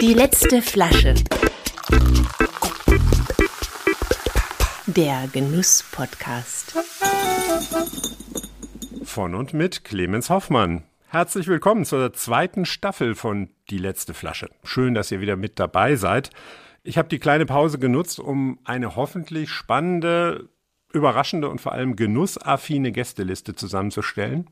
Die 0.00 0.14
letzte 0.14 0.60
Flasche. 0.62 1.14
Der 4.86 5.28
Genuss-Podcast. 5.32 6.74
Von 9.04 9.36
und 9.36 9.54
mit 9.54 9.84
Clemens 9.84 10.28
Hoffmann. 10.28 10.82
Herzlich 11.06 11.46
willkommen 11.46 11.84
zur 11.84 12.12
zweiten 12.14 12.64
Staffel 12.64 13.14
von 13.14 13.50
Die 13.70 13.78
letzte 13.78 14.12
Flasche. 14.12 14.48
Schön, 14.64 14.94
dass 14.94 15.12
ihr 15.12 15.20
wieder 15.20 15.36
mit 15.36 15.60
dabei 15.60 15.94
seid. 15.94 16.30
Ich 16.82 16.98
habe 16.98 17.08
die 17.08 17.20
kleine 17.20 17.46
Pause 17.46 17.78
genutzt, 17.78 18.18
um 18.18 18.58
eine 18.64 18.96
hoffentlich 18.96 19.50
spannende, 19.50 20.48
überraschende 20.92 21.48
und 21.48 21.60
vor 21.60 21.72
allem 21.72 21.94
genussaffine 21.94 22.90
Gästeliste 22.90 23.54
zusammenzustellen. 23.54 24.48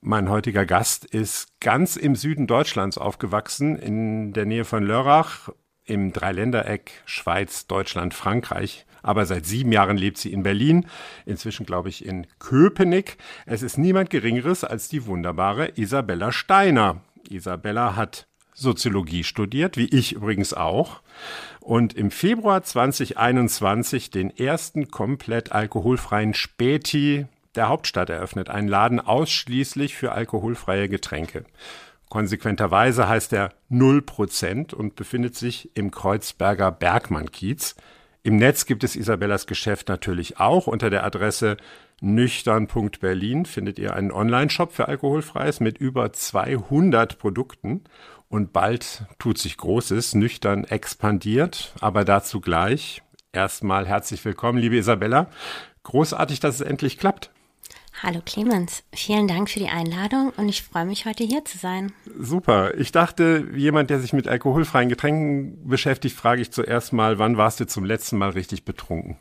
Mein 0.00 0.28
heutiger 0.28 0.66
Gast 0.66 1.04
ist 1.04 1.60
ganz 1.60 1.96
im 1.96 2.16
Süden 2.16 2.46
Deutschlands 2.46 2.98
aufgewachsen, 2.98 3.76
in 3.76 4.32
der 4.32 4.44
Nähe 4.44 4.64
von 4.64 4.84
Lörrach, 4.84 5.50
im 5.84 6.12
Dreiländereck 6.12 6.90
Schweiz, 7.06 7.66
Deutschland, 7.66 8.12
Frankreich. 8.12 8.86
Aber 9.02 9.24
seit 9.24 9.46
sieben 9.46 9.72
Jahren 9.72 9.96
lebt 9.96 10.18
sie 10.18 10.32
in 10.32 10.42
Berlin, 10.42 10.86
inzwischen 11.24 11.64
glaube 11.64 11.88
ich 11.88 12.04
in 12.04 12.26
Köpenick. 12.38 13.18
Es 13.46 13.62
ist 13.62 13.78
niemand 13.78 14.10
Geringeres 14.10 14.64
als 14.64 14.88
die 14.88 15.06
wunderbare 15.06 15.72
Isabella 15.76 16.32
Steiner. 16.32 17.02
Isabella 17.28 17.96
hat 17.96 18.26
Soziologie 18.52 19.22
studiert, 19.22 19.76
wie 19.76 19.86
ich 19.86 20.12
übrigens 20.12 20.54
auch, 20.54 21.02
und 21.60 21.92
im 21.94 22.10
Februar 22.10 22.62
2021 22.62 24.10
den 24.10 24.36
ersten 24.36 24.88
komplett 24.88 25.52
alkoholfreien 25.52 26.32
Späti 26.32 27.26
der 27.56 27.68
Hauptstadt 27.68 28.10
eröffnet, 28.10 28.48
einen 28.48 28.68
Laden 28.68 29.00
ausschließlich 29.00 29.96
für 29.96 30.12
alkoholfreie 30.12 30.88
Getränke. 30.88 31.44
Konsequenterweise 32.08 33.08
heißt 33.08 33.32
er 33.32 33.52
0% 33.70 34.74
und 34.74 34.94
befindet 34.94 35.34
sich 35.34 35.70
im 35.74 35.90
Kreuzberger 35.90 36.70
Bergmann-Kiez. 36.70 37.74
Im 38.22 38.36
Netz 38.36 38.66
gibt 38.66 38.84
es 38.84 38.96
Isabellas 38.96 39.46
Geschäft 39.46 39.88
natürlich 39.88 40.38
auch 40.38 40.66
unter 40.66 40.90
der 40.90 41.04
Adresse 41.04 41.56
nüchtern.berlin 42.00 43.46
findet 43.46 43.78
ihr 43.78 43.94
einen 43.94 44.12
Online-Shop 44.12 44.72
für 44.72 44.88
alkoholfreies 44.88 45.60
mit 45.60 45.78
über 45.78 46.12
200 46.12 47.18
Produkten 47.18 47.84
und 48.28 48.52
bald 48.52 49.04
tut 49.18 49.38
sich 49.38 49.56
Großes, 49.56 50.14
nüchtern 50.14 50.64
expandiert, 50.64 51.74
aber 51.80 52.04
dazu 52.04 52.40
gleich. 52.40 53.02
Erstmal 53.32 53.86
herzlich 53.86 54.24
willkommen, 54.24 54.58
liebe 54.58 54.76
Isabella. 54.76 55.28
Großartig, 55.84 56.40
dass 56.40 56.56
es 56.56 56.60
endlich 56.62 56.98
klappt. 56.98 57.30
Hallo 58.02 58.20
Clemens, 58.24 58.82
vielen 58.94 59.26
Dank 59.26 59.48
für 59.48 59.58
die 59.58 59.68
Einladung 59.68 60.30
und 60.36 60.50
ich 60.50 60.62
freue 60.62 60.84
mich 60.84 61.06
heute 61.06 61.24
hier 61.24 61.46
zu 61.46 61.56
sein. 61.56 61.92
Super. 62.18 62.74
Ich 62.76 62.92
dachte, 62.92 63.48
jemand, 63.54 63.88
der 63.88 64.00
sich 64.00 64.12
mit 64.12 64.28
alkoholfreien 64.28 64.90
Getränken 64.90 65.66
beschäftigt, 65.66 66.14
frage 66.14 66.42
ich 66.42 66.50
zuerst 66.52 66.92
mal, 66.92 67.18
wann 67.18 67.38
warst 67.38 67.58
du 67.60 67.66
zum 67.66 67.86
letzten 67.86 68.18
Mal 68.18 68.30
richtig 68.30 68.66
betrunken? 68.66 69.16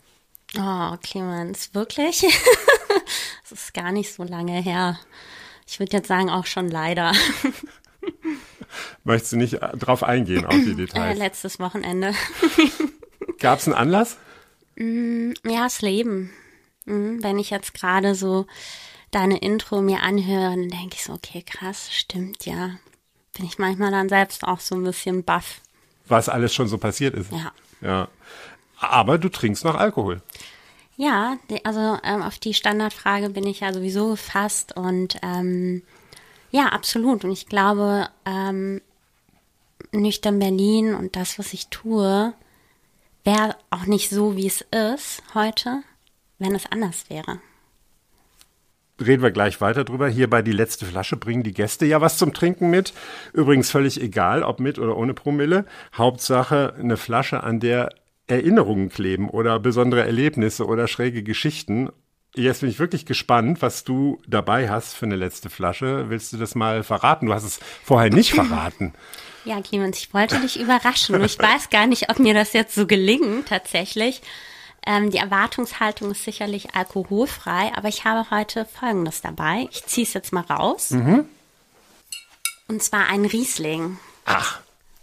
Oh, 0.58 0.96
Clemens, 1.02 1.74
wirklich? 1.74 2.22
das 3.44 3.52
ist 3.52 3.74
gar 3.74 3.94
nicht 3.94 4.14
so 4.14 4.24
lange 4.24 4.62
her. 4.62 5.00
Ich 5.66 5.80
würde 5.80 5.96
jetzt 5.96 6.10
sagen, 6.10 6.30
auch 6.30 6.46
schon 6.46 6.70
leider. 6.70 7.14
Möchtest 9.06 9.32
du 9.34 9.38
nicht 9.38 9.54
äh, 9.54 9.78
drauf 9.78 10.04
eingehen, 10.04 10.46
auf 10.46 10.54
die 10.54 10.76
Details? 10.76 11.16
Äh, 11.16 11.18
letztes 11.18 11.60
Wochenende. 11.60 12.14
Gab 13.40 13.60
es 13.60 13.68
einen 13.68 13.76
Anlass? 13.76 14.18
Mm, 14.78 15.32
ja, 15.46 15.64
das 15.64 15.82
Leben. 15.82 16.32
Mm, 16.86 17.22
wenn 17.22 17.40
ich 17.40 17.50
jetzt 17.50 17.74
gerade 17.74 18.16
so 18.16 18.46
deine 19.12 19.38
Intro 19.38 19.82
mir 19.82 20.02
anhöre, 20.02 20.52
dann 20.52 20.70
denke 20.70 20.96
ich 20.96 21.04
so, 21.04 21.14
okay, 21.14 21.42
krass, 21.42 21.90
stimmt, 21.92 22.46
ja. 22.46 22.72
Bin 23.36 23.46
ich 23.46 23.58
manchmal 23.60 23.92
dann 23.92 24.10
selbst 24.10 24.44
auch 24.44 24.60
so 24.60 24.76
ein 24.76 24.84
bisschen 24.84 25.24
baff. 25.24 25.62
Was 26.08 26.30
alles 26.30 26.54
schon 26.54 26.68
so 26.68 26.78
passiert 26.78 27.16
ist. 27.16 27.32
Ja. 27.32 27.52
Ja. 27.82 28.08
Aber 28.78 29.18
du 29.18 29.30
trinkst 29.30 29.64
noch 29.64 29.76
Alkohol. 29.76 30.22
Ja, 30.98 31.38
also 31.64 31.98
ähm, 32.04 32.22
auf 32.22 32.40
die 32.40 32.54
Standardfrage 32.54 33.30
bin 33.30 33.46
ich 33.46 33.60
ja 33.60 33.74
sowieso 33.74 34.12
gefasst 34.12 34.76
und 34.78 35.18
ähm, 35.24 35.84
ja, 36.52 36.68
absolut. 36.68 37.26
Und 37.26 37.32
ich 37.32 37.48
glaube, 37.48 38.08
ähm, 38.26 38.82
nüchtern 39.92 40.40
Berlin 40.40 40.96
und 40.96 41.16
das, 41.16 41.38
was 41.38 41.54
ich 41.54 41.68
tue, 41.68 42.34
wäre 43.24 43.58
auch 43.72 43.86
nicht 43.86 44.10
so, 44.10 44.38
wie 44.38 44.48
es 44.48 44.62
ist 44.62 45.22
heute, 45.34 45.84
wenn 46.40 46.56
es 46.56 46.66
anders 46.72 47.10
wäre. 47.10 47.40
Reden 49.00 49.24
wir 49.24 49.32
gleich 49.32 49.60
weiter 49.60 49.84
drüber. 49.84 50.08
Hier 50.08 50.30
bei 50.30 50.42
die 50.42 50.54
letzte 50.54 50.86
Flasche 50.86 51.18
bringen 51.18 51.44
die 51.44 51.54
Gäste 51.54 51.86
ja 51.86 52.00
was 52.00 52.18
zum 52.18 52.34
Trinken 52.34 52.70
mit. 52.70 52.94
Übrigens 53.34 53.70
völlig 53.70 54.02
egal, 54.02 54.42
ob 54.44 54.60
mit 54.60 54.80
oder 54.80 54.96
ohne 54.96 55.14
Promille. 55.14 55.66
Hauptsache 55.94 56.76
eine 56.80 56.96
Flasche, 56.96 57.44
an 57.44 57.60
der 57.60 57.90
Erinnerungen 58.28 58.90
kleben 58.90 59.30
oder 59.30 59.60
besondere 59.60 60.06
Erlebnisse 60.06 60.66
oder 60.66 60.88
schräge 60.88 61.24
Geschichten 61.24 61.90
Jetzt 62.38 62.62
bin 62.62 62.70
ich 62.70 62.80
wirklich 62.80 63.06
gespannt, 63.06 63.62
was 63.62 63.86
du 63.86 64.22
dabei 64.28 64.70
hast 64.70 64.94
für 64.94 65.06
eine 65.06 65.16
letzte 65.16 65.50
Flasche. 65.50 66.10
Willst 66.10 66.34
du 66.34 66.38
das 66.38 66.54
mal 66.54 66.84
verraten? 66.84 67.28
Du 67.28 67.34
hast 67.34 67.46
es 67.46 67.60
vorher 67.84 68.10
nicht 68.10 68.34
verraten. 68.34 68.94
Ja, 69.46 69.62
Clemens, 69.62 70.00
ich 70.00 70.14
wollte 70.14 70.40
dich 70.40 70.60
überraschen. 70.60 71.24
Ich 71.24 71.40
weiß 71.40 71.70
gar 71.70 71.88
nicht, 71.88 72.10
ob 72.10 72.20
mir 72.20 72.34
das 72.34 72.52
jetzt 72.54 72.76
so 72.76 72.88
gelingt, 72.88 73.48
tatsächlich. 73.48 74.22
Ähm, 74.86 75.10
die 75.10 75.18
Erwartungshaltung 75.18 76.12
ist 76.12 76.24
sicherlich 76.24 76.76
alkoholfrei, 76.76 77.72
aber 77.76 77.88
ich 77.88 78.06
habe 78.06 78.30
heute 78.30 78.66
Folgendes 78.66 79.22
dabei. 79.22 79.68
Ich 79.72 79.86
ziehe 79.86 80.06
es 80.06 80.14
jetzt 80.14 80.32
mal 80.32 80.42
raus. 80.42 80.92
Mhm. 80.92 81.28
Und 82.68 82.84
zwar 82.84 83.08
ein 83.08 83.26
Riesling. 83.26 83.98
Ach. 84.26 84.60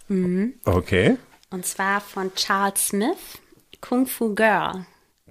Mhm. 0.08 0.54
Okay. 0.64 1.16
Und 1.50 1.66
zwar 1.66 2.00
von 2.00 2.34
Charles 2.34 2.88
Smith, 2.88 3.40
Kung 3.80 4.06
Fu 4.06 4.34
Girl. 4.34 4.86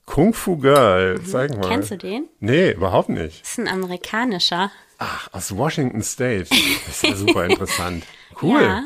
Kung 0.06 0.34
Fu 0.34 0.58
Girl, 0.58 1.18
mhm. 1.18 1.26
zeig 1.26 1.58
mal. 1.58 1.68
Kennst 1.68 1.92
du 1.92 1.98
den? 1.98 2.28
Nee, 2.40 2.72
überhaupt 2.72 3.10
nicht. 3.10 3.42
Das 3.42 3.52
ist 3.52 3.60
ein 3.60 3.68
amerikanischer. 3.68 4.72
Ach, 4.98 5.30
aus 5.32 5.56
Washington 5.56 6.04
State. 6.04 6.48
Das 6.86 6.96
ist 6.96 7.04
ja 7.04 7.16
super 7.16 7.46
interessant. 7.50 8.04
Cool. 8.42 8.62
Ja. 8.62 8.84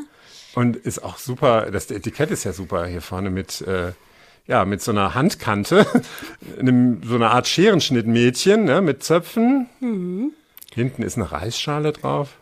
Und 0.53 0.77
ist 0.77 1.03
auch 1.03 1.17
super, 1.17 1.69
das 1.71 1.91
Etikett 1.91 2.31
ist 2.31 2.45
ja 2.45 2.53
super 2.53 2.85
hier 2.85 3.01
vorne 3.01 3.29
mit, 3.29 3.61
äh, 3.61 3.91
ja, 4.47 4.65
mit 4.65 4.81
so 4.81 4.91
einer 4.91 5.13
Handkante, 5.13 5.85
einem, 6.59 7.01
so 7.03 7.15
einer 7.15 7.31
Art 7.31 7.47
Scherenschnittmädchen, 7.47 8.65
ne, 8.65 8.81
mit 8.81 9.03
Zöpfen. 9.03 9.69
Mhm. 9.79 10.33
Hinten 10.73 11.03
ist 11.03 11.17
eine 11.17 11.31
Reisschale 11.31 11.93
drauf. 11.93 12.37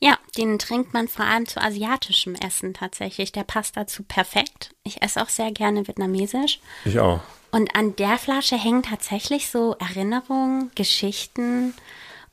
Ja, 0.00 0.18
den 0.36 0.58
trinkt 0.58 0.92
man 0.92 1.08
vor 1.08 1.24
allem 1.24 1.46
zu 1.46 1.60
asiatischem 1.60 2.34
Essen 2.34 2.74
tatsächlich. 2.74 3.32
Der 3.32 3.44
passt 3.44 3.76
dazu 3.76 4.02
perfekt. 4.02 4.74
Ich 4.82 5.02
esse 5.02 5.22
auch 5.22 5.28
sehr 5.28 5.52
gerne 5.52 5.86
vietnamesisch. 5.86 6.60
Ich 6.84 6.98
auch. 6.98 7.20
Und 7.52 7.74
an 7.76 7.96
der 7.96 8.18
Flasche 8.18 8.56
hängen 8.56 8.82
tatsächlich 8.82 9.48
so 9.48 9.76
Erinnerungen, 9.78 10.70
Geschichten. 10.74 11.74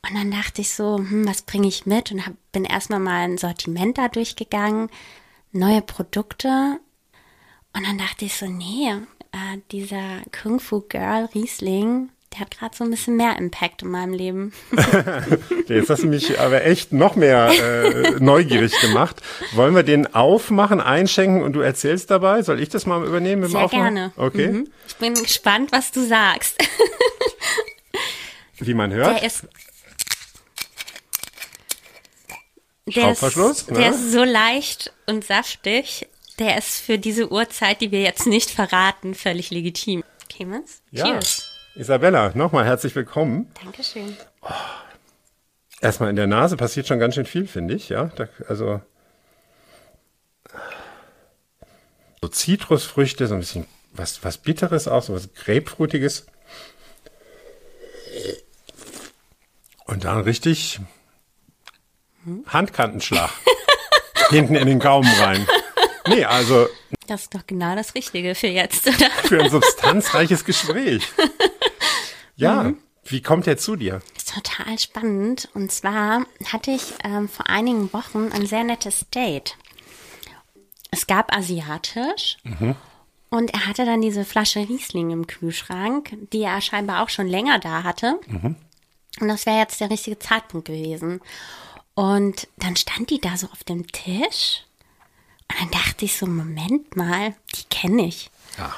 Und 0.02 0.14
dann 0.14 0.30
dachte 0.30 0.60
ich 0.60 0.74
so, 0.74 0.96
hm, 0.96 1.26
was 1.26 1.42
bringe 1.42 1.68
ich 1.68 1.86
mit? 1.86 2.12
Und 2.12 2.26
hab, 2.26 2.34
bin 2.52 2.64
erstmal 2.64 3.00
mal 3.00 3.24
ein 3.24 3.38
Sortiment 3.38 3.98
da 3.98 4.08
durchgegangen, 4.08 4.90
neue 5.52 5.82
Produkte. 5.82 6.78
Und 7.78 7.86
dann 7.86 7.98
dachte 7.98 8.24
ich 8.24 8.34
so, 8.34 8.46
nee, 8.46 8.90
äh, 9.30 9.58
dieser 9.70 10.22
Kung 10.42 10.58
Fu 10.58 10.80
Girl 10.80 11.28
Riesling, 11.32 12.08
der 12.32 12.40
hat 12.40 12.58
gerade 12.58 12.76
so 12.76 12.82
ein 12.82 12.90
bisschen 12.90 13.16
mehr 13.16 13.38
Impact 13.38 13.82
in 13.82 13.90
meinem 13.90 14.12
Leben. 14.14 14.52
Jetzt 15.68 15.88
hast 15.88 16.02
du 16.02 16.08
mich 16.08 16.40
aber 16.40 16.64
echt 16.64 16.92
noch 16.92 17.14
mehr 17.14 17.52
äh, 17.52 18.16
neugierig 18.18 18.76
gemacht. 18.80 19.22
Wollen 19.52 19.76
wir 19.76 19.84
den 19.84 20.12
aufmachen, 20.12 20.80
einschenken 20.80 21.40
und 21.40 21.52
du 21.52 21.60
erzählst 21.60 22.10
dabei? 22.10 22.42
Soll 22.42 22.58
ich 22.58 22.68
das 22.68 22.84
mal 22.84 23.06
übernehmen? 23.06 23.42
Mit 23.42 23.52
Sehr 23.52 23.60
Aufmachen? 23.60 23.94
gerne. 23.94 24.12
Okay. 24.16 24.48
Mhm. 24.48 24.68
Ich 24.88 24.96
bin 24.96 25.14
gespannt, 25.14 25.70
was 25.70 25.92
du 25.92 26.04
sagst. 26.04 26.58
Wie 28.58 28.74
man 28.74 28.92
hört. 28.92 29.18
Der 29.18 29.22
ist 29.22 29.46
der 32.86 33.12
ist, 33.12 33.70
ne? 33.70 33.78
der 33.78 33.90
ist 33.90 34.10
so 34.10 34.24
leicht 34.24 34.92
und 35.06 35.24
saftig. 35.24 36.08
Der 36.38 36.56
ist 36.56 36.80
für 36.80 36.98
diese 36.98 37.32
Uhrzeit, 37.32 37.80
die 37.80 37.90
wir 37.90 38.02
jetzt 38.02 38.26
nicht 38.26 38.50
verraten, 38.50 39.14
völlig 39.14 39.50
legitim. 39.50 40.04
Clemens? 40.28 40.82
Ja. 40.90 41.04
Cheers. 41.04 41.50
Isabella, 41.74 42.32
nochmal 42.34 42.64
herzlich 42.64 42.94
willkommen. 42.94 43.52
Dankeschön. 43.62 44.16
Oh. 44.42 44.48
Erstmal 45.80 46.10
in 46.10 46.16
der 46.16 46.26
Nase 46.26 46.56
passiert 46.56 46.86
schon 46.86 46.98
ganz 46.98 47.14
schön 47.14 47.26
viel, 47.26 47.46
finde 47.46 47.74
ich, 47.74 47.88
ja. 47.88 48.06
Da, 48.16 48.28
also 48.48 48.80
so 52.20 52.28
Zitrusfrüchte, 52.28 53.26
so 53.26 53.34
ein 53.34 53.40
bisschen 53.40 53.66
was, 53.92 54.24
was 54.24 54.38
Bitteres 54.38 54.88
auch, 54.88 55.02
so 55.02 55.14
was 55.14 55.32
Grapefruitiges. 55.34 56.26
Und 59.86 60.04
dann 60.04 60.20
richtig 60.20 60.80
Handkantenschlag. 62.46 63.30
Hinten 64.30 64.56
in 64.56 64.66
den 64.66 64.78
Gaumen 64.78 65.10
rein. 65.20 65.46
Nee, 66.08 66.24
also. 66.24 66.68
Das 67.06 67.22
ist 67.22 67.34
doch 67.34 67.46
genau 67.46 67.74
das 67.74 67.94
Richtige 67.94 68.34
für 68.34 68.48
jetzt, 68.48 68.86
oder? 68.86 69.10
Für 69.24 69.42
ein 69.42 69.50
substanzreiches 69.50 70.44
Gespräch. 70.44 71.06
Ja, 72.40 72.62
mhm. 72.62 72.78
wie 73.04 73.20
kommt 73.20 73.48
er 73.48 73.56
zu 73.56 73.74
dir? 73.74 74.00
ist 74.16 74.34
total 74.34 74.78
spannend. 74.78 75.48
Und 75.54 75.72
zwar 75.72 76.24
hatte 76.52 76.70
ich 76.70 76.94
ähm, 77.04 77.28
vor 77.28 77.48
einigen 77.48 77.92
Wochen 77.92 78.30
ein 78.32 78.46
sehr 78.46 78.64
nettes 78.64 79.06
Date. 79.10 79.56
Es 80.90 81.06
gab 81.06 81.36
asiatisch 81.36 82.38
und 83.30 83.52
er 83.52 83.66
hatte 83.66 83.84
dann 83.84 84.00
diese 84.00 84.24
Flasche 84.24 84.60
Riesling 84.60 85.10
im 85.10 85.26
Kühlschrank, 85.26 86.16
die 86.32 86.42
er 86.42 86.60
scheinbar 86.60 87.02
auch 87.02 87.10
schon 87.10 87.26
länger 87.26 87.58
da 87.58 87.82
hatte. 87.82 88.18
Und 89.20 89.28
das 89.28 89.44
wäre 89.44 89.58
jetzt 89.58 89.80
der 89.80 89.90
richtige 89.90 90.18
Zeitpunkt 90.18 90.66
gewesen. 90.66 91.20
Und 91.94 92.48
dann 92.56 92.76
stand 92.76 93.10
die 93.10 93.20
da 93.20 93.36
so 93.36 93.48
auf 93.48 93.64
dem 93.64 93.86
Tisch. 93.88 94.64
Und 95.50 95.60
dann 95.60 95.70
dachte 95.70 96.04
ich 96.04 96.16
so, 96.16 96.26
Moment 96.26 96.96
mal, 96.96 97.34
die 97.54 97.64
kenne 97.64 98.06
ich. 98.06 98.30
Ja. 98.58 98.74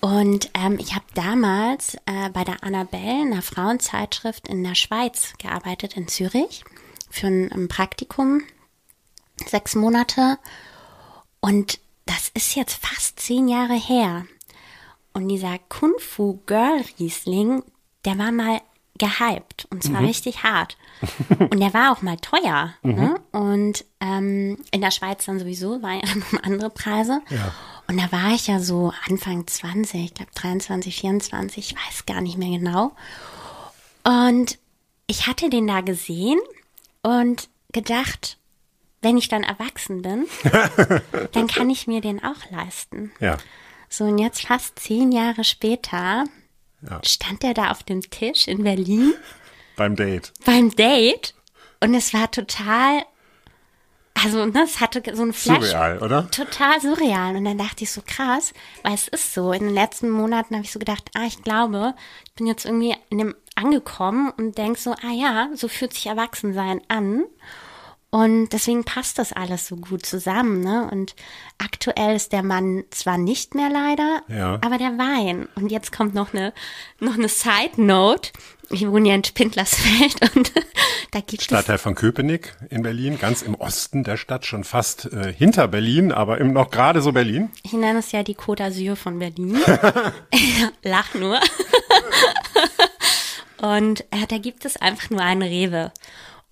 Und 0.00 0.50
ähm, 0.54 0.78
ich 0.78 0.94
habe 0.94 1.04
damals 1.14 1.94
äh, 2.06 2.30
bei 2.32 2.44
der 2.44 2.62
Annabelle, 2.64 3.22
einer 3.22 3.42
Frauenzeitschrift 3.42 4.48
in 4.48 4.64
der 4.64 4.74
Schweiz, 4.74 5.34
gearbeitet, 5.38 5.96
in 5.96 6.08
Zürich, 6.08 6.64
für 7.10 7.26
ein, 7.26 7.52
ein 7.52 7.68
Praktikum, 7.68 8.42
sechs 9.46 9.74
Monate. 9.74 10.38
Und 11.40 11.80
das 12.06 12.30
ist 12.34 12.54
jetzt 12.54 12.84
fast 12.84 13.20
zehn 13.20 13.48
Jahre 13.48 13.74
her. 13.74 14.26
Und 15.12 15.28
dieser 15.28 15.58
Kung 15.68 15.92
Fu 15.98 16.40
Girl 16.46 16.82
Riesling, 16.98 17.62
der 18.04 18.16
war 18.16 18.32
mal 18.32 18.60
gehypt 19.00 19.66
und 19.70 19.82
zwar 19.82 20.02
richtig 20.02 20.44
hart. 20.44 20.76
Und 21.38 21.58
der 21.58 21.72
war 21.72 21.92
auch 21.92 22.02
mal 22.02 22.18
teuer. 22.18 22.74
Ne? 22.82 23.18
Und 23.32 23.86
ähm, 24.00 24.58
in 24.70 24.82
der 24.82 24.90
Schweiz 24.90 25.24
dann 25.24 25.38
sowieso, 25.38 25.82
war 25.82 25.94
ja 25.94 26.02
andere 26.42 26.68
Preise. 26.68 27.22
Ja. 27.30 27.52
Und 27.88 27.96
da 27.96 28.12
war 28.12 28.34
ich 28.34 28.46
ja 28.46 28.60
so 28.60 28.92
Anfang 29.08 29.46
20, 29.46 30.04
ich 30.04 30.14
glaube 30.14 30.30
23, 30.34 30.94
24, 31.00 31.72
ich 31.72 31.74
weiß 31.74 32.04
gar 32.04 32.20
nicht 32.20 32.36
mehr 32.36 32.58
genau. 32.58 32.92
Und 34.04 34.58
ich 35.06 35.26
hatte 35.26 35.48
den 35.48 35.66
da 35.66 35.80
gesehen 35.80 36.38
und 37.02 37.48
gedacht, 37.72 38.36
wenn 39.00 39.16
ich 39.16 39.28
dann 39.28 39.42
erwachsen 39.42 40.02
bin, 40.02 40.26
dann 41.32 41.46
kann 41.46 41.70
ich 41.70 41.86
mir 41.86 42.02
den 42.02 42.22
auch 42.22 42.50
leisten. 42.50 43.10
Ja. 43.20 43.38
So, 43.88 44.04
und 44.04 44.18
jetzt 44.18 44.46
fast 44.46 44.78
zehn 44.78 45.10
Jahre 45.10 45.44
später 45.44 46.24
Ja. 46.88 47.00
stand 47.04 47.44
er 47.44 47.54
da 47.54 47.70
auf 47.70 47.82
dem 47.82 48.00
Tisch 48.00 48.48
in 48.48 48.62
Berlin 48.64 49.12
Beim 49.76 49.96
Date. 49.96 50.32
beim 50.44 50.74
Date 50.74 51.34
und 51.80 51.94
es 51.94 52.12
war 52.12 52.30
total, 52.30 53.02
also 54.14 54.44
ne, 54.44 54.62
es 54.64 54.80
hatte 54.80 55.02
so 55.14 55.22
ein 55.22 55.32
Flash. 55.32 55.66
Surreal, 55.70 55.98
oder? 56.02 56.30
Total 56.30 56.78
surreal. 56.80 57.36
Und 57.36 57.46
dann 57.46 57.56
dachte 57.56 57.84
ich 57.84 57.90
so 57.90 58.02
krass, 58.06 58.52
weil 58.82 58.92
es 58.94 59.08
ist 59.08 59.32
so. 59.32 59.52
In 59.52 59.60
den 59.60 59.74
letzten 59.74 60.10
Monaten 60.10 60.54
habe 60.54 60.64
ich 60.64 60.72
so 60.72 60.78
gedacht, 60.78 61.10
ah, 61.14 61.24
ich 61.26 61.42
glaube, 61.42 61.94
ich 62.26 62.34
bin 62.34 62.46
jetzt 62.46 62.66
irgendwie 62.66 62.94
in 63.08 63.18
dem 63.18 63.34
angekommen 63.54 64.30
und 64.36 64.58
denk 64.58 64.76
so, 64.76 64.92
ah 64.92 65.12
ja, 65.14 65.48
so 65.54 65.68
fühlt 65.68 65.94
sich 65.94 66.06
Erwachsensein 66.06 66.82
an. 66.88 67.24
Und 68.12 68.48
deswegen 68.48 68.82
passt 68.84 69.18
das 69.18 69.32
alles 69.32 69.68
so 69.68 69.76
gut 69.76 70.04
zusammen, 70.04 70.60
ne? 70.62 70.88
Und 70.90 71.14
aktuell 71.58 72.16
ist 72.16 72.32
der 72.32 72.42
Mann 72.42 72.82
zwar 72.90 73.18
nicht 73.18 73.54
mehr 73.54 73.70
leider, 73.70 74.22
Ja. 74.28 74.54
aber 74.64 74.78
der 74.78 74.98
Wein. 74.98 75.48
Und 75.54 75.70
jetzt 75.70 75.92
kommt 75.92 76.12
noch 76.12 76.34
eine, 76.34 76.52
noch 76.98 77.14
eine 77.14 77.28
Side 77.28 77.76
Note. 77.80 78.32
Ich 78.68 78.84
wohne 78.88 79.08
ja 79.10 79.14
in 79.14 79.22
Spindlersfeld 79.24 80.34
und 80.36 80.52
da 81.12 81.20
gibt 81.20 81.40
es 81.42 81.44
Stadtteil 81.44 81.78
von 81.78 81.94
Köpenick 81.94 82.56
in 82.68 82.82
Berlin, 82.82 83.16
ganz 83.18 83.42
im 83.42 83.54
Osten 83.54 84.02
der 84.02 84.16
Stadt, 84.16 84.44
schon 84.44 84.64
fast 84.64 85.06
äh, 85.12 85.32
hinter 85.32 85.68
Berlin, 85.68 86.10
aber 86.10 86.38
im, 86.38 86.52
noch 86.52 86.70
gerade 86.70 87.02
so 87.02 87.12
Berlin. 87.12 87.50
Ich 87.62 87.72
nenne 87.72 88.00
es 88.00 88.10
ja 88.10 88.24
die 88.24 88.36
Côte 88.36 88.64
d'Azur 88.64 88.96
von 88.96 89.20
Berlin. 89.20 89.56
Lach 90.82 91.14
nur. 91.14 91.38
Und 93.58 94.00
äh, 94.10 94.26
da 94.28 94.38
gibt 94.38 94.64
es 94.64 94.76
einfach 94.76 95.10
nur 95.10 95.20
einen 95.20 95.42
Rewe. 95.42 95.92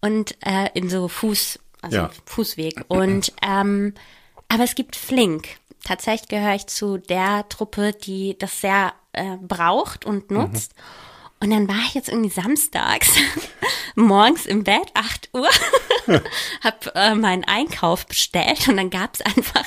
Und 0.00 0.36
äh, 0.46 0.70
in 0.74 0.88
so 0.90 1.08
Fuß, 1.08 1.58
also 1.82 1.96
Ja. 1.96 2.10
Fußweg. 2.26 2.84
Und 2.88 3.32
ähm, 3.42 3.94
aber 4.48 4.64
es 4.64 4.74
gibt 4.74 4.96
Flink. 4.96 5.48
Tatsächlich 5.84 6.28
gehöre 6.28 6.54
ich 6.54 6.66
zu 6.66 6.98
der 6.98 7.48
Truppe, 7.48 7.92
die 7.92 8.36
das 8.38 8.60
sehr 8.60 8.92
äh, 9.12 9.36
braucht 9.40 10.04
und 10.04 10.30
nutzt. 10.30 10.74
Und 11.40 11.50
dann 11.50 11.68
war 11.68 11.78
ich 11.86 11.94
jetzt 11.94 12.08
irgendwie 12.08 12.30
samstags 12.30 13.10
morgens 13.94 14.44
im 14.46 14.64
Bett, 14.64 14.90
8 14.94 15.30
Uhr, 15.34 15.48
hab 16.64 16.90
äh, 16.96 17.14
meinen 17.14 17.44
Einkauf 17.44 18.06
bestellt 18.06 18.66
und 18.68 18.76
dann 18.76 18.90
gab 18.90 19.14
es 19.14 19.20
einfach 19.20 19.64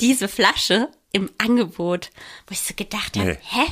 diese 0.00 0.28
Flasche 0.28 0.88
im 1.12 1.30
Angebot, 1.38 2.10
wo 2.46 2.52
ich 2.52 2.60
so 2.62 2.72
gedacht 2.74 3.16
habe, 3.16 3.32
Nee. 3.32 3.38
hä? 3.42 3.66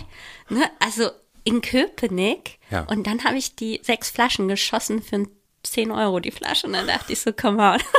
Ne? 0.50 0.70
Also 0.81 1.11
in 1.44 1.62
Köpenick. 1.62 2.58
Ja. 2.70 2.82
Und 2.82 3.06
dann 3.06 3.25
habe 3.25 3.38
ich 3.38 3.56
die 3.56 3.81
sechs 3.82 4.11
Flaschen 4.11 4.49
geschossen 4.49 5.02
für 5.02 5.26
10 5.72 5.90
Euro 5.90 6.20
die 6.20 6.30
Flasche. 6.30 6.66
Und 6.66 6.72
dann 6.74 6.86
dachte 6.86 7.12
ich 7.12 7.20
so, 7.20 7.32
come 7.32 7.62
on. 7.62 7.78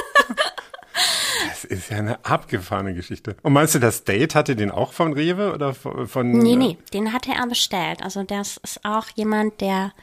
Das 1.48 1.64
ist 1.64 1.90
ja 1.90 1.98
eine 1.98 2.24
abgefahrene 2.26 2.94
Geschichte. 2.94 3.38
Und 3.42 3.54
meinst 3.54 3.74
du, 3.76 3.80
das 3.80 4.04
Date 4.04 4.36
hatte 4.36 4.56
den 4.58 4.72
auch 4.72 4.92
von 4.92 5.14
Rewe 5.14 5.54
oder 5.54 5.74
von? 5.74 6.32
Nee, 6.32 6.56
nee, 6.56 6.78
den 6.94 7.14
hatte 7.14 7.32
er 7.32 7.48
bestellt. 7.48 8.02
Also 8.04 8.24
das 8.24 8.58
ist 8.58 8.84
auch 8.84 9.06
jemand, 9.16 9.62
der 9.62 9.94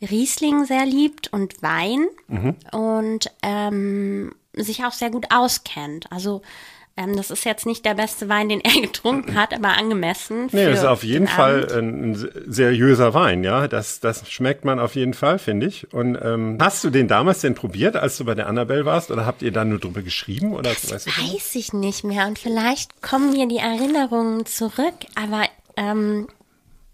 Riesling 0.00 0.64
sehr 0.64 0.86
liebt 0.86 1.30
und 1.32 1.60
Wein 1.62 2.06
Mhm. 2.28 2.56
und 2.72 3.30
ähm, 3.42 4.34
sich 4.54 4.84
auch 4.84 4.92
sehr 4.92 5.10
gut 5.10 5.26
auskennt. 5.30 6.10
Also 6.10 6.40
ähm, 6.98 7.16
das 7.16 7.30
ist 7.30 7.44
jetzt 7.44 7.64
nicht 7.64 7.84
der 7.84 7.94
beste 7.94 8.28
Wein, 8.28 8.48
den 8.48 8.60
er 8.60 8.80
getrunken 8.82 9.34
hat, 9.36 9.54
aber 9.54 9.68
angemessen. 9.78 10.48
Nee, 10.50 10.66
das 10.66 10.80
ist 10.80 10.84
auf 10.84 11.04
jeden 11.04 11.26
den 11.26 11.28
Fall 11.32 11.62
Abend. 11.70 12.18
ein, 12.18 12.28
seriöser 12.52 13.14
Wein, 13.14 13.44
ja. 13.44 13.68
Das, 13.68 14.00
das 14.00 14.28
schmeckt 14.30 14.64
man 14.64 14.80
auf 14.80 14.96
jeden 14.96 15.14
Fall, 15.14 15.38
finde 15.38 15.66
ich. 15.66 15.92
Und 15.92 16.18
ähm, 16.20 16.58
hast 16.60 16.82
du 16.82 16.90
den 16.90 17.06
damals 17.06 17.40
denn 17.40 17.54
probiert, 17.54 17.96
als 17.96 18.16
du 18.18 18.24
bei 18.24 18.34
der 18.34 18.48
Annabelle 18.48 18.84
warst? 18.84 19.10
Oder 19.12 19.24
habt 19.24 19.42
ihr 19.42 19.52
da 19.52 19.64
nur 19.64 19.78
drüber 19.78 20.02
geschrieben? 20.02 20.52
Oder 20.54 20.70
Das 20.70 20.90
weißt 20.90 21.06
du 21.06 21.10
weiß 21.10 21.54
ich 21.54 21.72
nicht 21.72 22.02
mehr. 22.04 22.26
Und 22.26 22.38
vielleicht 22.38 23.00
kommen 23.00 23.32
mir 23.32 23.46
die 23.46 23.58
Erinnerungen 23.58 24.44
zurück. 24.44 24.94
Aber 25.14 25.44
ähm, 25.76 26.26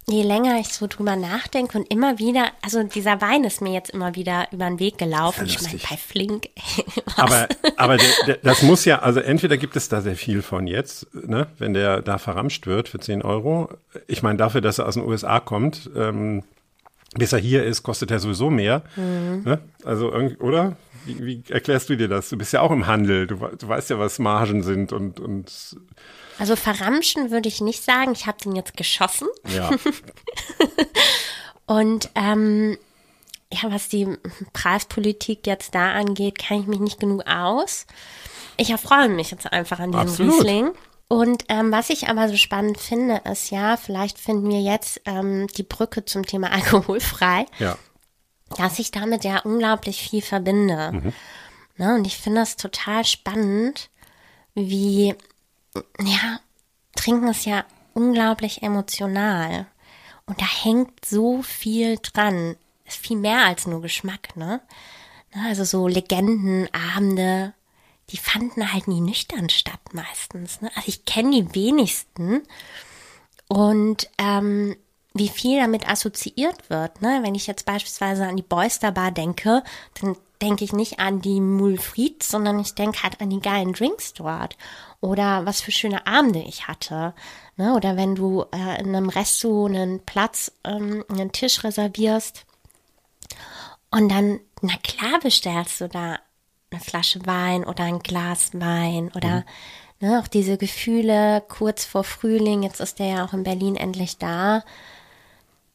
je 0.06 0.22
länger 0.22 0.60
ich 0.60 0.68
so 0.68 0.86
drüber 0.86 1.16
nachdenke 1.16 1.78
und 1.78 1.90
immer 1.90 2.18
wieder, 2.18 2.48
also 2.62 2.82
dieser 2.82 3.20
Wein 3.20 3.44
ist 3.44 3.60
mir 3.60 3.72
jetzt 3.72 3.90
immer 3.90 4.14
wieder 4.14 4.46
über 4.52 4.66
den 4.66 4.78
Weg 4.78 4.98
gelaufen. 4.98 5.46
Ja 5.46 5.54
ich 5.54 5.62
meine, 5.62 5.78
bei 5.78 5.96
Flink. 5.96 6.48
Aber, 7.16 7.48
aber 7.76 7.96
der, 7.96 8.08
der, 8.26 8.36
das 8.42 8.62
muss 8.62 8.84
ja, 8.84 8.98
also 8.98 9.20
entweder 9.20 9.56
gibt 9.56 9.76
es 9.76 9.88
da 9.88 10.00
sehr 10.00 10.16
viel 10.16 10.42
von 10.42 10.66
jetzt, 10.66 11.06
ne, 11.14 11.46
wenn 11.58 11.72
der 11.72 12.02
da 12.02 12.18
verramscht 12.18 12.66
wird 12.66 12.88
für 12.88 12.98
10 12.98 13.22
Euro. 13.22 13.68
Ich 14.08 14.22
meine, 14.22 14.36
dafür, 14.36 14.60
dass 14.60 14.78
er 14.78 14.88
aus 14.88 14.94
den 14.94 15.04
USA 15.04 15.38
kommt, 15.38 15.90
ähm, 15.94 16.42
bis 17.14 17.32
er 17.32 17.38
hier 17.38 17.64
ist, 17.64 17.84
kostet 17.84 18.10
er 18.10 18.18
sowieso 18.18 18.50
mehr. 18.50 18.82
Ne? 18.96 19.60
Also, 19.84 20.10
irgendwie, 20.10 20.36
oder? 20.38 20.76
Wie, 21.04 21.24
wie 21.24 21.42
erklärst 21.52 21.88
du 21.88 21.96
dir 21.96 22.08
das? 22.08 22.30
Du 22.30 22.36
bist 22.36 22.52
ja 22.52 22.62
auch 22.62 22.72
im 22.72 22.88
Handel, 22.88 23.28
du, 23.28 23.36
du 23.36 23.68
weißt 23.68 23.90
ja, 23.90 23.98
was 24.00 24.18
Margen 24.18 24.64
sind 24.64 24.92
und, 24.92 25.20
und 25.20 25.76
Also 26.38 26.56
verramschen 26.56 27.30
würde 27.30 27.48
ich 27.48 27.60
nicht 27.60 27.82
sagen. 27.82 28.12
Ich 28.12 28.26
habe 28.26 28.38
den 28.42 28.56
jetzt 28.56 28.76
geschossen. 28.76 29.28
ja. 29.48 29.70
Und 31.66 32.10
ähm, 32.14 32.76
ja, 33.52 33.70
was 33.70 33.88
die 33.88 34.18
Preispolitik 34.52 35.46
jetzt 35.46 35.74
da 35.74 35.92
angeht, 35.92 36.38
kann 36.38 36.60
ich 36.60 36.66
mich 36.66 36.80
nicht 36.80 37.00
genug 37.00 37.26
aus. 37.26 37.86
Ich 38.56 38.70
erfreue 38.70 39.08
mich 39.08 39.30
jetzt 39.30 39.50
einfach 39.52 39.78
an 39.78 39.92
diesem 39.92 40.06
Absolut. 40.06 40.34
Riesling. 40.40 40.70
Und 41.08 41.44
ähm, 41.48 41.70
was 41.70 41.90
ich 41.90 42.08
aber 42.08 42.28
so 42.28 42.36
spannend 42.36 42.78
finde, 42.78 43.20
ist 43.30 43.50
ja, 43.50 43.76
vielleicht 43.76 44.18
finden 44.18 44.48
wir 44.48 44.60
jetzt 44.60 45.00
ähm, 45.04 45.46
die 45.48 45.62
Brücke 45.62 46.04
zum 46.04 46.24
Thema 46.26 46.50
alkoholfrei, 46.52 47.46
ja. 47.58 47.78
dass 48.56 48.78
ich 48.78 48.90
damit 48.90 49.24
ja 49.24 49.40
unglaublich 49.40 50.00
viel 50.00 50.22
verbinde. 50.22 51.12
Ne, 51.76 51.94
und 51.94 52.06
ich 52.06 52.18
finde 52.18 52.40
das 52.40 52.56
total 52.56 53.04
spannend, 53.04 53.90
wie, 54.54 55.14
ja, 56.00 56.40
Trinken 56.96 57.28
ist 57.28 57.46
ja 57.46 57.64
unglaublich 57.94 58.62
emotional. 58.62 59.66
Und 60.26 60.40
da 60.40 60.46
hängt 60.46 61.04
so 61.04 61.42
viel 61.42 61.98
dran. 62.02 62.56
Ist 62.86 62.98
viel 62.98 63.16
mehr 63.16 63.44
als 63.46 63.66
nur 63.66 63.82
Geschmack, 63.82 64.36
ne? 64.36 64.60
Ne, 65.34 65.42
Also 65.48 65.64
so 65.64 65.88
Legendenabende, 65.88 67.54
die 68.10 68.16
fanden 68.16 68.72
halt 68.72 68.88
nie 68.88 69.00
nüchtern 69.00 69.48
statt 69.48 69.80
meistens. 69.92 70.60
Ne? 70.60 70.70
Also 70.74 70.88
ich 70.88 71.04
kenne 71.04 71.30
die 71.30 71.54
wenigsten. 71.54 72.42
Und 73.48 74.10
ähm, 74.18 74.76
wie 75.14 75.28
viel 75.28 75.60
damit 75.60 75.88
assoziiert 75.88 76.70
wird, 76.70 77.00
ne? 77.00 77.20
Wenn 77.22 77.34
ich 77.36 77.46
jetzt 77.46 77.66
beispielsweise 77.66 78.26
an 78.26 78.36
die 78.36 78.42
Boyster 78.42 78.90
Bar 78.90 79.12
denke, 79.12 79.62
dann 80.00 80.16
denke 80.42 80.64
ich 80.64 80.72
nicht 80.72 80.98
an 80.98 81.20
die 81.20 81.40
Mulfried, 81.40 82.22
sondern 82.22 82.58
ich 82.58 82.74
denke 82.74 83.02
halt 83.02 83.20
an 83.20 83.30
die 83.30 83.40
geilen 83.40 83.72
Drinks 83.72 84.12
dort. 84.12 84.56
Oder 85.04 85.44
was 85.44 85.60
für 85.60 85.70
schöne 85.70 86.06
Abende 86.06 86.38
ich 86.38 86.66
hatte. 86.66 87.12
Ne? 87.58 87.74
Oder 87.74 87.98
wenn 87.98 88.14
du 88.14 88.46
äh, 88.54 88.80
in 88.80 88.96
einem 88.96 89.10
Resto 89.10 89.66
einen 89.66 90.00
Platz, 90.00 90.50
ähm, 90.64 91.04
einen 91.10 91.30
Tisch 91.30 91.62
reservierst 91.62 92.46
und 93.90 94.08
dann, 94.08 94.40
na 94.62 94.72
klar, 94.82 95.20
bestellst 95.20 95.82
du 95.82 95.90
da 95.90 96.18
eine 96.70 96.80
Flasche 96.80 97.26
Wein 97.26 97.66
oder 97.66 97.84
ein 97.84 97.98
Glas 97.98 98.52
Wein 98.54 99.12
oder 99.14 99.44
ne, 100.00 100.22
auch 100.22 100.26
diese 100.26 100.56
Gefühle 100.56 101.44
kurz 101.50 101.84
vor 101.84 102.04
Frühling, 102.04 102.62
jetzt 102.62 102.80
ist 102.80 102.98
der 102.98 103.06
ja 103.06 103.24
auch 103.26 103.34
in 103.34 103.44
Berlin 103.44 103.76
endlich 103.76 104.16
da. 104.16 104.64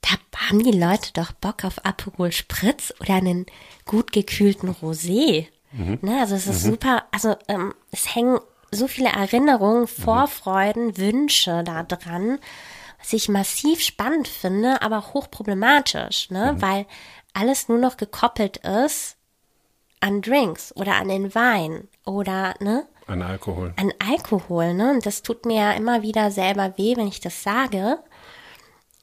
da 0.01 0.09
haben 0.49 0.63
die 0.63 0.71
Leute 0.71 1.11
doch 1.13 1.33
Bock 1.33 1.63
auf 1.65 1.85
Aperol 1.85 2.31
Spritz 2.31 2.95
oder 2.99 3.13
einen 3.13 3.45
gut 3.85 4.11
gekühlten 4.11 4.71
Rosé. 4.71 5.45
Ne, 6.01 6.19
also 6.19 6.33
es 6.33 6.47
ist 6.47 6.63
super, 6.63 7.05
also 7.11 7.35
ähm, 7.47 7.75
es 7.91 8.15
hängen 8.15 8.39
so 8.71 8.87
viele 8.87 9.09
Erinnerungen, 9.09 9.87
Vorfreuden, 9.87 10.97
Wünsche 10.97 11.63
da 11.63 11.83
dran, 11.83 12.39
was 12.99 13.13
ich 13.13 13.29
massiv 13.29 13.81
spannend 13.81 14.27
finde, 14.27 14.81
aber 14.81 15.13
hochproblematisch, 15.13 16.29
ne, 16.31 16.55
weil 16.59 16.85
alles 17.33 17.67
nur 17.69 17.77
noch 17.77 17.97
gekoppelt 17.97 18.57
ist 18.57 19.15
an 20.01 20.21
Drinks 20.21 20.75
oder 20.75 20.95
an 20.95 21.07
den 21.09 21.33
Wein 21.35 21.87
oder, 22.05 22.55
ne, 22.59 22.85
An 23.07 23.21
Alkohol. 23.21 23.73
an 23.77 23.91
Alkohol, 23.99 24.73
ne? 24.73 24.91
Und 24.91 25.05
das 25.05 25.21
tut 25.23 25.45
mir 25.45 25.55
ja 25.57 25.71
immer 25.73 26.01
wieder 26.01 26.31
selber 26.31 26.73
weh, 26.77 26.95
wenn 26.95 27.07
ich 27.07 27.19
das 27.19 27.43
sage. 27.43 27.99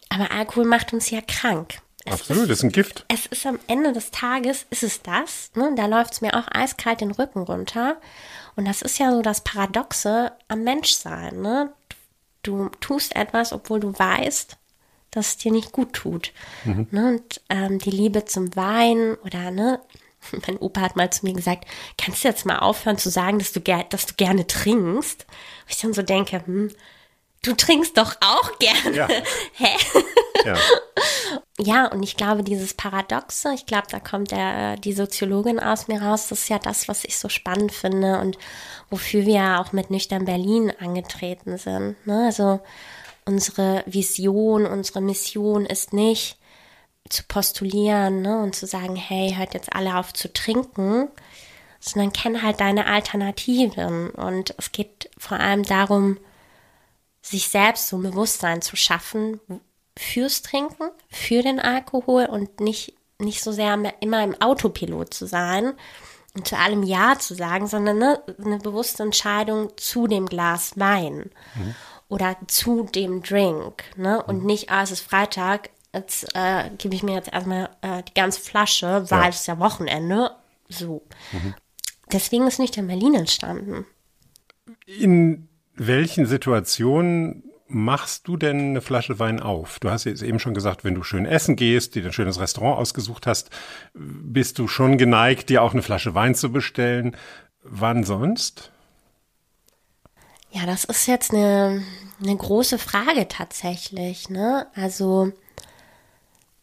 Aber 0.09 0.31
Alkohol 0.31 0.65
macht 0.65 0.93
uns 0.93 1.11
ja 1.11 1.21
krank. 1.27 1.79
Es 2.05 2.13
Absolut, 2.21 2.45
ist, 2.45 2.51
das 2.51 2.59
ist 2.59 2.65
ein 2.65 2.73
Gift. 2.73 3.05
es 3.09 3.27
ist 3.27 3.45
am 3.47 3.59
Ende 3.67 3.93
des 3.93 4.13
Tages, 4.13 4.65
ist 4.71 4.85
es 4.85 5.03
das, 5.03 5.51
ne? 5.55 5.73
Da 5.77 5.87
läuft 5.87 6.13
es 6.13 6.21
mir 6.21 6.35
auch 6.37 6.47
eiskalt 6.53 7.01
den 7.01 7.11
Rücken 7.11 7.41
runter. 7.43 7.97
Und 8.57 8.67
das 8.67 8.83
ist 8.83 8.99
ja 8.99 9.13
so 9.13 9.23
das 9.23 9.43
Paradoxe 9.45 10.33
am 10.49 10.65
Menschsein, 10.65 11.41
ne? 11.41 11.73
Du 12.43 12.69
tust 12.81 13.15
etwas, 13.15 13.53
obwohl 13.53 13.81
du 13.81 13.97
weißt, 13.99 14.57
dass 15.11 15.29
es 15.29 15.37
dir 15.37 15.53
nicht 15.53 15.73
gut 15.73 15.93
tut. 15.93 16.33
Ne? 16.91 17.09
Und 17.09 17.41
ähm, 17.49 17.79
die 17.79 17.91
Liebe 17.91 18.25
zum 18.25 18.55
Wein 18.55 19.17
oder, 19.25 19.51
ne? 19.51 19.81
Mein 20.47 20.59
Opa 20.59 20.81
hat 20.81 20.97
mal 20.97 21.11
zu 21.11 21.27
mir 21.27 21.35
gesagt, 21.35 21.67
kannst 21.99 22.25
du 22.25 22.29
jetzt 22.29 22.47
mal 22.47 22.59
aufhören 22.59 22.99
zu 22.99 23.11
sagen, 23.11 23.39
dass 23.39 23.53
du, 23.53 23.61
ger 23.61 23.85
dass 23.85 24.07
du 24.07 24.15
gerne 24.15 24.47
trinkst? 24.47 25.27
Wo 25.29 25.71
ich 25.71 25.79
dann 25.79 25.93
so 25.93 26.03
denke, 26.03 26.45
hm, 26.45 26.71
du 27.47 27.55
trinkst 27.55 27.97
doch 27.97 28.17
auch 28.21 28.59
gerne. 28.59 28.97
Ja. 28.97 29.09
Hä? 29.55 29.77
Ja. 30.45 30.57
Ja, 31.59 31.87
und 31.87 32.03
ich 32.03 32.19
glaube, 32.19 32.43
dieses 32.43 32.75
Paradoxe, 32.75 33.55
ich 33.55 33.65
glaube, 33.65 33.87
da 33.91 33.99
kommt 33.99 34.31
der, 34.31 34.77
die 34.77 34.93
Soziologin 34.93 35.59
aus 35.59 35.89
mir 35.89 36.03
raus, 36.03 36.29
das 36.29 36.43
ist 36.43 36.49
ja 36.51 36.59
das, 36.59 36.87
was 36.87 37.03
ich 37.05 37.17
so 37.17 37.31
spannend 37.31 37.73
finde 37.73 38.19
und 38.19 38.37
wofür 38.91 39.25
wir 39.25 39.35
ja 39.35 39.61
auch 39.63 39.73
mit 39.73 39.91
Nüchtern 39.91 40.27
Berlin 40.27 40.71
angetreten 40.79 41.57
sind. 41.57 41.97
Ne? 42.07 42.27
Also 42.27 42.61
unsere 43.25 43.85
Vision, 43.87 44.67
unsere 44.67 45.01
Mission 45.01 45.65
ist 45.65 45.95
nicht 45.95 46.37
zu 47.09 47.23
postulieren 47.23 48.21
ne? 48.21 48.43
und 48.43 48.55
zu 48.55 48.67
sagen, 48.67 48.97
hey, 48.97 49.35
hört 49.35 49.55
jetzt 49.55 49.73
alle 49.73 49.97
auf 49.97 50.13
zu 50.13 50.31
trinken, 50.31 51.09
sondern 51.81 52.13
kenn 52.13 52.43
halt 52.43 52.61
deine 52.61 52.87
Alternativen. 52.87 54.11
Und 54.11 54.55
es 54.59 54.73
geht 54.73 55.09
vor 55.17 55.41
allem 55.41 55.63
darum, 55.63 56.19
sich 57.27 57.49
selbst 57.49 57.89
so 57.89 57.97
ein 57.99 58.03
Bewusstsein 58.03 58.63
zu 58.63 58.77
schaffen 58.77 59.41
fürs 59.99 60.43
Trinken, 60.43 60.91
für 61.11 61.43
den 61.43 61.59
Alkohol 61.59 62.27
und 62.27 62.61
nicht, 62.61 62.95
nicht 63.19 63.43
so 63.43 63.51
sehr 63.53 63.77
immer 64.01 64.23
im 64.23 64.41
Autopilot 64.41 65.13
zu 65.13 65.27
sein 65.27 65.73
und 66.35 66.47
zu 66.47 66.57
allem 66.57 66.83
Ja 66.83 67.19
zu 67.19 67.35
sagen, 67.35 67.67
sondern 67.67 67.99
ne, 67.99 68.23
eine 68.45 68.59
bewusste 68.59 69.03
Entscheidung 69.03 69.71
zu 69.77 70.07
dem 70.07 70.27
Glas 70.27 70.79
Wein 70.79 71.31
oder 72.09 72.37
zu 72.47 72.85
dem 72.85 73.23
Drink. 73.23 73.83
Ne? 73.97 74.23
Und 74.23 74.45
nicht, 74.45 74.71
ah, 74.71 74.83
es 74.83 74.91
ist 74.93 75.01
Freitag, 75.01 75.71
jetzt 75.93 76.29
äh, 76.35 76.71
gebe 76.79 76.95
ich 76.95 77.03
mir 77.03 77.15
jetzt 77.15 77.33
erstmal 77.33 77.71
äh, 77.81 78.03
die 78.05 78.15
ganze 78.15 78.41
Flasche, 78.41 79.11
weil 79.11 79.23
Ja. 79.23 79.29
es 79.31 79.41
ist 79.41 79.47
ja 79.47 79.59
Wochenende. 79.59 80.31
So. 80.69 81.03
Deswegen 82.13 82.47
ist 82.47 82.59
nicht 82.61 82.77
in 82.77 82.87
Berlin 82.87 83.15
entstanden. 83.15 83.87
In 84.87 85.46
welchen 85.77 86.27
Situationen 86.27 87.45
machst 87.69 88.29
du 88.29 88.37
denn 88.37 88.59
eine 88.59 88.81
Flasche 88.81 89.19
Wein 89.19 89.41
auf? 89.41 89.79
Du 89.81 89.91
hast 89.91 90.05
jetzt 90.05 90.23
eben 90.23 90.39
schon 90.39 90.55
gesagt, 90.55 90.85
wenn 90.85 90.95
du 90.95 91.03
schön 91.03 91.27
essen 91.27 91.57
gehst, 91.57 91.95
dir 91.95 92.05
ein 92.05 92.13
schönes 92.13 92.41
Restaurant 92.41 92.79
ausgesucht 92.79 93.27
hast, 93.27 93.51
bist 93.95 94.59
du 94.59 94.69
schon 94.69 94.99
geneigt, 94.99 95.49
dir 95.49 95.63
auch 95.63 95.73
eine 95.73 95.83
Flasche 95.83 96.15
Wein 96.15 96.35
zu 96.35 96.53
bestellen. 96.53 97.17
Wann 97.63 98.05
sonst? 98.05 98.71
Ja, 100.51 100.65
das 100.65 100.85
ist 100.85 101.07
jetzt 101.07 101.35
eine, 101.35 101.83
eine 102.23 102.37
große 102.37 102.79
Frage 102.79 103.27
tatsächlich. 103.29 104.31
Ne? 104.31 104.69
Also, 104.75 105.33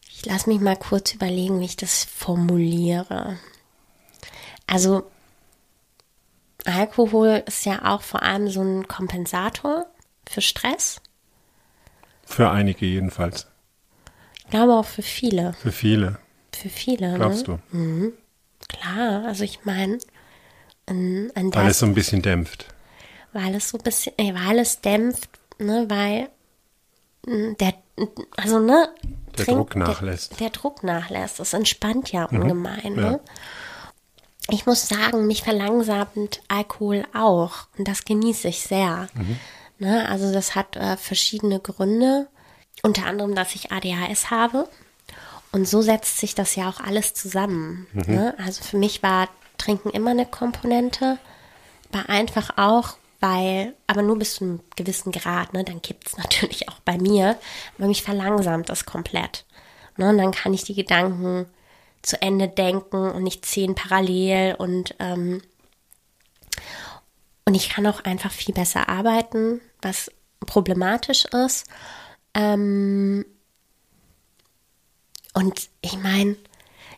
ich 0.08 0.24
lasse 0.24 0.48
mich 0.48 0.60
mal 0.60 0.76
kurz 0.76 1.12
überlegen, 1.12 1.60
wie 1.60 1.66
ich 1.66 1.76
das 1.76 2.04
formuliere. 2.04 3.38
Also, 4.66 5.04
Alkohol 6.64 7.42
ist 7.46 7.64
ja 7.66 7.84
auch 7.84 8.02
vor 8.02 8.22
allem 8.22 8.48
so 8.48 8.62
ein 8.62 8.88
Kompensator 8.88 9.86
für 10.28 10.40
Stress. 10.40 11.00
Für 12.24 12.50
einige 12.50 12.86
jedenfalls. 12.86 13.46
Ich 14.38 14.50
glaube 14.50 14.74
auch 14.74 14.84
für 14.86 15.02
viele. 15.02 15.52
Für 15.54 15.72
viele. 15.72 16.18
Für 16.54 16.68
viele. 16.68 17.14
Glaubst 17.14 17.48
ne? 17.48 17.58
du? 17.72 18.12
Klar, 18.68 19.24
also 19.26 19.44
ich 19.44 19.64
meine, 19.64 19.98
Weil 20.86 21.68
es 21.68 21.78
so 21.78 21.86
ein 21.86 21.94
bisschen 21.94 22.22
dämpft. 22.22 22.66
weil 23.32 23.54
es 23.54 23.68
so 23.70 23.78
ein 23.78 23.84
bisschen, 23.84 24.12
äh, 24.18 24.32
weil 24.34 24.58
es 24.58 24.80
dämpft, 24.80 25.28
ne, 25.58 25.86
weil 25.88 26.28
mh, 27.26 27.54
der, 27.54 27.74
also 28.36 28.58
ne, 28.58 28.88
Der 29.38 29.44
Druck 29.46 29.76
nachlässt. 29.76 30.32
Mhm. 30.32 30.36
Der, 30.36 30.50
der 30.50 30.60
Druck 30.60 30.82
nachlässt. 30.84 31.40
Das 31.40 31.52
entspannt 31.52 32.12
ja 32.12 32.24
ungemein, 32.26 32.94
ne? 32.94 33.20
Ich 34.50 34.66
muss 34.66 34.88
sagen, 34.88 35.26
mich 35.26 35.42
verlangsamt 35.42 36.42
Alkohol 36.48 37.04
auch 37.14 37.66
und 37.78 37.88
das 37.88 38.04
genieße 38.04 38.48
ich 38.48 38.60
sehr. 38.60 39.08
Mhm. 39.14 39.38
Ne, 39.78 40.08
also 40.08 40.32
das 40.32 40.54
hat 40.54 40.76
äh, 40.76 40.96
verschiedene 40.96 41.58
Gründe, 41.58 42.28
unter 42.82 43.06
anderem, 43.06 43.34
dass 43.34 43.54
ich 43.54 43.72
ADHS 43.72 44.30
habe 44.30 44.68
und 45.54 45.68
so 45.68 45.82
setzt 45.82 46.18
sich 46.18 46.34
das 46.34 46.56
ja 46.56 46.68
auch 46.68 46.80
alles 46.80 47.14
zusammen. 47.14 47.86
Mhm. 47.92 48.14
Ne? 48.14 48.34
Also 48.38 48.62
für 48.62 48.76
mich 48.76 49.02
war 49.02 49.28
Trinken 49.56 49.90
immer 49.90 50.10
eine 50.10 50.26
Komponente, 50.26 51.18
aber 51.92 52.08
einfach 52.08 52.50
auch, 52.56 52.96
weil, 53.20 53.74
aber 53.86 54.02
nur 54.02 54.18
bis 54.18 54.34
zu 54.34 54.44
einem 54.44 54.60
gewissen 54.76 55.12
Grad, 55.12 55.54
ne, 55.54 55.64
dann 55.64 55.80
kippt 55.80 56.08
es 56.08 56.16
natürlich 56.18 56.68
auch 56.68 56.80
bei 56.84 56.98
mir, 56.98 57.38
aber 57.78 57.86
mich 57.86 58.02
verlangsamt 58.02 58.68
das 58.68 58.84
komplett. 58.84 59.44
Ne, 59.96 60.10
und 60.10 60.18
dann 60.18 60.32
kann 60.32 60.52
ich 60.52 60.64
die 60.64 60.74
Gedanken 60.74 61.46
zu 62.06 62.20
Ende 62.20 62.48
denken 62.48 63.10
und 63.10 63.22
nicht 63.22 63.44
zehn 63.44 63.74
parallel 63.74 64.54
und 64.56 64.94
ähm, 64.98 65.42
und 67.46 67.54
ich 67.54 67.68
kann 67.68 67.86
auch 67.86 68.04
einfach 68.04 68.32
viel 68.32 68.54
besser 68.54 68.88
arbeiten, 68.88 69.60
was 69.82 70.10
problematisch 70.46 71.26
ist. 71.26 71.66
Ähm, 72.32 73.26
und 75.34 75.68
ich 75.82 75.98
meine, 75.98 76.36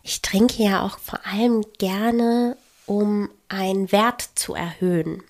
ich 0.02 0.22
trinke 0.22 0.62
ja 0.62 0.82
auch 0.82 0.98
vor 0.98 1.20
allem 1.26 1.64
gerne, 1.78 2.56
um 2.86 3.28
einen 3.48 3.90
Wert 3.90 4.28
zu 4.36 4.54
erhöhen. 4.54 5.22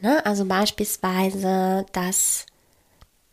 Ne? 0.00 0.24
Also 0.24 0.44
beispielsweise, 0.44 1.86
dass 1.92 2.46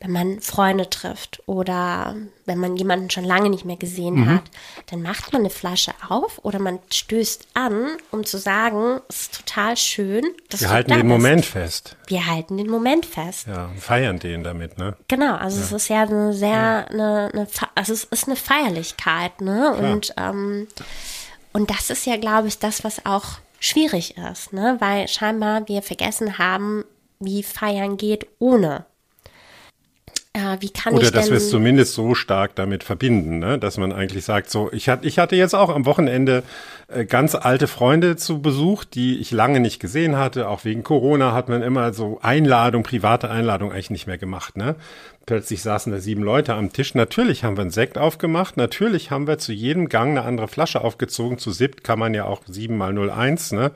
wenn 0.03 0.11
man 0.11 0.41
Freunde 0.41 0.89
trifft 0.89 1.41
oder 1.45 2.15
wenn 2.45 2.57
man 2.59 2.75
jemanden 2.75 3.09
schon 3.09 3.23
lange 3.23 3.49
nicht 3.49 3.63
mehr 3.63 3.77
gesehen 3.77 4.29
hat, 4.29 4.43
dann 4.91 5.01
macht 5.01 5.31
man 5.31 5.43
eine 5.43 5.49
Flasche 5.49 5.93
auf 6.09 6.39
oder 6.43 6.59
man 6.59 6.79
stößt 6.93 7.47
an, 7.53 7.87
um 8.11 8.25
zu 8.25 8.37
sagen, 8.37 8.99
es 9.07 9.21
ist 9.21 9.35
total 9.45 9.77
schön, 9.77 10.25
dass 10.49 10.59
Wir 10.59 10.67
du 10.67 10.73
halten 10.73 10.89
da 10.89 10.95
den 10.97 11.07
bist. 11.07 11.17
Moment 11.17 11.45
fest. 11.45 11.95
Wir 12.07 12.25
halten 12.27 12.57
den 12.57 12.69
Moment 12.69 13.05
fest. 13.05 13.47
Ja, 13.47 13.65
und 13.67 13.79
feiern 13.79 14.19
den 14.19 14.43
damit, 14.43 14.77
ne? 14.77 14.97
Genau, 15.07 15.35
also 15.37 15.61
es 15.61 15.71
ist 15.71 15.87
ja 15.87 16.01
eine 16.03 16.33
sehr, 16.33 16.89
eine, 16.89 17.31
eine, 17.33 17.47
Fe- 17.47 17.69
also 17.73 17.93
es 17.93 18.03
ist 18.03 18.27
eine 18.27 18.35
Feierlichkeit, 18.35 19.39
ne? 19.39 19.73
Und, 19.73 20.13
ähm, 20.17 20.67
und 21.53 21.69
das 21.69 21.89
ist 21.89 22.05
ja, 22.05 22.17
glaube 22.17 22.49
ich, 22.49 22.59
das, 22.59 22.83
was 22.83 23.05
auch 23.05 23.39
schwierig 23.61 24.17
ist, 24.17 24.51
ne? 24.51 24.75
Weil 24.79 25.07
scheinbar 25.07 25.65
wir 25.69 25.81
vergessen 25.81 26.37
haben, 26.37 26.83
wie 27.21 27.41
Feiern 27.41 27.95
geht 27.95 28.27
ohne. 28.39 28.85
Äh, 30.35 30.57
wie 30.61 30.71
kann 30.71 30.95
Oder 30.95 31.03
ich 31.03 31.11
dass 31.11 31.25
denn, 31.25 31.33
wir 31.33 31.37
es 31.37 31.51
zumindest 31.51 31.93
so 31.93 32.15
stark 32.15 32.55
damit 32.55 32.83
verbinden, 32.83 33.37
ne? 33.37 33.59
dass 33.59 33.77
man 33.77 33.91
eigentlich 33.91 34.25
sagt, 34.25 34.49
so, 34.49 34.71
ich 34.73 34.89
hatte, 34.89 35.07
ich 35.07 35.19
hatte 35.19 35.35
jetzt 35.35 35.53
auch 35.53 35.69
am 35.69 35.85
Wochenende 35.85 36.41
äh, 36.87 37.05
ganz 37.05 37.35
alte 37.35 37.67
Freunde 37.67 38.15
zu 38.15 38.41
Besuch, 38.41 38.83
die 38.83 39.19
ich 39.19 39.29
lange 39.29 39.59
nicht 39.59 39.79
gesehen 39.79 40.17
hatte. 40.17 40.49
Auch 40.49 40.65
wegen 40.65 40.81
Corona 40.81 41.33
hat 41.33 41.49
man 41.49 41.61
immer 41.61 41.93
so 41.93 42.19
Einladung, 42.23 42.81
private 42.81 43.29
Einladung 43.29 43.71
eigentlich 43.71 43.91
nicht 43.91 44.07
mehr 44.07 44.17
gemacht. 44.17 44.57
Ne? 44.57 44.75
Plötzlich 45.27 45.61
saßen 45.61 45.93
da 45.93 45.99
sieben 45.99 46.23
Leute 46.23 46.55
am 46.55 46.73
Tisch. 46.73 46.95
Natürlich 46.95 47.43
haben 47.43 47.55
wir 47.55 47.61
einen 47.61 47.69
Sekt 47.69 47.99
aufgemacht. 47.99 48.57
Natürlich 48.57 49.11
haben 49.11 49.27
wir 49.27 49.37
zu 49.37 49.53
jedem 49.53 49.87
Gang 49.87 50.11
eine 50.17 50.23
andere 50.23 50.47
Flasche 50.47 50.81
aufgezogen. 50.81 51.37
Zu 51.37 51.51
siebt 51.51 51.83
kann 51.83 51.99
man 51.99 52.15
ja 52.15 52.25
auch 52.25 52.41
sieben 52.47 52.77
mal 52.77 52.97
01, 52.97 53.51
ne? 53.51 53.71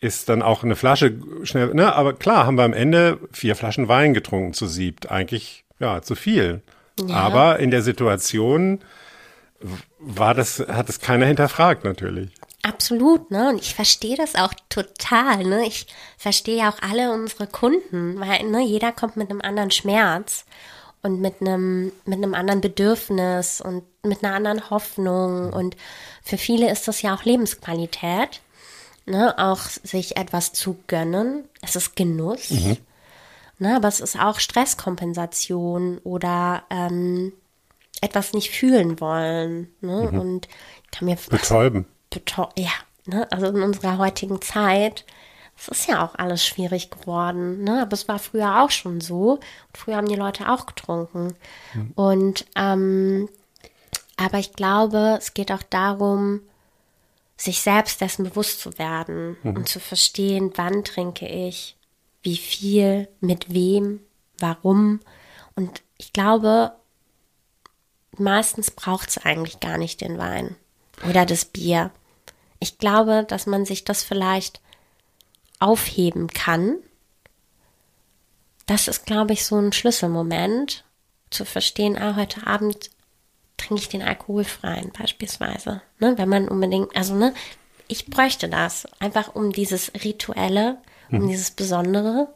Ist 0.00 0.30
dann 0.30 0.40
auch 0.40 0.64
eine 0.64 0.76
Flasche 0.76 1.12
schnell, 1.42 1.74
ne? 1.74 1.94
Aber 1.94 2.14
klar, 2.14 2.46
haben 2.46 2.56
wir 2.56 2.64
am 2.64 2.72
Ende 2.72 3.18
vier 3.32 3.54
Flaschen 3.54 3.86
Wein 3.86 4.14
getrunken 4.14 4.54
zu 4.54 4.66
siebt. 4.66 5.10
Eigentlich, 5.10 5.64
ja, 5.80 6.00
zu 6.02 6.14
viel. 6.14 6.62
Aber 7.08 7.58
in 7.58 7.70
der 7.70 7.82
Situation 7.82 8.80
war 9.98 10.34
das, 10.34 10.60
hat 10.60 10.88
es 10.88 11.00
keiner 11.00 11.26
hinterfragt, 11.26 11.84
natürlich. 11.84 12.30
Absolut, 12.62 13.30
ne? 13.30 13.48
Und 13.48 13.60
ich 13.60 13.74
verstehe 13.74 14.16
das 14.16 14.34
auch 14.34 14.52
total, 14.68 15.44
ne? 15.44 15.66
Ich 15.66 15.86
verstehe 16.18 16.58
ja 16.58 16.70
auch 16.70 16.82
alle 16.82 17.12
unsere 17.12 17.46
Kunden, 17.46 18.20
weil 18.20 18.44
ne, 18.44 18.62
jeder 18.62 18.92
kommt 18.92 19.16
mit 19.16 19.30
einem 19.30 19.40
anderen 19.40 19.70
Schmerz. 19.70 20.44
und 21.02 21.20
mit 21.20 21.40
einem 21.40 21.92
mit 22.04 22.18
einem 22.18 22.34
anderen 22.34 22.60
Bedürfnis 22.60 23.60
und 23.60 23.84
mit 24.02 24.22
einer 24.22 24.34
anderen 24.34 24.70
Hoffnung 24.70 25.52
und 25.52 25.76
für 26.22 26.36
viele 26.38 26.70
ist 26.70 26.88
das 26.88 27.02
ja 27.02 27.14
auch 27.14 27.24
Lebensqualität, 27.24 28.40
ne, 29.06 29.34
auch 29.38 29.60
sich 29.60 30.16
etwas 30.16 30.52
zu 30.52 30.76
gönnen. 30.86 31.44
Es 31.62 31.76
ist 31.76 31.96
Genuss, 31.96 32.50
ne, 33.60 33.76
aber 33.76 33.86
es 33.86 34.00
ist 34.00 34.18
auch 34.18 34.40
Stresskompensation 34.40 35.98
oder 35.98 36.64
ähm, 36.70 37.32
etwas 38.00 38.32
nicht 38.32 38.50
fühlen 38.50 38.98
wollen, 39.00 39.68
ne, 39.80 40.10
und 40.20 40.48
ich 40.84 40.90
kann 40.90 41.06
mir 41.06 41.16
Betäuben. 41.16 41.86
beto- 42.12 42.50
ja, 42.58 42.72
ne, 43.06 43.30
also 43.30 43.46
in 43.46 43.62
unserer 43.62 43.98
heutigen 43.98 44.40
Zeit, 44.42 45.04
es 45.56 45.68
ist 45.68 45.88
ja 45.88 46.04
auch 46.04 46.14
alles 46.14 46.44
schwierig 46.44 46.90
geworden, 46.90 47.62
ne, 47.62 47.82
aber 47.82 47.92
es 47.92 48.08
war 48.08 48.18
früher 48.18 48.62
auch 48.62 48.70
schon 48.70 49.00
so. 49.02 49.32
Und 49.34 49.76
früher 49.76 49.96
haben 49.96 50.08
die 50.08 50.16
Leute 50.16 50.50
auch 50.50 50.64
getrunken. 50.66 51.34
Und, 51.94 52.46
ähm, 52.56 53.28
aber 54.16 54.38
ich 54.38 54.54
glaube, 54.54 55.16
es 55.18 55.34
geht 55.34 55.52
auch 55.52 55.62
darum, 55.68 56.40
sich 57.36 57.60
selbst 57.62 58.00
dessen 58.00 58.24
bewusst 58.24 58.60
zu 58.60 58.78
werden 58.78 59.36
und 59.56 59.68
zu 59.68 59.80
verstehen, 59.80 60.52
wann 60.56 60.84
trinke 60.84 61.26
ich, 61.26 61.76
wie 62.22 62.36
viel, 62.36 63.08
mit 63.20 63.52
wem, 63.52 64.00
warum. 64.38 65.00
Und 65.54 65.82
ich 65.96 66.12
glaube, 66.12 66.72
meistens 68.16 68.70
braucht 68.70 69.10
es 69.10 69.18
eigentlich 69.18 69.60
gar 69.60 69.78
nicht 69.78 70.00
den 70.00 70.18
Wein 70.18 70.56
oder 71.08 71.24
das 71.24 71.44
Bier. 71.44 71.90
Ich 72.58 72.78
glaube, 72.78 73.24
dass 73.26 73.46
man 73.46 73.64
sich 73.64 73.84
das 73.84 74.02
vielleicht 74.02 74.60
aufheben 75.58 76.28
kann. 76.28 76.76
Das 78.66 78.88
ist, 78.88 79.06
glaube 79.06 79.32
ich, 79.32 79.44
so 79.44 79.56
ein 79.56 79.72
Schlüsselmoment, 79.72 80.84
zu 81.30 81.44
verstehen, 81.44 81.96
ah, 81.96 82.16
heute 82.16 82.46
Abend 82.46 82.90
trinke 83.56 83.82
ich 83.82 83.88
den 83.88 84.02
alkoholfreien 84.02 84.90
beispielsweise. 84.90 85.82
Ne, 85.98 86.18
wenn 86.18 86.28
man 86.28 86.48
unbedingt, 86.48 86.94
also 86.96 87.14
ne, 87.14 87.34
ich 87.88 88.06
bräuchte 88.06 88.48
das 88.48 88.86
einfach 89.00 89.34
um 89.34 89.52
dieses 89.52 89.92
Rituelle, 90.04 90.78
um 91.10 91.28
dieses 91.28 91.50
Besondere, 91.50 92.28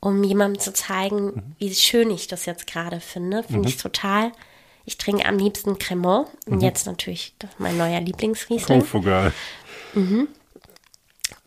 um 0.00 0.22
jemandem 0.22 0.60
zu 0.60 0.72
zeigen, 0.72 1.54
wie 1.58 1.74
schön 1.74 2.10
ich 2.10 2.26
das 2.26 2.46
jetzt 2.46 2.66
gerade 2.66 3.00
finde. 3.00 3.42
Finde 3.42 3.68
ich 3.68 3.76
total. 3.76 4.32
Ich 4.84 4.98
trinke 4.98 5.26
am 5.26 5.38
liebsten 5.38 5.78
Cremant. 5.78 6.28
Und 6.46 6.62
jetzt 6.62 6.86
natürlich 6.86 7.34
mein 7.58 7.78
neuer 7.78 8.00
Lieblingsriesling. 8.00 8.80
Kung 8.80 8.88
Fu 8.88 9.00
Girl. 9.00 9.32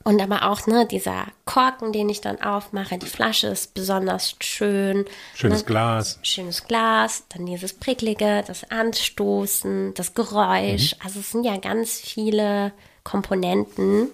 Und 0.08 0.22
aber 0.22 0.50
auch, 0.50 0.68
ne, 0.68 0.88
dieser 0.88 1.26
Korken, 1.44 1.92
den 1.92 2.08
ich 2.08 2.22
dann 2.22 2.42
aufmache, 2.42 2.98
die 2.98 3.08
Flasche 3.08 3.48
ist 3.48 3.74
besonders 3.74 4.38
schön. 4.40 5.04
Schönes 5.36 5.60
ne? 5.60 5.66
Glas. 5.66 6.20
Schönes 6.22 6.64
Glas, 6.64 7.26
dann 7.28 7.46
dieses 7.46 7.74
Prickelige, 7.74 8.42
das 8.48 8.64
Anstoßen, 8.72 9.94
das 9.96 10.14
Geräusch. 10.14 10.96
Also 11.04 11.20
es 11.20 11.32
sind 11.32 11.44
ja 11.44 11.58
ganz 11.58 12.00
viele 12.00 12.72
Komponenten. 13.04 14.12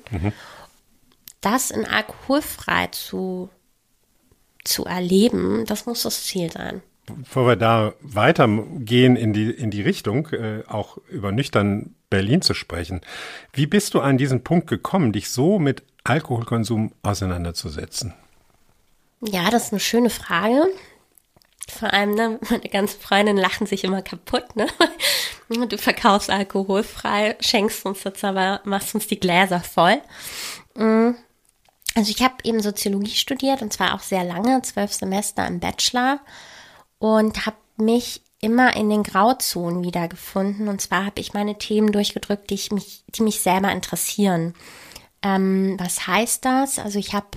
Das 1.43 1.71
in 1.71 1.85
alkoholfrei 1.85 2.87
zu, 2.87 3.49
zu 4.63 4.85
erleben, 4.85 5.65
das 5.67 5.85
muss 5.85 6.03
das 6.03 6.23
Ziel 6.23 6.51
sein. 6.51 6.81
Bevor 7.05 7.45
wir 7.45 7.55
da 7.57 7.93
weitergehen 7.99 9.17
in 9.17 9.33
die, 9.33 9.51
in 9.51 9.69
die 9.69 9.81
Richtung, 9.81 10.27
äh, 10.29 10.63
auch 10.67 10.97
über 11.09 11.33
nüchtern 11.33 11.95
Berlin 12.09 12.41
zu 12.41 12.53
sprechen. 12.53 13.01
Wie 13.51 13.67
bist 13.67 13.93
du 13.93 13.99
an 13.99 14.17
diesen 14.17 14.43
Punkt 14.43 14.67
gekommen, 14.67 15.11
dich 15.11 15.29
so 15.29 15.59
mit 15.59 15.83
Alkoholkonsum 16.05 16.93
auseinanderzusetzen? 17.03 18.13
Ja, 19.19 19.49
das 19.49 19.65
ist 19.65 19.73
eine 19.73 19.79
schöne 19.81 20.09
Frage. 20.09 20.67
Vor 21.67 21.93
allem, 21.93 22.15
ne, 22.15 22.39
meine 22.49 22.69
ganzen 22.69 23.01
Freundinnen 23.01 23.41
lachen 23.41 23.67
sich 23.67 23.83
immer 23.83 24.01
kaputt, 24.01 24.55
ne? 24.55 24.67
Du 25.49 25.77
verkaufst 25.77 26.31
alkoholfrei, 26.31 27.35
schenkst 27.39 27.85
uns 27.85 28.03
jetzt 28.05 28.23
aber, 28.23 28.61
machst 28.63 28.95
uns 28.95 29.07
die 29.07 29.19
Gläser 29.19 29.59
voll. 29.59 30.01
Also 31.95 32.11
ich 32.11 32.23
habe 32.23 32.35
eben 32.43 32.61
Soziologie 32.61 33.15
studiert 33.15 33.61
und 33.61 33.71
zwar 33.71 33.93
auch 33.93 34.01
sehr 34.01 34.23
lange, 34.23 34.61
zwölf 34.63 34.93
Semester 34.93 35.45
im 35.45 35.59
Bachelor 35.59 36.19
und 36.99 37.45
habe 37.45 37.57
mich 37.77 38.21
immer 38.39 38.75
in 38.75 38.89
den 38.89 39.03
Grauzonen 39.03 39.83
wiedergefunden. 39.83 40.67
Und 40.67 40.81
zwar 40.81 41.05
habe 41.05 41.21
ich 41.21 41.33
meine 41.33 41.57
Themen 41.57 41.91
durchgedrückt, 41.91 42.49
die, 42.49 42.55
ich 42.55 42.71
mich, 42.71 43.03
die 43.07 43.23
mich 43.23 43.39
selber 43.39 43.71
interessieren. 43.71 44.53
Ähm, 45.21 45.77
was 45.79 46.07
heißt 46.07 46.43
das? 46.43 46.77
Also 46.77 46.99
ich 46.99 47.13
habe 47.13 47.27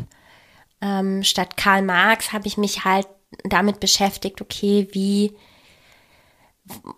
ähm, 0.81 1.22
statt 1.22 1.57
Karl 1.57 1.83
Marx 1.83 2.33
habe 2.33 2.48
ich 2.48 2.57
mich 2.57 2.85
halt 2.85 3.07
damit 3.44 3.81
beschäftigt, 3.81 4.40
okay, 4.40 4.88
wie, 4.92 5.37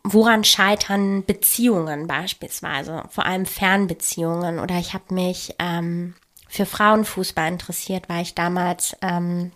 woran 0.05 0.45
scheitern 0.45 1.25
Beziehungen 1.25 2.07
beispielsweise, 2.07 3.05
vor 3.11 3.27
allem 3.27 3.45
Fernbeziehungen. 3.45 4.59
Oder 4.59 4.79
ich 4.79 4.95
habe 4.95 5.13
mich 5.13 5.55
ähm, 5.59 6.15
für 6.49 6.67
Frauenfußball 6.67 7.49
interessiert, 7.49 8.09
weil 8.09 8.23
ich 8.23 8.35
damals 8.35 8.97
ähm, 9.03 9.53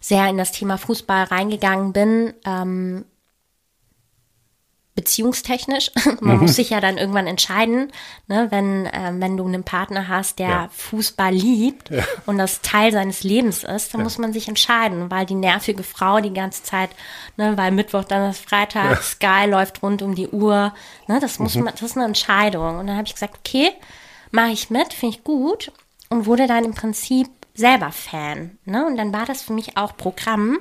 sehr 0.00 0.28
in 0.28 0.36
das 0.36 0.52
Thema 0.52 0.76
Fußball 0.78 1.24
reingegangen 1.24 1.92
bin. 1.92 2.34
Ähm, 2.44 3.04
beziehungstechnisch. 4.94 5.90
Man 6.20 6.38
muss 6.40 6.56
sich 6.56 6.68
ja 6.70 6.80
dann 6.80 6.98
irgendwann 6.98 7.26
entscheiden, 7.26 7.90
ne, 8.26 8.48
wenn, 8.50 8.86
ähm, 8.92 9.22
wenn 9.22 9.38
du 9.38 9.46
einen 9.46 9.64
Partner 9.64 10.06
hast, 10.08 10.38
der 10.38 10.48
Ja. 10.48 10.68
Fußball 10.70 11.32
liebt 11.32 11.90
und 12.26 12.36
das 12.36 12.60
Teil 12.60 12.92
seines 12.92 13.22
Lebens 13.22 13.64
ist, 13.64 13.94
dann 13.94 14.02
muss 14.02 14.18
man 14.18 14.34
sich 14.34 14.48
entscheiden, 14.48 15.10
weil 15.10 15.24
die 15.24 15.34
nervige 15.34 15.82
Frau 15.82 16.20
die 16.20 16.34
ganze 16.34 16.62
Zeit, 16.62 16.90
ne, 17.38 17.56
weil 17.56 17.70
Mittwoch, 17.72 18.04
dann 18.04 18.30
ist 18.30 18.46
Freitag, 18.46 19.02
Sky 19.02 19.46
läuft 19.46 19.82
rund 19.82 20.02
um 20.02 20.14
die 20.14 20.28
Uhr, 20.28 20.74
ne, 21.06 21.20
das 21.20 21.38
muss 21.38 21.54
man, 21.54 21.72
das 21.72 21.80
ist 21.82 21.96
eine 21.96 22.04
Entscheidung. 22.06 22.78
Und 22.78 22.86
dann 22.86 22.96
habe 22.96 23.06
ich 23.06 23.14
gesagt, 23.14 23.38
okay, 23.38 23.70
mache 24.32 24.50
ich 24.50 24.70
mit, 24.70 24.92
finde 24.92 25.16
ich 25.16 25.24
gut 25.24 25.72
und 26.08 26.26
wurde 26.26 26.46
dann 26.46 26.64
im 26.64 26.74
Prinzip 26.74 27.28
selber 27.54 27.92
Fan. 27.92 28.58
Ne? 28.64 28.84
Und 28.86 28.96
dann 28.96 29.12
war 29.12 29.26
das 29.26 29.42
für 29.42 29.52
mich 29.52 29.76
auch 29.76 29.96
Programm. 29.96 30.58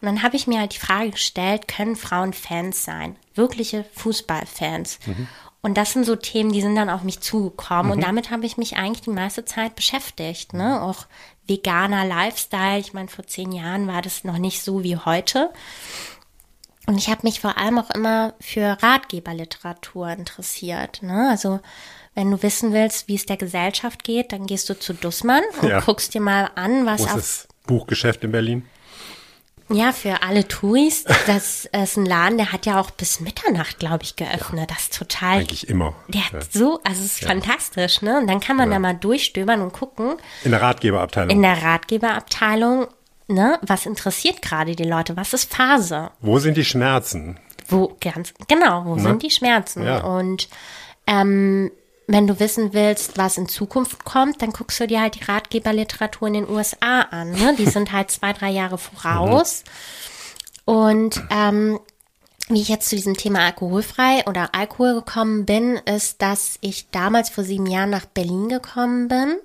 Und 0.00 0.06
dann 0.06 0.22
habe 0.22 0.36
ich 0.36 0.46
mir 0.46 0.60
halt 0.60 0.74
die 0.74 0.78
Frage 0.78 1.10
gestellt, 1.10 1.68
können 1.68 1.96
Frauen 1.96 2.32
Fans 2.32 2.84
sein? 2.84 3.16
Wirkliche 3.34 3.84
Fußballfans? 3.94 4.98
Und 5.62 5.76
das 5.76 5.92
sind 5.92 6.04
so 6.04 6.14
Themen, 6.14 6.52
die 6.52 6.60
sind 6.60 6.76
dann 6.76 6.90
auf 6.90 7.02
mich 7.02 7.20
zugekommen. 7.20 7.90
Und 7.90 8.02
damit 8.02 8.30
habe 8.30 8.46
ich 8.46 8.56
mich 8.56 8.76
eigentlich 8.76 9.02
die 9.02 9.10
meiste 9.10 9.44
Zeit 9.44 9.74
beschäftigt. 9.74 10.52
Ne? 10.52 10.80
Auch 10.82 11.06
veganer 11.46 12.04
Lifestyle. 12.04 12.78
Ich 12.78 12.92
meine, 12.92 13.08
vor 13.08 13.26
zehn 13.26 13.50
Jahren 13.52 13.88
war 13.88 14.02
das 14.02 14.22
noch 14.22 14.38
nicht 14.38 14.62
so 14.62 14.84
wie 14.84 14.96
heute. 14.96 15.50
Und 16.86 16.98
ich 16.98 17.08
habe 17.08 17.22
mich 17.24 17.40
vor 17.40 17.58
allem 17.58 17.78
auch 17.78 17.90
immer 17.90 18.34
für 18.38 18.78
Ratgeberliteratur 18.80 20.08
interessiert. 20.10 21.02
Ne? 21.02 21.30
Also 21.30 21.58
wenn 22.16 22.30
du 22.32 22.42
wissen 22.42 22.72
willst, 22.72 23.06
wie 23.06 23.14
es 23.14 23.26
der 23.26 23.36
Gesellschaft 23.36 24.02
geht, 24.02 24.32
dann 24.32 24.46
gehst 24.46 24.68
du 24.68 24.76
zu 24.78 24.92
Dussmann 24.94 25.42
und 25.62 25.68
Ja. 25.68 25.80
guckst 25.80 26.12
dir 26.14 26.20
mal 26.20 26.50
an, 26.56 26.84
was 26.86 27.02
auf 27.02 27.12
Großes 27.12 27.48
Buchgeschäft 27.66 28.24
in 28.24 28.32
Berlin. 28.32 28.66
ja, 29.68 29.92
für 29.92 30.22
alle 30.22 30.46
Touris, 30.48 31.04
das 31.26 31.64
ist 31.72 31.96
ein 31.96 32.06
Laden, 32.06 32.38
der 32.38 32.52
hat 32.52 32.66
ja 32.66 32.80
auch 32.80 32.90
bis 32.90 33.20
Mitternacht, 33.20 33.78
glaube 33.78 34.02
ich, 34.04 34.16
geöffnet. 34.16 34.70
Das 34.70 34.84
ist 34.84 34.96
total. 34.98 35.38
Eigentlich 35.40 35.68
immer. 35.68 35.94
Der 36.08 36.24
hat 36.30 36.52
so, 36.52 36.80
also 36.84 37.00
es 37.04 37.20
ist 37.20 37.24
fantastisch, 37.24 38.00
ne? 38.02 38.18
Und 38.18 38.28
dann 38.28 38.40
kann 38.40 38.56
man 38.56 38.70
da 38.70 38.78
mal 38.78 38.94
durchstöbern 38.94 39.60
und 39.62 39.72
gucken 39.72 40.14
In 40.44 40.52
der 40.52 40.62
Ratgeberabteilung. 40.62 41.30
in 41.30 41.42
der 41.42 41.62
Ratgeberabteilung, 41.62 42.86
ne, 43.28 43.58
was 43.62 43.86
interessiert 43.86 44.40
gerade 44.40 44.76
die 44.76 44.84
Leute, 44.84 45.16
was 45.16 45.32
ist 45.32 45.52
Phase? 45.52 46.10
Wo 46.20 46.38
sind 46.38 46.56
die 46.56 46.64
Schmerzen? 46.64 47.38
Wo 47.68 47.96
ganz 48.00 48.32
genau, 48.46 48.84
wo 48.84 48.96
sind 48.98 49.24
die 49.24 49.30
Schmerzen? 49.30 49.82
Ja. 49.84 50.04
Und 50.04 50.48
ähm, 51.08 51.72
wenn 52.06 52.26
du 52.26 52.38
wissen 52.38 52.72
willst, 52.72 53.18
was 53.18 53.36
in 53.36 53.48
Zukunft 53.48 54.04
kommt, 54.04 54.42
dann 54.42 54.52
guckst 54.52 54.78
du 54.80 54.86
dir 54.86 55.00
halt 55.00 55.16
die 55.16 55.24
Ratgeberliteratur 55.24 56.28
in 56.28 56.34
den 56.34 56.48
USA 56.48 57.02
an. 57.02 57.32
Ne? 57.32 57.54
Die 57.58 57.66
sind 57.66 57.92
halt 57.92 58.10
zwei, 58.10 58.32
drei 58.32 58.50
Jahre 58.50 58.78
voraus. 58.78 59.64
Und 60.64 61.22
ähm, 61.30 61.80
wie 62.48 62.62
ich 62.62 62.68
jetzt 62.68 62.88
zu 62.88 62.96
diesem 62.96 63.16
Thema 63.16 63.40
alkoholfrei 63.40 64.24
oder 64.26 64.54
Alkohol 64.54 64.94
gekommen 64.94 65.46
bin, 65.46 65.76
ist, 65.84 66.22
dass 66.22 66.58
ich 66.60 66.90
damals 66.90 67.28
vor 67.28 67.42
sieben 67.42 67.66
Jahren 67.66 67.90
nach 67.90 68.06
Berlin 68.06 68.48
gekommen 68.48 69.08
bin 69.08 69.36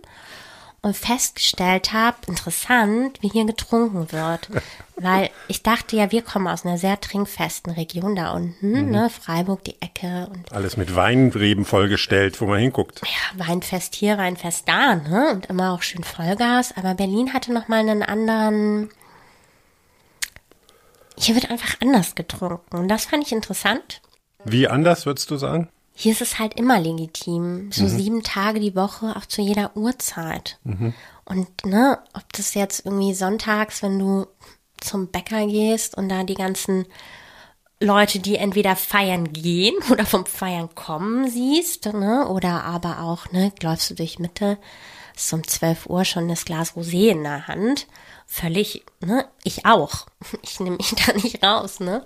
und 0.84 0.98
festgestellt 0.98 1.94
habe, 1.94 2.18
interessant, 2.28 3.22
wie 3.22 3.30
hier 3.30 3.46
getrunken 3.46 4.12
wird. 4.12 4.50
Weil 4.96 5.30
ich 5.48 5.64
dachte 5.64 5.96
ja, 5.96 6.12
wir 6.12 6.22
kommen 6.22 6.48
aus 6.48 6.66
einer 6.66 6.78
sehr 6.78 7.00
trinkfesten 7.00 7.74
Region 7.74 8.16
da 8.16 8.34
unten, 8.34 8.92
ne? 8.92 9.10
Freiburg, 9.10 9.64
die 9.64 9.82
Ecke 9.82 10.30
und 10.32 10.52
Alles 10.52 10.78
mit 10.78 10.96
Weinreben 10.96 11.66
vollgestellt, 11.66 12.40
wo 12.40 12.46
man 12.46 12.60
hinguckt. 12.60 13.02
ja, 13.04 13.48
Weinfest 13.48 13.96
hier, 13.96 14.18
Weinfest 14.20 14.68
da, 14.68 14.96
ne? 14.96 15.32
Und 15.32 15.48
immer 15.48 15.74
auch 15.74 15.82
schön 15.82 16.04
Vollgas. 16.04 16.76
Aber 16.78 16.94
Berlin 16.94 17.34
hatte 17.34 17.52
nochmal 17.52 17.80
einen 17.80 18.04
anderen. 18.04 18.90
Hier 21.18 21.34
wird 21.34 21.50
einfach 21.50 21.82
anders 21.82 22.14
getrunken. 22.14 22.78
Und 22.78 22.88
das 22.88 23.06
fand 23.06 23.24
ich 23.26 23.32
interessant. 23.32 24.02
Wie 24.46 24.68
anders, 24.68 25.06
würdest 25.08 25.32
du 25.32 25.38
sagen? 25.38 25.70
Hier 25.94 26.14
ist 26.14 26.22
es 26.22 26.40
halt 26.40 26.56
immer 26.56 26.80
legitim. 26.80 27.72
So 27.72 27.86
sieben 27.98 28.24
Tage 28.24 28.60
die 28.60 28.76
Woche, 28.76 29.16
auch 29.16 29.26
zu 29.26 29.42
jeder 29.42 29.76
Uhrzeit. 29.76 30.60
Und 31.26 31.66
ne, 31.66 32.00
ob 32.14 32.32
das 32.34 32.54
jetzt 32.54 32.86
irgendwie 32.86 33.14
sonntags, 33.14 33.84
wenn 33.84 34.00
du 34.00 34.26
zum 34.80 35.08
Bäcker 35.08 35.46
gehst 35.46 35.96
und 35.96 36.10
da 36.10 36.24
die 36.24 36.34
ganzen 36.34 36.86
Leute, 37.80 38.20
die 38.20 38.36
entweder 38.38 38.76
feiern 38.76 39.34
gehen 39.34 39.76
oder 39.92 40.06
vom 40.06 40.26
Feiern 40.26 40.74
kommen 40.76 41.30
siehst, 41.30 41.86
ne? 41.88 42.28
Oder 42.28 42.64
aber 42.64 43.02
auch, 43.02 43.32
ne, 43.32 43.52
läufst 43.62 43.90
du 43.90 43.96
durch 43.96 44.20
Mitte, 44.20 44.58
ist 45.16 45.34
um 45.34 45.46
12 45.48 45.88
Uhr 45.88 46.06
schon 46.06 46.28
das 46.30 46.46
Glas 46.46 46.76
Rosé 46.76 47.10
in 47.10 47.24
der 47.24 47.48
Hand. 47.48 47.88
Völlig, 48.28 48.86
ne? 49.02 49.26
Ich 49.44 49.66
auch. 49.66 50.06
Ich 50.44 50.60
nehme 50.60 50.78
mich 50.78 50.94
da 50.96 51.14
nicht 51.14 51.44
raus, 51.44 51.80
ne? 51.80 52.04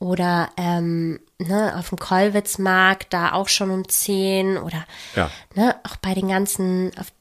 Oder 0.00 0.48
ähm, 0.56 1.20
ne, 1.38 1.74
auf 1.78 1.90
dem 1.90 1.98
Kollwitzmarkt 1.98 3.12
da 3.12 3.32
auch 3.32 3.48
schon 3.48 3.70
um 3.70 3.88
10 3.88 4.56
oder 4.58 4.84
Ja. 5.14 5.30
ne, 5.54 5.76
auch 5.86 5.96
bei 5.96 6.14
den 6.14 6.26
ganzen 6.28 6.90
auf, 6.98 7.12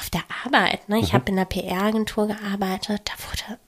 auf 0.00 0.10
der 0.10 0.22
Arbeit, 0.44 0.88
ne? 0.88 0.98
Ich 0.98 1.12
habe 1.14 1.28
in 1.30 1.36
der 1.36 1.44
PR-Agentur 1.44 2.26
gearbeitet, 2.26 3.02
da 3.04 3.12
wurde 3.28 3.60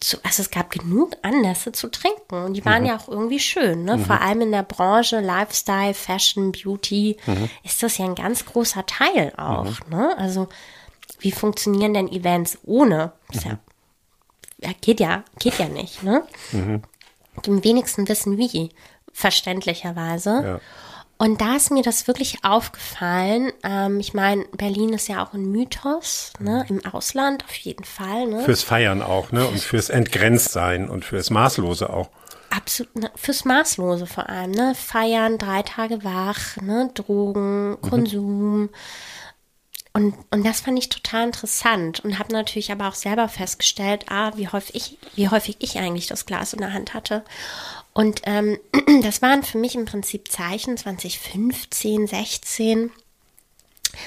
zu, 0.00 0.16
also 0.24 0.42
es 0.42 0.50
gab 0.50 0.70
genug 0.70 1.16
Anlässe 1.22 1.70
zu 1.72 1.88
trinken 1.88 2.44
und 2.44 2.54
die 2.54 2.64
waren 2.64 2.84
ja 2.86 2.96
auch 2.96 3.08
irgendwie 3.08 3.38
schön, 3.40 3.84
ne? 3.84 3.98
Vor 3.98 4.20
allem 4.20 4.40
in 4.42 4.52
der 4.52 4.62
Branche 4.64 5.20
Lifestyle, 5.20 5.94
Fashion, 5.94 6.52
Beauty 6.52 7.16
ist 7.64 7.82
das 7.82 7.98
ja 7.98 8.04
ein 8.06 8.14
ganz 8.14 8.44
großer 8.44 8.86
Teil 8.86 9.32
auch, 9.36 9.78
ne? 9.90 10.16
Also 10.18 10.48
wie 11.18 11.32
funktionieren 11.32 11.94
denn 11.94 12.08
Events 12.10 12.58
ohne? 12.64 13.12
Ist 13.32 13.44
ja, 13.44 13.58
ja, 14.58 14.70
geht 14.80 15.00
ja, 15.00 15.24
geht 15.40 15.58
ja 15.58 15.66
nicht, 15.68 16.02
ne? 16.04 16.24
Die 17.46 17.64
wenigsten 17.64 18.08
wissen 18.08 18.38
wie, 18.38 18.70
verständlicherweise. 19.12 20.42
Ja. 20.44 20.60
Und 21.18 21.40
da 21.40 21.54
ist 21.54 21.70
mir 21.70 21.84
das 21.84 22.08
wirklich 22.08 22.38
aufgefallen. 22.42 23.52
Ähm, 23.62 24.00
ich 24.00 24.12
meine, 24.12 24.44
Berlin 24.56 24.92
ist 24.92 25.08
ja 25.08 25.24
auch 25.24 25.34
ein 25.34 25.52
Mythos, 25.52 26.32
ne? 26.40 26.66
Im 26.68 26.84
Ausland 26.84 27.44
auf 27.44 27.54
jeden 27.54 27.84
Fall, 27.84 28.26
ne? 28.26 28.40
Fürs 28.40 28.64
Feiern 28.64 29.02
auch, 29.02 29.30
ne? 29.30 29.46
Und 29.46 29.60
fürs 29.60 29.88
Entgrenztsein 29.88 30.88
und 30.88 31.04
fürs 31.04 31.30
Maßlose 31.30 31.90
auch. 31.90 32.10
Absolut, 32.50 32.96
ne, 32.96 33.10
fürs 33.14 33.44
Maßlose 33.44 34.06
vor 34.06 34.28
allem, 34.28 34.50
ne? 34.50 34.74
Feiern, 34.74 35.38
drei 35.38 35.62
Tage 35.62 36.02
wach, 36.02 36.56
ne? 36.56 36.90
Drogen, 36.92 37.78
Konsum. 37.80 38.70
Und, 39.94 40.14
und 40.30 40.46
das 40.46 40.60
fand 40.60 40.78
ich 40.78 40.88
total 40.88 41.26
interessant 41.26 42.00
und 42.00 42.18
habe 42.18 42.32
natürlich 42.32 42.72
aber 42.72 42.88
auch 42.88 42.94
selber 42.94 43.28
festgestellt, 43.28 44.06
ah, 44.08 44.32
wie 44.36 44.48
häufig 44.48 44.74
ich, 44.74 44.98
wie 45.16 45.28
häufig 45.28 45.56
ich 45.60 45.78
eigentlich 45.78 46.06
das 46.06 46.24
Glas 46.24 46.54
in 46.54 46.60
der 46.60 46.72
Hand 46.72 46.94
hatte. 46.94 47.24
Und 47.92 48.22
ähm, 48.24 48.58
das 49.02 49.20
waren 49.20 49.42
für 49.42 49.58
mich 49.58 49.74
im 49.74 49.84
Prinzip 49.84 50.30
Zeichen 50.30 50.76
2015, 50.78 52.06
16. 52.06 52.90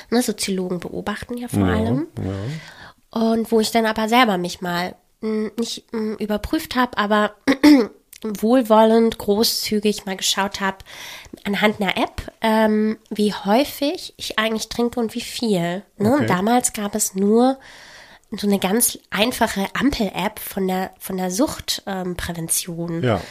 Ne, 0.09 0.21
Soziologen 0.23 0.79
beobachten 0.79 1.37
ja 1.37 1.47
vor 1.47 1.65
allem. 1.65 2.07
Und 3.11 3.51
wo 3.51 3.59
ich 3.59 3.69
dann 3.69 3.85
aber 3.85 4.09
selber 4.09 4.39
mich 4.39 4.61
mal 4.61 4.95
mh, 5.21 5.51
nicht 5.59 5.85
mh, 5.93 6.15
überprüft 6.15 6.75
habe, 6.75 6.97
aber 6.97 7.35
wohlwollend, 8.41 9.17
großzügig 9.17 10.05
mal 10.05 10.15
geschaut 10.17 10.61
habe, 10.61 10.77
anhand 11.43 11.81
einer 11.81 11.97
App, 11.97 12.21
ähm, 12.41 12.97
wie 13.09 13.33
häufig 13.33 14.13
ich 14.17 14.39
eigentlich 14.39 14.69
trinke 14.69 14.99
und 14.99 15.13
wie 15.15 15.21
viel. 15.21 15.83
Ne? 15.97 16.11
Okay. 16.11 16.21
Und 16.21 16.29
damals 16.29 16.73
gab 16.73 16.95
es 16.95 17.15
nur 17.15 17.57
so 18.31 18.47
eine 18.47 18.59
ganz 18.59 18.97
einfache 19.11 19.65
Ampel-App 19.79 20.39
von 20.39 20.67
der, 20.67 20.91
von 20.99 21.17
der 21.17 21.31
Suchtprävention. 21.31 23.03
Ja. 23.03 23.21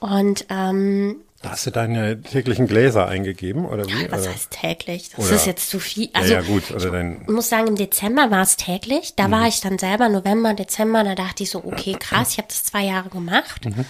Und 0.00 0.46
ähm, 0.50 1.16
Da 1.42 1.50
hast 1.52 1.66
du 1.66 1.70
deine 1.70 2.20
täglichen 2.20 2.66
Gläser 2.66 3.06
eingegeben, 3.08 3.64
oder 3.64 3.86
wie? 3.86 4.10
was 4.10 4.22
oder? 4.22 4.32
heißt 4.32 4.50
täglich? 4.50 5.10
Das 5.10 5.26
Oder- 5.26 5.36
ist 5.36 5.46
jetzt 5.46 5.70
zu 5.70 5.78
viel. 5.80 6.04
Ja, 6.06 6.10
Also 6.20 6.34
ja, 6.34 6.40
gut. 6.42 6.70
Oder 6.70 6.90
dein, 6.90 7.22
ich 7.22 7.28
muss 7.28 7.48
sagen, 7.48 7.68
im 7.68 7.76
Dezember 7.76 8.30
war 8.30 8.42
es 8.42 8.56
täglich. 8.56 9.14
Da 9.16 9.28
Mhm. 9.28 9.32
war 9.32 9.48
ich 9.48 9.60
dann 9.60 9.78
selber, 9.78 10.08
November, 10.08 10.54
Dezember, 10.54 11.04
da 11.04 11.14
dachte 11.14 11.42
ich 11.42 11.50
so, 11.50 11.64
okay, 11.64 11.96
krass, 11.98 12.30
ich 12.32 12.38
habe 12.38 12.48
das 12.48 12.64
zwei 12.64 12.84
Jahre 12.84 13.08
gemacht. 13.08 13.64
Mhm. 13.64 13.84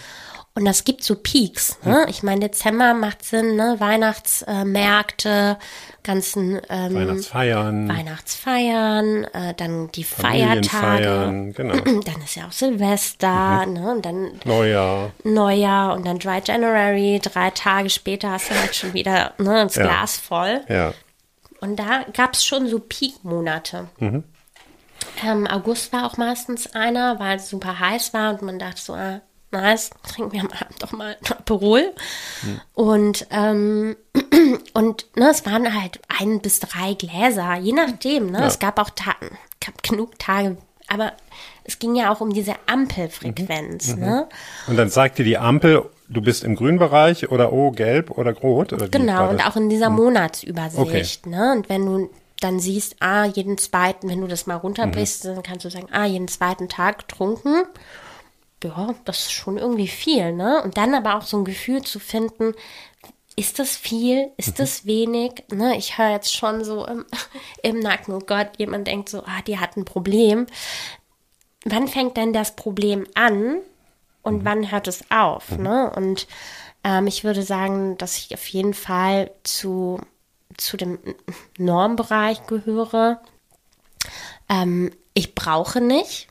Und 0.57 0.63
das 0.63 0.85
gibt 0.85 1.03
so 1.03 1.15
Peaks. 1.15 1.77
Ne? 1.83 2.05
Ich 2.07 2.23
meine, 2.23 2.39
Dezember 2.47 2.93
macht 2.93 3.25
Sinn, 3.25 3.57
ne? 3.57 3.75
Weihnachtsmärkte, 3.79 5.57
ganzen 6.01 6.61
ähm, 6.69 6.95
Weihnachtsfeiern, 6.95 7.89
Weihnachtsfeiern, 7.89 9.23
äh, 9.25 9.53
dann 9.55 9.91
die 9.91 10.03
Feiertage. 10.05 11.51
Genau. 11.55 11.75
Dann 12.05 12.21
ist 12.23 12.35
ja 12.35 12.47
auch 12.47 12.51
Silvester, 12.51 13.65
Mhm. 13.65 13.73
ne? 13.73 13.91
Und 13.91 14.05
dann 14.05 14.31
Neujahr. 14.45 15.11
Neujahr 15.23 15.93
und 15.93 16.05
dann 16.07 16.19
Dry 16.19 16.41
January. 16.43 17.19
Drei 17.21 17.49
Tage 17.51 17.89
später 17.89 18.31
hast 18.31 18.49
du 18.49 18.55
halt 18.59 18.75
schon 18.75 18.93
wieder 18.93 19.33
ne, 19.37 19.63
das 19.65 19.75
Ja. 19.75 19.83
Glas 19.83 20.17
voll. 20.17 20.61
Ja. 20.69 20.93
Und 21.61 21.77
da 21.77 22.05
gab 22.13 22.33
es 22.33 22.45
schon 22.45 22.67
so 22.67 22.79
Peak-Monate. 22.79 23.87
Ähm, 23.99 25.47
August 25.47 25.91
war 25.93 26.05
auch 26.05 26.17
meistens 26.17 26.73
einer, 26.75 27.19
weil 27.19 27.37
es 27.37 27.49
super 27.49 27.79
heiß 27.79 28.13
war 28.13 28.31
und 28.31 28.41
man 28.41 28.59
dachte 28.59 28.81
so, 28.81 28.93
ah, 28.93 29.21
nice, 29.55 29.89
trinken 30.03 30.33
wir 30.33 30.41
am 30.41 30.49
Abend 30.49 30.83
doch 30.83 30.91
mal 30.91 31.17
ein 31.19 31.31
Aperol. 31.31 31.93
Und, 32.73 33.27
ähm, 33.31 33.95
und 34.73 35.05
ne, 35.15 35.29
es 35.29 35.45
waren 35.45 35.73
halt 35.81 35.99
ein 36.19 36.41
bis 36.41 36.59
drei 36.59 36.93
Gläser, 36.93 37.55
je 37.55 37.73
nachdem. 37.73 38.31
Ne? 38.31 38.39
Ja. 38.39 38.47
Es 38.47 38.59
gab 38.59 38.79
auch 38.79 38.89
Ta 38.89 39.15
gab 39.65 39.81
genug 39.81 40.19
Tage, 40.19 40.57
aber 40.87 41.13
es 41.63 41.79
ging 41.79 41.95
ja 41.95 42.13
auch 42.13 42.21
um 42.21 42.31
diese 42.31 42.53
Ampelfrequenz. 42.67 43.95
Ne? 43.95 44.27
Und 44.67 44.77
dann 44.77 44.89
sagt 44.89 45.17
dir 45.17 45.25
die 45.25 45.37
Ampel, 45.37 45.89
du 46.07 46.21
bist 46.21 46.43
im 46.43 46.55
Grünbereich 46.55 47.31
oder 47.31 47.51
oh, 47.51 47.71
gelb 47.71 48.11
oder 48.11 48.33
rot. 48.33 48.73
Oder 48.73 48.87
Genau, 48.89 49.29
und 49.29 49.45
auch 49.45 49.55
in 49.55 49.69
dieser 49.69 49.89
Monatsübersicht. 49.89 51.25
Okay. 51.25 51.35
Ne? 51.35 51.53
Und 51.53 51.69
wenn 51.69 51.85
du 51.85 52.09
dann 52.39 52.59
siehst, 52.59 52.97
ah, 52.99 53.25
jeden 53.25 53.57
zweiten, 53.57 54.09
wenn 54.09 54.21
du 54.21 54.27
das 54.27 54.45
mal 54.45 54.55
runterbrichst, 54.55 55.25
dann 55.25 55.41
kannst 55.41 55.65
du 55.65 55.69
sagen, 55.69 55.87
ah, 55.91 56.05
jeden 56.05 56.27
zweiten 56.27 56.69
Tag 56.69 57.07
getrunken. 57.07 57.63
Ja, 58.63 58.95
das 59.05 59.19
ist 59.19 59.31
schon 59.31 59.57
irgendwie 59.57 59.87
viel, 59.87 60.31
ne? 60.33 60.63
Und 60.63 60.77
dann 60.77 60.95
aber 60.95 61.15
auch 61.15 61.21
so 61.21 61.37
ein 61.37 61.45
Gefühl 61.45 61.83
zu 61.83 61.99
finden, 61.99 62.55
ist 63.35 63.59
das 63.59 63.75
viel? 63.75 64.31
Ist 64.37 64.59
das 64.59 64.85
wenig? 64.85 65.43
Ne, 65.51 65.77
ich 65.77 65.97
höre 65.97 66.11
jetzt 66.11 66.33
schon 66.33 66.63
so 66.63 66.85
im, 66.85 67.05
im 67.63 67.79
Nacken, 67.79 68.13
oh 68.13 68.19
Gott, 68.19 68.51
jemand 68.57 68.87
denkt 68.87 69.09
so, 69.09 69.23
ah, 69.25 69.41
die 69.45 69.59
hat 69.59 69.75
ein 69.75 69.85
Problem. 69.85 70.45
Wann 71.65 71.87
fängt 71.87 72.15
denn 72.17 72.31
das 72.31 72.55
Problem 72.55 73.05
an 73.15 73.57
und 74.21 74.45
wann 74.45 74.71
hört 74.71 74.87
es 74.87 75.03
auf? 75.11 75.57
Ne? 75.57 75.91
Und 75.95 76.27
ähm, 76.83 77.07
ich 77.07 77.23
würde 77.23 77.43
sagen, 77.43 77.97
dass 77.97 78.17
ich 78.17 78.33
auf 78.33 78.45
jeden 78.47 78.73
Fall 78.73 79.31
zu, 79.43 79.99
zu 80.57 80.77
dem 80.77 80.99
Normbereich 81.57 82.45
gehöre. 82.47 83.21
Ähm, 84.47 84.91
ich 85.13 85.35
brauche 85.35 85.81
nicht, 85.81 86.27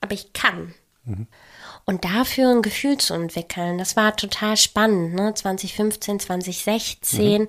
aber 0.00 0.12
ich 0.12 0.32
kann. 0.32 0.74
Und 1.86 2.04
dafür 2.04 2.50
ein 2.50 2.62
Gefühl 2.62 2.96
zu 2.98 3.12
entwickeln, 3.14 3.76
das 3.78 3.94
war 3.96 4.16
total 4.16 4.56
spannend, 4.56 5.14
ne? 5.14 5.34
2015, 5.34 6.18
2016, 6.20 7.48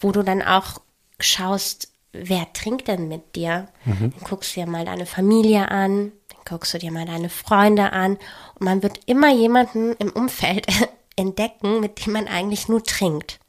wo 0.00 0.12
du 0.12 0.22
dann 0.22 0.40
auch 0.42 0.80
schaust, 1.18 1.88
wer 2.12 2.52
trinkt 2.52 2.88
denn 2.88 3.08
mit 3.08 3.34
dir? 3.36 3.68
Dann 3.84 4.12
guckst 4.28 4.54
du 4.54 4.60
dir 4.60 4.66
mal 4.66 4.84
deine 4.84 5.06
Familie 5.06 5.68
an, 5.70 6.12
dann 6.28 6.40
guckst 6.48 6.74
du 6.74 6.78
dir 6.78 6.92
mal 6.92 7.06
deine 7.06 7.28
Freunde 7.28 7.92
an 7.92 8.12
und 8.54 8.64
man 8.64 8.82
wird 8.82 9.00
immer 9.06 9.32
jemanden 9.32 9.94
im 9.98 10.10
Umfeld 10.12 10.66
entdecken, 11.16 11.80
mit 11.80 12.04
dem 12.06 12.12
man 12.12 12.28
eigentlich 12.28 12.68
nur 12.68 12.84
trinkt. 12.84 13.40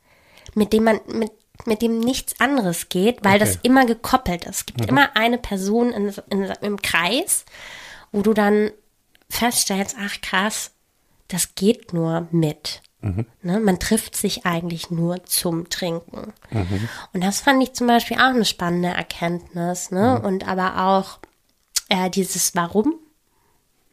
Mit 0.55 0.73
dem 0.73 0.83
man, 0.85 0.99
mit, 1.07 1.31
mit 1.65 1.81
dem 1.81 1.99
nichts 1.99 2.39
anderes 2.39 2.89
geht, 2.89 3.23
weil 3.23 3.37
das 3.39 3.51
Okay. 3.57 3.59
immer 3.63 3.85
gekoppelt 3.85 4.45
ist. 4.45 4.55
Es 4.55 4.65
gibt 4.65 4.85
immer 4.87 5.15
eine 5.15 5.37
Person 5.37 5.91
in, 5.91 6.13
in, 6.29 6.43
im 6.61 6.81
Kreis, 6.81 7.45
wo 8.11 8.21
du 8.21 8.33
dann 8.33 8.71
feststellst, 9.33 9.95
ach 9.99 10.21
krass, 10.21 10.71
das 11.27 11.55
geht 11.55 11.93
nur 11.93 12.27
mit. 12.31 12.81
Ne, 13.41 13.59
man 13.59 13.79
trifft 13.79 14.15
sich 14.15 14.45
eigentlich 14.45 14.89
nur 14.89 15.25
zum 15.25 15.69
Trinken. 15.69 16.31
Und 17.11 17.21
das 17.23 17.41
fand 17.41 17.61
ich 17.61 17.73
zum 17.73 17.87
Beispiel 17.87 18.17
auch 18.17 18.29
eine 18.29 18.45
spannende 18.45 18.89
Erkenntnis. 18.89 19.91
Ne? 19.91 20.21
Und 20.21 20.47
aber 20.47 20.85
auch 20.85 21.19
äh, 21.89 22.09
dieses 22.09 22.55
Warum, 22.55 22.95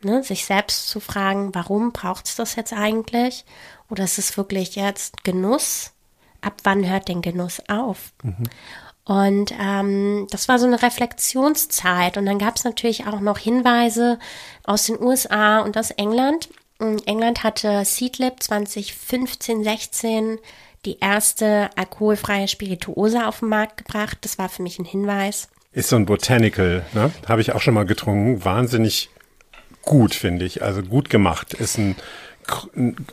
ne? 0.03 0.23
sich 0.23 0.45
selbst 0.45 0.89
zu 0.89 1.01
fragen, 1.01 1.53
warum 1.55 1.91
braucht 1.93 2.27
es 2.27 2.37
das 2.37 2.55
jetzt 2.55 2.73
eigentlich? 2.73 3.45
Oder 3.89 4.05
ist 4.05 4.19
es 4.19 4.37
wirklich 4.37 4.77
jetzt 4.77 5.25
Genuss? 5.25 5.93
Ab 6.41 6.59
wann 6.63 6.89
hört 6.89 7.09
den 7.09 7.21
Genuss 7.21 7.61
auf? 7.69 8.13
Und 9.11 9.53
ähm, 9.61 10.29
das 10.31 10.47
war 10.47 10.61
so 10.61 10.67
eine 10.67 10.81
Reflexionszeit. 10.81 12.17
Und 12.17 12.27
dann 12.27 12.39
gab 12.39 12.55
es 12.55 12.63
natürlich 12.63 13.09
auch 13.09 13.19
noch 13.19 13.39
Hinweise 13.39 14.21
aus 14.63 14.85
den 14.85 15.03
USA 15.03 15.63
und 15.63 15.77
aus 15.77 15.91
England. 15.91 16.49
Ähm, 16.81 16.97
England 17.07 17.43
hatte 17.43 17.85
Seedlip 17.85 18.41
2015, 18.41 19.65
16 19.65 20.39
die 20.85 21.01
erste 21.01 21.71
alkoholfreie 21.75 22.47
Spirituose 22.47 23.27
auf 23.27 23.41
den 23.41 23.49
Markt 23.49 23.79
gebracht. 23.79 24.19
Das 24.21 24.39
war 24.39 24.49
für 24.49 24.63
mich 24.63 24.79
ein 24.79 24.85
Hinweis. 24.85 25.49
Ist 25.73 25.89
so 25.89 25.97
ein 25.97 26.07
Botanical, 26.07 26.87
ne? 26.93 27.11
Habe 27.27 27.41
ich 27.41 27.51
auch 27.53 27.61
schon 27.61 27.75
mal 27.75 27.87
getrunken. 27.87 28.45
Wahnsinnig 28.45 29.11
gut, 29.83 30.15
finde 30.15 30.45
ich. 30.45 30.63
Also 30.63 30.85
gut 30.85 31.11
gemacht. 31.11 31.53
Ist 31.55 31.79
ein, 31.79 31.97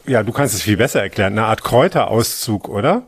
ja, 0.05 0.21
du 0.21 0.31
kannst 0.31 0.53
es 0.53 0.61
viel 0.61 0.77
besser 0.77 1.01
erklären. 1.01 1.33
Eine 1.33 1.47
Art 1.47 1.63
Kräuterauszug, 1.63 2.69
oder? 2.69 3.07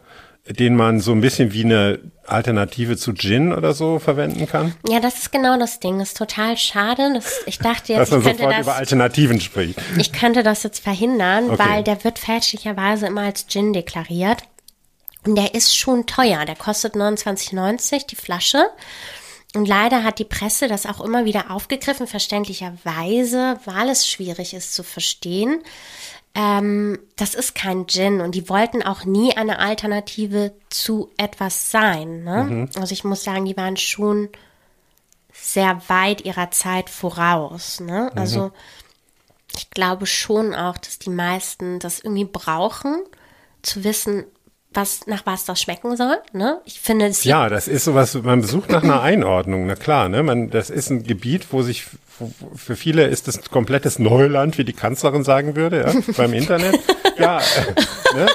Den 0.50 0.76
man 0.76 1.00
so 1.00 1.12
ein 1.12 1.22
bisschen 1.22 1.54
wie 1.54 1.64
eine 1.64 2.00
Alternative 2.26 2.98
zu 2.98 3.14
Gin 3.14 3.54
oder 3.54 3.74
so 3.74 4.00
verwenden 4.00 4.48
kann? 4.48 4.76
Ja, 4.88 5.00
das 5.00 5.16
ist 5.20 5.32
genau 5.32 5.58
das 5.60 5.80
Ding. 5.80 6.00
Das 6.00 6.10
ist 6.10 6.18
total 6.18 6.58
schade. 6.58 7.12
Das, 7.14 7.42
ich 7.46 7.60
dachte 7.60 7.94
jetzt, 7.94 8.00
Dass 8.00 8.12
man 8.12 8.20
ich 8.22 8.26
könnte, 8.26 8.44
sofort 8.44 8.60
über 8.60 8.66
das, 8.72 8.78
Alternativen 8.80 9.40
spricht. 9.42 9.80
ich 9.98 10.12
könnte 10.12 10.44
das 10.44 10.64
jetzt 10.64 10.80
verhindern, 10.84 11.50
Okay. 11.52 11.64
weil 11.70 11.84
der 11.84 12.04
wird 12.04 12.20
fälschlicherweise 12.20 13.08
immer 13.08 13.22
als 13.22 13.48
Gin 13.48 13.74
deklariert. 13.74 14.44
Und 15.26 15.36
der 15.36 15.54
ist 15.54 15.76
schon 15.78 16.06
teuer. 16.06 16.46
Der 16.46 16.56
kostet 16.56 16.96
29,90 16.96 18.08
die 18.08 18.16
Flasche. 18.16 18.66
Und 19.56 19.68
leider 19.68 20.04
hat 20.04 20.20
die 20.20 20.26
Presse 20.26 20.68
das 20.68 20.86
auch 20.86 21.02
immer 21.02 21.26
wieder 21.26 21.50
aufgegriffen, 21.52 22.08
verständlicherweise, 22.08 23.60
weil 23.66 23.90
es 23.90 24.08
schwierig 24.08 24.54
ist 24.54 24.74
zu 24.74 24.84
verstehen. 24.84 25.62
Ähm, 26.36 27.00
das 27.16 27.34
ist 27.34 27.56
kein 27.56 27.88
Gin 27.88 28.22
und 28.22 28.36
die 28.36 28.50
wollten 28.50 28.84
auch 28.84 29.04
nie 29.04 29.36
eine 29.36 29.60
Alternative 29.60 30.54
zu 30.70 31.10
etwas 31.18 31.72
sein. 31.72 32.24
Ne? 32.24 32.70
Also 32.76 32.94
ich 32.94 33.04
muss 33.04 33.24
sagen, 33.24 33.46
die 33.46 33.58
waren 33.58 33.78
schon 33.78 34.30
sehr 35.34 35.82
weit 35.88 36.22
ihrer 36.26 36.52
Zeit 36.52 36.90
voraus. 36.90 37.80
Ne? 37.80 38.12
Also 38.16 38.52
ich 39.56 39.72
glaube 39.72 40.06
schon 40.06 40.54
auch, 40.54 40.78
dass 40.78 41.00
die 41.00 41.10
meisten 41.10 41.80
das 41.80 42.00
irgendwie 42.00 42.26
brauchen, 42.26 43.04
zu 43.62 43.84
wissen, 43.84 44.26
was, 44.74 45.08
nach 45.08 45.26
was 45.26 45.46
das 45.46 45.62
schmecken 45.62 45.98
soll. 45.98 46.18
Ne? 46.32 46.62
Ich 46.66 46.80
finde, 46.80 47.08
es 47.08 47.24
Ja, 47.24 47.50
das 47.50 47.68
ist 47.68 47.86
sowas, 47.86 48.14
man 48.14 48.44
sucht 48.44 48.70
nach 48.70 48.84
einer 48.84 49.02
Einordnung, 49.02 49.66
na 49.66 49.76
klar, 49.76 50.10
ne? 50.10 50.22
Man, 50.22 50.50
das 50.52 50.70
ist 50.70 50.90
ein 50.92 51.04
Gebiet, 51.04 51.48
wo 51.52 51.64
sich, 51.64 51.86
wo, 52.20 52.32
für 52.56 52.76
viele 52.76 53.08
ist 53.08 53.28
das 53.28 53.50
komplettes 53.50 53.98
Neuland, 53.98 54.58
wie 54.60 54.64
die 54.66 54.74
Kanzlerin 54.74 55.24
sagen 55.24 55.56
würde, 55.56 55.82
ja, 55.82 56.14
beim 56.18 56.34
Internet. 56.34 56.80
Ja, 57.18 57.40
äh, 57.40 58.14
ne? 58.16 58.28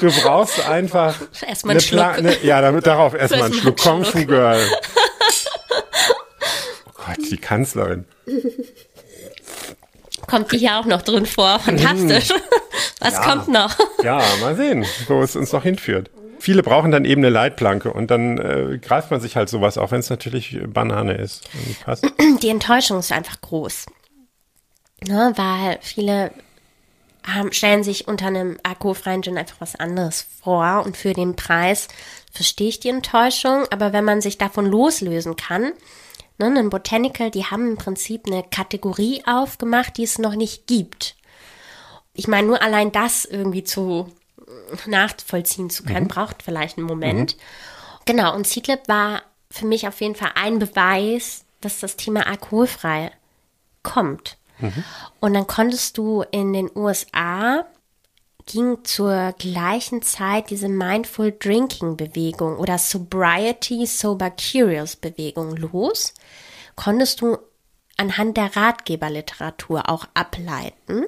Du 0.00 0.10
brauchst 0.22 0.68
einfach. 0.68 1.14
Erstmal 1.46 1.76
einen 1.76 1.84
Pla- 1.86 2.14
Schluck. 2.14 2.24
Ne, 2.24 2.36
ja, 2.42 2.60
damit 2.60 2.86
darauf 2.86 3.14
erstmal 3.14 3.44
einen 3.44 3.54
Schluck 3.54 3.78
Kung 3.78 4.04
Fu 4.04 4.24
Girl. 4.26 4.60
Oh 6.86 7.06
Gott, 7.06 7.30
die 7.30 7.36
Kanzlerin. 7.36 8.06
kommt 10.26 10.52
die 10.52 10.58
hier 10.58 10.78
auch 10.78 10.86
noch 10.86 11.02
drin 11.02 11.26
vor. 11.26 11.58
Fantastisch. 11.60 12.30
Was 13.00 13.20
kommt 13.20 13.48
noch? 13.48 13.76
Ja, 14.02 14.22
mal 14.40 14.56
sehen, 14.56 14.84
wo 15.08 15.22
es 15.22 15.36
uns 15.36 15.52
noch 15.52 15.62
hinführt. 15.62 16.10
Viele 16.38 16.62
brauchen 16.62 16.90
dann 16.90 17.04
eben 17.04 17.22
eine 17.22 17.30
Leitplanke 17.30 17.92
und 17.92 18.10
dann 18.10 18.38
äh, 18.38 18.78
greift 18.78 19.10
man 19.10 19.20
sich 19.20 19.36
halt 19.36 19.48
sowas, 19.48 19.78
auch 19.78 19.90
wenn 19.92 20.00
es 20.00 20.10
natürlich 20.10 20.58
Banane 20.66 21.14
ist. 21.14 21.48
Die 22.42 22.48
Enttäuschung 22.48 22.98
ist 22.98 23.12
einfach 23.12 23.40
groß. 23.40 23.86
Ne, 25.06 25.32
weil 25.36 25.78
viele 25.82 26.30
haben, 27.26 27.52
stellen 27.52 27.84
sich 27.84 28.06
unter 28.08 28.26
einem 28.26 28.58
alkoholfreien 28.62 29.22
Gin 29.22 29.38
einfach 29.38 29.60
was 29.60 29.76
anderes 29.76 30.26
vor 30.42 30.82
und 30.84 30.96
für 30.96 31.12
den 31.12 31.36
Preis 31.36 31.88
verstehe 32.32 32.68
ich 32.68 32.80
die 32.80 32.90
Enttäuschung, 32.90 33.64
aber 33.70 33.92
wenn 33.92 34.04
man 34.04 34.20
sich 34.20 34.38
davon 34.38 34.66
loslösen 34.66 35.36
kann, 35.36 35.72
ne, 36.38 36.46
ein 36.46 36.70
Botanical, 36.70 37.30
die 37.30 37.44
haben 37.44 37.72
im 37.72 37.76
Prinzip 37.76 38.26
eine 38.26 38.42
Kategorie 38.42 39.22
aufgemacht, 39.26 39.96
die 39.96 40.04
es 40.04 40.18
noch 40.18 40.34
nicht 40.34 40.66
gibt. 40.66 41.16
Ich 42.14 42.28
meine, 42.28 42.46
nur 42.46 42.62
allein 42.62 42.92
das 42.92 43.24
irgendwie 43.24 43.64
zu 43.64 44.12
nachvollziehen 44.86 45.70
zu 45.70 45.84
können, 45.84 46.08
braucht 46.08 46.42
vielleicht 46.42 46.78
einen 46.78 46.86
Moment. 46.86 47.36
Genau, 48.04 48.34
und 48.34 48.46
Seedlip 48.46 48.86
war 48.88 49.22
für 49.50 49.66
mich 49.66 49.86
auf 49.88 50.00
jeden 50.00 50.14
Fall 50.14 50.30
ein 50.34 50.58
Beweis, 50.58 51.44
dass 51.60 51.80
das 51.80 51.96
Thema 51.96 52.26
alkoholfrei 52.26 53.10
kommt. 53.82 54.36
Und 55.20 55.34
dann 55.34 55.46
konntest 55.46 55.98
du 55.98 56.22
in 56.30 56.52
den 56.52 56.70
USA 56.74 57.66
ging 58.46 58.84
zur 58.84 59.32
gleichen 59.38 60.02
Zeit 60.02 60.50
diese 60.50 60.68
Mindful 60.68 61.32
Drinking 61.32 61.96
Bewegung 61.96 62.58
oder 62.58 62.78
Sobriety 62.78 63.86
Sober 63.86 64.30
Curious 64.30 64.96
Bewegung 64.96 65.56
los. 65.56 66.14
Konntest 66.76 67.20
du 67.20 67.38
anhand 67.96 68.36
der 68.36 68.54
Ratgeberliteratur 68.54 69.88
auch 69.88 70.06
ableiten 70.14 71.06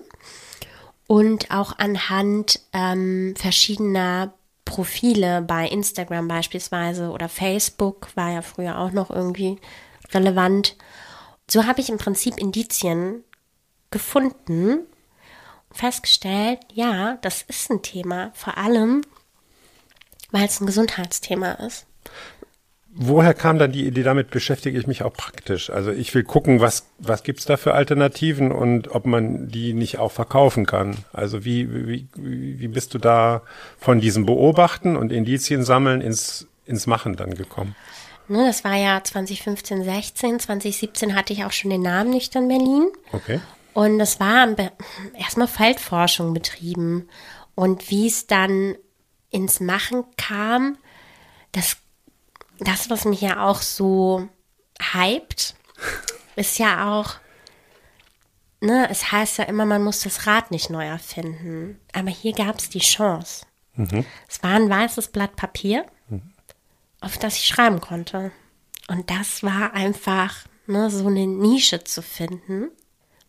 und 1.06 1.50
auch 1.50 1.78
anhand 1.78 2.60
ähm, 2.72 3.34
verschiedener 3.36 4.34
Profile 4.64 5.42
bei 5.42 5.68
Instagram 5.68 6.28
beispielsweise 6.28 7.10
oder 7.10 7.28
Facebook 7.28 8.08
war 8.16 8.32
ja 8.32 8.42
früher 8.42 8.78
auch 8.78 8.90
noch 8.90 9.10
irgendwie 9.10 9.58
relevant. 10.12 10.76
So 11.48 11.66
habe 11.66 11.80
ich 11.80 11.88
im 11.88 11.98
Prinzip 11.98 12.38
Indizien 12.38 13.22
gefunden, 13.90 14.80
festgestellt, 15.70 16.60
ja, 16.72 17.18
das 17.22 17.42
ist 17.42 17.70
ein 17.70 17.82
Thema, 17.82 18.32
vor 18.34 18.58
allem, 18.58 19.02
weil 20.32 20.46
es 20.46 20.60
ein 20.60 20.66
Gesundheitsthema 20.66 21.52
ist. 21.52 21.86
Woher 22.98 23.34
kam 23.34 23.58
dann 23.58 23.72
die 23.72 23.86
Idee, 23.86 24.02
damit 24.02 24.30
beschäftige 24.30 24.78
ich 24.78 24.86
mich 24.86 25.02
auch 25.02 25.12
praktisch? 25.12 25.68
Also 25.68 25.90
ich 25.90 26.14
will 26.14 26.24
gucken, 26.24 26.60
was, 26.60 26.86
was 26.98 27.22
gibt's 27.24 27.44
da 27.44 27.58
für 27.58 27.74
Alternativen 27.74 28.50
und 28.50 28.88
ob 28.88 29.04
man 29.04 29.48
die 29.48 29.74
nicht 29.74 29.98
auch 29.98 30.12
verkaufen 30.12 30.64
kann. 30.64 30.96
Also 31.12 31.44
wie, 31.44 31.86
wie, 31.86 32.08
wie 32.14 32.68
bist 32.68 32.94
du 32.94 32.98
da 32.98 33.42
von 33.78 34.00
diesem 34.00 34.24
Beobachten 34.24 34.96
und 34.96 35.12
Indizien 35.12 35.62
sammeln 35.62 36.00
ins, 36.00 36.46
ins 36.64 36.86
Machen 36.86 37.16
dann 37.16 37.34
gekommen? 37.34 37.76
Ne, 38.28 38.46
das 38.46 38.64
war 38.64 38.76
ja 38.76 39.04
2015, 39.04 39.84
16, 39.84 40.40
2017 40.40 41.14
hatte 41.14 41.34
ich 41.34 41.44
auch 41.44 41.52
schon 41.52 41.70
den 41.70 41.82
Namen 41.82 42.10
Nüchtern 42.10 42.48
Berlin. 42.48 42.88
Okay. 43.12 43.40
Und 43.74 44.00
es 44.00 44.18
war 44.20 44.48
erstmal 45.18 45.48
Feldforschung 45.48 46.32
betrieben. 46.32 47.10
Und 47.54 47.90
wie 47.90 48.06
es 48.06 48.26
dann 48.26 48.74
ins 49.30 49.60
Machen 49.60 50.04
kam, 50.16 50.78
das, 51.52 51.76
das, 52.58 52.90
was 52.90 53.04
mich 53.04 53.20
ja 53.20 53.44
auch 53.46 53.62
so 53.62 54.28
hypt, 54.92 55.54
ist 56.36 56.58
ja 56.58 56.98
auch, 56.98 57.14
ne, 58.60 58.88
es 58.90 59.12
heißt 59.12 59.38
ja 59.38 59.44
immer, 59.44 59.64
man 59.64 59.82
muss 59.82 60.00
das 60.00 60.26
Rad 60.26 60.50
nicht 60.50 60.70
neu 60.70 60.86
erfinden. 60.86 61.80
Aber 61.92 62.10
hier 62.10 62.32
gab 62.32 62.58
es 62.58 62.68
die 62.70 62.80
Chance. 62.80 63.46
Es 64.28 64.42
war 64.42 64.54
ein 64.54 64.70
weißes 64.70 65.08
Blatt 65.08 65.36
Papier, 65.36 65.86
auf 67.00 67.18
das 67.18 67.36
ich 67.36 67.46
schreiben 67.46 67.80
konnte. 67.80 68.32
Und 68.88 69.10
das 69.10 69.42
war 69.42 69.74
einfach 69.74 70.34
ne, 70.66 70.90
so 70.90 71.06
eine 71.06 71.26
Nische 71.26 71.84
zu 71.84 72.02
finden, 72.02 72.70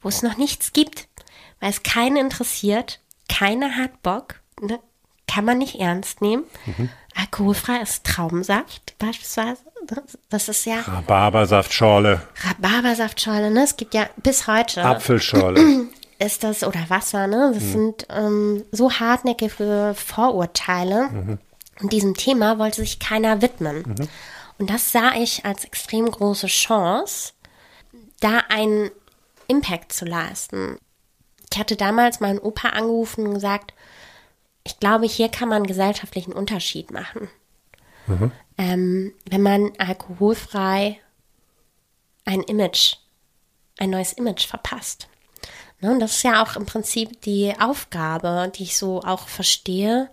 wo 0.01 0.09
es 0.09 0.21
noch 0.21 0.37
nichts 0.37 0.73
gibt, 0.73 1.07
weil 1.59 1.69
es 1.69 1.83
keinen 1.83 2.17
interessiert, 2.17 3.01
keiner 3.27 3.75
hat 3.75 4.01
Bock, 4.03 4.35
ne, 4.61 4.79
kann 5.27 5.45
man 5.45 5.57
nicht 5.57 5.75
ernst 5.79 6.21
nehmen. 6.21 6.43
Alkoholfrei 7.15 7.81
ist 7.81 8.03
Traubensaft 8.05 8.95
beispielsweise. 8.99 9.61
Das- 10.29 10.49
ist 10.49 10.65
ja 10.65 10.81
Rhabarbersaftschorle, 10.81 12.21
Rhabarbersaftschorle, 12.43 13.51
ne? 13.51 13.63
Es 13.63 13.77
gibt 13.77 13.93
ja 13.93 14.09
bis 14.17 14.47
heute 14.47 14.83
Apfelschorle. 14.83 15.87
ist 16.19 16.43
das 16.43 16.63
oder 16.63 16.89
Wasser, 16.89 17.27
ne? 17.27 17.51
Das 17.53 17.63
sind 17.63 18.05
ähm, 18.09 18.63
so 18.71 18.91
hartnäckige 18.91 19.93
Vorurteile. 19.95 21.37
Und 21.79 21.93
diesem 21.93 22.15
Thema 22.15 22.57
wollte 22.59 22.81
sich 22.81 22.99
keiner 22.99 23.41
widmen. 23.41 24.09
Und 24.57 24.69
das 24.69 24.91
sah 24.91 25.13
ich 25.15 25.45
als 25.45 25.63
extrem 25.63 26.09
große 26.09 26.47
Chance, 26.47 27.33
da 28.19 28.41
einen 28.49 28.89
Impact 29.47 29.93
zu 29.93 30.05
leisten. 30.05 30.77
Ich 31.53 31.57
hatte 31.59 31.75
damals 31.77 32.19
meinen 32.19 32.39
Opa 32.39 32.69
angerufen 32.69 33.27
und 33.27 33.35
gesagt, 33.35 33.73
ich 34.67 34.79
glaube, 34.79 35.05
hier 35.05 35.29
kann 35.29 35.47
man 35.47 35.57
einen 35.57 35.67
gesellschaftlichen 35.67 36.33
Unterschied 36.33 36.91
machen. 36.91 37.29
Ähm, 38.57 39.13
wenn 39.29 39.41
man 39.41 39.71
alkoholfrei 39.77 40.99
ein 42.25 42.41
Image, 42.41 42.95
ein 43.77 43.89
neues 43.89 44.13
Image 44.13 44.45
verpasst. 44.45 45.07
Ne, 45.79 45.91
und 45.91 45.99
das 45.99 46.17
ist 46.17 46.23
ja 46.23 46.43
auch 46.43 46.57
im 46.57 46.65
Prinzip 46.65 47.21
die 47.21 47.53
Aufgabe, 47.57 48.51
die 48.55 48.63
ich 48.63 48.77
so 48.77 49.01
auch 49.03 49.29
verstehe. 49.29 50.09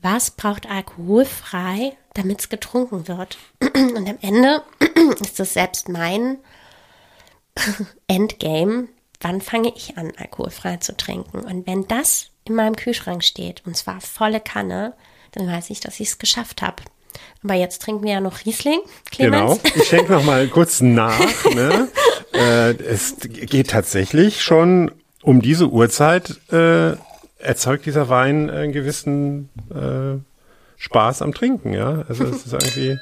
Was 0.00 0.30
braucht 0.30 0.68
alkoholfrei, 0.68 1.96
damit 2.14 2.40
es 2.40 2.48
getrunken 2.48 3.08
wird? 3.08 3.36
Und 3.60 4.08
am 4.08 4.18
Ende 4.20 4.62
ist 5.20 5.38
das 5.38 5.52
selbst 5.52 5.88
mein 5.88 6.38
Endgame. 8.08 8.88
Wann 9.20 9.40
fange 9.40 9.72
ich 9.76 9.98
an, 9.98 10.12
alkoholfrei 10.16 10.78
zu 10.78 10.96
trinken? 10.96 11.40
Und 11.40 11.66
wenn 11.66 11.86
das 11.86 12.31
in 12.44 12.54
meinem 12.54 12.76
Kühlschrank 12.76 13.22
steht, 13.24 13.62
und 13.66 13.76
zwar 13.76 14.00
volle 14.00 14.40
Kanne, 14.40 14.94
dann 15.32 15.46
weiß 15.46 15.70
ich, 15.70 15.80
dass 15.80 16.00
ich 16.00 16.08
es 16.08 16.18
geschafft 16.18 16.62
habe. 16.62 16.82
Aber 17.44 17.54
jetzt 17.54 17.82
trinken 17.82 18.04
wir 18.04 18.12
ja 18.12 18.20
noch 18.20 18.44
Riesling, 18.44 18.80
Genau. 19.16 19.56
Clemens. 19.56 19.76
Ich 19.76 19.88
schenke 19.88 20.12
noch 20.12 20.24
mal 20.24 20.46
kurz 20.48 20.80
nach. 20.80 21.18
Ne? 21.54 21.88
äh, 22.32 22.70
es 22.82 23.16
geht 23.20 23.70
tatsächlich 23.70 24.42
schon 24.42 24.90
um 25.22 25.42
diese 25.42 25.68
Uhrzeit 25.68 26.40
äh, 26.52 26.92
erzeugt 27.38 27.86
dieser 27.86 28.08
Wein 28.08 28.50
einen 28.50 28.72
gewissen 28.72 29.50
äh, 29.70 30.18
Spaß 30.78 31.22
am 31.22 31.34
Trinken. 31.34 31.72
Ja, 31.74 32.04
also 32.08 32.24
es 32.24 32.46
ist 32.46 32.52
irgendwie. 32.52 32.98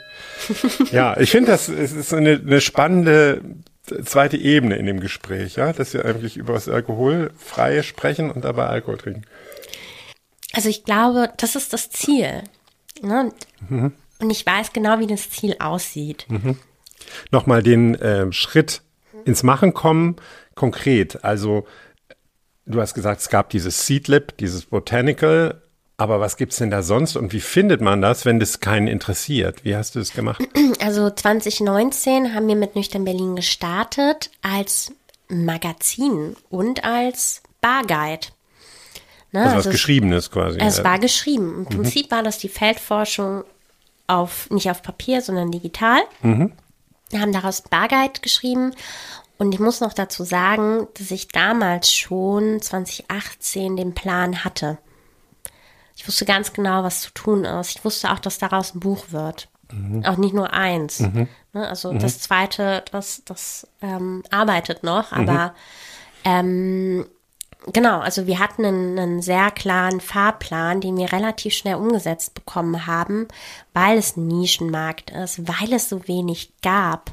ja, 0.93 1.17
ich 1.19 1.31
finde, 1.31 1.53
das 1.53 1.69
es 1.69 1.93
ist 1.93 2.13
eine, 2.13 2.41
eine 2.45 2.61
spannende 2.61 3.43
zweite 4.05 4.37
Ebene 4.37 4.77
in 4.77 4.87
dem 4.87 5.01
Gespräch, 5.01 5.57
ja, 5.57 5.73
dass 5.73 5.95
wir 5.95 6.05
eigentlich 6.05 6.37
über 6.37 6.55
das 6.55 6.69
Alkoholfreie 6.69 7.83
sprechen 7.83 8.31
und 8.31 8.45
dabei 8.45 8.67
Alkohol 8.67 8.99
trinken. 8.99 9.23
Also 10.53 10.69
ich 10.69 10.85
glaube, 10.85 11.33
das 11.37 11.57
ist 11.57 11.73
das 11.73 11.91
Ziel. 11.91 12.43
Ne? 13.03 13.21
Und, 13.71 13.95
und 14.21 14.31
ich 14.31 14.45
weiß 14.45 14.73
genau, 14.73 14.99
wie 14.99 15.07
das 15.07 15.31
Ziel 15.31 15.57
aussieht. 15.59 16.27
Nochmal 17.31 17.63
den 17.63 17.95
äh, 17.97 18.33
Schritt 18.33 18.83
ins 19.25 19.43
Machen 19.43 19.75
kommen, 19.75 20.17
konkret. 20.55 21.25
Also, 21.25 21.67
du 22.67 22.81
hast 22.81 22.95
gesagt, 22.95 23.21
es 23.21 23.29
gab 23.29 23.51
dieses 23.51 23.87
Seedlip, 23.87 24.37
dieses 24.39 24.67
Botanical. 24.67 25.63
Aber 26.01 26.19
was 26.19 26.37
gibt's 26.39 26.57
denn 26.57 26.71
da 26.71 26.83
sonst 26.83 27.17
und 27.17 27.33
wie 27.35 27.41
findet 27.41 27.83
man 27.83 28.01
das, 28.01 28.25
wenn 28.25 28.41
das 28.41 28.61
keinen 28.61 28.89
interessiert? 28.89 29.65
Wie 29.65 29.77
hast 29.77 29.95
du 29.95 29.99
das 29.99 30.13
gemacht? 30.13 30.43
Also 30.81 31.11
2019 31.11 32.35
haben 32.35 32.49
wir 32.49 32.57
mit 32.57 32.75
Nüchtern 32.75 33.05
Berlin 33.05 33.37
gestartet 33.37 34.31
als 34.41 34.93
Magazin 35.29 36.37
und 36.49 36.85
als 36.85 37.43
Barguide. 37.61 38.29
Ne, 39.33 39.43
Also 39.43 39.57
was 39.57 39.67
es- 39.67 39.73
Geschriebenes 39.73 40.31
quasi. 40.31 40.59
Es 40.59 40.83
war 40.83 40.99
geschrieben. 40.99 41.59
Im 41.59 41.77
Prinzip 41.77 42.11
war 42.11 42.23
das 42.23 42.39
die 42.39 42.49
Feldforschung 42.49 43.45
auf, 44.07 44.49
nicht 44.51 44.71
auf 44.71 44.83
Papier, 44.83 45.21
sondern 45.21 45.51
digital. 45.53 46.01
Wir 46.23 47.21
haben 47.21 47.33
daraus 47.33 47.61
Barguide 47.63 48.21
geschrieben. 48.23 48.73
Und 49.37 49.53
ich 49.53 49.61
muss 49.61 49.81
noch 49.81 49.93
dazu 49.93 50.25
sagen, 50.25 50.87
dass 50.99 51.11
ich 51.11 51.29
damals 51.29 51.93
schon 51.93 52.61
2018 52.63 53.77
den 53.77 53.95
Plan 53.95 54.45
hatte. 54.45 54.79
Ich 56.01 56.09
wusste 56.09 56.25
ganz 56.25 56.55
genau, 56.55 56.83
was 56.83 57.03
zu 57.03 57.11
tun 57.13 57.45
ist. 57.45 57.77
Ich 57.77 57.85
wusste 57.85 58.11
auch, 58.11 58.19
dass 58.19 58.39
daraus 58.39 58.75
ein 58.75 58.81
Buch 58.81 59.05
wird. 59.11 59.49
Auch 60.07 60.17
nicht 60.17 60.33
nur 60.33 60.51
eins. 60.51 60.99
Ne, 61.53 61.69
also 61.69 61.93
das 61.93 62.21
zweite, 62.21 62.83
das, 62.91 63.23
das 63.27 63.69
ähm, 63.83 64.23
arbeitet 64.31 64.83
noch, 64.83 65.13
aber 65.13 65.55
ähm, 66.25 67.05
Genau, 67.67 67.99
also 67.99 68.27
wir 68.27 68.39
hatten 68.39 68.65
einen, 68.65 68.99
einen 68.99 69.21
sehr 69.21 69.51
klaren 69.51 70.01
Fahrplan, 70.01 70.81
den 70.81 70.97
wir 70.97 71.13
relativ 71.13 71.53
schnell 71.53 71.75
umgesetzt 71.75 72.33
bekommen 72.33 72.87
haben, 72.87 73.29
weil 73.75 73.99
es 73.99 74.17
ein 74.17 74.27
Nischenmarkt 74.27 75.11
ist, 75.11 75.47
weil 75.47 75.75
es 75.75 75.91
so 75.91 76.09
wenig 76.09 76.55
gab. 76.63 77.11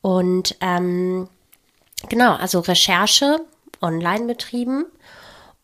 Und 0.00 0.56
ähm, 0.62 1.28
genau, 2.08 2.36
also 2.36 2.60
Recherche 2.60 3.40
online 3.82 4.24
betrieben 4.24 4.86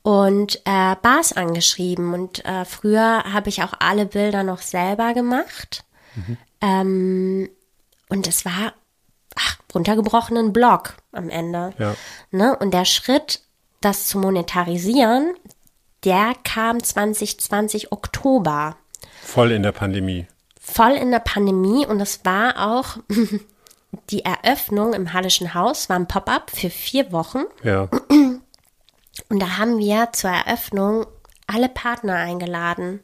und 0.03 0.61
äh, 0.65 0.97
Bars 1.01 1.33
angeschrieben. 1.33 2.15
Und 2.15 2.45
äh, 2.45 2.65
früher 2.65 3.25
habe 3.33 3.49
ich 3.49 3.63
auch 3.63 3.75
alle 3.79 4.07
Bilder 4.07 4.43
noch 4.43 4.61
selber 4.61 5.15
gemacht. 5.15 5.85
Ähm, 6.61 7.49
und 8.09 8.27
es 8.27 8.45
war 8.45 8.75
ach, 9.37 9.59
runtergebrochenen 9.75 10.53
Blog 10.53 10.95
am 11.13 11.29
Ende. 11.31 11.73
Ja. 11.79 11.95
Ne? 12.31 12.57
Und 12.57 12.73
der 12.73 12.85
Schritt, 12.85 13.41
das 13.81 14.07
zu 14.07 14.19
monetarisieren, 14.19 15.35
der 16.05 16.35
kam 16.45 16.83
2020 16.83 17.93
Oktober. 17.93 18.77
Voll 19.23 19.53
in 19.53 19.63
der 19.63 19.73
Pandemie. 19.73 20.27
Voll 20.61 20.93
in 20.93 21.11
der 21.11 21.21
Pandemie 21.21 21.87
und 21.87 22.01
es 22.01 22.25
war 22.25 22.71
auch 22.71 22.99
die 24.11 24.25
Eröffnung 24.25 24.95
im 24.95 25.13
Hallischen 25.13 25.55
Haus, 25.55 25.89
war 25.89 25.97
ein 25.97 26.09
Pop-up 26.09 26.51
für 26.51 26.71
vier 26.71 27.13
Wochen. 27.13 27.43
Ja. 27.63 27.89
Und 29.33 29.39
da 29.39 29.57
haben 29.57 29.79
wir 29.79 30.11
zur 30.13 30.29
Eröffnung 30.29 31.07
alle 31.47 31.71
Partner 31.71 32.17
eingeladen. 32.17 33.01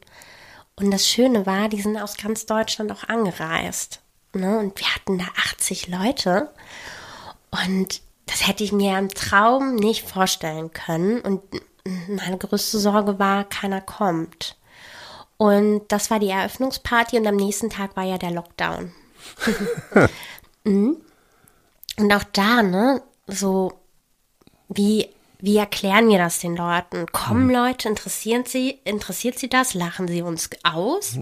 Und 0.75 0.91
das 0.91 1.07
Schöne 1.07 1.47
war, 1.47 1.69
die 1.69 1.81
sind 1.81 1.97
aus 1.97 2.17
ganz 2.17 2.45
Deutschland 2.45 2.91
auch 2.91 3.09
angereist. 3.09 4.01
Ne? 4.33 4.59
Und 4.59 4.79
wir 4.79 4.93
hatten 4.93 5.17
da 5.17 5.25
80 5.49 5.87
Leute. 5.87 6.51
Und 7.49 8.03
das 8.27 8.47
hätte 8.47 8.63
ich 8.63 8.71
mir 8.71 8.99
im 8.99 9.09
Traum 9.09 9.73
nicht 9.73 10.07
vorstellen 10.07 10.71
können. 10.71 11.19
Und 11.21 11.41
meine 12.07 12.37
größte 12.37 12.77
Sorge 12.77 13.17
war, 13.17 13.45
keiner 13.45 13.81
kommt. 13.81 14.55
Und 15.37 15.87
das 15.87 16.11
war 16.11 16.19
die 16.19 16.29
Eröffnungsparty 16.29 17.17
und 17.17 17.25
am 17.25 17.37
nächsten 17.37 17.71
Tag 17.71 17.95
war 17.97 18.03
ja 18.03 18.19
der 18.19 18.31
Lockdown. 18.31 18.91
Mhm. 20.65 20.97
Und 21.97 22.13
auch 22.13 22.25
da, 22.33 22.61
ne, 22.61 23.01
so, 23.27 23.79
wie, 24.67 25.09
wie 25.41 25.57
erklären 25.57 26.09
wir 26.09 26.17
das 26.17 26.39
den 26.39 26.55
Leuten? 26.55 27.05
Kommen 27.11 27.49
Leute, 27.49 27.87
interessieren 27.87 28.43
sie, 28.45 28.79
interessiert 28.83 29.39
sie 29.39 29.49
das? 29.49 29.73
Lachen 29.73 30.07
sie 30.07 30.21
uns 30.21 30.49
aus? 30.63 31.17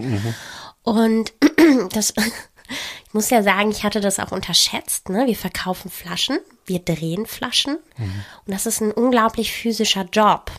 Und 0.82 1.32
das, 1.92 2.14
ich 3.06 3.14
muss 3.14 3.30
ja 3.30 3.42
sagen, 3.42 3.70
ich 3.70 3.84
hatte 3.84 4.00
das 4.00 4.18
auch 4.18 4.32
unterschätzt, 4.32 5.08
ne? 5.08 5.26
Wir 5.26 5.36
verkaufen 5.36 5.90
Flaschen, 5.90 6.38
wir 6.66 6.80
drehen 6.80 7.26
Flaschen. 7.26 7.76
Und 7.96 8.52
das 8.52 8.66
ist 8.66 8.80
ein 8.80 8.90
unglaublich 8.90 9.52
physischer 9.52 10.04
Job. 10.12 10.50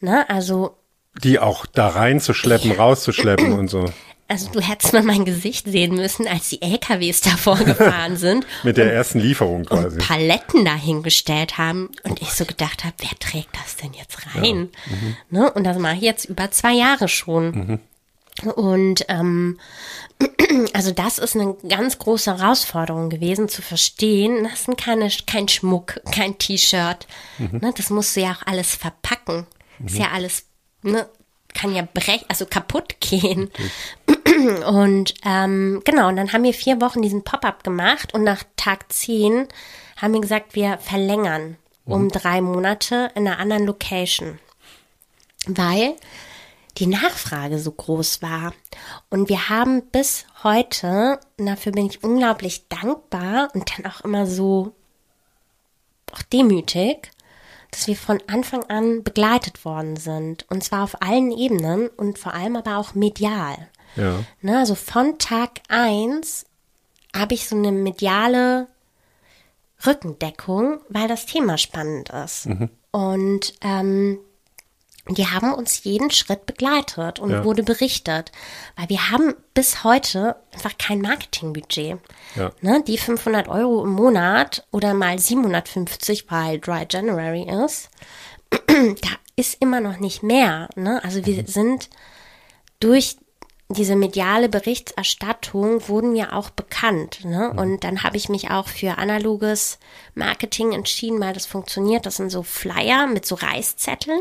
Ne? 0.00 0.28
Also, 0.28 0.76
Die 1.22 1.38
auch 1.38 1.64
da 1.64 1.88
reinzuschleppen, 1.88 2.72
rauszuschleppen 2.72 3.52
und 3.58 3.68
so. 3.68 3.86
Also 4.28 4.50
du 4.50 4.60
hättest 4.60 4.92
mal 4.92 5.02
mein 5.02 5.24
Gesicht 5.24 5.66
sehen 5.66 5.94
müssen, 5.94 6.26
als 6.26 6.48
die 6.48 6.60
LKWs 6.60 7.20
davor 7.20 7.56
gefahren 7.56 8.16
sind. 8.16 8.46
Mit 8.64 8.76
der 8.76 8.92
ersten 8.92 9.20
Lieferung 9.20 9.64
quasi. 9.64 9.98
und 9.98 9.98
Paletten 9.98 10.64
dahingestellt 10.64 11.58
haben 11.58 11.90
und 12.02 12.20
ich 12.20 12.30
so 12.30 12.44
gedacht 12.44 12.84
habe, 12.84 12.94
wer 12.98 13.18
trägt 13.18 13.56
das 13.56 13.76
denn 13.76 13.92
jetzt 13.94 14.18
rein? 14.34 14.70
Ne? 15.30 15.50
Und 15.52 15.64
das 15.64 15.78
mache 15.78 15.96
ich 15.96 16.02
jetzt 16.02 16.24
über 16.24 16.50
zwei 16.50 16.72
Jahre 16.72 17.08
schon. 17.08 17.80
Und 18.56 19.06
ähm, 19.08 19.58
also 20.72 20.90
das 20.90 21.18
ist 21.18 21.36
eine 21.36 21.54
ganz 21.68 21.98
große 21.98 22.38
Herausforderung 22.38 23.08
gewesen 23.10 23.48
zu 23.48 23.62
verstehen. 23.62 24.44
Das 24.44 24.64
sind 24.64 24.76
keine, 24.76 25.08
kein 25.26 25.48
Schmuck, 25.48 26.00
kein 26.10 26.36
T-Shirt. 26.36 27.06
Ne? 27.38 27.72
Das 27.76 27.90
musst 27.90 28.16
du 28.16 28.20
ja 28.20 28.32
auch 28.32 28.46
alles 28.46 28.74
verpacken. 28.74 29.46
Ist 29.84 29.98
ja 29.98 30.10
alles, 30.12 30.44
ne? 30.82 31.06
kann 31.56 31.74
ja 31.74 31.86
brech, 31.92 32.24
also 32.28 32.46
kaputt 32.46 32.96
gehen. 33.00 33.50
Und 34.66 35.14
ähm, 35.24 35.82
genau, 35.84 36.08
und 36.08 36.16
dann 36.16 36.32
haben 36.32 36.44
wir 36.44 36.54
vier 36.54 36.80
Wochen 36.80 37.02
diesen 37.02 37.24
Pop-up 37.24 37.64
gemacht 37.64 38.14
und 38.14 38.22
nach 38.24 38.42
Tag 38.56 38.92
10 38.92 39.48
haben 39.96 40.14
wir 40.14 40.20
gesagt, 40.20 40.54
wir 40.54 40.78
verlängern 40.78 41.56
um 41.86 42.08
drei 42.08 42.40
Monate 42.40 43.10
in 43.14 43.26
einer 43.26 43.38
anderen 43.38 43.64
Location. 43.64 44.38
Weil 45.46 45.94
die 46.78 46.86
Nachfrage 46.86 47.58
so 47.58 47.70
groß 47.70 48.22
war. 48.22 48.52
Und 49.08 49.28
wir 49.28 49.48
haben 49.48 49.82
bis 49.86 50.26
heute, 50.42 51.20
und 51.38 51.46
dafür 51.46 51.72
bin 51.72 51.86
ich 51.86 52.04
unglaublich 52.04 52.68
dankbar 52.68 53.48
und 53.54 53.70
dann 53.70 53.90
auch 53.90 54.02
immer 54.02 54.26
so 54.26 54.72
auch 56.12 56.22
demütig, 56.22 57.10
dass 57.70 57.86
wir 57.86 57.96
von 57.96 58.22
Anfang 58.26 58.64
an 58.64 59.02
begleitet 59.02 59.64
worden 59.64 59.96
sind. 59.96 60.46
Und 60.50 60.64
zwar 60.64 60.84
auf 60.84 61.02
allen 61.02 61.32
Ebenen 61.32 61.88
und 61.88 62.18
vor 62.18 62.34
allem 62.34 62.56
aber 62.56 62.78
auch 62.78 62.94
medial. 62.94 63.68
Ja. 63.96 64.22
Ne, 64.42 64.58
also 64.58 64.74
von 64.74 65.18
Tag 65.18 65.60
eins 65.68 66.44
habe 67.14 67.34
ich 67.34 67.48
so 67.48 67.56
eine 67.56 67.72
mediale 67.72 68.68
Rückendeckung, 69.86 70.80
weil 70.88 71.08
das 71.08 71.26
Thema 71.26 71.58
spannend 71.58 72.10
ist. 72.10 72.48
Und 72.90 73.54
ähm, 73.60 74.18
die 75.08 75.26
haben 75.28 75.52
uns 75.54 75.84
jeden 75.84 76.10
Schritt 76.10 76.46
begleitet 76.46 77.20
und 77.20 77.30
Ja. 77.30 77.44
wurde 77.44 77.62
berichtet. 77.62 78.32
Weil 78.74 78.88
wir 78.88 79.10
haben 79.10 79.34
bis 79.54 79.84
heute 79.84 80.36
einfach 80.52 80.76
kein 80.78 81.00
Marketingbudget. 81.00 81.98
Ja. 82.34 82.52
Ne, 82.60 82.82
die 82.86 82.98
500 82.98 83.48
Euro 83.48 83.84
im 83.84 83.90
Monat 83.92 84.66
oder 84.72 84.94
mal 84.94 85.18
750, 85.18 86.30
weil 86.30 86.58
Dry 86.58 86.86
January 86.88 87.46
ist, 87.64 87.90
da 88.50 89.08
ist 89.36 89.60
immer 89.60 89.80
noch 89.80 89.98
nicht 89.98 90.22
mehr. 90.22 90.68
Ne? 90.74 91.02
Also 91.04 91.24
wir 91.26 91.46
sind 91.46 91.88
durch 92.80 93.16
diese 93.68 93.96
mediale 93.96 94.48
Berichterstattung 94.48 95.88
wurden 95.88 96.14
wir 96.14 96.34
auch 96.34 96.50
bekannt. 96.50 97.24
Ne? 97.24 97.52
Und 97.52 97.82
dann 97.82 98.04
habe 98.04 98.16
ich 98.16 98.28
mich 98.28 98.50
auch 98.50 98.68
für 98.68 98.96
analoges 98.98 99.78
Marketing 100.14 100.70
entschieden, 100.70 101.18
weil 101.20 101.32
das 101.32 101.46
funktioniert. 101.46 102.06
Das 102.06 102.16
sind 102.16 102.30
so 102.30 102.44
Flyer 102.44 103.08
mit 103.08 103.26
so 103.26 103.34
Reißzetteln. 103.34 104.20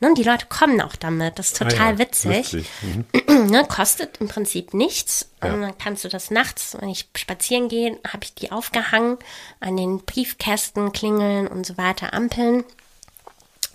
Ne? 0.00 0.08
Und 0.08 0.16
die 0.16 0.22
Leute 0.22 0.46
kommen 0.46 0.80
auch 0.80 0.96
damit. 0.96 1.38
Das 1.38 1.48
ist 1.48 1.58
total 1.58 1.80
Ah 1.82 1.90
ja, 1.90 1.98
witzig. 1.98 2.66
Mhm. 2.80 3.04
ne? 3.50 3.66
Kostet 3.68 4.18
im 4.20 4.28
Prinzip 4.28 4.72
nichts. 4.72 5.28
Und 5.42 5.60
dann 5.60 5.76
kannst 5.76 6.04
du 6.04 6.08
das 6.08 6.30
nachts, 6.30 6.76
wenn 6.80 6.88
ich 6.88 7.10
spazieren 7.14 7.68
gehe, 7.68 7.98
habe 8.06 8.24
ich 8.24 8.34
die 8.34 8.52
aufgehangen 8.52 9.18
an 9.60 9.76
den 9.76 9.98
Briefkästen, 9.98 10.92
Klingeln 10.92 11.46
und 11.46 11.66
so 11.66 11.76
weiter, 11.76 12.14
Ampeln. 12.14 12.64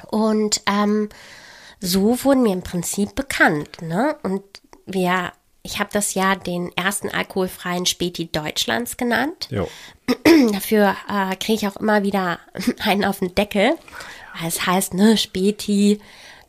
Und 0.07 0.61
ähm, 0.65 1.09
so 1.79 2.23
wurden 2.23 2.45
wir 2.45 2.53
im 2.53 2.63
Prinzip 2.63 3.13
bekannt. 3.13 3.81
Ne? 3.81 4.15
Und 4.23 4.43
wir, 4.87 5.31
ich 5.63 5.79
habe 5.79 5.89
das 5.93 6.13
ja 6.13 6.35
den 6.35 6.75
ersten 6.75 7.09
alkoholfreien 7.09 7.85
Späti 7.85 8.31
Deutschlands 8.31 8.97
genannt. 8.97 9.47
Jo. 9.51 9.69
Dafür 10.51 10.95
äh, 11.09 11.35
kriege 11.35 11.53
ich 11.53 11.67
auch 11.67 11.77
immer 11.77 12.03
wieder 12.03 12.39
einen 12.79 13.05
auf 13.05 13.19
den 13.19 13.35
Deckel. 13.35 13.73
Weil 14.39 14.47
es 14.47 14.65
heißt, 14.65 14.93
ne, 14.93 15.17
Späti, 15.17 15.99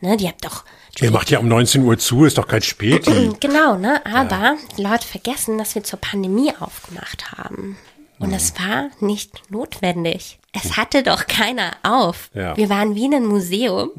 ne, 0.00 0.16
die 0.16 0.28
habt 0.28 0.44
doch 0.44 0.64
Ihr 1.00 1.12
macht 1.12 1.30
ja 1.30 1.38
um 1.38 1.46
19 1.46 1.84
Uhr 1.84 1.96
zu, 1.98 2.24
ist 2.24 2.38
doch 2.38 2.48
kein 2.48 2.62
Späti. 2.62 3.32
Genau, 3.40 3.76
ne? 3.76 4.04
Aber 4.04 4.56
die 4.76 4.82
Leute 4.82 5.06
vergessen, 5.06 5.58
dass 5.58 5.74
wir 5.74 5.84
zur 5.84 6.00
Pandemie 6.00 6.52
aufgemacht 6.58 7.30
haben. 7.32 7.76
Und 8.18 8.28
Und 8.28 8.34
es 8.34 8.54
war 8.58 8.90
nicht 9.00 9.50
notwendig. 9.50 10.38
Es 10.52 10.76
hatte 10.76 11.02
doch 11.02 11.26
keiner 11.26 11.72
auf. 11.82 12.30
Ja. 12.34 12.56
Wir 12.56 12.68
waren 12.68 12.94
wie 12.94 13.04
in 13.04 13.14
einem 13.14 13.26
Museum. 13.26 13.90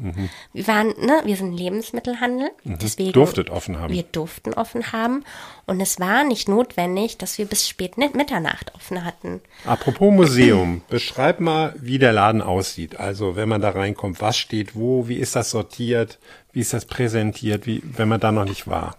Wir 0.52 0.66
waren, 0.66 0.88
ne, 0.98 1.22
wir 1.24 1.36
sind 1.36 1.56
Lebensmittelhandel. 1.56 2.50
Deswegen 2.64 3.12
Durftet 3.12 3.50
offen 3.50 3.78
haben. 3.78 3.94
Wir 3.94 4.02
durften 4.02 4.52
offen 4.54 4.92
haben. 4.92 5.24
Und 5.66 5.80
es 5.80 6.00
war 6.00 6.24
nicht 6.24 6.48
notwendig, 6.48 7.18
dass 7.18 7.38
wir 7.38 7.46
bis 7.46 7.68
spät 7.68 7.96
mit 7.96 8.14
Mitternacht 8.14 8.74
offen 8.74 9.04
hatten. 9.04 9.40
Apropos 9.64 10.12
Museum, 10.12 10.82
beschreib 10.88 11.40
mal, 11.40 11.74
wie 11.80 11.98
der 11.98 12.12
Laden 12.12 12.42
aussieht. 12.42 12.98
Also, 12.98 13.36
wenn 13.36 13.48
man 13.48 13.62
da 13.62 13.70
reinkommt, 13.70 14.20
was 14.20 14.36
steht 14.36 14.74
wo, 14.74 15.08
wie 15.08 15.16
ist 15.16 15.36
das 15.36 15.50
sortiert, 15.50 16.18
wie 16.52 16.60
ist 16.60 16.72
das 16.72 16.84
präsentiert, 16.84 17.66
wie, 17.66 17.80
wenn 17.84 18.08
man 18.08 18.20
da 18.20 18.32
noch 18.32 18.44
nicht 18.44 18.66
war. 18.66 18.96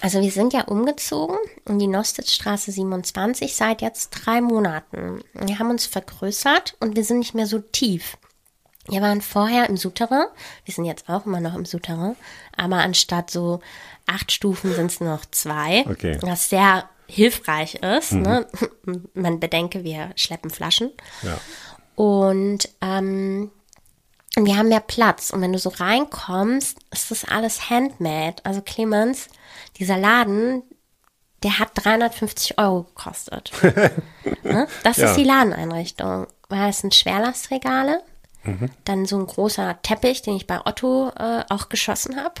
Also 0.00 0.20
wir 0.20 0.30
sind 0.30 0.52
ja 0.52 0.62
umgezogen 0.64 1.36
in 1.66 1.78
die 1.78 1.86
Nostitzstraße 1.86 2.72
27 2.72 3.54
seit 3.54 3.80
jetzt 3.82 4.10
drei 4.10 4.40
Monaten. 4.40 5.22
Wir 5.34 5.58
haben 5.58 5.70
uns 5.70 5.86
vergrößert 5.86 6.76
und 6.80 6.96
wir 6.96 7.04
sind 7.04 7.18
nicht 7.20 7.34
mehr 7.34 7.46
so 7.46 7.58
tief. 7.60 8.16
Wir 8.86 9.00
waren 9.00 9.22
vorher 9.22 9.68
im 9.70 9.78
Souterrain, 9.78 10.26
wir 10.66 10.74
sind 10.74 10.84
jetzt 10.84 11.08
auch 11.08 11.24
immer 11.24 11.40
noch 11.40 11.54
im 11.54 11.64
Souterrain, 11.64 12.16
aber 12.54 12.76
anstatt 12.76 13.30
so 13.30 13.60
acht 14.06 14.30
Stufen 14.30 14.74
sind 14.74 14.90
es 14.90 15.00
noch 15.00 15.24
zwei, 15.30 15.86
Okay. 15.88 16.18
was 16.20 16.50
sehr 16.50 16.86
hilfreich 17.06 17.76
ist. 17.76 18.12
Ne? 18.12 18.46
Man 19.14 19.40
bedenke, 19.40 19.84
wir 19.84 20.10
schleppen 20.16 20.50
Flaschen. 20.50 20.90
Ja. 21.22 21.38
Und 21.94 22.68
ähm, 22.82 23.50
wir 24.36 24.56
haben 24.56 24.68
mehr 24.68 24.80
Platz. 24.80 25.30
Und 25.30 25.40
wenn 25.40 25.52
du 25.52 25.58
so 25.58 25.70
reinkommst, 25.70 26.76
ist 26.90 27.10
das 27.10 27.24
alles 27.24 27.70
handmade. 27.70 28.36
Also 28.44 28.60
Clemens, 28.62 29.28
dieser 29.78 29.96
Laden, 29.98 30.62
der 31.42 31.58
hat 31.58 31.70
350 31.74 32.58
Euro 32.58 32.84
gekostet. 32.84 33.50
ne? 34.42 34.66
Das 34.82 34.96
Ja. 34.98 35.08
ist 35.10 35.16
die 35.16 35.24
Ladeneinrichtung. 35.24 36.26
Weil 36.48 36.70
es 36.70 36.78
sind 36.80 36.94
Schwerlastregale, 36.94 38.02
dann 38.84 39.06
so 39.06 39.18
ein 39.18 39.26
großer 39.26 39.80
Teppich, 39.82 40.20
den 40.22 40.36
ich 40.36 40.46
bei 40.46 40.60
Otto 40.64 41.08
äh, 41.18 41.42
auch 41.48 41.70
geschossen 41.70 42.16
habe. 42.22 42.34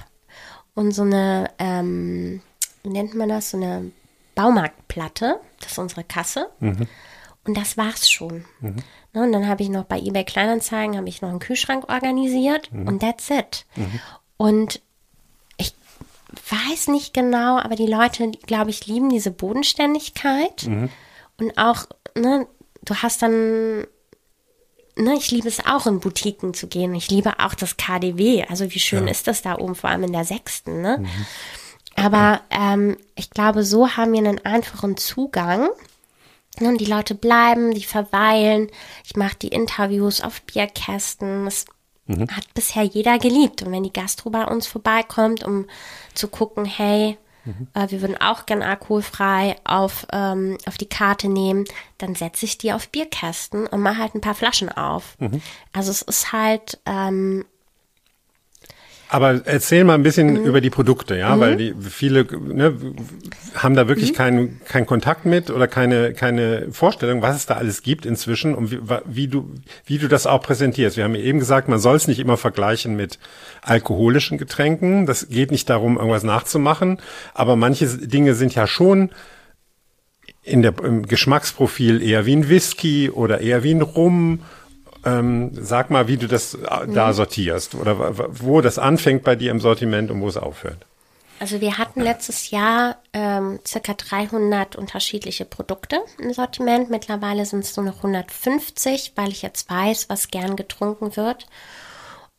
Und 0.74 0.92
so 0.92 1.02
eine, 1.02 1.50
ähm, 1.58 2.42
wie 2.82 2.90
nennt 2.90 3.14
man 3.14 3.30
das, 3.30 3.50
so 3.50 3.56
eine 3.56 3.90
Baumarktplatte. 4.34 5.40
Das 5.60 5.72
ist 5.72 5.78
unsere 5.78 6.04
Kasse. 6.04 6.50
Und 6.60 7.56
das 7.56 7.76
war's 7.78 8.10
schon. 8.10 8.44
Ne, 8.60 9.22
und 9.22 9.32
dann 9.32 9.48
habe 9.48 9.62
ich 9.62 9.68
noch 9.70 9.84
bei 9.84 9.98
eBay 9.98 10.24
Kleinanzeigen 10.24 10.96
habe 10.96 11.08
ich 11.08 11.22
noch 11.22 11.30
einen 11.30 11.38
Kühlschrank 11.38 11.88
organisiert 11.88 12.70
und 12.72 13.00
that's 13.00 13.30
it. 13.30 13.64
Und 14.36 14.76
ich 14.76 14.82
weiß 16.50 16.88
nicht 16.88 17.14
genau, 17.14 17.58
aber 17.58 17.76
die 17.76 17.86
Leute, 17.86 18.30
glaube 18.46 18.70
ich, 18.70 18.86
lieben 18.86 19.10
diese 19.10 19.30
Bodenständigkeit 19.30 20.64
und 21.38 21.58
auch, 21.58 21.86
ne, 22.14 22.46
du 22.84 22.94
hast 22.96 23.22
dann 23.22 23.86
Ne, 24.96 25.14
ich 25.18 25.32
liebe 25.32 25.48
es 25.48 25.66
auch, 25.66 25.86
in 25.88 25.98
Boutiquen 25.98 26.54
zu 26.54 26.68
gehen. 26.68 26.94
Ich 26.94 27.10
liebe 27.10 27.40
auch 27.40 27.54
das 27.54 27.76
KDW. 27.76 28.44
Also 28.48 28.70
wie 28.70 28.78
schön 28.78 29.08
ist 29.08 29.26
das 29.26 29.42
da 29.42 29.58
oben, 29.58 29.74
vor 29.74 29.90
allem 29.90 30.04
in 30.04 30.12
der 30.12 30.24
sechsten. 30.24 30.82
Ne? 30.82 31.04
Aber 31.96 32.42
ähm, 32.50 32.96
ich 33.16 33.30
glaube, 33.30 33.64
so 33.64 33.96
haben 33.96 34.12
wir 34.12 34.20
einen 34.20 34.44
einfachen 34.44 34.96
Zugang. 34.96 35.68
Und 36.60 36.80
die 36.80 36.84
Leute 36.84 37.16
bleiben, 37.16 37.74
die 37.74 37.82
verweilen. 37.82 38.70
Ich 39.04 39.16
mache 39.16 39.34
die 39.34 39.48
Interviews 39.48 40.20
auf 40.20 40.42
Bierkästen. 40.42 41.50
Das 42.06 42.36
hat 42.36 42.52
bisher 42.54 42.82
jeder 42.84 43.18
geliebt. 43.18 43.62
Und 43.62 43.72
wenn 43.72 43.82
die 43.82 43.92
Gastro 43.92 44.30
bei 44.30 44.44
uns 44.44 44.66
vorbeikommt, 44.66 45.42
um 45.44 45.66
zu 46.14 46.28
gucken, 46.28 46.64
hey, 46.64 47.16
äh, 47.74 47.90
wir 47.90 48.00
würden 48.00 48.20
auch 48.20 48.46
gern 48.46 48.62
alkoholfrei 48.62 49.56
auf, 49.64 50.06
ähm, 50.12 50.58
auf 50.66 50.76
die 50.78 50.88
Karte 50.88 51.28
nehmen, 51.28 51.64
dann 51.98 52.14
setze 52.14 52.44
ich 52.46 52.58
die 52.58 52.72
auf 52.72 52.88
Bierkästen 52.88 53.66
und 53.66 53.80
mache 53.80 53.98
halt 53.98 54.14
ein 54.14 54.20
paar 54.20 54.34
Flaschen 54.34 54.70
auf. 54.70 55.16
Also 55.72 55.90
es 55.90 56.02
ist 56.02 56.32
halt, 56.32 56.78
ähm, 56.86 57.44
Aber 59.08 59.42
erzähl 59.44 59.84
mal 59.84 59.94
ein 59.94 60.02
bisschen 60.02 60.44
über 60.44 60.60
die 60.60 60.70
Produkte, 60.70 61.16
ja, 61.16 61.38
weil 61.38 61.56
die 61.56 61.74
viele 61.80 62.24
ne, 62.24 62.74
haben 63.54 63.76
da 63.76 63.86
wirklich 63.86 64.14
keinen 64.14 64.60
keinen 64.64 64.86
Kontakt 64.86 65.26
mit 65.26 65.50
oder 65.50 65.68
keine 65.68 66.14
keine 66.14 66.68
Vorstellung, 66.72 67.22
was 67.22 67.36
es 67.36 67.46
da 67.46 67.54
alles 67.54 67.82
gibt 67.82 68.06
inzwischen 68.06 68.54
und 68.54 68.70
wie, 68.70 68.80
wie 69.06 69.28
du 69.28 69.50
wie 69.84 69.98
du 69.98 70.08
das 70.08 70.26
auch 70.26 70.42
präsentierst. 70.42 70.96
Wir 70.96 71.04
haben 71.04 71.14
eben 71.14 71.38
gesagt, 71.38 71.68
man 71.68 71.78
soll 71.78 71.96
es 71.96 72.08
nicht 72.08 72.18
immer 72.18 72.36
vergleichen 72.36 72.96
mit 72.96 73.18
alkoholischen 73.62 74.38
Getränken. 74.38 75.06
Das 75.06 75.28
geht 75.28 75.50
nicht 75.50 75.68
darum, 75.70 75.96
irgendwas 75.96 76.24
nachzumachen, 76.24 76.98
aber 77.34 77.56
manche 77.56 77.86
Dinge 77.86 78.34
sind 78.34 78.54
ja 78.54 78.66
schon 78.66 79.10
in 80.42 80.62
der 80.62 80.74
im 80.82 81.06
Geschmacksprofil 81.06 82.02
eher 82.02 82.26
wie 82.26 82.36
ein 82.36 82.48
Whisky 82.48 83.10
oder 83.10 83.40
eher 83.40 83.62
wie 83.62 83.74
ein 83.74 83.82
Rum. 83.82 84.40
Ähm, 85.04 85.50
sag 85.52 85.90
mal, 85.90 86.08
wie 86.08 86.16
du 86.16 86.26
das 86.26 86.54
äh, 86.54 86.86
da 86.88 87.12
sortierst 87.12 87.74
oder 87.74 88.14
wo 88.40 88.60
das 88.60 88.78
anfängt 88.78 89.22
bei 89.24 89.36
dir 89.36 89.50
im 89.50 89.60
Sortiment 89.60 90.10
und 90.10 90.20
wo 90.20 90.28
es 90.28 90.36
aufhört. 90.36 90.86
Also 91.40 91.60
wir 91.60 91.78
hatten 91.78 92.00
letztes 92.00 92.50
Jahr 92.50 92.96
ähm, 93.12 93.58
circa 93.66 93.94
300 93.94 94.76
unterschiedliche 94.76 95.44
Produkte 95.44 96.00
im 96.18 96.32
Sortiment. 96.32 96.90
Mittlerweile 96.90 97.44
sind 97.44 97.64
es 97.64 97.76
nur 97.76 97.86
noch 97.86 97.96
150, 97.98 99.12
weil 99.16 99.30
ich 99.30 99.42
jetzt 99.42 99.68
weiß, 99.68 100.08
was 100.08 100.28
gern 100.28 100.56
getrunken 100.56 101.16
wird. 101.16 101.46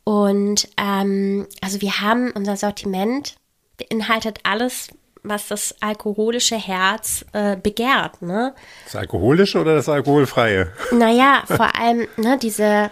Und 0.05 0.70
ähm, 0.78 1.45
also 1.61 1.82
wir 1.82 1.99
haben 1.99 2.32
unser 2.32 2.55
Sortiment 2.55 3.36
beinhaltet 3.78 4.39
alles, 4.43 4.89
was 5.28 5.47
das 5.47 5.76
alkoholische 5.82 6.57
Herz 6.57 7.26
äh, 7.34 7.55
begehrt. 7.55 8.21
Ne? 8.21 8.53
Das 8.86 8.95
alkoholische 8.95 9.59
oder 9.59 9.76
das 9.76 9.89
alkoholfreie? 9.89 10.71
Naja, 10.91 11.43
vor 11.47 11.76
allem 11.76 12.07
ne, 12.17 12.38
diese 12.38 12.91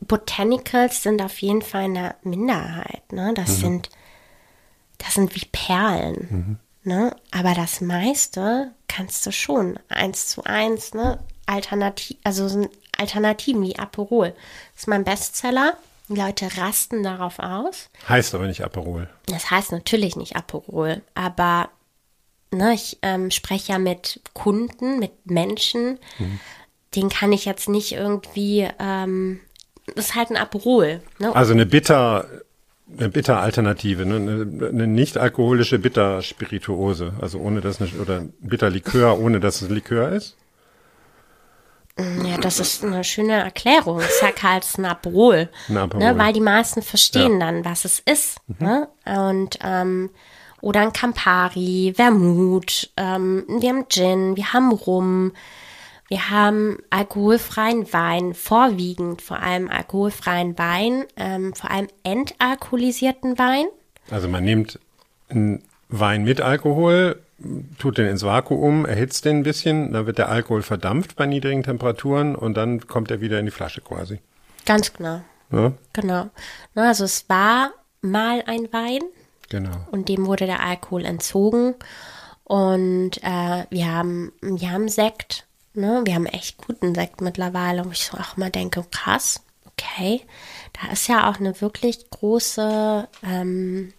Botanicals 0.00 1.02
sind 1.02 1.22
auf 1.22 1.38
jeden 1.38 1.62
Fall 1.62 1.84
eine 1.84 2.14
Minderheit. 2.22 3.12
Ne? 3.12 3.32
Das 3.34 3.58
sind 3.58 3.90
das 4.98 5.14
sind 5.14 5.34
wie 5.34 5.46
Perlen. 5.52 6.58
Ne? 6.82 7.14
Aber 7.30 7.54
das 7.54 7.80
meiste 7.80 8.72
kannst 8.88 9.26
du 9.26 9.32
schon 9.32 9.78
eins 9.88 10.28
zu 10.28 10.44
eins, 10.44 10.94
ne? 10.94 11.18
Alternativ, 11.46 12.16
also 12.24 12.48
sind 12.48 12.70
Alternativen 12.96 13.62
wie 13.62 13.78
Aperol. 13.78 14.30
Das 14.72 14.82
ist 14.82 14.88
mein 14.88 15.04
Bestseller. 15.04 15.76
Leute 16.08 16.48
rasten 16.56 17.02
darauf 17.02 17.38
aus. 17.38 17.90
Heißt 18.08 18.34
aber 18.34 18.46
nicht 18.46 18.64
Aperol. 18.64 19.08
Das 19.26 19.50
heißt 19.50 19.72
natürlich 19.72 20.16
nicht 20.16 20.36
Aperol, 20.36 21.02
aber 21.14 21.70
ne, 22.52 22.74
ich 22.74 22.98
ähm, 23.02 23.30
spreche 23.30 23.72
ja 23.72 23.78
mit 23.78 24.20
Kunden, 24.32 24.98
mit 24.98 25.12
Menschen, 25.26 25.98
den 26.94 27.08
kann 27.08 27.32
ich 27.32 27.44
jetzt 27.44 27.68
nicht 27.68 27.92
irgendwie, 27.92 28.68
ähm, 28.78 29.40
das 29.94 30.06
ist 30.06 30.14
halt 30.14 30.30
ein 30.30 30.36
Aperol. 30.36 31.00
Ne? 31.18 31.34
Also 31.34 31.52
eine 31.52 31.66
bitter 31.66 32.26
eine 32.98 33.08
Bitter-Alternative, 33.08 34.06
ne? 34.06 34.16
eine, 34.16 34.68
eine 34.68 34.86
nicht 34.86 35.18
alkoholische 35.18 35.78
Bitter-Spirituose, 35.78 37.14
also 37.20 37.38
ohne 37.40 37.60
dass 37.60 37.80
eine, 37.80 37.90
oder 38.00 38.20
ein 38.20 38.32
Bitter-Likör, 38.40 39.18
ohne 39.18 39.40
dass 39.40 39.60
es 39.60 39.68
ein 39.68 39.74
Likör 39.74 40.10
ist. 40.10 40.36
Ja, 41.98 42.36
das 42.36 42.60
ist 42.60 42.84
eine 42.84 43.04
schöne 43.04 43.32
Erklärung. 43.32 44.00
Ich 44.00 44.14
sag 44.20 44.42
halt, 44.42 44.66
Aperol. 44.84 45.48
Ne, 45.68 45.88
weil 46.18 46.32
die 46.34 46.40
meisten 46.40 46.82
verstehen 46.82 47.40
Ja. 47.40 47.46
dann, 47.46 47.64
was 47.64 47.86
es 47.86 48.00
ist. 48.00 48.38
Ne? 48.58 48.88
Und, 49.06 49.58
ähm, 49.62 50.10
oder 50.60 50.80
ein 50.80 50.92
Campari, 50.92 51.94
Vermut, 51.96 52.90
ähm, 52.96 53.44
wir 53.48 53.70
haben 53.70 53.88
Gin, 53.88 54.36
wir 54.36 54.52
haben 54.52 54.72
Rum, 54.72 55.32
wir 56.08 56.30
haben 56.30 56.78
alkoholfreien 56.90 57.92
Wein, 57.92 58.34
vorwiegend 58.34 59.22
vor 59.22 59.40
allem 59.40 59.68
alkoholfreien 59.70 60.58
Wein, 60.58 61.04
ähm, 61.16 61.54
vor 61.54 61.70
allem 61.70 61.88
entalkoholisierten 62.02 63.38
Wein. 63.38 63.66
Also 64.10 64.28
man 64.28 64.44
nimmt 64.44 64.78
einen 65.28 65.62
Wein 65.88 66.24
mit 66.24 66.40
Alkohol, 66.40 67.20
tut 67.78 67.98
den 67.98 68.06
ins 68.06 68.22
Vakuum, 68.22 68.86
erhitzt 68.86 69.24
den 69.24 69.38
ein 69.38 69.42
bisschen, 69.42 69.92
dann 69.92 70.06
wird 70.06 70.18
der 70.18 70.28
Alkohol 70.28 70.62
verdampft 70.62 71.16
bei 71.16 71.26
niedrigen 71.26 71.62
Temperaturen 71.62 72.34
und 72.34 72.54
dann 72.56 72.86
kommt 72.86 73.10
er 73.10 73.20
wieder 73.20 73.38
in 73.38 73.44
die 73.44 73.50
Flasche 73.50 73.80
quasi. 73.80 74.20
Ganz 74.64 74.92
genau. 74.92 75.20
Ja, 75.52 75.72
Genau. 75.92 76.30
Ne, 76.74 76.82
Also 76.88 77.04
es 77.04 77.28
war 77.28 77.72
mal 78.00 78.42
ein 78.46 78.72
Wein, 78.72 79.02
genau. 79.48 79.76
und 79.90 80.08
dem 80.08 80.26
wurde 80.26 80.46
der 80.46 80.62
Alkohol 80.62 81.04
entzogen. 81.04 81.74
Und 82.44 83.18
äh, 83.22 83.64
wir 83.70 83.92
haben, 83.92 84.32
wir 84.40 84.70
haben 84.70 84.88
Sekt, 84.88 85.46
ne? 85.74 86.02
Wir 86.04 86.14
haben 86.14 86.26
echt 86.26 86.58
guten 86.58 86.94
Sekt 86.94 87.20
mittlerweile, 87.20 87.84
wo 87.84 87.90
ich 87.90 88.04
so 88.04 88.16
auch 88.16 88.36
mal 88.36 88.50
denke, 88.50 88.84
krass, 88.90 89.42
okay. 89.66 90.22
Da 90.72 90.92
ist 90.92 91.08
ja 91.08 91.28
auch 91.28 91.38
eine 91.40 91.60
wirklich 91.60 92.08
große, 92.10 93.08
ähm, 93.24 93.92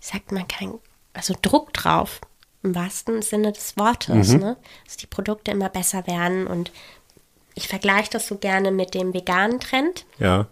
wie 0.00 0.06
sagt 0.06 0.32
man, 0.32 0.46
kein, 0.48 0.74
also 1.20 1.34
Druck 1.42 1.72
drauf, 1.74 2.20
im 2.62 2.74
wahrsten 2.74 3.20
Sinne 3.22 3.52
des 3.52 3.76
Wortes, 3.76 4.32
ne? 4.32 4.56
Dass 4.86 4.96
die 4.96 5.06
Produkte 5.06 5.50
immer 5.50 5.68
besser 5.68 6.06
werden. 6.06 6.46
Und 6.46 6.72
ich 7.54 7.68
vergleiche 7.68 8.10
das 8.10 8.26
so 8.26 8.36
gerne 8.36 8.70
mit 8.70 8.94
dem 8.94 9.12
veganen 9.14 9.60
Trend. 9.60 10.06
Ja, 10.18 10.46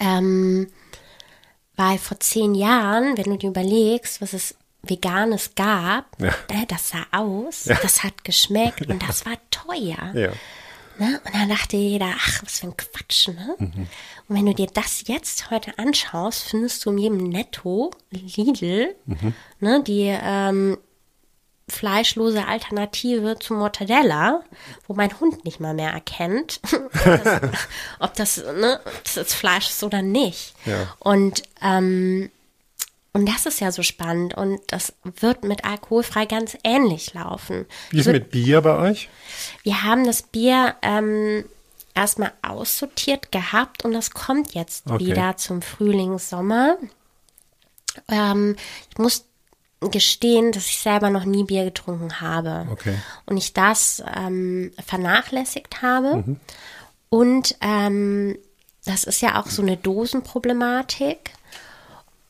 Ähm, 0.00 0.70
weil 1.76 1.98
vor 1.98 2.18
zehn 2.20 2.54
Jahren, 2.54 3.16
wenn 3.18 3.24
du 3.24 3.36
dir 3.36 3.50
überlegst, 3.50 4.22
was 4.22 4.32
es 4.32 4.54
Veganes 4.82 5.54
gab, 5.54 6.06
Ja. 6.20 6.28
äh, 6.48 6.66
das 6.68 6.90
sah 6.90 7.04
aus, 7.12 7.64
das 7.64 8.02
hat 8.02 8.24
geschmeckt 8.24 8.86
und 8.88 9.06
das 9.06 9.26
war 9.26 9.36
teuer. 9.50 10.14
Ne? 10.98 11.20
Und 11.24 11.34
dann 11.34 11.48
dachte 11.48 11.76
jeder, 11.76 12.12
ach, 12.16 12.42
was 12.42 12.60
für 12.60 12.68
ein 12.68 12.76
Quatsch, 12.76 13.28
ne? 13.28 13.56
Und 13.58 13.88
wenn 14.28 14.46
du 14.46 14.54
dir 14.54 14.68
das 14.72 15.06
jetzt 15.06 15.50
heute 15.50 15.78
anschaust, 15.78 16.44
findest 16.44 16.84
du 16.84 16.90
in 16.90 16.98
jedem 16.98 17.28
Netto, 17.28 17.90
Lidl, 18.10 18.94
ne, 19.60 19.82
die 19.82 20.06
ähm, 20.08 20.78
fleischlose 21.68 22.46
Alternative 22.46 23.38
zu 23.38 23.54
Mortadella, 23.54 24.42
wo 24.86 24.94
mein 24.94 25.18
Hund 25.18 25.44
nicht 25.44 25.60
mal 25.60 25.74
mehr 25.74 25.90
erkennt, 25.90 26.60
ob 26.72 26.92
das, 26.92 27.40
ob 27.98 28.14
das, 28.14 28.36
ne, 28.36 28.80
das 29.14 29.34
Fleisch 29.34 29.70
ist 29.70 29.82
oder 29.82 30.02
nicht. 30.02 30.54
Ja. 30.66 30.94
Und 30.98 31.42
ähm, 31.62 32.30
und 33.14 33.26
das 33.28 33.46
ist 33.46 33.60
ja 33.60 33.72
so 33.72 33.82
spannend 33.82 34.34
und 34.34 34.60
das 34.66 34.92
wird 35.02 35.44
mit 35.44 35.64
alkoholfrei 35.64 36.26
ganz 36.26 36.58
ähnlich 36.64 37.14
laufen. 37.14 37.64
Wie 37.90 38.00
ist 38.00 38.06
es 38.06 38.12
mit 38.12 38.30
Bier 38.30 38.60
bei 38.60 38.76
euch? 38.76 39.08
Wir 39.62 39.84
haben 39.84 40.04
das 40.04 40.22
Bier 40.22 40.74
ähm, 40.82 41.44
erstmal 41.94 42.32
aussortiert 42.42 43.30
gehabt 43.32 43.84
und 43.84 43.92
das 43.92 44.10
kommt 44.10 44.54
jetzt 44.54 44.90
Okay. 44.90 45.06
wieder 45.06 45.36
zum 45.36 45.62
Frühling, 45.62 46.18
Sommer. 46.18 46.76
Ähm, 48.08 48.56
ich 48.90 48.98
muss 48.98 49.24
gestehen, 49.80 50.50
dass 50.50 50.66
ich 50.66 50.78
selber 50.80 51.10
noch 51.10 51.24
nie 51.24 51.44
Bier 51.44 51.64
getrunken 51.64 52.20
habe. 52.20 52.66
Okay. 52.72 52.96
Und 53.26 53.36
ich 53.36 53.52
das 53.52 54.02
ähm, 54.16 54.72
vernachlässigt 54.84 55.82
habe. 55.82 56.36
Und 57.10 57.56
ähm, 57.60 58.36
das 58.84 59.04
ist 59.04 59.20
ja 59.22 59.40
auch 59.40 59.46
so 59.46 59.62
eine 59.62 59.76
Dosenproblematik. 59.76 61.30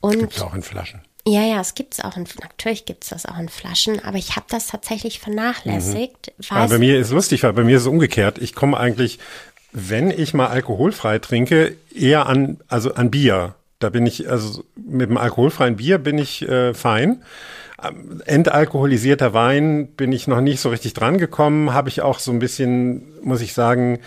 Und 0.05 0.19
Gibt 0.19 0.35
es 0.35 0.41
auch 0.41 0.53
in 0.53 0.61
Flaschen. 0.61 1.01
ja, 1.27 1.41
ja, 1.43 1.59
es 1.59 1.73
gibt's 1.73 1.99
auch 1.99 2.15
in, 2.15 2.25
natürlich 2.41 2.85
gibt's 2.85 3.09
das 3.09 3.25
auch 3.25 3.39
in 3.39 3.49
Flaschen, 3.49 4.03
aber 4.03 4.17
ich 4.17 4.35
habe 4.35 4.45
das 4.49 4.67
tatsächlich 4.67 5.19
vernachlässigt. 5.19 6.33
Aber 6.49 6.61
Weiß, 6.61 6.69
bei 6.69 6.77
mir 6.77 6.99
ist 6.99 7.11
lustig, 7.11 7.43
weil 7.43 7.53
bei 7.53 7.63
mir 7.63 7.77
ist 7.77 7.83
es 7.83 7.87
umgekehrt. 7.87 8.37
Ich 8.37 8.53
komme 8.53 8.77
eigentlich, 8.77 9.17
wenn 9.71 10.11
ich 10.11 10.33
mal 10.33 10.47
alkoholfrei 10.47 11.19
trinke, 11.19 11.75
eher 11.93 12.27
an, 12.27 12.59
also 12.67 12.93
an 12.93 13.09
Bier. 13.09 13.55
Da 13.79 13.89
bin 13.89 14.05
ich, 14.05 14.29
also 14.29 14.63
mit 14.75 15.09
dem 15.09 15.17
alkoholfreien 15.17 15.77
Bier 15.77 15.97
bin 15.97 16.17
ich 16.17 16.47
äh, 16.47 16.73
fein. 16.73 17.23
Ähm, 17.83 18.21
Entalkoholisierter 18.25 19.33
Wein 19.33 19.87
bin 19.87 20.11
ich 20.11 20.27
noch 20.27 20.41
nicht 20.41 20.59
so 20.61 20.69
richtig 20.69 20.93
dran 20.93 21.17
gekommen. 21.17 21.73
Habe 21.73 21.89
ich 21.89 22.01
auch 22.01 22.19
so 22.19 22.31
ein 22.31 22.39
bisschen, 22.39 23.03
muss 23.21 23.41
ich 23.41 23.53
sagen, 23.53 23.99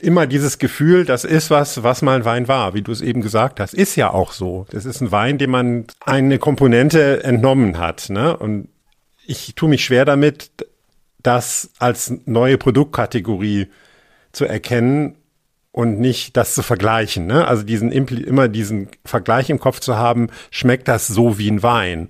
immer 0.00 0.26
dieses 0.26 0.58
Gefühl, 0.58 1.04
das 1.04 1.24
ist 1.24 1.50
was, 1.50 1.82
was 1.82 2.02
mal 2.02 2.16
ein 2.16 2.24
Wein 2.24 2.48
war, 2.48 2.74
wie 2.74 2.82
du 2.82 2.92
es 2.92 3.00
eben 3.00 3.20
gesagt 3.20 3.60
hast, 3.60 3.74
ist 3.74 3.96
ja 3.96 4.10
auch 4.10 4.32
so. 4.32 4.66
Das 4.70 4.84
ist 4.84 5.00
ein 5.00 5.12
Wein, 5.12 5.38
dem 5.38 5.50
man 5.50 5.86
eine 6.00 6.38
Komponente 6.38 7.22
entnommen 7.22 7.78
hat. 7.78 8.10
Ne? 8.10 8.36
Und 8.36 8.68
ich 9.26 9.54
tue 9.54 9.68
mich 9.68 9.84
schwer 9.84 10.04
damit, 10.04 10.50
das 11.22 11.70
als 11.78 12.12
neue 12.24 12.58
Produktkategorie 12.58 13.68
zu 14.32 14.44
erkennen 14.46 15.16
und 15.72 16.00
nicht 16.00 16.36
das 16.36 16.54
zu 16.54 16.62
vergleichen. 16.62 17.26
Ne? 17.26 17.46
Also 17.46 17.62
diesen 17.62 17.92
immer 17.92 18.48
diesen 18.48 18.88
Vergleich 19.04 19.50
im 19.50 19.58
Kopf 19.58 19.80
zu 19.80 19.96
haben, 19.96 20.28
schmeckt 20.50 20.88
das 20.88 21.06
so 21.06 21.38
wie 21.38 21.50
ein 21.50 21.62
Wein? 21.62 22.08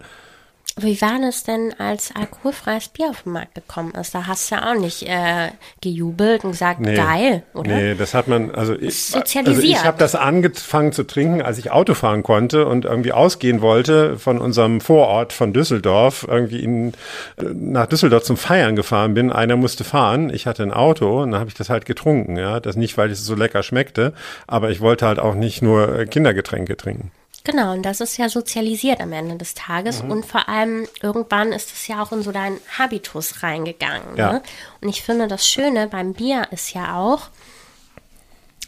Wie 0.83 1.01
war 1.01 1.18
das 1.20 1.45
denn, 1.45 1.74
als 1.79 2.12
alkoholfreies 2.14 2.89
Bier 2.89 3.11
auf 3.11 3.22
den 3.22 3.33
Markt 3.33 3.55
gekommen 3.55 3.93
ist? 3.93 4.14
Da 4.14 4.26
hast 4.26 4.51
du 4.51 4.57
ja 4.57 4.70
auch 4.70 4.79
nicht 4.79 5.03
äh, 5.03 5.51
gejubelt 5.81 6.45
und 6.45 6.53
gesagt, 6.53 6.83
geil, 6.83 7.43
oder? 7.55 7.76
Nee, 7.76 7.95
das 7.95 8.14
hat 8.14 8.29
man, 8.29 8.55
also 8.55 8.74
ich, 8.74 9.07
Sozialisiert. 9.07 9.57
also 9.57 9.68
ich 9.68 9.85
habe 9.85 9.99
das 9.99 10.14
angefangen 10.14 10.93
zu 10.93 11.05
trinken, 11.05 11.43
als 11.43 11.59
ich 11.59 11.70
Auto 11.70 11.95
fahren 11.95 12.22
konnte 12.22 12.66
und 12.66 12.85
irgendwie 12.85 13.12
ausgehen 13.12 13.61
wollte 13.61 14.18
von 14.18 14.39
unserem 14.39 14.81
Vorort 14.81 15.33
von 15.33 15.53
Düsseldorf, 15.53 16.26
irgendwie 16.29 16.62
in, 16.62 16.93
äh, 17.37 17.45
nach 17.55 17.87
Düsseldorf 17.87 18.24
zum 18.24 18.37
Feiern 18.37 18.76
gefahren 18.76 19.14
bin. 19.14 19.33
Einer 19.33 19.57
musste 19.57 19.85
fahren, 19.85 20.31
ich 20.31 20.47
hatte 20.47 20.62
ein 20.62 20.72
Auto 20.72 21.22
und 21.22 21.33
dann 21.33 21.41
habe 21.41 21.51
ich 21.51 21.57
das 21.57 21.70
halt 21.70 21.87
getrunken. 21.87 22.37
Ja, 22.37 22.61
das 22.61 22.76
nicht, 22.76 22.97
weil 22.99 23.11
es 23.11 23.24
so 23.24 23.35
lecker 23.35 23.62
schmeckte, 23.62 24.12
aber 24.47 24.70
ich 24.70 24.81
wollte 24.81 25.07
halt 25.07 25.18
auch 25.18 25.35
nicht 25.35 25.62
nur 25.62 25.99
äh, 25.99 26.07
Kindergetränke 26.07 26.76
trinken. 26.76 27.11
Genau, 27.51 27.72
und 27.72 27.82
das 27.82 28.03
ist 28.03 28.18
ja 28.18 28.28
sozialisiert 28.28 29.01
am 29.01 29.11
Ende 29.12 29.36
des 29.36 29.55
Tages. 29.55 30.03
Mhm. 30.03 30.11
Und 30.11 30.26
vor 30.26 30.51
allem 30.51 30.86
irgendwann 31.01 31.53
ist 31.53 31.72
es 31.72 31.86
ja 31.88 32.03
auch 32.03 32.12
in 32.12 32.22
so 32.22 32.30
deinen 32.30 32.59
Habitus 32.78 33.42
reingegangen. 33.42 34.16
Ja. 34.16 34.32
Ne? 34.34 34.42
Und 34.82 34.90
ich 34.90 35.03
finde, 35.03 35.28
das 35.28 35.49
Schöne 35.49 35.88
beim 35.88 36.12
Bier 36.12 36.49
ist 36.51 36.74
ja 36.74 36.96
auch, 36.99 37.28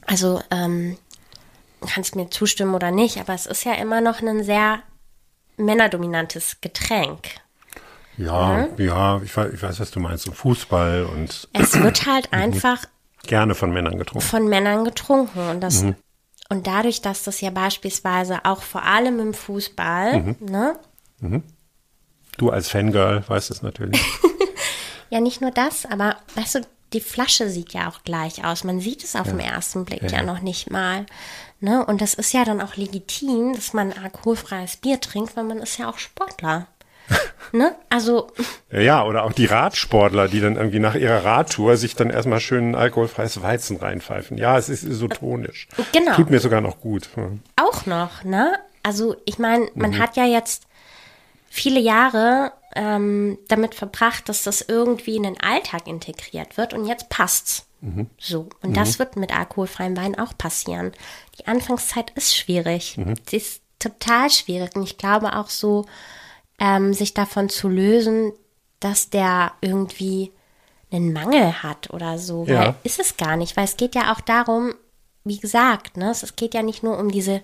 also 0.06 0.40
ähm, 0.50 0.96
kannst 1.92 2.16
mir 2.16 2.30
zustimmen 2.30 2.74
oder 2.74 2.90
nicht, 2.90 3.18
aber 3.18 3.34
es 3.34 3.44
ist 3.44 3.64
ja 3.64 3.74
immer 3.74 4.00
noch 4.00 4.22
ein 4.22 4.44
sehr 4.44 4.78
männerdominantes 5.58 6.62
Getränk. 6.62 7.28
Ja, 8.16 8.66
ja, 8.78 9.20
ich, 9.22 9.32
weiß- 9.32 9.52
ich 9.54 9.62
weiß, 9.62 9.80
was 9.80 9.90
du 9.90 10.00
meinst, 10.00 10.24
so 10.24 10.32
Fußball 10.32 11.04
und 11.04 11.48
Es 11.52 11.78
wird 11.82 12.06
Mhm. 12.06 12.10
halt 12.12 12.28
einfach 12.32 12.84
gerne 13.26 13.54
von 13.54 13.72
Männern 13.72 13.98
getrunken. 13.98 14.26
von 14.26 14.48
Männern 14.48 14.84
getrunken. 14.84 15.38
Und, 15.50 15.60
das, 15.60 15.82
Mhm. 15.82 15.96
Und 16.50 16.66
dadurch, 16.66 17.00
dass 17.00 17.22
das 17.22 17.40
ja 17.40 17.48
beispielsweise 17.50 18.44
auch 18.44 18.60
vor 18.62 18.82
allem 18.84 19.18
im 19.20 19.32
Fußball, 19.34 20.18
Mhm. 20.20 20.36
ne, 20.40 20.78
Du 22.36 22.50
als 22.50 22.68
Fangirl 22.68 23.22
weißt 23.26 23.50
es 23.50 23.62
natürlich. 23.62 24.00
Ja, 25.12 25.18
nicht 25.18 25.40
nur 25.40 25.50
das, 25.50 25.86
aber 25.86 26.14
weißt 26.36 26.54
du, 26.54 26.60
die 26.92 27.00
Flasche 27.00 27.50
sieht 27.50 27.72
ja 27.72 27.88
auch 27.88 28.04
gleich 28.04 28.44
aus. 28.44 28.62
Man 28.62 28.78
sieht 28.78 29.02
es 29.02 29.16
auf 29.16 29.26
den 29.26 29.40
ersten 29.40 29.84
Blick 29.84 30.02
ja, 30.02 30.18
Ja. 30.18 30.22
noch 30.22 30.38
nicht 30.40 30.70
mal. 30.70 31.04
Ne? 31.58 31.84
Und 31.84 32.00
das 32.00 32.14
ist 32.14 32.32
ja 32.32 32.44
dann 32.44 32.60
auch 32.60 32.76
legitim, 32.76 33.52
dass 33.54 33.72
man 33.72 33.92
alkoholfreies 33.92 34.76
Bier 34.76 35.00
trinkt, 35.00 35.36
weil 35.36 35.42
man 35.42 35.58
ist 35.58 35.78
ja 35.78 35.90
auch 35.90 35.98
Sportler. 35.98 36.68
ne? 37.52 37.74
Also, 37.88 38.28
Ja, 38.70 39.04
oder 39.04 39.24
auch 39.24 39.32
die 39.32 39.46
Radsportler, 39.46 40.28
die 40.28 40.40
dann 40.40 40.56
irgendwie 40.56 40.78
nach 40.78 40.94
ihrer 40.94 41.24
Radtour 41.24 41.76
sich 41.76 41.94
dann 41.96 42.10
erstmal 42.10 42.40
schön 42.40 42.74
alkoholfreies 42.74 43.42
Weizen 43.42 43.76
reinpfeifen. 43.76 44.38
Ja, 44.38 44.56
es 44.58 44.68
ist 44.68 44.84
isotonisch. 44.84 45.68
Genau. 45.92 46.14
Tut 46.14 46.30
mir 46.30 46.40
sogar 46.40 46.60
noch 46.60 46.80
gut. 46.80 47.08
Auch 47.56 47.86
noch, 47.86 48.24
ne? 48.24 48.54
Also, 48.82 49.16
ich 49.24 49.38
meine, 49.38 49.68
man 49.74 49.98
hat 49.98 50.16
ja 50.16 50.24
jetzt 50.24 50.64
viele 51.50 51.80
Jahre 51.80 52.52
ähm, 52.76 53.38
damit 53.48 53.74
verbracht, 53.74 54.28
dass 54.28 54.44
das 54.44 54.62
irgendwie 54.62 55.16
in 55.16 55.24
den 55.24 55.40
Alltag 55.40 55.86
integriert 55.86 56.56
wird 56.56 56.72
und 56.72 56.86
jetzt 56.86 57.08
passt's. 57.08 57.66
So. 58.18 58.50
Und 58.62 58.76
das 58.76 58.98
wird 58.98 59.16
mit 59.16 59.34
alkoholfreiem 59.34 59.96
Wein 59.96 60.18
auch 60.18 60.36
passieren. 60.36 60.92
Die 61.38 61.46
Anfangszeit 61.46 62.10
ist 62.10 62.36
schwierig. 62.36 62.98
Sie 63.28 63.38
ist 63.38 63.62
total 63.78 64.28
schwierig. 64.28 64.76
Und 64.76 64.82
ich 64.82 64.98
glaube 64.98 65.34
auch 65.34 65.48
so, 65.48 65.86
ähm, 66.60 66.94
sich 66.94 67.14
davon 67.14 67.48
zu 67.48 67.68
lösen, 67.68 68.32
dass 68.78 69.10
der 69.10 69.52
irgendwie 69.60 70.32
einen 70.92 71.12
Mangel 71.12 71.62
hat 71.62 71.90
oder 71.90 72.18
so. 72.18 72.44
Ja. 72.46 72.60
Weil 72.60 72.74
ist 72.84 73.00
es 73.00 73.16
gar 73.16 73.36
nicht, 73.36 73.56
weil 73.56 73.64
es 73.64 73.76
geht 73.76 73.94
ja 73.94 74.12
auch 74.12 74.20
darum, 74.20 74.74
wie 75.24 75.38
gesagt, 75.38 75.96
ne, 75.96 76.10
es 76.10 76.36
geht 76.36 76.54
ja 76.54 76.62
nicht 76.62 76.82
nur 76.82 76.98
um 76.98 77.10
diese 77.10 77.42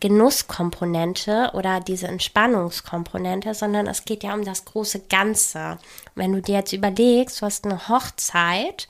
Genusskomponente 0.00 1.50
oder 1.52 1.80
diese 1.80 2.08
Entspannungskomponente, 2.08 3.54
sondern 3.54 3.86
es 3.86 4.04
geht 4.04 4.22
ja 4.24 4.34
um 4.34 4.44
das 4.44 4.64
große 4.64 5.00
Ganze. 5.08 5.78
Wenn 6.14 6.32
du 6.32 6.40
dir 6.40 6.56
jetzt 6.56 6.72
überlegst, 6.72 7.40
du 7.40 7.46
hast 7.46 7.66
eine 7.66 7.88
Hochzeit 7.88 8.88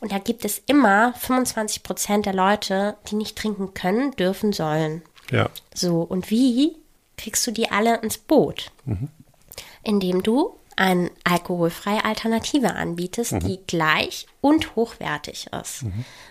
und 0.00 0.10
da 0.10 0.18
gibt 0.18 0.44
es 0.44 0.60
immer 0.66 1.14
25 1.14 1.82
Prozent 1.84 2.26
der 2.26 2.34
Leute, 2.34 2.96
die 3.08 3.14
nicht 3.14 3.38
trinken 3.38 3.72
können, 3.74 4.10
dürfen, 4.12 4.52
sollen. 4.52 5.02
Ja. 5.30 5.48
So, 5.74 6.02
und 6.02 6.30
wie 6.30 6.76
kriegst 7.18 7.46
du 7.46 7.50
die 7.50 7.70
alle 7.70 8.00
ins 8.00 8.16
Boot? 8.16 8.72
Indem 9.82 10.22
du 10.22 10.54
eine 10.76 11.10
alkoholfreie 11.24 12.04
Alternative 12.04 12.74
anbietest, 12.74 13.32
die 13.42 13.58
gleich 13.66 14.28
und 14.40 14.76
hochwertig 14.76 15.48
ist. 15.60 15.82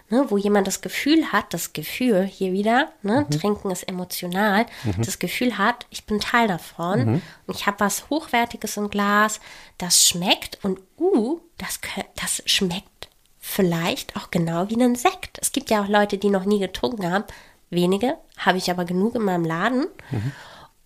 Ne, 0.10 0.26
wo 0.30 0.38
jemand 0.38 0.68
das 0.68 0.80
Gefühl 0.80 1.34
hat, 1.34 1.54
das 1.54 1.74
Gefühl 1.74 2.24
hier 2.24 2.54
wieder, 2.54 2.94
ne, 3.02 3.28
Trinken 3.30 3.72
ist 3.72 3.84
emotional, 3.84 4.66
das 4.98 5.20
Gefühl 5.20 5.58
hat, 5.58 5.86
ich 5.90 6.06
bin 6.06 6.22
Teil 6.22 6.48
davon 6.48 7.22
und 7.46 7.56
ich 7.56 7.68
habe 7.68 7.82
was 7.82 8.10
Hochwertiges 8.10 8.78
im 8.78 8.90
Glas, 8.90 9.42
das 9.78 10.08
schmeckt 10.08 10.64
und 10.64 10.80
uh, 10.98 11.42
das, 11.58 11.82
das 12.16 12.42
schmeckt 12.46 13.10
vielleicht 13.40 14.16
auch 14.16 14.32
genau 14.32 14.70
wie 14.70 14.82
ein 14.82 14.96
Sekt. 14.96 15.40
Es 15.42 15.52
gibt 15.52 15.70
ja 15.70 15.84
auch 15.84 15.88
Leute, 15.90 16.18
die 16.18 16.30
noch 16.30 16.46
nie 16.46 16.60
getrunken 16.60 17.12
haben. 17.12 17.24
Wenige, 17.70 18.18
habe 18.38 18.58
ich 18.58 18.72
aber 18.72 18.86
genug 18.86 19.16
in 19.16 19.24
meinem 19.24 19.44
Laden. 19.46 19.88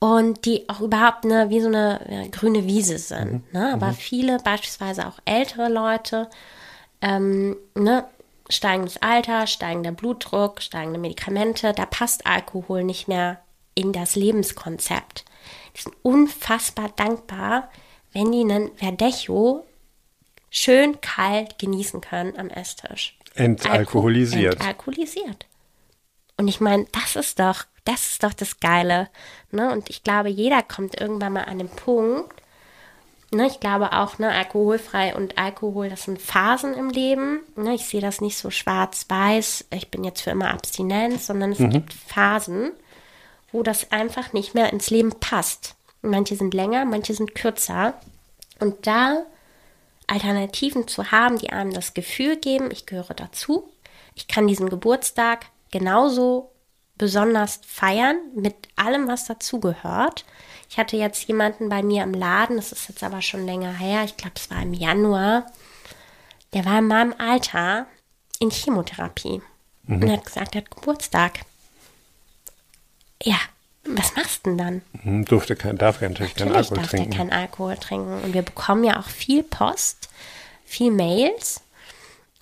Und 0.04 0.45
die 0.45 0.68
auch 0.68 0.82
überhaupt 0.82 1.26
ne, 1.26 1.52
wie 1.52 1.62
so 1.62 1.68
eine 1.68 2.28
grüne 2.32 2.66
Wiese 2.66 2.97
sind. 2.97 3.54
Ne? 3.54 3.72
Aber 3.72 3.93
viele, 3.93 4.39
beispielsweise 4.39 5.06
auch 5.06 5.20
ältere 5.26 5.70
Leute, 5.70 6.28
ähm, 7.02 7.56
ne, 7.76 8.06
steigendes 8.49 8.97
Alter, 8.97 9.45
steigender 9.45 9.91
Blutdruck, 9.91 10.62
steigende 10.62 10.99
Medikamente, 10.99 11.74
da 11.74 11.86
passt 11.86 12.26
Alkohol 12.26 12.84
nicht 12.84 13.08
mehr 13.08 13.41
in 13.76 13.93
das 13.93 14.16
Lebenskonzept. 14.16 15.24
Die 15.78 15.82
sind 15.82 15.95
unfassbar 16.02 16.89
dankbar, 16.95 17.70
wenn 18.12 18.32
die 18.32 18.41
einen 18.41 18.76
Verdecho 18.76 19.66
schön 20.49 20.99
kalt 21.02 21.60
genießen 21.60 22.02
können 22.02 22.38
am 22.38 22.49
Esstisch. 22.49 23.18
Entalkoholisiert. 23.36 24.56
Entalkoholisiert. 24.56 25.45
Und 26.42 26.48
ich 26.48 26.60
meine, 26.60 26.88
das 26.92 27.16
ist 27.16 27.38
doch, 27.38 27.66
das 27.86 28.14
ist 28.14 28.24
doch 28.24 28.34
das 28.34 28.60
Geile. 28.60 29.10
Ne? 29.52 29.72
Und 29.72 29.92
ich 29.92 30.04
glaube, 30.04 30.30
jeder 30.30 30.64
kommt 30.64 31.00
irgendwann 31.00 31.34
mal 31.34 31.44
an 31.44 31.60
den 31.60 31.70
Punkt, 31.70 32.34
Ne, 33.34 33.48
ich 33.48 33.62
glaube 33.62 33.94
auch, 33.94 34.20
ne, 34.20 34.30
alkoholfrei 34.30 35.16
und 35.16 35.38
Alkohol, 35.38 35.88
das 35.88 36.04
sind 36.04 36.22
Phasen 36.22 36.74
im 36.74 36.89
Leben. 36.89 37.39
Ne, 37.56 37.76
ich 37.76 37.86
sehe 37.86 38.02
das 38.02 38.20
nicht 38.20 38.38
so 38.38 38.50
schwarz-weiß, 38.50 39.68
ich 39.74 39.89
bin 39.89 40.04
jetzt 40.04 40.20
für 40.20 40.32
immer 40.32 40.52
Abstinenz, 40.52 41.28
sondern 41.28 41.54
es 41.54 41.60
mhm. 41.60 41.70
gibt 41.70 41.94
Phasen, 41.94 42.74
wo 43.54 43.64
das 43.64 43.94
einfach 43.94 44.34
nicht 44.34 44.54
mehr 44.54 44.74
ins 44.74 44.89
Leben 44.89 45.18
passt. 45.22 45.76
Manche 46.02 46.36
sind 46.36 46.54
länger, 46.54 46.84
manche 46.84 47.14
sind 47.14 47.34
kürzer. 47.34 47.94
Und 48.60 48.86
da 48.86 49.24
Alternativen 50.08 50.89
zu 50.89 51.12
haben, 51.12 51.38
die 51.38 51.52
einem 51.52 51.72
das 51.72 51.94
Gefühl 51.94 52.36
geben, 52.36 52.70
ich 52.70 52.86
gehöre 52.86 53.14
dazu, 53.14 53.72
ich 54.14 54.28
kann 54.28 54.46
diesen 54.46 54.70
Geburtstag 54.70 55.46
genauso 55.72 56.51
besonders 56.97 57.59
feiern 57.65 58.17
mit 58.36 58.55
allem, 58.76 59.07
was 59.07 59.26
dazugehört. 59.26 60.26
Ich 60.69 60.78
hatte 60.78 60.97
jetzt 60.97 61.28
jemanden 61.28 61.67
bei 61.67 61.82
mir 61.82 62.03
im 62.03 62.13
Laden, 62.13 62.57
das 62.57 62.72
ist 62.72 62.88
jetzt 62.89 63.03
aber 63.03 63.22
schon 63.22 63.45
länger 63.45 63.74
her, 63.74 64.03
ich 64.03 64.17
glaube, 64.17 64.36
es 64.36 64.49
war 64.51 64.61
im 64.61 64.74
Januar, 64.74 65.47
der 66.53 66.65
war 66.65 66.80
in 66.80 66.88
meinem 66.88 67.15
Alter 67.17 67.88
in 68.39 68.51
Chemotherapie 68.51 69.41
mhm. 69.88 70.03
und 70.03 70.11
hat 70.11 70.26
gesagt, 70.26 70.55
er 70.55 70.61
hat 70.61 70.72
Geburtstag. 70.72 71.39
Ja, 73.24 73.38
was 73.84 74.15
machst 74.15 74.45
du 74.45 74.51
denn 74.51 74.57
dann? 74.57 74.82
Mhm, 75.03 75.26
durfte 75.26 75.55
kein, 75.55 75.78
darf 75.78 76.01
er 76.01 76.09
natürlich, 76.09 76.36
natürlich 76.38 76.53
keinen 76.53 76.55
Alkohol 76.55 76.78
darf 76.78 76.89
trinken. 76.89 77.11
Er 77.11 77.17
keinen 77.17 77.32
Alkohol 77.32 77.78
trinken. 77.78 78.24
Und 78.24 78.34
wir 78.34 78.41
bekommen 78.43 78.84
ja 78.84 78.99
auch 78.99 79.07
viel 79.07 79.43
Post, 79.43 80.09
viel 80.65 80.91
Mails, 80.91 81.61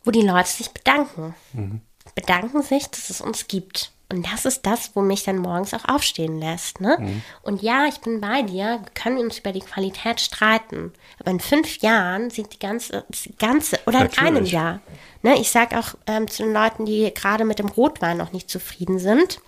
wo 0.03 0.11
die 0.11 0.21
Leute 0.21 0.49
sich 0.49 0.71
bedanken. 0.71 1.33
Mhm. 1.53 1.81
Bedanken 2.15 2.61
sich, 2.61 2.87
dass 2.87 3.09
es 3.09 3.21
uns 3.21 3.47
gibt. 3.47 3.91
Und 4.11 4.25
das 4.31 4.45
ist 4.45 4.65
das, 4.65 4.95
wo 4.95 5.01
mich 5.01 5.23
dann 5.23 5.37
morgens 5.37 5.73
auch 5.75 5.85
aufstehen 5.87 6.39
lässt. 6.39 6.81
Ne? 6.81 6.97
Mhm. 6.99 7.21
Und 7.43 7.61
ja, 7.61 7.85
ich 7.85 8.01
bin 8.01 8.19
bei 8.19 8.41
dir, 8.41 8.79
wir 8.81 8.91
können 8.95 9.19
uns 9.19 9.37
über 9.37 9.51
die 9.51 9.59
Qualität 9.59 10.19
streiten. 10.19 10.93
Aber 11.19 11.29
in 11.29 11.39
fünf 11.39 11.77
Jahren 11.77 12.31
sieht 12.31 12.53
die 12.53 12.59
ganze, 12.59 13.05
die 13.09 13.37
ganze 13.37 13.79
oder 13.85 13.99
Natürlich. 13.99 14.17
in 14.17 14.25
einem 14.25 14.45
Jahr. 14.45 14.79
Ne? 15.21 15.39
Ich 15.39 15.51
sage 15.51 15.77
auch 15.77 15.93
ähm, 16.07 16.27
zu 16.27 16.41
den 16.41 16.53
Leuten, 16.53 16.85
die 16.85 17.13
gerade 17.13 17.45
mit 17.45 17.59
dem 17.59 17.69
Rotwein 17.69 18.17
noch 18.17 18.31
nicht 18.31 18.49
zufrieden 18.49 18.97
sind, 18.97 19.41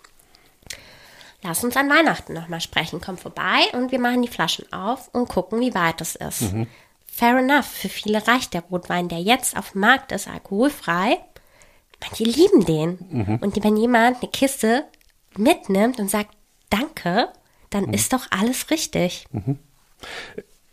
lass 1.42 1.64
uns 1.64 1.76
an 1.76 1.90
Weihnachten 1.90 2.34
nochmal 2.34 2.62
sprechen. 2.62 3.02
Komm 3.04 3.18
vorbei 3.18 3.64
und 3.74 3.92
wir 3.92 4.00
machen 4.00 4.22
die 4.22 4.28
Flaschen 4.28 4.72
auf 4.72 5.10
und 5.12 5.28
gucken, 5.28 5.60
wie 5.60 5.74
weit 5.74 6.02
es 6.02 6.16
ist. 6.16 6.54
Mhm. 6.54 6.68
Fair 7.12 7.38
enough, 7.38 7.66
für 7.66 7.90
viele 7.90 8.26
reicht 8.28 8.54
der 8.54 8.62
Rotwein, 8.62 9.10
der 9.10 9.20
jetzt 9.20 9.58
auf 9.58 9.72
dem 9.72 9.82
Markt 9.82 10.12
ist, 10.12 10.28
alkoholfrei 10.28 11.18
manche 12.02 12.24
lieben 12.24 12.66
den. 12.66 13.00
Mhm. 13.10 13.36
Und 13.42 13.64
wenn 13.64 13.78
jemand 13.78 14.22
eine 14.22 14.32
Kiste 14.32 14.86
mitnimmt 15.38 16.00
und 16.00 16.10
sagt 16.10 16.36
Danke, 16.70 17.30
dann 17.70 17.86
mhm. 17.86 17.94
ist 17.94 18.14
doch 18.14 18.28
alles 18.30 18.70
richtig. 18.70 19.26
Mhm. 19.32 19.60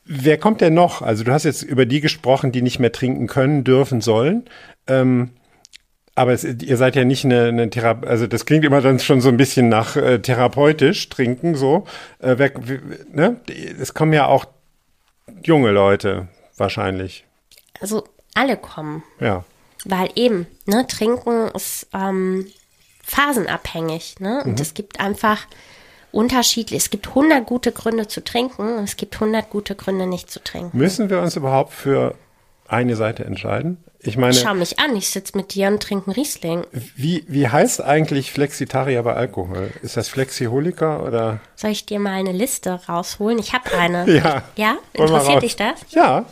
Wer 0.05 0.39
kommt 0.39 0.61
denn 0.61 0.75
noch? 0.75 1.03
Also 1.03 1.25
du 1.25 1.33
hast 1.33 1.45
jetzt 1.45 1.63
über 1.63 1.85
die 1.85 2.01
gesprochen, 2.01 2.51
die 2.51 2.63
nicht 2.63 2.79
mehr 2.79 2.93
trinken 2.93 3.27
können, 3.27 3.63
dürfen, 3.63 4.01
sollen. 4.01 4.49
Ähm, 4.87 5.33
aber 6.15 6.33
es, 6.33 6.45
ihr 6.45 6.77
seid 6.77 6.97
ja 6.97 7.05
nicht 7.05 7.25
eine, 7.25 7.45
eine 7.45 7.71
Therapie, 7.71 8.09
also 8.09 8.27
das 8.27 8.47
klingt 8.47 8.65
immer 8.65 8.81
dann 8.81 8.99
schon 8.99 9.21
so 9.21 9.29
ein 9.29 9.37
bisschen 9.37 9.69
nach 9.69 9.97
äh, 9.97 10.19
therapeutisch 10.19 11.09
trinken, 11.11 11.55
so. 11.55 11.85
Äh, 12.19 12.37
wer, 12.39 12.53
ne? 13.13 13.41
Es 13.79 13.95
kommen 13.95 14.13
ja 14.13 14.27
auch 14.27 14.47
junge 15.45 15.71
Leute 15.71 16.29
wahrscheinlich. 16.57 17.25
Also 17.81 18.05
alle 18.35 18.57
kommen. 18.57 19.05
Ja. 19.21 19.45
Weil 19.85 20.11
eben, 20.17 20.47
ne, 20.67 20.87
Trinken 20.87 21.49
ist 21.55 21.87
ähm, 21.95 22.47
phasenabhängig, 23.03 24.17
ne? 24.21 24.43
Und 24.45 24.57
mhm. 24.57 24.63
es 24.63 24.75
gibt 24.75 25.01
einfach 25.01 25.47
unterschiedlich, 26.13 26.83
es 26.83 26.91
gibt 26.91 27.09
100 27.09 27.47
gute 27.47 27.73
Gründe 27.73 28.09
zu 28.09 28.23
trinken 28.23 28.79
und 28.79 28.85
es 28.85 28.97
gibt 28.97 29.15
100 29.15 29.51
gute 29.51 29.75
Gründe 29.75 30.07
nicht 30.07 30.31
zu 30.31 30.43
trinken. 30.43 30.77
Müssen 30.77 31.11
wir 31.11 31.21
uns 31.21 31.37
überhaupt 31.37 31.73
für 31.73 32.15
eine 32.67 32.97
Seite 32.97 33.25
entscheiden? 33.25 33.79
Ich 34.01 34.17
meine. 34.17 34.33
Schau 34.33 34.55
mich 34.55 34.79
an, 34.79 34.95
ich 34.95 35.11
sitze 35.11 35.37
mit 35.37 35.55
dir 35.55 35.69
und 35.69 35.83
trinke 35.83 36.15
Riesling. 36.17 36.65
Wie, 36.95 37.25
wie 37.27 37.49
heißt 37.49 37.83
eigentlich 37.83 38.31
Flexitarier 38.31 39.03
bei 39.03 39.15
Alkohol? 39.15 39.73
Ist 39.83 39.97
das 39.97 40.09
Flexiholiker 40.09 41.03
oder? 41.03 41.41
Soll 41.57 41.73
ich 41.73 41.85
dir 41.85 41.99
mal 41.99 42.13
eine 42.13 42.33
Liste 42.33 42.81
rausholen? 42.89 43.39
Ich 43.39 43.53
habe 43.53 43.77
eine. 43.77 44.09
ja. 44.17 44.43
Ja? 44.55 44.77
Interessiert 44.93 45.43
dich 45.43 45.57
das? 45.57 45.81
Ja. 45.91 46.27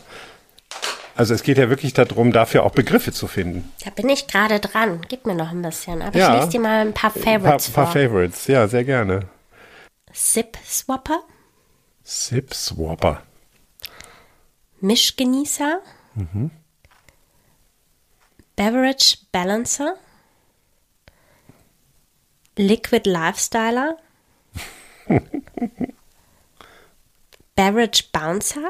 Also 1.16 1.32
es 1.32 1.42
geht 1.42 1.56
ja 1.56 1.70
wirklich 1.70 1.94
darum, 1.94 2.30
dafür 2.30 2.62
auch 2.64 2.72
Begriffe 2.72 3.10
zu 3.10 3.26
finden. 3.26 3.72
Da 3.82 3.90
bin 3.90 4.08
ich 4.10 4.26
gerade 4.26 4.60
dran. 4.60 5.00
Gib 5.08 5.24
mir 5.24 5.34
noch 5.34 5.50
ein 5.50 5.62
bisschen. 5.62 6.02
Aber 6.02 6.18
ja, 6.18 6.34
ich 6.34 6.40
lese 6.40 6.50
dir 6.52 6.60
mal 6.60 6.86
ein 6.86 6.92
paar 6.92 7.10
Favorites 7.10 7.68
ein 7.68 7.72
paar, 7.72 7.84
vor. 7.84 7.84
paar 7.84 7.92
Favorites, 7.92 8.46
ja, 8.48 8.68
sehr 8.68 8.84
gerne. 8.84 9.26
Sip 10.12 10.58
Swapper. 10.66 11.20
Sip 12.04 12.52
Swapper. 12.52 13.22
Mischgenießer. 14.80 15.80
Mhm. 16.14 16.50
Beverage 18.54 19.16
Balancer. 19.32 19.94
Liquid 22.58 23.08
Lifestyler. 23.08 23.96
Beverage 27.56 28.04
Bouncer. 28.12 28.68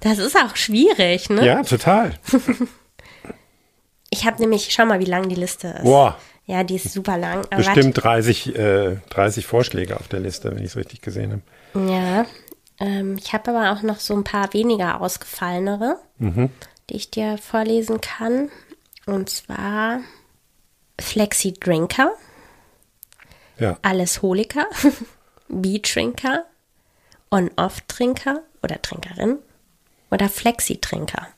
Das 0.00 0.18
ist 0.18 0.36
auch 0.36 0.56
schwierig, 0.56 1.30
ne? 1.30 1.44
Ja, 1.44 1.62
total. 1.62 2.14
ich 4.10 4.26
habe 4.26 4.40
nämlich, 4.40 4.68
schau 4.70 4.86
mal, 4.86 5.00
wie 5.00 5.06
lang 5.06 5.28
die 5.28 5.34
Liste 5.34 5.68
ist. 5.68 5.84
Boah. 5.84 6.16
Ja, 6.46 6.62
die 6.62 6.76
ist 6.76 6.92
super 6.92 7.18
lang. 7.18 7.44
Aber 7.50 7.56
Bestimmt 7.56 8.02
30, 8.02 8.54
äh, 8.56 8.96
30 9.10 9.46
Vorschläge 9.46 9.96
auf 9.96 10.06
der 10.08 10.20
Liste, 10.20 10.50
wenn 10.50 10.58
ich 10.58 10.66
es 10.66 10.76
richtig 10.76 11.00
gesehen 11.00 11.42
habe. 11.72 11.92
Ja. 11.92 12.26
Ähm, 12.78 13.16
ich 13.18 13.32
habe 13.32 13.50
aber 13.50 13.72
auch 13.72 13.82
noch 13.82 13.98
so 13.98 14.14
ein 14.14 14.22
paar 14.22 14.52
weniger 14.52 15.00
ausgefallenere, 15.00 15.98
mhm. 16.18 16.50
die 16.88 16.96
ich 16.96 17.10
dir 17.10 17.36
vorlesen 17.38 18.00
kann. 18.00 18.50
Und 19.06 19.28
zwar 19.28 20.00
Flexi 21.00 21.54
Drinker. 21.54 22.12
Ja. 23.58 23.78
Alles 23.82 24.22
Holiker. 24.22 24.66
B-Trinker. 25.48 26.44
On-Off-Trinker 27.30 28.42
oder 28.62 28.80
Trinkerin 28.80 29.38
oder 30.10 30.28
Flexitrinker? 30.28 31.28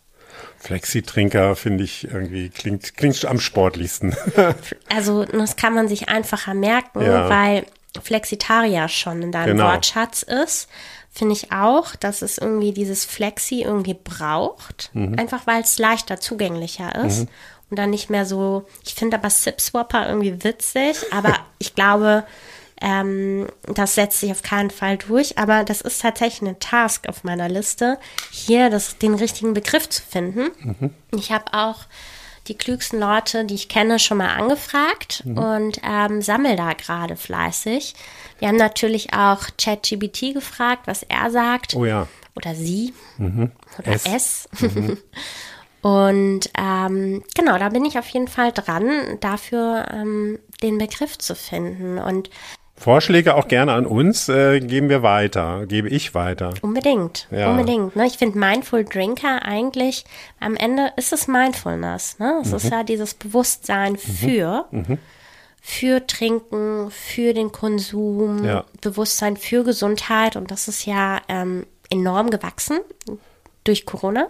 Flexitrinker 0.58 1.54
finde 1.54 1.84
ich 1.84 2.04
irgendwie 2.04 2.48
klingt, 2.50 2.96
klingt 2.96 3.24
am 3.24 3.38
sportlichsten. 3.38 4.16
also 4.94 5.24
das 5.24 5.56
kann 5.56 5.74
man 5.74 5.88
sich 5.88 6.08
einfacher 6.08 6.54
merken, 6.54 7.02
ja. 7.02 7.28
weil 7.30 7.66
Flexitarier 8.02 8.88
schon 8.88 9.22
in 9.22 9.32
deinem 9.32 9.56
genau. 9.56 9.70
Wortschatz 9.70 10.22
ist. 10.22 10.68
Finde 11.10 11.34
ich 11.34 11.52
auch, 11.52 11.96
dass 11.96 12.22
es 12.22 12.38
irgendwie 12.38 12.72
dieses 12.72 13.04
Flexi 13.04 13.62
irgendwie 13.62 13.94
braucht. 13.94 14.90
Mhm. 14.92 15.18
Einfach 15.18 15.46
weil 15.46 15.62
es 15.62 15.78
leichter 15.78 16.20
zugänglicher 16.20 16.94
ist. 17.06 17.20
Mhm. 17.20 17.28
Und 17.70 17.78
dann 17.78 17.90
nicht 17.90 18.08
mehr 18.08 18.24
so, 18.24 18.66
ich 18.84 18.94
finde 18.94 19.18
aber 19.18 19.30
Sip 19.30 19.60
Swapper 19.60 20.08
irgendwie 20.08 20.42
witzig, 20.42 20.96
aber 21.12 21.34
ich 21.58 21.74
glaube, 21.74 22.24
ähm, 22.80 23.48
das 23.62 23.94
setzt 23.94 24.20
sich 24.20 24.30
auf 24.30 24.42
keinen 24.42 24.70
Fall 24.70 24.98
durch, 24.98 25.38
aber 25.38 25.64
das 25.64 25.80
ist 25.80 26.02
tatsächlich 26.02 26.48
eine 26.48 26.58
Task 26.58 27.08
auf 27.08 27.24
meiner 27.24 27.48
Liste, 27.48 27.98
hier 28.30 28.70
das, 28.70 28.98
den 28.98 29.14
richtigen 29.14 29.54
Begriff 29.54 29.88
zu 29.88 30.02
finden. 30.02 30.50
Mhm. 30.60 30.90
Ich 31.12 31.32
habe 31.32 31.52
auch 31.52 31.86
die 32.46 32.56
klügsten 32.56 32.98
Leute, 32.98 33.44
die 33.44 33.54
ich 33.54 33.68
kenne, 33.68 33.98
schon 33.98 34.18
mal 34.18 34.34
angefragt 34.34 35.22
mhm. 35.24 35.38
und 35.38 35.80
ähm, 35.82 36.22
sammle 36.22 36.56
da 36.56 36.72
gerade 36.72 37.16
fleißig. 37.16 37.94
Wir 38.38 38.48
haben 38.48 38.56
natürlich 38.56 39.12
auch 39.12 39.42
ChatGBT 39.58 40.34
gefragt, 40.34 40.86
was 40.86 41.02
er 41.02 41.30
sagt. 41.30 41.74
Oh 41.74 41.84
ja. 41.84 42.08
Oder 42.34 42.54
sie. 42.54 42.94
Mhm. 43.18 43.50
Oder 43.78 43.92
es. 43.92 44.06
es. 44.06 44.48
Mhm. 44.60 44.98
Und 45.80 46.50
ähm, 46.58 47.22
genau, 47.36 47.56
da 47.56 47.68
bin 47.68 47.84
ich 47.84 47.98
auf 47.98 48.08
jeden 48.08 48.26
Fall 48.26 48.50
dran, 48.52 49.18
dafür 49.20 49.86
ähm, 49.92 50.38
den 50.60 50.76
Begriff 50.76 51.18
zu 51.18 51.36
finden. 51.36 51.98
Und 51.98 52.30
Vorschläge 52.78 53.34
auch 53.34 53.48
gerne 53.48 53.72
an 53.72 53.86
uns, 53.86 54.28
äh, 54.28 54.60
geben 54.60 54.88
wir 54.88 55.02
weiter, 55.02 55.66
gebe 55.66 55.88
ich 55.88 56.14
weiter. 56.14 56.54
Unbedingt, 56.62 57.26
ja. 57.30 57.50
unbedingt. 57.50 57.96
Ne? 57.96 58.06
Ich 58.06 58.18
finde 58.18 58.38
Mindful 58.38 58.84
Drinker 58.84 59.42
eigentlich, 59.44 60.04
am 60.38 60.54
Ende 60.54 60.92
ist 60.96 61.12
es 61.12 61.26
Mindfulness. 61.26 62.18
Ne? 62.18 62.38
Es 62.42 62.50
mhm. 62.50 62.56
ist 62.56 62.70
ja 62.70 62.84
dieses 62.84 63.14
Bewusstsein 63.14 63.92
mhm. 63.92 63.98
für, 63.98 64.64
mhm. 64.70 64.98
für 65.60 66.06
Trinken, 66.06 66.90
für 66.90 67.34
den 67.34 67.50
Konsum, 67.50 68.44
ja. 68.44 68.64
Bewusstsein 68.80 69.36
für 69.36 69.64
Gesundheit 69.64 70.36
und 70.36 70.50
das 70.50 70.68
ist 70.68 70.86
ja 70.86 71.20
ähm, 71.28 71.66
enorm 71.90 72.30
gewachsen 72.30 72.78
durch 73.64 73.86
Corona. 73.86 74.28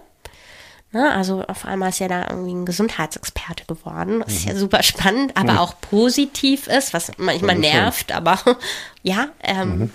Ne? 0.92 1.12
Also 1.12 1.44
auf 1.46 1.66
einmal 1.66 1.90
ist 1.90 1.98
ja 1.98 2.08
da 2.08 2.28
irgendwie 2.30 2.54
ein 2.54 2.64
Gesundheitsexperte 2.64 3.66
geworden, 3.66 4.22
was 4.24 4.44
mhm. 4.44 4.48
ja 4.48 4.56
super 4.56 4.82
spannend, 4.82 5.36
aber 5.36 5.52
mhm. 5.52 5.58
auch 5.58 5.74
positiv 5.80 6.66
ist, 6.66 6.94
was 6.94 7.12
manchmal 7.18 7.58
nervt, 7.58 8.12
aber 8.12 8.38
ja. 9.02 9.28
Ähm, 9.42 9.78
mhm. 9.78 9.90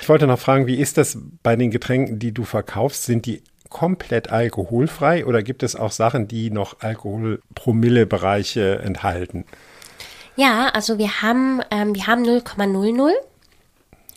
Ich 0.00 0.08
wollte 0.08 0.26
noch 0.26 0.38
fragen, 0.38 0.66
wie 0.66 0.76
ist 0.76 0.96
das 0.96 1.18
bei 1.42 1.56
den 1.56 1.70
Getränken, 1.70 2.18
die 2.18 2.32
du 2.32 2.44
verkaufst? 2.44 3.04
Sind 3.04 3.26
die 3.26 3.42
komplett 3.68 4.30
alkoholfrei 4.30 5.26
oder 5.26 5.42
gibt 5.42 5.62
es 5.62 5.76
auch 5.76 5.92
Sachen, 5.92 6.28
die 6.28 6.50
noch 6.50 6.80
Alkoholpromillebereiche 6.80 8.78
enthalten? 8.78 9.44
Ja, 10.36 10.68
also 10.68 10.98
wir 10.98 11.20
haben, 11.22 11.62
ähm, 11.70 11.94
wir 11.94 12.06
haben 12.06 12.22
0,00 12.24 13.12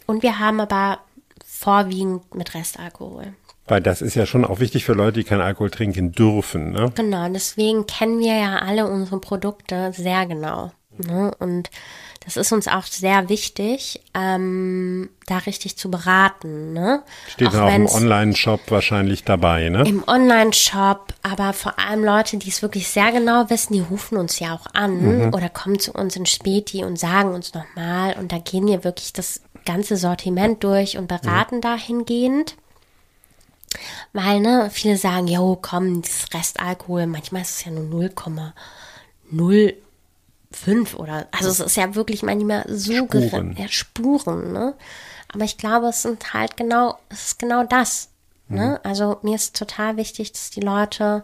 und 0.05 0.24
wir 0.24 0.39
haben 0.39 0.59
aber 0.59 0.99
vorwiegend 1.45 2.36
mit 2.36 2.53
Restalkohol. 2.53 3.34
Weil 3.68 3.82
das 3.82 4.01
ist 4.01 4.16
ja 4.16 4.26
schon 4.26 4.43
auch 4.43 4.59
wichtig 4.59 4.86
für 4.86 4.93
Leute, 4.93 5.20
die 5.20 5.24
keinen 5.24 5.41
Alkohol 5.41 5.70
trinken 5.70 6.12
dürfen. 6.12 6.72
Ne? 6.72 6.91
Genau, 6.95 7.30
deswegen 7.30 7.86
kennen 7.88 8.20
wir 8.20 8.36
ja 8.36 8.57
alle 8.57 8.88
unsere 8.88 9.20
Produkte 9.20 9.93
sehr 9.93 10.26
genau. 10.26 10.72
Ne? 10.97 11.32
Und 11.39 11.70
das 12.24 12.38
ist 12.38 12.51
uns 12.51 12.68
auch 12.68 12.84
sehr 12.84 13.30
wichtig, 13.30 13.99
ähm, 14.14 15.09
da 15.26 15.39
richtig 15.39 15.76
zu 15.76 15.89
beraten. 15.89 16.72
Ne? 16.72 17.01
Steht 17.28 17.47
auch, 17.49 17.62
auch 17.62 17.74
im 17.74 17.88
Online-Shop 17.88 18.59
wahrscheinlich 18.70 19.24
dabei, 19.24 19.70
ne? 19.70 19.84
Im 19.88 20.03
Online-Shop, 20.07 21.14
aber 21.24 21.53
vor 21.53 21.80
allem 21.80 22.03
Leute, 22.03 22.38
die 22.38 22.49
es 22.49 22.62
wirklich 22.62 22.89
sehr 22.89 23.12
genau 23.12 23.49
wissen, 23.49 23.74
die 23.74 23.80
rufen 23.80 24.18
uns 24.18 24.38
ja 24.39 24.53
auch 24.53 24.68
an 24.74 25.28
mhm. 25.28 25.34
oder 25.34 25.49
kommen 25.49 25.80
zu 25.80 25.93
uns 25.93 26.16
in 26.16 26.28
Späti 26.28 26.84
und 26.84 26.99
sagen 26.99 27.34
uns 27.34 27.55
nochmal. 27.55 28.16
Und 28.20 28.32
da 28.32 28.38
gehen 28.38 28.68
wir 28.68 28.84
wirklich 28.84 29.14
das 29.14 29.41
ganze 29.66 29.97
Sortiment 29.97 30.64
durch 30.64 30.97
und 30.97 31.07
beraten 31.07 31.57
mhm. 31.57 31.62
dahingehend. 31.62 32.55
Weil, 34.14 34.40
ne, 34.42 34.70
viele 34.72 34.98
sagen, 34.98 35.28
jo, 35.28 35.58
komm, 35.62 36.02
das 36.02 36.26
Restalkohol, 36.34 37.08
manchmal 37.08 37.44
ist 37.44 37.58
es 37.58 37.66
ja 37.66 37.72
nur 37.72 38.04
0,05 38.04 40.96
oder, 40.96 41.28
also 41.32 41.50
es 41.50 41.60
ist 41.60 41.78
ja 41.78 41.96
wirklich 41.96 42.24
manchmal 42.24 42.66
so 42.68 42.94
Spuren. 42.94 43.10
gering, 43.10 43.56
ja, 43.58 43.68
Spuren, 43.68 44.52
ne. 44.52 44.74
Aber 45.34 45.46
ich 45.46 45.58
glaube, 45.58 45.88
es 45.88 46.02
sind 46.02 46.34
halt 46.34 46.58
genau, 46.58 46.98
es 47.10 47.28
ist 47.28 47.40
genau 47.40 47.64
das, 47.64 48.10
ne. 48.50 48.80
Mhm. 48.82 48.90
Also 48.90 49.18
mir 49.22 49.36
ist 49.36 49.56
total 49.56 49.98
wichtig, 49.98 50.34
dass 50.34 50.50
die 50.50 50.62
Leute 50.62 51.24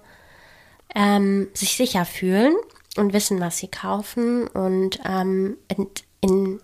ähm, 0.95 1.49
sich 1.53 1.75
sicher 1.75 2.05
fühlen 2.05 2.55
und 2.95 3.13
wissen, 3.13 3.39
was 3.39 3.57
sie 3.57 3.67
kaufen 3.67 4.47
und 4.47 4.99
ähm, 5.05 5.57
in, 5.67 5.87
in 6.21 6.59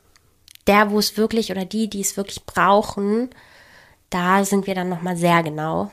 der, 0.67 0.91
wo 0.91 0.99
es 0.99 1.17
wirklich 1.17 1.51
oder 1.51 1.65
die, 1.65 1.89
die 1.89 2.01
es 2.01 2.15
wirklich 2.15 2.45
brauchen, 2.45 3.29
da 4.13 4.45
sind 4.45 4.67
wir 4.67 4.75
dann 4.75 4.89
nochmal 4.89 5.17
sehr 5.17 5.43
genau. 5.43 5.91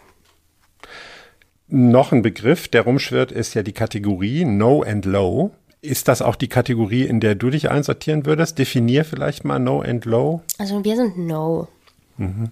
Noch 1.68 2.12
ein 2.12 2.22
Begriff, 2.22 2.68
der 2.68 2.82
rumschwirrt, 2.82 3.32
ist 3.32 3.54
ja 3.54 3.62
die 3.62 3.72
Kategorie 3.72 4.44
No 4.44 4.82
and 4.82 5.04
Low. 5.04 5.52
Ist 5.82 6.08
das 6.08 6.20
auch 6.20 6.34
die 6.34 6.48
Kategorie, 6.48 7.04
in 7.04 7.20
der 7.20 7.34
du 7.36 7.48
dich 7.48 7.70
einsortieren 7.70 8.26
würdest? 8.26 8.58
Definier 8.58 9.04
vielleicht 9.04 9.44
mal 9.44 9.58
No 9.58 9.80
and 9.80 10.04
Low. 10.04 10.42
Also 10.58 10.84
wir 10.84 10.96
sind 10.96 11.16
No. 11.16 11.68
Mhm. 12.16 12.50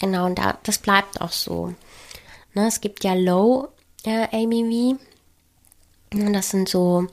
Genau, 0.00 0.26
und 0.26 0.38
da, 0.38 0.58
das 0.64 0.78
bleibt 0.78 1.20
auch 1.20 1.32
so. 1.32 1.72
Ne, 2.54 2.66
es 2.66 2.80
gibt 2.80 3.04
ja 3.04 3.14
Low 3.14 3.68
äh, 4.04 4.24
ABV. 4.24 4.98
Und 6.12 6.32
das 6.32 6.50
sind 6.50 6.68
so 6.68 7.06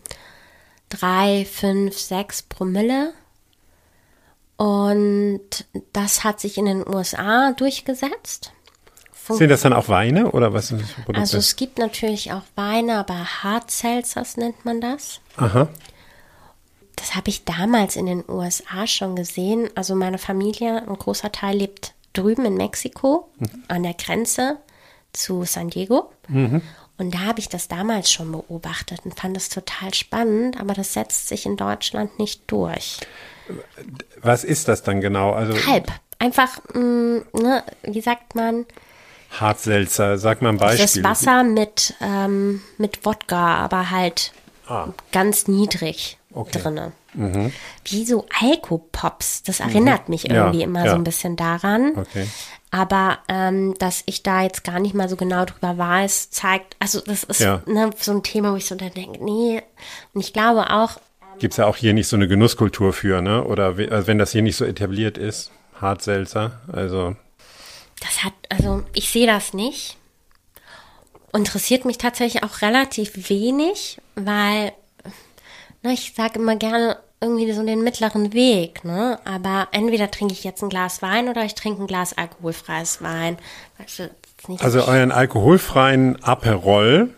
drei, 0.89 1.45
fünf, 1.45 1.97
sechs 1.97 2.41
Promille. 2.41 3.13
Und 4.57 5.65
das 5.91 6.23
hat 6.23 6.39
sich 6.39 6.57
in 6.57 6.65
den 6.65 6.87
USA 6.87 7.51
durchgesetzt. 7.51 8.51
Fun 9.11 9.37
Sind 9.37 9.49
das 9.49 9.61
dann 9.61 9.73
auch 9.73 9.89
Weine 9.89 10.31
oder 10.31 10.53
was 10.53 10.67
sind 10.67 10.81
das 10.81 10.91
für 10.91 11.01
Produkte? 11.01 11.21
Also 11.21 11.37
es 11.37 11.55
gibt 11.55 11.79
natürlich 11.79 12.31
auch 12.31 12.43
Weine, 12.55 12.97
aber 12.97 13.43
Hard 13.43 13.71
Seltzers 13.71 14.37
nennt 14.37 14.65
man 14.65 14.81
das. 14.81 15.19
Aha. 15.37 15.67
Das 16.95 17.15
habe 17.15 17.29
ich 17.29 17.43
damals 17.43 17.95
in 17.95 18.05
den 18.05 18.23
USA 18.29 18.87
schon 18.87 19.15
gesehen. 19.15 19.69
Also 19.75 19.95
meine 19.95 20.17
Familie, 20.17 20.87
ein 20.87 20.95
großer 20.95 21.31
Teil 21.31 21.57
lebt 21.57 21.93
drüben 22.13 22.45
in 22.45 22.55
Mexiko 22.55 23.29
mhm. 23.39 23.63
an 23.67 23.83
der 23.83 23.93
Grenze 23.93 24.57
zu 25.11 25.43
San 25.43 25.69
Diego. 25.69 26.11
Mhm. 26.27 26.61
Und 26.97 27.13
da 27.13 27.19
habe 27.19 27.39
ich 27.39 27.49
das 27.49 27.67
damals 27.67 28.11
schon 28.11 28.31
beobachtet 28.31 29.01
und 29.03 29.19
fand 29.19 29.35
es 29.35 29.49
total 29.49 29.93
spannend, 29.93 30.59
aber 30.59 30.73
das 30.73 30.93
setzt 30.93 31.27
sich 31.27 31.45
in 31.45 31.57
Deutschland 31.57 32.19
nicht 32.19 32.43
durch. 32.47 32.99
Was 34.21 34.43
ist 34.43 34.67
das 34.67 34.83
dann 34.83 35.01
genau? 35.01 35.31
Also 35.31 35.53
Halb. 35.67 35.91
Einfach, 36.19 36.59
mh, 36.73 36.79
mm, 36.79 37.23
ne, 37.33 37.63
wie 37.83 38.01
sagt 38.01 38.35
man? 38.35 38.65
Hartselzer, 39.31 40.17
sag 40.17 40.41
mal 40.41 40.49
ein 40.49 40.57
Beispiel. 40.57 41.03
Das 41.03 41.03
Wasser 41.03 41.43
mit, 41.43 41.93
ähm, 42.01 42.61
mit 42.77 43.05
Wodka, 43.05 43.57
aber 43.57 43.91
halt 43.91 44.31
ah. 44.67 44.87
ganz 45.11 45.47
niedrig 45.47 46.17
okay. 46.33 46.59
drinne. 46.59 46.91
Mhm. 47.13 47.51
Wie 47.85 48.05
so 48.05 48.25
Alkopops. 48.41 49.43
Das 49.43 49.59
erinnert 49.59 50.07
mhm. 50.07 50.13
mich 50.13 50.29
irgendwie 50.29 50.59
ja, 50.59 50.65
immer 50.65 50.85
ja. 50.85 50.91
so 50.91 50.95
ein 50.95 51.03
bisschen 51.03 51.35
daran. 51.35 51.93
Okay. 51.97 52.27
Aber 52.71 53.19
ähm, 53.29 53.73
dass 53.79 54.03
ich 54.05 54.21
da 54.21 54.41
jetzt 54.41 54.63
gar 54.63 54.79
nicht 54.79 54.93
mal 54.95 55.07
so 55.07 55.15
genau 55.15 55.45
drüber 55.45 55.77
weiß, 55.77 56.29
zeigt, 56.29 56.75
also 56.79 56.99
das 56.99 57.23
ist 57.23 57.39
ja. 57.39 57.61
ne, 57.65 57.91
so 57.97 58.11
ein 58.11 58.23
Thema, 58.23 58.51
wo 58.51 58.57
ich 58.57 58.65
so 58.65 58.75
dann 58.75 58.91
denke, 58.91 59.23
nee. 59.23 59.61
Und 60.13 60.21
ich 60.21 60.33
glaube 60.33 60.69
auch, 60.69 60.99
Gibt 61.39 61.53
es 61.53 61.57
ja 61.57 61.65
auch 61.65 61.75
hier 61.75 61.93
nicht 61.93 62.07
so 62.07 62.15
eine 62.15 62.27
Genusskultur 62.27 62.93
für, 62.93 63.21
ne? 63.21 63.43
Oder 63.43 63.75
also 63.91 64.07
wenn 64.07 64.17
das 64.17 64.31
hier 64.31 64.41
nicht 64.41 64.55
so 64.55 64.65
etabliert 64.65 65.17
ist, 65.17 65.51
Hartselzer, 65.79 66.61
also. 66.71 67.15
Das 67.99 68.23
hat, 68.23 68.33
also 68.49 68.83
ich 68.93 69.09
sehe 69.09 69.27
das 69.27 69.53
nicht. 69.53 69.97
Interessiert 71.33 71.86
mich 71.86 71.97
tatsächlich 71.97 72.43
auch 72.43 72.61
relativ 72.61 73.29
wenig, 73.29 73.99
weil, 74.15 74.71
ne, 75.83 75.93
ich 75.93 76.13
sage 76.15 76.39
immer 76.39 76.55
gerne 76.55 76.97
irgendwie 77.21 77.51
so 77.51 77.65
den 77.65 77.83
mittleren 77.83 78.33
Weg, 78.33 78.86
ne? 78.86 79.19
Aber 79.25 79.67
entweder 79.71 80.11
trinke 80.11 80.33
ich 80.33 80.43
jetzt 80.43 80.61
ein 80.61 80.69
Glas 80.69 81.01
Wein 81.01 81.27
oder 81.27 81.43
ich 81.43 81.55
trinke 81.55 81.83
ein 81.83 81.88
Glas 81.88 82.17
alkoholfreies 82.17 83.01
Wein. 83.01 83.38
Weißt 83.77 83.99
du, 83.99 84.09
also 84.59 84.86
euren 84.86 85.11
alkoholfreien 85.11 86.21
Aperol 86.23 87.09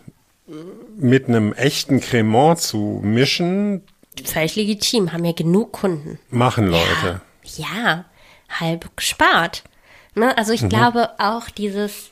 mit 0.96 1.28
einem 1.28 1.52
echten 1.52 2.00
Cremant 2.00 2.58
zu 2.58 3.00
mischen, 3.02 3.82
völlig 4.26 4.56
legitim, 4.56 5.12
haben 5.12 5.24
ja 5.24 5.32
genug 5.32 5.72
Kunden. 5.72 6.18
Machen 6.30 6.66
Leute. 6.66 7.20
Ja, 7.44 7.66
ja 7.66 8.04
halb 8.48 8.96
gespart. 8.96 9.62
Ne? 10.14 10.36
Also 10.36 10.52
ich 10.52 10.62
mhm. 10.62 10.70
glaube 10.70 11.10
auch 11.18 11.50
dieses. 11.50 12.10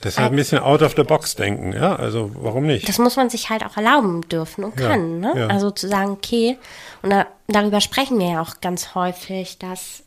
Das 0.00 0.12
ist 0.12 0.18
halt 0.18 0.32
ein 0.32 0.36
bisschen 0.36 0.58
out 0.58 0.82
of 0.82 0.94
the 0.94 1.04
box 1.04 1.36
denken, 1.36 1.72
ja. 1.72 1.96
Also 1.96 2.30
warum 2.34 2.66
nicht? 2.66 2.86
Das 2.86 2.98
muss 2.98 3.16
man 3.16 3.30
sich 3.30 3.48
halt 3.48 3.64
auch 3.64 3.78
erlauben 3.78 4.20
dürfen 4.28 4.62
und 4.64 4.78
ja, 4.78 4.88
können. 4.88 5.20
Ne? 5.20 5.32
Ja. 5.34 5.46
Also 5.46 5.70
zu 5.70 5.88
sagen, 5.88 6.10
okay, 6.10 6.58
und 7.00 7.10
da, 7.10 7.26
darüber 7.48 7.80
sprechen 7.80 8.18
wir 8.18 8.32
ja 8.32 8.42
auch 8.42 8.60
ganz 8.60 8.94
häufig, 8.94 9.58
dass 9.58 10.02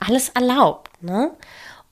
alles 0.00 0.30
erlaubt, 0.30 0.90
ne? 1.02 1.30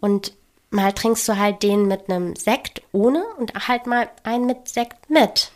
Und 0.00 0.32
mal 0.70 0.92
trinkst 0.92 1.28
du 1.28 1.36
halt 1.36 1.62
den 1.62 1.86
mit 1.86 2.08
einem 2.08 2.34
Sekt 2.34 2.82
ohne 2.90 3.22
und 3.38 3.68
halt 3.68 3.86
mal 3.86 4.08
einen 4.24 4.46
mit 4.46 4.68
Sekt 4.68 5.10
mit. 5.10 5.52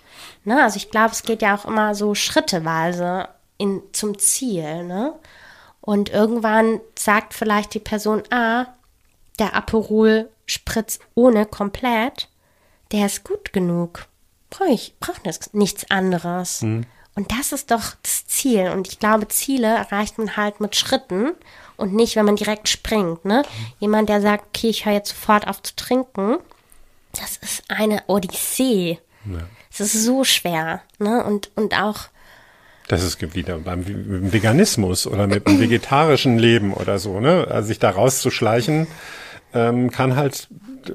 Ne? 0.46 0.62
Also 0.62 0.76
ich 0.76 0.90
glaube, 0.90 1.10
es 1.10 1.22
geht 1.22 1.42
ja 1.42 1.56
auch 1.56 1.64
immer 1.64 1.94
so 1.94 2.14
schritteweise 2.14 3.28
in, 3.58 3.82
zum 3.92 4.18
Ziel. 4.18 4.84
Ne? 4.84 5.12
Und 5.80 6.08
irgendwann 6.08 6.80
sagt 6.98 7.34
vielleicht 7.34 7.74
die 7.74 7.80
Person, 7.80 8.22
ah, 8.30 8.66
der 9.38 9.54
Aperol 9.54 10.30
Spritz 10.46 11.00
ohne 11.14 11.44
komplett, 11.44 12.28
der 12.92 13.06
ist 13.06 13.24
gut 13.24 13.52
genug. 13.52 14.06
Brauche 14.48 14.70
ich, 14.70 14.94
brauche 15.00 15.20
nichts 15.52 15.90
anderes. 15.90 16.62
Mhm. 16.62 16.86
Und 17.16 17.32
das 17.32 17.52
ist 17.52 17.70
doch 17.70 17.94
das 18.02 18.26
Ziel. 18.26 18.70
Und 18.70 18.86
ich 18.88 19.00
glaube, 19.00 19.26
Ziele 19.28 19.66
erreicht 19.66 20.18
man 20.18 20.36
halt 20.36 20.60
mit 20.60 20.76
Schritten 20.76 21.32
und 21.76 21.94
nicht, 21.94 22.14
wenn 22.14 22.26
man 22.26 22.36
direkt 22.36 22.68
springt. 22.68 23.24
Ne? 23.24 23.42
Jemand, 23.80 24.08
der 24.08 24.20
sagt, 24.20 24.46
okay, 24.48 24.68
ich 24.68 24.86
höre 24.86 24.92
jetzt 24.92 25.10
sofort 25.10 25.48
auf 25.48 25.62
zu 25.62 25.74
trinken, 25.74 26.36
das 27.12 27.36
ist 27.38 27.64
eine 27.68 28.04
Odyssee. 28.06 29.00
Ja. 29.24 29.40
Es 29.78 29.94
ist 29.94 30.04
so 30.04 30.24
schwer. 30.24 30.82
Ne? 30.98 31.24
Und, 31.24 31.50
und 31.54 31.78
auch. 31.78 32.08
Das 32.88 33.02
ist 33.02 33.34
wieder 33.34 33.58
beim 33.58 33.84
Veganismus 34.32 35.06
oder 35.06 35.26
mit 35.26 35.46
dem 35.46 35.60
vegetarischen 35.60 36.38
Leben 36.38 36.72
oder 36.72 36.98
so, 36.98 37.18
ne? 37.18 37.48
Also 37.50 37.68
sich 37.68 37.80
da 37.80 37.90
rauszuschleichen, 37.90 38.86
ähm, 39.54 39.90
kann 39.90 40.14
halt, 40.14 40.48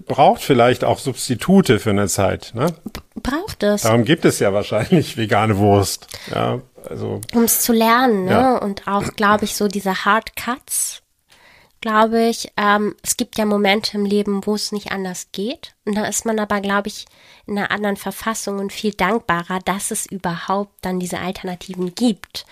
braucht 0.07 0.41
vielleicht 0.41 0.85
auch 0.85 0.99
Substitute 0.99 1.79
für 1.79 1.89
eine 1.89 2.07
Zeit, 2.07 2.53
ne? 2.55 2.67
Braucht 3.15 3.63
es. 3.63 3.81
Darum 3.81 4.05
gibt 4.05 4.23
es 4.23 4.39
ja 4.39 4.53
wahrscheinlich 4.53 5.17
vegane 5.17 5.57
Wurst. 5.57 6.07
Ja, 6.33 6.61
also. 6.89 7.19
Um 7.33 7.43
es 7.43 7.59
zu 7.59 7.73
lernen, 7.73 8.23
ne? 8.25 8.31
Ja. 8.31 8.57
Und 8.57 8.87
auch, 8.87 9.13
glaube 9.17 9.43
ich, 9.43 9.55
so 9.55 9.67
diese 9.67 10.05
Hard 10.05 10.37
Cuts, 10.37 11.01
glaube 11.81 12.21
ich, 12.21 12.51
ähm, 12.57 12.95
es 13.03 13.17
gibt 13.17 13.37
ja 13.37 13.45
Momente 13.45 13.97
im 13.97 14.05
Leben, 14.05 14.45
wo 14.45 14.55
es 14.55 14.71
nicht 14.71 14.91
anders 14.91 15.29
geht. 15.31 15.75
Und 15.85 15.95
da 15.95 16.05
ist 16.05 16.25
man 16.25 16.39
aber, 16.39 16.61
glaube 16.61 16.87
ich, 16.87 17.05
in 17.47 17.57
einer 17.57 17.71
anderen 17.71 17.97
Verfassung 17.97 18.59
und 18.59 18.71
viel 18.71 18.93
dankbarer, 18.93 19.59
dass 19.65 19.91
es 19.91 20.05
überhaupt 20.05 20.73
dann 20.81 20.99
diese 20.99 21.19
Alternativen 21.19 21.93
gibt. 21.95 22.45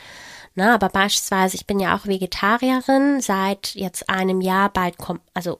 Na, 0.55 0.73
aber 0.73 0.89
beispielsweise, 0.89 1.55
ich 1.55 1.67
bin 1.67 1.79
ja 1.79 1.95
auch 1.95 2.07
Vegetarierin 2.07 3.21
seit 3.21 3.75
jetzt 3.75 4.09
einem 4.09 4.41
Jahr 4.41 4.69
bald 4.69 4.97
kommt, 4.97 5.21
also 5.33 5.59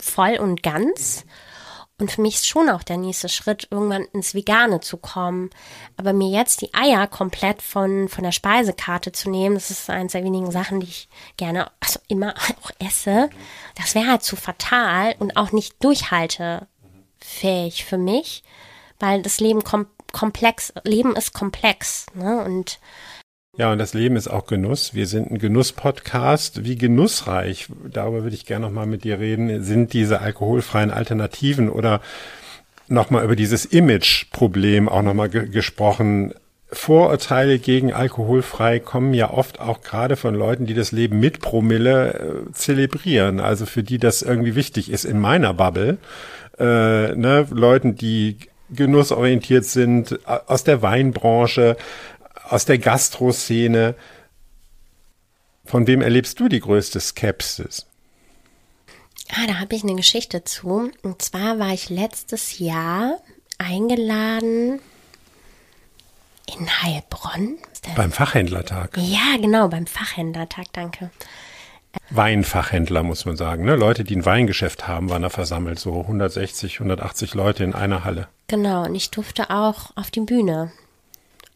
voll 0.00 0.38
und 0.38 0.62
ganz. 0.62 1.26
Und 1.98 2.12
für 2.12 2.20
mich 2.20 2.34
ist 2.34 2.46
schon 2.46 2.68
auch 2.68 2.82
der 2.82 2.98
nächste 2.98 3.30
Schritt, 3.30 3.68
irgendwann 3.70 4.04
ins 4.12 4.34
Vegane 4.34 4.80
zu 4.80 4.98
kommen. 4.98 5.48
Aber 5.96 6.12
mir 6.12 6.28
jetzt 6.28 6.60
die 6.60 6.74
Eier 6.74 7.06
komplett 7.06 7.62
von, 7.62 8.08
von 8.08 8.22
der 8.22 8.32
Speisekarte 8.32 9.12
zu 9.12 9.30
nehmen, 9.30 9.54
das 9.54 9.70
ist 9.70 9.88
eines 9.88 10.12
der 10.12 10.22
wenigen 10.22 10.50
Sachen, 10.50 10.80
die 10.80 10.88
ich 10.88 11.08
gerne, 11.38 11.70
also 11.80 11.98
immer 12.08 12.34
auch 12.62 12.70
esse, 12.78 13.30
das 13.76 13.94
wäre 13.94 14.08
halt 14.08 14.22
zu 14.22 14.36
fatal 14.36 15.14
und 15.18 15.38
auch 15.38 15.52
nicht 15.52 15.82
durchhaltefähig 15.82 17.86
für 17.86 17.98
mich, 17.98 18.44
weil 18.98 19.22
das 19.22 19.40
Leben 19.40 19.64
kom 19.64 19.86
komplex, 20.12 20.72
Leben 20.84 21.14
ist 21.14 21.34
komplex, 21.34 22.06
ne? 22.14 22.42
Und 22.42 22.78
ja, 23.58 23.72
und 23.72 23.78
das 23.78 23.94
Leben 23.94 24.16
ist 24.16 24.28
auch 24.28 24.46
Genuss. 24.46 24.94
Wir 24.94 25.06
sind 25.06 25.30
ein 25.30 25.38
Genuss-Podcast. 25.38 26.64
Wie 26.64 26.76
genussreich, 26.76 27.68
darüber 27.90 28.22
würde 28.22 28.36
ich 28.36 28.44
gerne 28.44 28.66
nochmal 28.66 28.86
mit 28.86 29.04
dir 29.04 29.18
reden, 29.18 29.62
sind 29.62 29.94
diese 29.94 30.20
alkoholfreien 30.20 30.90
Alternativen 30.90 31.70
oder 31.70 32.02
nochmal 32.88 33.24
über 33.24 33.34
dieses 33.34 33.64
Image-Problem 33.64 34.88
auch 34.88 35.02
nochmal 35.02 35.30
ge 35.30 35.48
gesprochen. 35.48 36.34
Vorurteile 36.70 37.58
gegen 37.58 37.92
alkoholfrei 37.92 38.80
kommen 38.80 39.14
ja 39.14 39.30
oft 39.30 39.60
auch 39.60 39.80
gerade 39.80 40.16
von 40.16 40.34
Leuten, 40.34 40.66
die 40.66 40.74
das 40.74 40.92
Leben 40.92 41.20
mit 41.20 41.40
Promille 41.40 42.12
äh, 42.48 42.52
zelebrieren. 42.52 43.40
Also 43.40 43.64
für 43.64 43.82
die 43.82 43.98
das 43.98 44.20
irgendwie 44.20 44.54
wichtig 44.54 44.90
ist 44.90 45.04
in 45.04 45.18
meiner 45.18 45.54
Bubble. 45.54 45.96
Äh, 46.58 47.14
ne? 47.14 47.46
Leuten, 47.50 47.94
die 47.94 48.36
genussorientiert 48.68 49.64
sind, 49.64 50.18
aus 50.26 50.64
der 50.64 50.82
Weinbranche, 50.82 51.76
aus 52.48 52.64
der 52.64 52.78
Gastroszene. 52.78 53.94
Von 55.64 55.86
wem 55.86 56.00
erlebst 56.00 56.38
du 56.40 56.48
die 56.48 56.60
größte 56.60 57.00
Skepsis? 57.00 57.86
Ah, 59.30 59.46
da 59.48 59.58
habe 59.58 59.74
ich 59.74 59.82
eine 59.82 59.96
Geschichte 59.96 60.44
zu. 60.44 60.90
Und 61.02 61.22
zwar 61.22 61.58
war 61.58 61.72
ich 61.72 61.90
letztes 61.90 62.58
Jahr 62.58 63.18
eingeladen 63.58 64.80
in 66.46 66.82
Heilbronn. 66.82 67.58
Beim 67.96 68.12
Fachhändlertag. 68.12 68.96
Ja, 68.96 69.36
genau, 69.40 69.68
beim 69.68 69.86
Fachhändlertag, 69.86 70.66
danke. 70.72 71.10
Weinfachhändler, 72.10 73.02
muss 73.02 73.24
man 73.24 73.36
sagen. 73.36 73.64
Ne? 73.64 73.74
Leute, 73.74 74.04
die 74.04 74.14
ein 74.14 74.24
Weingeschäft 74.24 74.86
haben, 74.86 75.10
waren 75.10 75.22
da 75.22 75.30
versammelt. 75.30 75.78
So 75.78 76.00
160, 76.00 76.74
180 76.74 77.34
Leute 77.34 77.64
in 77.64 77.74
einer 77.74 78.04
Halle. 78.04 78.28
Genau, 78.48 78.84
und 78.84 78.94
ich 78.94 79.10
durfte 79.10 79.50
auch 79.50 79.96
auf 79.96 80.10
die 80.10 80.20
Bühne. 80.20 80.72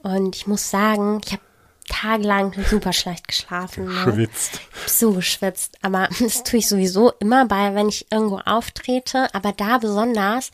Und 0.03 0.37
ich 0.37 0.47
muss 0.47 0.71
sagen, 0.71 1.21
ich 1.25 1.33
habe 1.33 1.43
tagelang 1.91 2.55
super 2.71 2.93
schlecht 2.93 3.29
geschlafen. 3.29 3.87
Ne? 3.87 4.13
Schwitzt. 4.13 4.61
So 4.87 5.13
geschwitzt. 5.13 5.77
Aber 5.83 6.09
das 6.21 6.43
tue 6.45 6.61
ich 6.61 6.69
sowieso 6.69 7.13
immer 7.21 7.45
bei, 7.47 7.75
wenn 7.75 7.89
ich 7.89 8.11
irgendwo 8.11 8.39
auftrete. 8.39 9.33
Aber 9.35 9.53
da 9.53 9.79
besonders, 9.79 10.51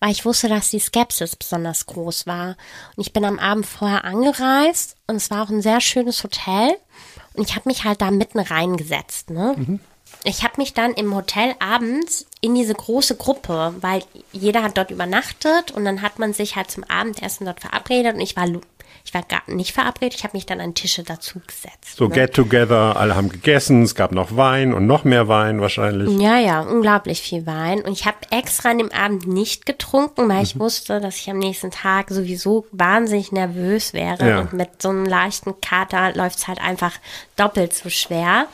weil 0.00 0.10
ich 0.10 0.24
wusste, 0.24 0.48
dass 0.48 0.70
die 0.70 0.80
Skepsis 0.80 1.36
besonders 1.36 1.86
groß 1.86 2.26
war. 2.26 2.56
Und 2.96 3.06
ich 3.06 3.12
bin 3.12 3.24
am 3.24 3.38
Abend 3.38 3.66
vorher 3.66 4.04
angereist 4.04 4.96
und 5.06 5.16
es 5.16 5.30
war 5.30 5.44
auch 5.44 5.50
ein 5.50 5.62
sehr 5.62 5.80
schönes 5.80 6.22
Hotel. 6.22 6.76
Und 7.34 7.48
ich 7.48 7.54
habe 7.54 7.68
mich 7.68 7.84
halt 7.84 8.02
da 8.02 8.10
mitten 8.10 8.40
reingesetzt. 8.40 9.30
Ne? 9.30 9.54
Mhm. 9.56 9.80
Ich 10.24 10.42
habe 10.42 10.54
mich 10.58 10.74
dann 10.74 10.92
im 10.92 11.14
Hotel 11.14 11.54
abends 11.60 12.26
in 12.40 12.54
diese 12.54 12.74
große 12.74 13.16
Gruppe, 13.16 13.74
weil 13.80 14.02
jeder 14.32 14.62
hat 14.62 14.76
dort 14.76 14.90
übernachtet 14.90 15.70
und 15.70 15.84
dann 15.84 16.02
hat 16.02 16.18
man 16.18 16.34
sich 16.34 16.56
halt 16.56 16.70
zum 16.70 16.84
Abendessen 16.84 17.46
dort 17.46 17.60
verabredet 17.60 18.14
und 18.16 18.20
ich 18.20 18.36
war 18.36 18.46
ich 19.04 19.14
war 19.14 19.22
gar 19.22 19.42
nicht 19.46 19.72
verabredet, 19.72 20.14
ich 20.14 20.24
habe 20.24 20.36
mich 20.36 20.46
dann 20.46 20.60
an 20.60 20.74
Tische 20.74 21.02
dazu 21.02 21.40
gesetzt. 21.46 21.96
So 21.96 22.08
ne? 22.08 22.14
get 22.14 22.34
together, 22.34 22.96
alle 22.96 23.16
haben 23.16 23.28
gegessen, 23.28 23.82
es 23.82 23.94
gab 23.94 24.12
noch 24.12 24.36
Wein 24.36 24.72
und 24.72 24.86
noch 24.86 25.04
mehr 25.04 25.28
Wein 25.28 25.60
wahrscheinlich. 25.60 26.20
Ja, 26.20 26.38
ja, 26.38 26.60
unglaublich 26.60 27.20
viel 27.20 27.46
Wein. 27.46 27.82
Und 27.82 27.92
ich 27.92 28.06
habe 28.06 28.18
extra 28.30 28.70
an 28.70 28.78
dem 28.78 28.92
Abend 28.92 29.26
nicht 29.26 29.66
getrunken, 29.66 30.28
weil 30.28 30.42
ich 30.42 30.56
mhm. 30.56 30.60
wusste, 30.60 31.00
dass 31.00 31.16
ich 31.16 31.30
am 31.30 31.38
nächsten 31.38 31.70
Tag 31.70 32.10
sowieso 32.10 32.66
wahnsinnig 32.72 33.32
nervös 33.32 33.92
wäre. 33.92 34.28
Ja. 34.28 34.40
Und 34.40 34.52
mit 34.52 34.82
so 34.82 34.90
einem 34.90 35.06
leichten 35.06 35.60
Kater 35.60 36.14
läuft 36.14 36.38
es 36.38 36.48
halt 36.48 36.60
einfach 36.60 36.92
doppelt 37.36 37.74
so 37.74 37.88
schwer. 37.88 38.46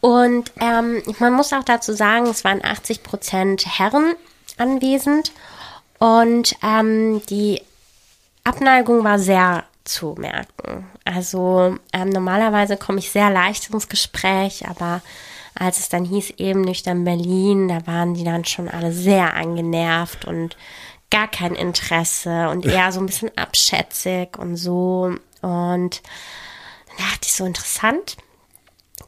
Und 0.00 0.52
ähm, 0.60 1.02
man 1.18 1.32
muss 1.32 1.52
auch 1.52 1.64
dazu 1.64 1.92
sagen, 1.92 2.26
es 2.26 2.44
waren 2.44 2.64
80 2.64 3.02
Prozent 3.02 3.78
Herren 3.78 4.14
anwesend 4.58 5.32
und 5.98 6.56
ähm, 6.62 7.22
die 7.28 7.62
Abneigung 8.44 9.04
war 9.04 9.18
sehr 9.18 9.64
zu 9.88 10.14
merken. 10.18 10.86
Also 11.04 11.76
ähm, 11.92 12.08
normalerweise 12.10 12.76
komme 12.76 12.98
ich 12.98 13.10
sehr 13.10 13.30
leicht 13.30 13.70
ins 13.70 13.88
Gespräch, 13.88 14.66
aber 14.68 15.02
als 15.54 15.78
es 15.78 15.88
dann 15.88 16.04
hieß 16.04 16.34
eben 16.36 16.60
nüchtern 16.60 17.04
Berlin, 17.04 17.68
da 17.68 17.86
waren 17.86 18.14
die 18.14 18.24
dann 18.24 18.44
schon 18.44 18.68
alle 18.68 18.92
sehr 18.92 19.34
angenervt 19.34 20.26
und 20.26 20.56
gar 21.10 21.28
kein 21.28 21.54
Interesse 21.54 22.48
und 22.50 22.66
eher 22.66 22.92
so 22.92 23.00
ein 23.00 23.06
bisschen 23.06 23.30
abschätzig 23.36 24.38
und 24.38 24.56
so. 24.56 25.14
Und 25.40 26.02
dann 26.88 26.98
dachte 26.98 27.22
ich 27.22 27.32
so 27.32 27.44
interessant, 27.44 28.16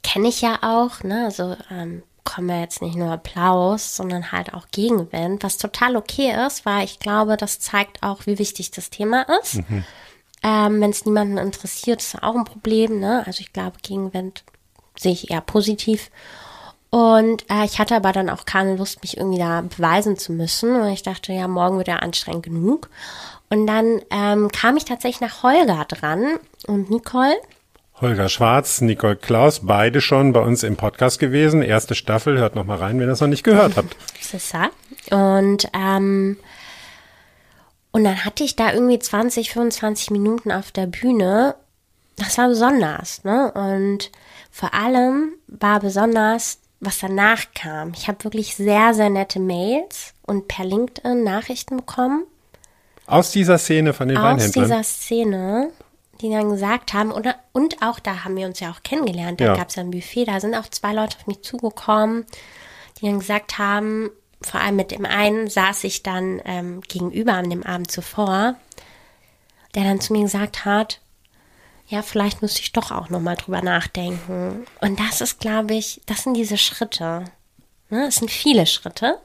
kenne 0.03 0.29
ich 0.29 0.41
ja 0.41 0.59
auch, 0.63 1.03
ne? 1.03 1.25
Also 1.25 1.57
ähm, 1.71 2.03
komme 2.25 2.61
jetzt 2.61 2.83
nicht 2.83 2.97
nur 2.97 3.11
Applaus, 3.11 3.97
sondern 3.97 4.33
halt 4.33 4.53
auch 4.53 4.67
Gegenwind, 4.71 5.43
was 5.43 5.57
total 5.57 5.97
okay 5.97 6.35
ist, 6.47 6.67
weil 6.67 6.85
ich 6.85 6.99
glaube, 6.99 7.37
das 7.37 7.59
zeigt 7.59 8.03
auch, 8.03 8.27
wie 8.27 8.39
wichtig 8.39 8.71
das 8.71 8.91
Thema 8.91 9.23
ist. 9.41 9.57
Mhm. 9.69 9.85
Ähm, 10.43 10.81
Wenn 10.81 10.91
es 10.91 11.05
niemanden 11.05 11.39
interessiert, 11.39 12.01
ist 12.01 12.23
auch 12.23 12.37
ein 12.37 12.45
Problem. 12.45 13.01
Ne? 13.01 13.25
Also 13.27 13.41
ich 13.41 13.53
glaube, 13.53 13.79
Gegenwind 13.83 14.45
sehe 14.97 15.13
ich 15.13 15.31
eher 15.31 15.41
positiv. 15.41 16.11
Und 16.91 17.45
äh, 17.51 17.65
ich 17.65 17.79
hatte 17.79 17.97
aber 17.97 18.13
dann 18.13 18.31
auch 18.31 18.45
keine 18.45 18.77
Lust, 18.77 19.03
mich 19.03 19.17
irgendwie 19.17 19.39
da 19.39 19.61
beweisen 19.63 20.17
zu 20.17 20.33
müssen. 20.33 20.81
Und 20.81 20.89
ich 20.89 21.03
dachte, 21.03 21.33
ja, 21.33 21.47
morgen 21.49 21.79
wird 21.79 21.89
er 21.89 22.03
anstrengend 22.03 22.45
genug. 22.45 22.89
Und 23.51 23.67
dann 23.67 24.01
ähm, 24.11 24.51
kam 24.51 24.77
ich 24.77 24.85
tatsächlich 24.85 25.21
nach 25.21 25.43
Holger 25.43 25.85
dran 25.87 26.39
und 26.67 26.91
Nicole. 26.91 27.35
Holger 28.01 28.29
Schwarz, 28.29 28.81
Nicole 28.81 29.17
Klaus, 29.17 29.61
beide 29.65 30.01
schon 30.01 30.33
bei 30.33 30.41
uns 30.41 30.63
im 30.63 30.77
Podcast 30.77 31.19
gewesen. 31.19 31.63
Erste 31.63 31.95
Staffel, 31.95 32.39
hört 32.39 32.55
noch 32.55 32.65
mal 32.65 32.79
rein, 32.79 32.97
wenn 32.99 33.07
ihr 33.07 33.11
das 33.11 33.21
noch 33.21 33.29
nicht 33.29 33.43
gehört 33.43 33.77
habt. 33.77 33.97
C'est 34.23 34.41
ça. 34.41 34.69
Und 35.11 35.69
ähm, 35.75 36.37
und 37.93 38.05
dann 38.05 38.25
hatte 38.25 38.45
ich 38.45 38.57
da 38.57 38.73
irgendwie 38.73 38.99
20, 38.99 39.53
25 39.53 40.11
Minuten 40.11 40.53
auf 40.53 40.71
der 40.71 40.87
Bühne. 40.87 41.55
Das 42.17 42.39
war 42.39 42.49
besonders, 42.49 43.25
ne? 43.25 43.53
Und 43.53 44.11
vor 44.51 44.75
allem 44.75 45.33
war 45.47 45.81
besonders, 45.81 46.59
was 46.81 46.99
danach 46.99 47.45
kam. 47.55 47.93
Ich 47.95 48.09
habe 48.09 48.25
wirklich 48.25 48.57
sehr, 48.57 48.95
sehr 48.95 49.11
nette 49.11 49.41
Mails 49.41 50.15
und 50.23 50.49
per 50.49 50.65
LinkedIn 50.65 51.25
Nachrichten 51.25 51.77
bekommen. 51.77 52.25
Aus 53.07 53.31
dieser 53.31 53.59
Szene 53.59 53.95
von 53.95 54.09
den 54.09 54.19
Aus 54.19 54.25
Weinhändlern? 54.25 54.65
Aus 54.65 54.69
dieser 54.69 54.85
Szene, 54.85 55.71
die 56.21 56.31
dann 56.31 56.51
gesagt 56.51 56.93
haben, 56.93 57.11
oder, 57.11 57.37
und 57.53 57.83
auch 57.83 57.99
da 57.99 58.25
haben 58.25 58.37
wir 58.37 58.47
uns 58.47 58.61
ja 58.61 58.71
auch 58.71 58.83
kennengelernt, 58.83 59.41
da 59.41 59.47
ja. 59.47 59.57
gab 59.57 59.71
es 59.71 59.77
ja 59.77 59.83
ein 59.83 59.91
Buffet, 59.91 60.27
da 60.27 60.41
sind 60.41 60.55
auch 60.55 60.69
zwei 60.69 60.93
Leute 60.93 61.17
auf 61.19 61.27
mich 61.27 61.43
zugekommen, 61.43 62.27
die 63.01 63.07
dann 63.07 63.19
gesagt 63.19 63.59
haben, 63.59 64.11
vor 64.41 64.61
allem 64.61 64.77
mit 64.77 64.91
dem 64.91 65.05
einen 65.05 65.49
saß 65.49 65.85
ich 65.85 66.03
dann 66.03 66.41
ähm, 66.45 66.81
gegenüber 66.83 67.35
an 67.35 67.51
dem 67.51 67.63
Abend 67.63 67.91
zuvor, 67.91 68.55
der 69.75 69.85
dann 69.85 70.01
zu 70.01 70.13
mir 70.13 70.23
gesagt 70.23 70.65
hat, 70.65 71.01
ja, 71.89 72.03
vielleicht 72.03 72.43
müsste 72.43 72.61
ich 72.61 72.73
doch 72.73 72.91
auch 72.91 73.09
nochmal 73.09 73.37
drüber 73.37 73.63
nachdenken. 73.63 74.67
Und 74.81 75.01
das 75.01 75.21
ist, 75.21 75.41
glaube 75.41 75.75
ich, 75.75 76.03
das 76.07 76.23
sind 76.23 76.35
diese 76.35 76.59
Schritte. 76.59 77.25
Ne? 77.89 78.07
Es 78.09 78.17
sind 78.17 78.31
viele 78.31 78.67
Schritte, 78.67 79.19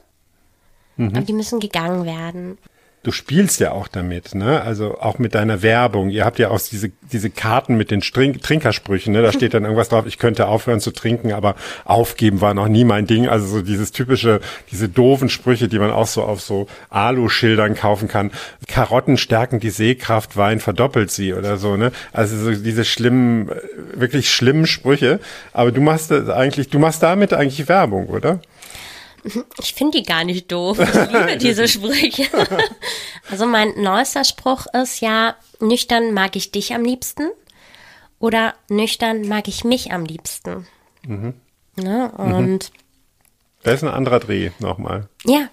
mhm. 0.96 1.08
aber 1.08 1.20
die 1.20 1.34
müssen 1.34 1.60
gegangen 1.60 2.04
werden 2.06 2.58
du 3.04 3.12
spielst 3.12 3.60
ja 3.60 3.72
auch 3.72 3.86
damit, 3.86 4.34
ne? 4.34 4.62
Also 4.62 4.98
auch 4.98 5.18
mit 5.18 5.34
deiner 5.34 5.62
Werbung. 5.62 6.08
Ihr 6.08 6.24
habt 6.24 6.38
ja 6.38 6.48
auch 6.48 6.60
diese, 6.60 6.90
diese 7.12 7.30
Karten 7.30 7.76
mit 7.76 7.90
den 7.90 8.00
Trink 8.00 8.42
Trinkersprüchen, 8.42 9.12
ne? 9.12 9.22
Da 9.22 9.30
steht 9.30 9.54
dann 9.54 9.64
irgendwas 9.64 9.90
drauf, 9.90 10.06
ich 10.06 10.18
könnte 10.18 10.48
aufhören 10.48 10.80
zu 10.80 10.90
trinken, 10.90 11.32
aber 11.32 11.54
aufgeben 11.84 12.40
war 12.40 12.54
noch 12.54 12.66
nie 12.66 12.84
mein 12.84 13.06
Ding. 13.06 13.28
Also 13.28 13.46
so 13.46 13.62
dieses 13.62 13.92
typische, 13.92 14.40
diese 14.72 14.88
doofen 14.88 15.28
Sprüche, 15.28 15.68
die 15.68 15.78
man 15.78 15.90
auch 15.90 16.06
so 16.06 16.22
auf 16.22 16.40
so 16.40 16.66
Alu-Schildern 16.88 17.74
kaufen 17.74 18.08
kann. 18.08 18.30
Karotten 18.66 19.18
stärken 19.18 19.60
die 19.60 19.70
Sehkraft, 19.70 20.36
Wein 20.36 20.58
verdoppelt 20.58 21.10
sie 21.10 21.34
oder 21.34 21.58
so, 21.58 21.76
ne? 21.76 21.92
Also 22.12 22.36
so 22.38 22.50
diese 22.52 22.86
schlimmen, 22.86 23.50
wirklich 23.92 24.32
schlimmen 24.32 24.66
Sprüche. 24.66 25.20
Aber 25.52 25.72
du 25.72 25.82
machst 25.82 26.10
eigentlich, 26.10 26.70
du 26.70 26.78
machst 26.78 27.02
damit 27.02 27.34
eigentlich 27.34 27.68
Werbung, 27.68 28.06
oder? 28.06 28.40
Ich 29.58 29.74
finde 29.74 29.98
die 29.98 30.04
gar 30.04 30.24
nicht 30.24 30.52
doof. 30.52 30.78
Ich 30.78 30.94
liebe 30.94 31.36
diese 31.40 31.68
Sprüche. 31.68 32.26
also 33.30 33.46
mein 33.46 33.80
neuester 33.80 34.24
Spruch 34.24 34.66
ist 34.72 35.00
ja, 35.00 35.36
nüchtern 35.60 36.12
mag 36.12 36.36
ich 36.36 36.52
dich 36.52 36.74
am 36.74 36.84
liebsten 36.84 37.30
oder 38.18 38.54
nüchtern 38.68 39.26
mag 39.26 39.48
ich 39.48 39.64
mich 39.64 39.92
am 39.92 40.04
liebsten. 40.04 40.66
Mhm. 41.06 41.34
Ne? 41.76 42.12
Und 42.16 42.46
mhm. 42.46 42.58
Das 43.64 43.76
ist 43.76 43.82
ein 43.82 43.94
anderer 43.94 44.20
Dreh 44.20 44.50
nochmal. 44.58 45.08
Ja, 45.24 45.48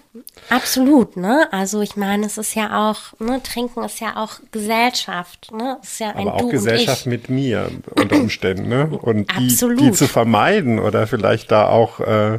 absolut. 0.50 1.16
Ne? 1.16 1.48
Also 1.50 1.80
ich 1.80 1.96
meine, 1.96 2.26
es 2.26 2.36
ist 2.36 2.54
ja 2.54 2.90
auch, 2.90 3.18
ne, 3.18 3.42
Trinken 3.42 3.82
ist 3.84 4.00
ja 4.00 4.16
auch 4.16 4.34
Gesellschaft. 4.50 5.50
Ne? 5.50 5.78
Ist 5.82 5.98
ja 5.98 6.10
ein 6.10 6.28
Aber 6.28 6.34
auch 6.34 6.40
du 6.42 6.48
Gesellschaft 6.50 7.06
mit 7.06 7.30
mir 7.30 7.70
unter 7.96 8.16
Umständen. 8.16 8.68
Ne? 8.68 8.86
Und 9.02 9.30
die, 9.38 9.48
die, 9.48 9.92
zu 9.92 10.06
vermeiden 10.06 10.78
oder 10.78 11.06
vielleicht 11.06 11.50
da 11.50 11.68
auch 11.68 12.00
äh, 12.00 12.38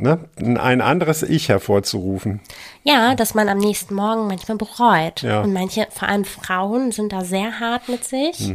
ne, 0.00 0.18
ein 0.36 0.80
anderes 0.80 1.22
Ich 1.22 1.48
hervorzurufen. 1.48 2.40
Ja, 2.82 3.14
dass 3.14 3.34
man 3.34 3.48
am 3.48 3.58
nächsten 3.58 3.94
Morgen 3.94 4.26
manchmal 4.26 4.56
bereut. 4.56 5.22
Ja. 5.22 5.42
Und 5.42 5.52
manche, 5.52 5.86
vor 5.90 6.08
allem 6.08 6.24
Frauen, 6.24 6.92
sind 6.92 7.12
da 7.12 7.24
sehr 7.24 7.60
hart 7.60 7.88
mit 7.88 8.04
sich, 8.04 8.52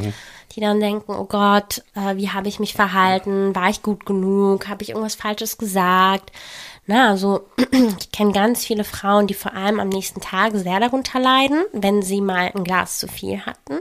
die 0.56 0.60
dann 0.60 0.80
denken, 0.80 1.14
oh 1.14 1.26
Gott, 1.26 1.84
äh, 1.96 2.16
wie 2.16 2.30
habe 2.30 2.48
ich 2.48 2.60
mich 2.60 2.74
verhalten? 2.74 3.56
War 3.56 3.70
ich 3.70 3.82
gut 3.84 4.06
genug? 4.06 4.68
Habe 4.68 4.84
ich 4.84 4.90
irgendwas 4.90 5.16
Falsches 5.16 5.58
gesagt? 5.58 6.32
Na, 6.88 7.10
also 7.10 7.48
ich 8.00 8.12
kenne 8.12 8.32
ganz 8.32 8.66
viele 8.66 8.84
Frauen, 8.84 9.28
die 9.28 9.34
vor 9.34 9.54
allem 9.54 9.80
am 9.80 9.90
nächsten 9.90 10.22
Tag 10.22 10.54
sehr 10.56 10.80
darunter 10.80 11.20
leiden, 11.20 11.64
wenn 11.74 12.02
sie 12.02 12.22
mal 12.22 12.52
ein 12.54 12.64
Glas 12.64 13.00
zu 13.00 13.08
viel 13.08 13.42
hatten. 13.46 13.80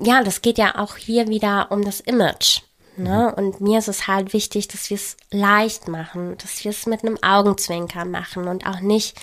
Ja, 0.00 0.22
das 0.22 0.42
geht 0.42 0.58
ja 0.58 0.78
auch 0.78 0.96
hier 0.96 1.28
wieder 1.28 1.70
um 1.70 1.84
das 1.84 2.00
Image. 2.00 2.62
Ne? 2.96 3.34
Und 3.34 3.60
mir 3.60 3.78
ist 3.78 3.88
es 3.88 4.06
halt 4.06 4.32
wichtig, 4.32 4.68
dass 4.68 4.90
wir 4.90 4.96
es 4.96 5.16
leicht 5.30 5.88
machen, 5.88 6.36
dass 6.38 6.64
wir 6.64 6.70
es 6.70 6.86
mit 6.86 7.02
einem 7.02 7.18
Augenzwinker 7.22 8.04
machen 8.04 8.46
und 8.46 8.66
auch 8.66 8.80
nicht, 8.80 9.20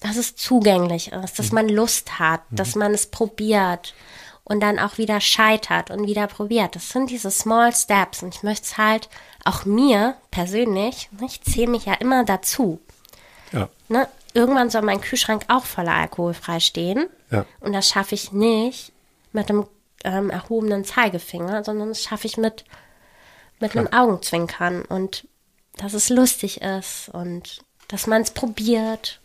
dass 0.00 0.16
es 0.16 0.34
zugänglich 0.34 1.12
ist, 1.12 1.38
dass 1.38 1.52
man 1.52 1.68
Lust 1.68 2.18
hat, 2.18 2.42
dass 2.50 2.74
man 2.74 2.92
es 2.92 3.06
probiert 3.06 3.94
und 4.44 4.60
dann 4.60 4.78
auch 4.78 4.98
wieder 4.98 5.20
scheitert 5.20 5.90
und 5.90 6.06
wieder 6.06 6.26
probiert. 6.26 6.74
Das 6.74 6.90
sind 6.90 7.10
diese 7.10 7.30
Small 7.30 7.72
Steps 7.74 8.22
und 8.22 8.34
ich 8.34 8.42
möchte 8.42 8.66
es 8.66 8.78
halt 8.78 9.08
auch 9.44 9.64
mir 9.64 10.16
persönlich, 10.30 11.08
ne, 11.12 11.26
ich 11.26 11.42
zähle 11.42 11.70
mich 11.70 11.86
ja 11.86 11.94
immer 11.94 12.24
dazu. 12.24 12.80
Ja. 13.52 13.68
Ne? 13.88 14.08
Irgendwann 14.34 14.70
soll 14.70 14.82
mein 14.82 15.00
Kühlschrank 15.00 15.44
auch 15.48 15.64
voller 15.64 15.92
alkoholfrei 15.92 16.58
stehen. 16.58 17.06
Ja. 17.30 17.44
Und 17.60 17.72
das 17.72 17.88
schaffe 17.88 18.14
ich 18.14 18.32
nicht 18.32 18.92
mit 19.32 19.50
einem 19.50 19.66
ähm, 20.04 20.30
erhobenen 20.30 20.84
Zeigefinger, 20.84 21.64
sondern 21.64 21.88
das 21.88 22.02
schaffe 22.02 22.26
ich 22.26 22.36
mit, 22.36 22.64
mit 23.60 23.76
einem 23.76 23.92
Augenzwinkern 23.92 24.82
und 24.82 25.26
dass 25.78 25.94
es 25.94 26.08
lustig 26.08 26.60
ist 26.60 27.08
und 27.12 27.60
dass 27.88 28.06
man 28.06 28.22
es 28.22 28.30
probiert. 28.30 29.20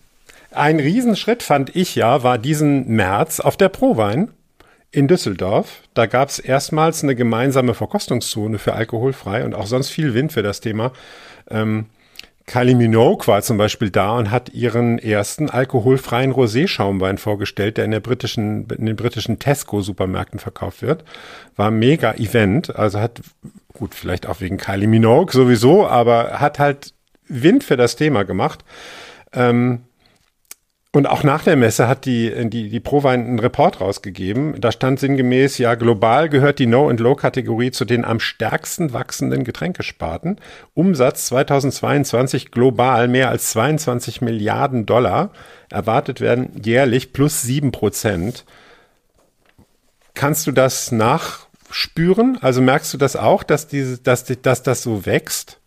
Ein 0.52 0.80
Riesenschritt 0.80 1.44
fand 1.44 1.76
ich 1.76 1.96
ja, 1.96 2.24
war 2.24 2.38
diesen 2.38 2.88
März 2.88 3.40
auf 3.40 3.58
der 3.58 3.70
Prowein 3.70 4.32
in 4.92 5.08
Düsseldorf. 5.08 5.82
Da 5.94 6.06
gab 6.06 6.30
es 6.30 6.40
erstmals 6.40 7.04
eine 7.04 7.16
gemeinsame 7.16 7.74
Verkostungszone 7.74 8.58
für 8.58 8.74
alkoholfrei 8.74 9.44
und 9.44 9.54
auch 9.54 9.68
sonst 9.68 9.90
viel 9.90 10.14
Wind 10.14 10.32
für 10.32 10.44
das 10.44 10.62
Thema. 10.62 10.94
Ähm, 11.50 11.88
Kylie 12.48 12.76
Minogue 12.76 13.28
war 13.28 13.42
zum 13.42 13.58
Beispiel 13.58 13.90
da 13.90 14.18
und 14.18 14.32
hat 14.32 14.50
ihren 14.54 15.00
ersten 15.00 15.50
alkoholfreien 15.50 16.32
Rosé-Schaumwein 16.32 17.18
vorgestellt, 17.18 17.76
der 17.76 17.84
in, 17.84 17.92
der 17.92 18.00
britischen, 18.00 18.68
in 18.70 18.86
den 18.86 18.96
britischen 18.96 19.38
Tesco-Supermärkten 19.38 20.40
verkauft 20.40 20.82
wird. 20.82 21.04
War 21.58 21.72
mega 21.72 22.14
Event, 22.14 22.74
also 22.74 23.02
hat, 23.02 23.22
gut, 23.74 23.94
vielleicht 23.94 24.28
auch 24.28 24.40
wegen 24.40 24.58
Kylie 24.58 24.88
Minogue 24.88 25.34
sowieso, 25.34 25.88
aber 25.88 26.40
hat 26.40 26.58
halt 26.58 26.94
Wind 27.28 27.66
für 27.66 27.76
das 27.76 27.98
Thema 27.98 28.24
gemacht. 28.24 28.64
Ähm, 29.34 29.82
und 30.98 31.06
auch 31.06 31.24
nach 31.24 31.44
der 31.44 31.56
Messe 31.56 31.88
hat 31.88 32.06
die, 32.06 32.50
die, 32.50 32.70
die 32.70 32.80
Prowein 32.80 33.24
einen 33.24 33.40
Report 33.40 33.80
rausgegeben. 33.80 34.60
Da 34.60 34.72
stand 34.72 35.00
sinngemäß, 35.00 35.60
ja, 35.60 35.76
global 35.76 36.28
gehört 36.28 36.58
die 36.58 36.66
No- 36.66 36.90
and 36.90 37.00
Low-Kategorie 37.00 37.70
zu 37.70 37.86
den 37.86 38.04
am 38.04 38.20
stärksten 38.20 38.94
wachsenden 38.94 39.44
Getränkesparten. 39.44 40.42
Umsatz 40.74 41.28
2022 41.28 42.50
global 42.50 43.08
mehr 43.08 43.30
als 43.30 43.52
22 43.52 44.22
Milliarden 44.22 44.88
Dollar. 44.88 45.30
Erwartet 45.70 46.20
werden 46.20 46.60
jährlich 46.64 47.14
plus 47.14 47.44
sieben 47.44 47.72
Prozent. 47.72 48.44
Kannst 50.16 50.48
du 50.48 50.52
das 50.52 50.92
nachspüren? 50.92 52.40
Also 52.42 52.62
merkst 52.62 52.92
du 52.92 52.98
das 52.98 53.16
auch, 53.16 53.44
dass, 53.44 53.68
diese, 53.68 54.00
dass, 54.00 54.26
dass 54.26 54.64
das 54.64 54.82
so 54.82 55.06
wächst? 55.06 55.60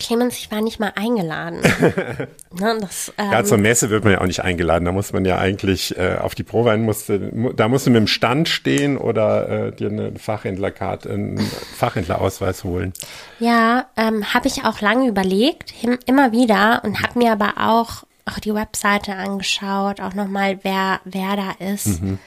Clemens, 0.00 0.36
ich 0.36 0.50
war 0.52 0.60
nicht 0.60 0.78
mal 0.78 0.92
eingeladen. 0.94 1.60
ne, 2.52 2.78
das, 2.80 3.12
ähm, 3.18 3.32
Ja, 3.32 3.42
zur 3.44 3.58
Messe 3.58 3.90
wird 3.90 4.04
man 4.04 4.12
ja 4.12 4.20
auch 4.20 4.26
nicht 4.26 4.44
eingeladen. 4.44 4.84
Da 4.84 4.92
muss 4.92 5.12
man 5.12 5.24
ja 5.24 5.38
eigentlich 5.38 5.96
äh, 5.98 6.16
auf 6.20 6.36
die 6.36 6.44
Prowein 6.44 6.82
musste, 6.82 7.18
mu- 7.34 7.52
da 7.52 7.66
musst 7.66 7.86
du 7.86 7.90
mit 7.90 7.98
dem 7.98 8.06
Stand 8.06 8.48
stehen 8.48 8.96
oder 8.96 9.48
äh, 9.66 9.72
dir 9.72 9.88
eine 9.88 10.12
Fachhändlerkarte, 10.16 11.10
einen 11.10 11.38
Fachhändlerausweis 11.76 12.62
holen. 12.62 12.92
Ja, 13.40 13.86
ähm, 13.96 14.32
habe 14.32 14.46
ich 14.46 14.64
auch 14.64 14.80
lange 14.80 15.08
überlegt, 15.08 15.74
immer 16.06 16.30
wieder 16.30 16.82
und 16.84 17.02
habe 17.02 17.18
mir 17.18 17.32
aber 17.32 17.54
auch, 17.56 18.04
auch 18.24 18.38
die 18.38 18.54
Webseite 18.54 19.16
angeschaut, 19.16 20.00
auch 20.00 20.14
nochmal, 20.14 20.60
wer, 20.62 21.00
wer 21.04 21.34
da 21.34 21.66
ist. 21.72 22.00
Und 22.00 22.18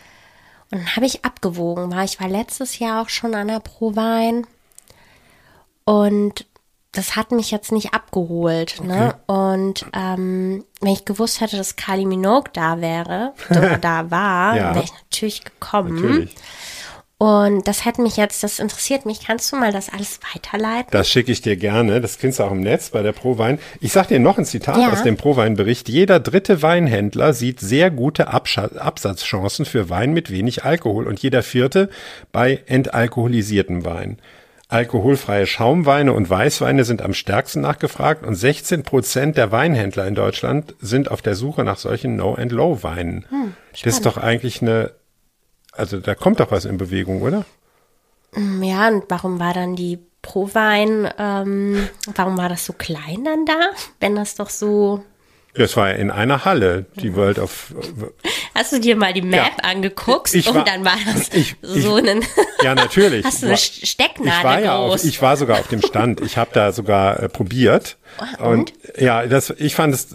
dann 0.72 0.96
habe 0.96 1.06
ich 1.06 1.24
abgewogen, 1.24 1.90
weil 1.96 2.04
ich 2.06 2.20
war 2.20 2.28
letztes 2.28 2.80
Jahr 2.80 3.02
auch 3.02 3.10
schon 3.10 3.34
an 3.34 3.48
der 3.48 3.60
Prowein 3.62 4.46
und 5.86 6.46
das 6.94 7.16
hat 7.16 7.32
mich 7.32 7.52
jetzt 7.52 7.72
nicht 7.72 7.94
abgeholt. 7.94 8.84
Ne? 8.84 9.16
Und 9.28 9.86
ähm, 9.94 10.66
wenn 10.82 10.92
ich 10.94 11.06
gewusst 11.06 11.40
hätte, 11.40 11.56
dass 11.58 11.76
Kylie 11.78 12.06
Minogue 12.06 12.50
da 12.54 12.82
wäre, 12.82 13.34
da 13.82 14.12
war, 14.12 14.56
Ja. 14.58 14.76
wäre 14.76 14.84
ich 14.84 14.92
natürlich 15.10 15.44
gekommen. 15.46 15.96
Natürlich. 15.96 16.36
Und 17.18 17.68
das 17.68 17.86
hätte 17.86 18.02
mich 18.02 18.18
jetzt, 18.18 18.44
das 18.44 18.58
interessiert 18.58 19.06
mich. 19.06 19.24
Kannst 19.24 19.52
du 19.52 19.56
mal 19.56 19.72
das 19.72 19.90
alles 19.94 20.20
weiterleiten? 20.34 20.88
Das 20.90 21.08
schicke 21.08 21.32
ich 21.32 21.42
dir 21.44 21.56
gerne. 21.56 22.02
Das 22.02 22.16
findest 22.16 22.40
du 22.40 22.44
auch 22.46 22.52
im 22.52 22.62
Netz 22.62 22.90
bei 22.90 23.04
der 23.04 23.12
Prowein. 23.12 23.60
Ich 23.80 23.92
sag 23.92 24.08
dir 24.08 24.20
noch 24.20 24.40
ein 24.40 24.46
Zitat 24.46 24.78
Ja. 24.78 24.92
aus 24.92 25.04
dem 25.04 25.18
Prowein-Bericht. 25.18 25.88
Jeder 25.88 26.20
dritte 26.20 26.64
Weinhändler 26.64 27.34
sieht 27.34 27.60
sehr 27.60 27.92
gute 27.92 28.30
Abscha 28.30 28.66
Absatzchancen 28.76 29.66
für 29.66 29.88
Wein 29.92 30.14
mit 30.14 30.32
wenig 30.32 30.66
Alkohol 30.66 31.06
und 31.08 31.20
jeder 31.20 31.44
vierte 31.44 31.92
bei 32.32 32.64
entalkoholisiertem 32.66 33.86
Wein. 33.86 34.18
Alkoholfreie 34.72 35.46
Schaumweine 35.48 36.14
und 36.14 36.30
Weißweine 36.30 36.86
sind 36.86 37.02
am 37.02 37.14
stärksten 37.14 37.60
nachgefragt 37.60 38.26
und 38.26 38.36
16 38.36 38.84
Prozent 38.84 39.36
der 39.36 39.52
Weinhändler 39.52 40.08
in 40.08 40.16
Deutschland 40.16 40.76
sind 40.80 41.12
auf 41.12 41.22
der 41.22 41.36
Suche 41.36 41.64
nach 41.66 41.78
solchen 41.78 42.16
No-and-Low-Weinen. 42.16 43.26
das 43.72 43.96
ist 43.96 44.06
doch 44.06 44.18
eigentlich 44.18 44.62
eine, 44.62 44.92
also 45.74 46.00
da 46.00 46.16
kommt 46.16 46.40
doch 46.40 46.52
was 46.52 46.64
in 46.64 46.78
Bewegung, 46.78 47.22
oder? 47.22 47.46
Ja, 48.62 48.88
und 48.88 49.04
warum 49.10 49.40
war 49.40 49.54
dann 49.54 49.76
die 49.76 50.00
Prowein, 50.22 51.10
ähm, 51.18 51.90
warum 52.16 52.38
war 52.38 52.48
das 52.48 52.66
so 52.66 52.74
klein 52.74 53.26
dann 53.26 53.46
da? 53.46 53.72
Wenn 54.00 54.16
das 54.16 54.36
doch 54.36 54.50
so. 54.50 55.04
Das 55.54 55.76
war 55.76 55.94
in 55.94 56.12
einer 56.12 56.46
Halle, 56.46 56.86
die 56.96 57.16
World 57.16 57.38
of, 57.38 57.74
Hast 58.56 58.72
du 58.72 58.80
dir 58.80 58.96
mal 58.96 59.12
die 59.14 59.22
Map 59.22 59.52
Ja. 59.62 59.70
angeguckt 59.70 60.34
Ich 60.34 60.46
war- 60.48 60.56
und 60.56 60.68
dann 60.68 60.86
war 60.86 60.96
das 61.14 61.30
ich- 61.34 61.56
so 61.62 61.96
ein. 61.96 62.22
ja 62.64 62.74
natürlich. 62.76 63.26
Hast 63.26 63.44
du 63.44 63.48
eine 63.48 63.58
Stecknadel 63.58 64.38
ich 64.38 64.44
war 64.44 64.62
ja 64.62 64.76
auf, 64.78 65.04
ich 65.04 65.22
war 65.22 65.36
sogar 65.38 65.60
auf 65.60 65.68
dem 65.68 65.82
Stand. 65.82 66.22
Ich 66.22 66.38
habe 66.38 66.52
da 66.54 66.72
sogar 66.72 67.22
äh, 67.22 67.30
probiert. 67.30 67.98
Und? 68.40 68.74
ja, 68.98 69.26
das, 69.26 69.50
ich 69.58 69.76
fand 69.76 69.94
es 69.94 70.08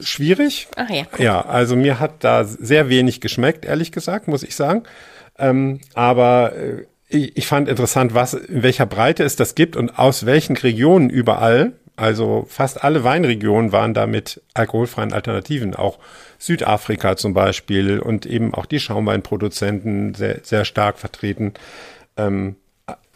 schwierig. 0.00 0.68
Ach 0.76 0.90
ja. 0.90 1.04
Ja, 1.18 1.40
also 1.42 1.74
mir 1.76 1.98
hat 2.00 2.24
da 2.24 2.44
sehr 2.44 2.88
wenig 2.88 3.20
geschmeckt, 3.20 3.64
ehrlich 3.64 3.92
gesagt, 3.92 4.28
muss 4.28 4.42
ich 4.42 4.54
sagen. 4.56 4.82
Ähm, 5.38 5.80
aber 5.94 6.52
äh, 6.54 6.86
ich, 7.08 7.36
ich 7.36 7.46
fand 7.46 7.68
interessant, 7.68 8.14
was, 8.14 8.34
in 8.34 8.62
welcher 8.62 8.86
Breite 8.86 9.22
es 9.24 9.36
das 9.36 9.54
gibt 9.54 9.76
und 9.76 9.98
aus 9.98 10.26
welchen 10.26 10.56
Regionen 10.56 11.08
überall. 11.10 11.72
Also 11.96 12.46
fast 12.48 12.82
alle 12.82 13.04
Weinregionen 13.04 13.72
waren 13.72 13.94
da 13.94 14.06
mit 14.06 14.40
alkoholfreien 14.54 15.12
Alternativen, 15.12 15.76
auch 15.76 15.98
Südafrika 16.38 17.16
zum 17.16 17.34
Beispiel 17.34 17.98
und 18.00 18.26
eben 18.26 18.54
auch 18.54 18.66
die 18.66 18.80
Schaumweinproduzenten 18.80 20.14
sehr, 20.14 20.40
sehr 20.42 20.64
stark 20.64 20.98
vertreten. 20.98 21.54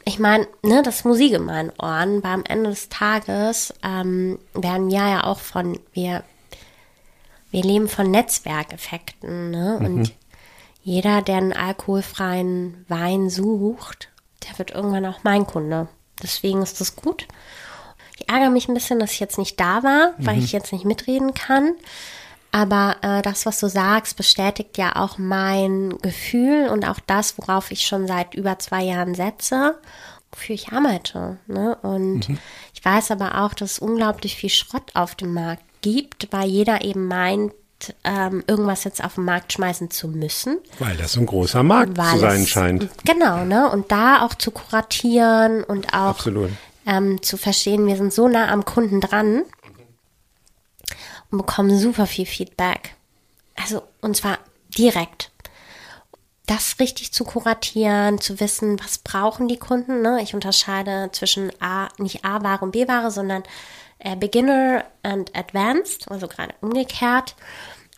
Ich 0.08 0.20
meine, 0.20 0.46
ne, 0.62 0.82
das 0.84 1.04
Musik 1.04 1.32
in 1.32 1.44
meinen 1.44 1.72
Ohren, 1.82 2.22
weil 2.22 2.34
am 2.34 2.44
Ende 2.44 2.70
des 2.70 2.88
Tages 2.88 3.74
ähm, 3.82 4.38
werden 4.54 4.88
wir 4.88 4.98
ja 4.98 5.24
auch 5.24 5.40
von, 5.40 5.80
wir, 5.92 6.22
wir 7.50 7.62
leben 7.62 7.88
von 7.88 8.10
Netzwerkeffekten, 8.10 9.50
ne? 9.50 9.78
Und 9.78 10.14
jeder, 10.80 11.22
der 11.22 11.38
einen 11.38 11.52
alkoholfreien 11.52 12.84
Wein 12.86 13.30
sucht, 13.30 14.08
der 14.48 14.56
wird 14.60 14.70
irgendwann 14.70 15.06
auch 15.06 15.24
mein 15.24 15.44
Kunde. 15.44 15.88
Deswegen 16.22 16.62
ist 16.62 16.80
das 16.80 16.94
gut. 16.94 17.26
Ich 18.16 18.28
ärgere 18.28 18.50
mich 18.50 18.68
ein 18.68 18.74
bisschen, 18.74 18.98
dass 18.98 19.12
ich 19.12 19.20
jetzt 19.20 19.38
nicht 19.38 19.60
da 19.60 19.82
war, 19.82 20.14
weil 20.18 20.38
ich 20.38 20.52
jetzt 20.52 20.72
nicht 20.72 20.84
mitreden 20.84 21.34
kann. 21.34 21.72
Aber 22.50 22.96
äh, 23.02 23.20
das, 23.20 23.44
was 23.44 23.60
du 23.60 23.68
sagst, 23.68 24.16
bestätigt 24.16 24.78
ja 24.78 24.96
auch 24.96 25.18
mein 25.18 25.94
Gefühl 26.00 26.68
und 26.68 26.88
auch 26.88 26.98
das, 27.06 27.36
worauf 27.36 27.70
ich 27.70 27.82
schon 27.86 28.06
seit 28.06 28.34
über 28.34 28.58
zwei 28.58 28.82
Jahren 28.84 29.14
setze, 29.14 29.78
wofür 30.32 30.54
ich 30.54 30.72
arbeite. 30.72 31.36
Ne? 31.46 31.76
Und 31.82 32.28
ich 32.72 32.82
weiß 32.82 33.10
aber 33.10 33.42
auch, 33.44 33.52
dass 33.52 33.72
es 33.72 33.78
unglaublich 33.78 34.36
viel 34.36 34.48
Schrott 34.48 34.90
auf 34.94 35.14
dem 35.14 35.34
Markt 35.34 35.62
gibt, 35.82 36.28
weil 36.32 36.48
jeder 36.48 36.82
eben 36.82 37.06
meint, 37.08 37.52
ähm, 38.04 38.42
irgendwas 38.46 38.84
jetzt 38.84 39.04
auf 39.04 39.16
den 39.16 39.24
Markt 39.24 39.52
schmeißen 39.52 39.90
zu 39.90 40.08
müssen. 40.08 40.56
Weil 40.78 40.96
das 40.96 41.12
so 41.12 41.20
ein 41.20 41.26
großer 41.26 41.62
Markt 41.62 41.98
Weil 41.98 42.12
zu 42.14 42.18
sein 42.20 42.40
es- 42.42 42.48
scheint. 42.48 42.88
Genau, 43.04 43.44
ne? 43.44 43.70
Und 43.70 43.92
da 43.92 44.22
auch 44.24 44.34
zu 44.34 44.50
kuratieren 44.50 45.62
und 45.62 45.88
auch 45.92 46.08
Absolut. 46.16 46.50
Ähm, 46.86 47.20
zu 47.22 47.36
verstehen, 47.36 47.86
wir 47.86 47.96
sind 47.96 48.12
so 48.12 48.28
nah 48.28 48.48
am 48.48 48.64
Kunden 48.64 49.00
dran 49.00 49.42
und 51.30 51.38
bekommen 51.38 51.76
super 51.78 52.06
viel 52.06 52.26
Feedback. 52.26 52.94
Also, 53.56 53.82
und 54.00 54.16
zwar 54.16 54.38
direkt. 54.78 55.30
das 56.46 56.78
richtig 56.78 57.12
zu 57.12 57.24
kuratieren, 57.24 58.20
zu 58.20 58.38
wissen, 58.38 58.78
was 58.78 58.98
brauchen 58.98 59.48
die 59.48 59.58
Kunden. 59.58 60.00
Ne? 60.00 60.20
Ich 60.22 60.32
unterscheide 60.34 61.10
zwischen 61.12 61.50
A, 61.60 61.88
nicht 61.98 62.24
A-Ware 62.24 62.64
und 62.64 62.70
B-Ware, 62.70 63.10
sondern 63.10 63.42
äh, 63.98 64.14
Beginner 64.14 64.84
und 65.02 65.36
Advanced, 65.36 66.08
also 66.08 66.28
gerade 66.28 66.54
umgekehrt. 66.60 67.34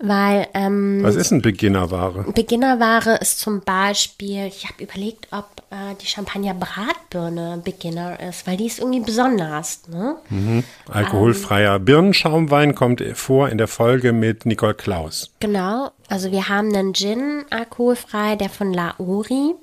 Weil 0.01 0.47
ähm, 0.55 1.01
Was 1.03 1.17
ist 1.17 1.33
ein 1.33 1.43
Beginnerware? 1.43 2.25
Beginnerware 2.33 3.17
ist 3.21 3.41
zum 3.41 3.61
Beispiel, 3.61 4.47
ich 4.47 4.65
habe 4.69 4.83
überlegt, 4.83 5.27
ob 5.33 5.47
äh, 5.71 5.97
die 6.01 6.07
Champagner 6.07 6.55
Bratbirne 6.55 7.61
Beginner 7.65 8.21
ist, 8.21 8.47
weil 8.47 8.57
die 8.57 8.67
ist 8.67 8.79
irgendwie 8.79 9.01
besonders. 9.01 9.83
Ne? 9.89 10.17
Alkoholfreier 10.89 11.81
Birnenschaumwein 11.81 12.77
kommt 12.77 13.03
vor 13.15 13.49
in 13.49 13.59
der 13.59 13.69
Folge 13.69 14.13
mit 14.13 14.47
Nicole 14.47 14.75
Klaus. 14.75 15.31
Genau, 15.41 15.91
also 16.09 16.31
wir 16.31 16.49
haben 16.49 16.75
einen 16.75 16.95
Gin 16.95 17.45
alkoholfrei, 17.51 18.37
der 18.37 18.51
von 18.51 18.73
Lauri. 18.73 19.55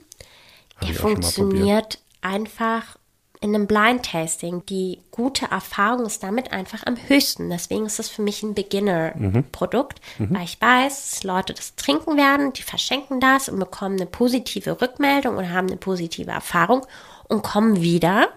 Der 0.81 0.93
funktioniert 0.95 1.99
einfach 2.21 2.97
in 3.45 3.53
einem 3.53 3.67
Blind 3.67 4.03
Tasting. 4.03 4.65
Die 4.65 4.99
gute 5.11 5.45
Erfahrung 5.51 6.07
ist 6.07 6.23
damit 6.23 6.51
einfach 6.51 6.83
am 6.85 6.97
höchsten. 6.97 7.51
Deswegen 7.51 7.85
ist 7.85 7.99
es 7.99 8.09
für 8.09 8.23
mich 8.23 8.41
ein 8.41 8.55
Beginner-Produkt, 8.55 10.01
weil 10.17 10.43
ich 10.43 10.59
weiß, 10.59 11.11
dass 11.11 11.23
Leute 11.23 11.53
das 11.53 11.75
trinken 11.75 12.17
werden, 12.17 12.53
die 12.53 12.63
verschenken 12.63 13.19
das 13.19 13.47
und 13.47 13.59
bekommen 13.59 13.97
eine 13.97 14.07
positive 14.07 14.81
Rückmeldung 14.81 15.37
oder 15.37 15.51
haben 15.51 15.67
eine 15.67 15.77
positive 15.77 16.31
Erfahrung 16.31 16.87
und 17.27 17.43
kommen 17.43 17.81
wieder. 17.81 18.29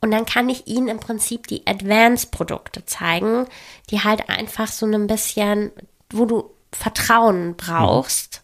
Und 0.00 0.10
dann 0.10 0.26
kann 0.26 0.48
ich 0.48 0.66
ihnen 0.66 0.88
im 0.88 0.98
Prinzip 0.98 1.46
die 1.46 1.64
Advanced-Produkte 1.64 2.84
zeigen, 2.84 3.46
die 3.90 4.02
halt 4.02 4.28
einfach 4.28 4.66
so 4.66 4.86
ein 4.86 5.06
bisschen, 5.06 5.70
wo 6.10 6.24
du 6.24 6.50
Vertrauen 6.72 7.54
brauchst. 7.56 8.42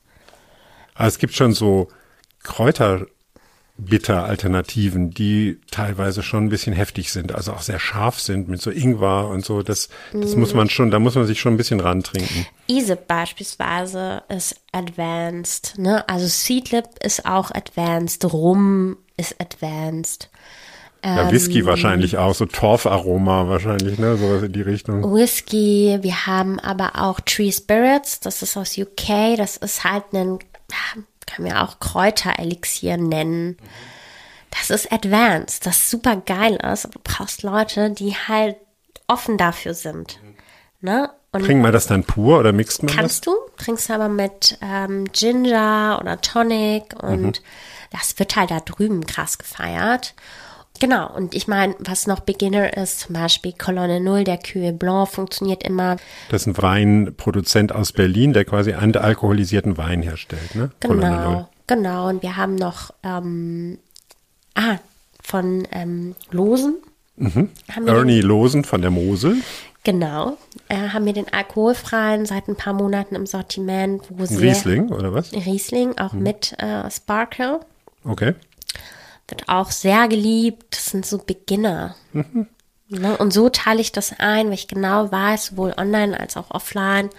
Aber 0.94 1.08
es 1.08 1.18
gibt 1.18 1.34
schon 1.34 1.52
so 1.52 1.88
Kräuterbitter-Alternativen, 3.76 5.10
die 5.10 5.60
teilweise 5.70 6.22
schon 6.22 6.46
ein 6.46 6.48
bisschen 6.48 6.72
heftig 6.72 7.12
sind, 7.12 7.34
also 7.34 7.52
auch 7.52 7.62
sehr 7.62 7.80
scharf 7.80 8.20
sind 8.20 8.48
mit 8.48 8.60
so 8.60 8.70
Ingwer 8.70 9.28
und 9.28 9.44
so. 9.44 9.62
Das, 9.62 9.88
das 10.12 10.36
muss 10.36 10.54
man 10.54 10.70
schon, 10.70 10.90
da 10.90 10.98
muss 10.98 11.14
man 11.14 11.26
sich 11.26 11.40
schon 11.40 11.54
ein 11.54 11.56
bisschen 11.56 11.80
rantrinken. 11.80 12.46
Isip 12.68 13.06
beispielsweise 13.06 14.22
ist 14.28 14.60
advanced, 14.72 15.74
ne? 15.78 16.08
Also 16.08 16.26
Seedlip 16.26 16.86
ist 17.02 17.26
auch 17.26 17.50
advanced, 17.50 18.24
Rum 18.32 18.96
ist 19.16 19.40
advanced. 19.40 20.30
Ja, 21.04 21.30
Whisky 21.30 21.66
wahrscheinlich 21.66 22.16
auch, 22.16 22.34
so 22.34 22.46
Torfaroma 22.46 23.46
wahrscheinlich, 23.46 23.98
ne, 23.98 24.16
sowas 24.16 24.42
in 24.42 24.52
die 24.54 24.62
Richtung. 24.62 25.02
Whisky, 25.14 25.98
wir 26.00 26.26
haben 26.26 26.58
aber 26.58 26.92
auch 26.94 27.20
Tree 27.20 27.52
Spirits, 27.52 28.20
das 28.20 28.40
ist 28.40 28.56
aus 28.56 28.78
UK, 28.78 29.36
das 29.36 29.58
ist 29.58 29.84
halt 29.84 30.04
ein, 30.14 30.38
kann 31.26 31.44
man 31.44 31.54
ja 31.54 31.64
auch 31.64 31.80
Kräuterelixier 31.80 32.96
nennen. 32.96 33.56
Das 34.50 34.70
ist 34.70 34.92
advanced, 34.92 35.66
das 35.66 35.90
super 35.90 36.16
geil 36.16 36.54
ist, 36.54 36.84
aber 36.84 36.94
du 36.94 37.00
brauchst 37.02 37.42
Leute, 37.42 37.90
die 37.90 38.14
halt 38.14 38.56
offen 39.08 39.36
dafür 39.36 39.74
sind. 39.74 40.20
Ne? 40.80 41.10
Und 41.32 41.44
Trinkt 41.44 41.62
man 41.62 41.72
das 41.72 41.86
dann 41.88 42.04
pur 42.04 42.38
oder 42.38 42.52
mixt 42.52 42.82
man 42.82 42.88
das? 42.88 42.96
Kannst 42.96 43.26
du, 43.26 43.34
trinkst 43.56 43.90
aber 43.90 44.08
mit 44.08 44.56
ähm, 44.60 45.04
Ginger 45.12 45.98
oder 46.00 46.20
Tonic 46.20 46.94
und 47.02 47.42
das 47.90 48.18
wird 48.18 48.36
halt 48.36 48.50
da 48.50 48.60
drüben 48.60 49.04
krass 49.06 49.38
gefeiert. 49.38 50.14
Genau, 50.80 51.08
und 51.14 51.34
ich 51.34 51.46
meine, 51.46 51.74
was 51.78 52.06
noch 52.08 52.20
Beginner 52.20 52.76
ist, 52.76 53.00
zum 53.00 53.14
Beispiel 53.14 53.52
Colonne 53.52 54.00
Null, 54.00 54.24
der 54.24 54.38
Cue 54.38 54.72
Blanc 54.72 55.08
funktioniert 55.08 55.62
immer. 55.62 55.96
Das 56.30 56.42
ist 56.42 56.46
ein 56.48 56.58
Weinproduzent 56.62 57.72
aus 57.72 57.92
Berlin, 57.92 58.32
der 58.32 58.44
quasi 58.44 58.72
alkoholisierten 58.74 59.76
Wein 59.78 60.02
herstellt, 60.02 60.54
ne? 60.56 60.70
Genau, 60.80 61.48
genau. 61.68 62.08
Und 62.08 62.22
wir 62.22 62.36
haben 62.36 62.56
noch, 62.56 62.90
ähm, 63.04 63.78
ah, 64.56 64.78
von 65.22 65.66
ähm, 65.72 66.16
Losen. 66.32 66.76
Haben 67.18 67.50
wir 67.76 67.84
den- 67.84 67.96
Ernie 67.96 68.20
Losen 68.20 68.64
von 68.64 68.82
der 68.82 68.90
Mosel. 68.90 69.36
Genau, 69.84 70.38
äh, 70.68 70.88
haben 70.88 71.04
wir 71.04 71.12
den 71.12 71.30
alkoholfreien 71.32 72.24
seit 72.26 72.48
ein 72.48 72.56
paar 72.56 72.72
Monaten 72.72 73.14
im 73.14 73.26
Sortiment, 73.26 74.02
wo 74.08 74.24
sehr 74.24 74.40
Riesling, 74.40 74.88
oder 74.90 75.12
was? 75.14 75.32
Riesling, 75.32 75.98
auch 75.98 76.14
mit 76.14 76.54
äh, 76.58 76.90
Sparkle. 76.90 77.60
Okay. 78.02 78.34
Wird 79.28 79.48
auch 79.48 79.70
sehr 79.70 80.08
geliebt. 80.08 80.64
Das 80.70 80.86
sind 80.86 81.06
so 81.06 81.18
Beginner. 81.18 81.96
Ne? 82.88 83.16
Und 83.16 83.32
so 83.32 83.48
teile 83.48 83.80
ich 83.80 83.92
das 83.92 84.14
ein, 84.18 84.46
weil 84.46 84.54
ich 84.54 84.68
genau 84.68 85.10
weiß, 85.10 85.46
sowohl 85.46 85.74
online 85.76 86.18
als 86.18 86.36
auch 86.36 86.50
offline, 86.50 87.10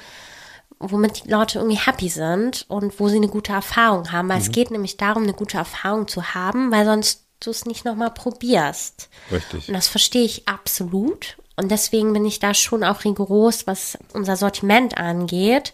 womit 0.80 1.26
die 1.26 1.30
Leute 1.30 1.60
irgendwie 1.60 1.80
happy 1.80 2.10
sind 2.10 2.66
und 2.68 3.00
wo 3.00 3.08
sie 3.10 3.18
eine 3.18 3.28
gute 3.28 3.54
Erfahrung 3.54 4.12
haben. 4.12 4.30
Weil 4.30 4.40
es 4.40 4.52
geht 4.52 4.72
nämlich 4.72 4.98
darum, 4.98 5.24
eine 5.24 5.34
gute 5.34 5.58
Erfahrung 5.58 6.08
zu 6.08 6.34
haben, 6.34 6.72
weil 6.72 6.86
sonst 6.86 7.26
du 7.40 7.52
es 7.52 7.66
nicht 7.66 7.86
nochmal 7.86 8.12
probierst. 8.12 9.10
Richtig. 9.32 9.68
Und 9.68 9.74
das 9.74 9.88
verstehe 9.88 10.24
ich 10.24 10.48
absolut. 10.48 11.38
Und 11.58 11.72
deswegen 11.72 12.14
bin 12.14 12.26
ich 12.26 12.40
da 12.40 12.54
schon 12.54 12.84
auch 12.84 13.04
rigoros, 13.06 13.66
was 13.66 13.98
unser 14.14 14.36
Sortiment 14.36 14.98
angeht, 14.98 15.74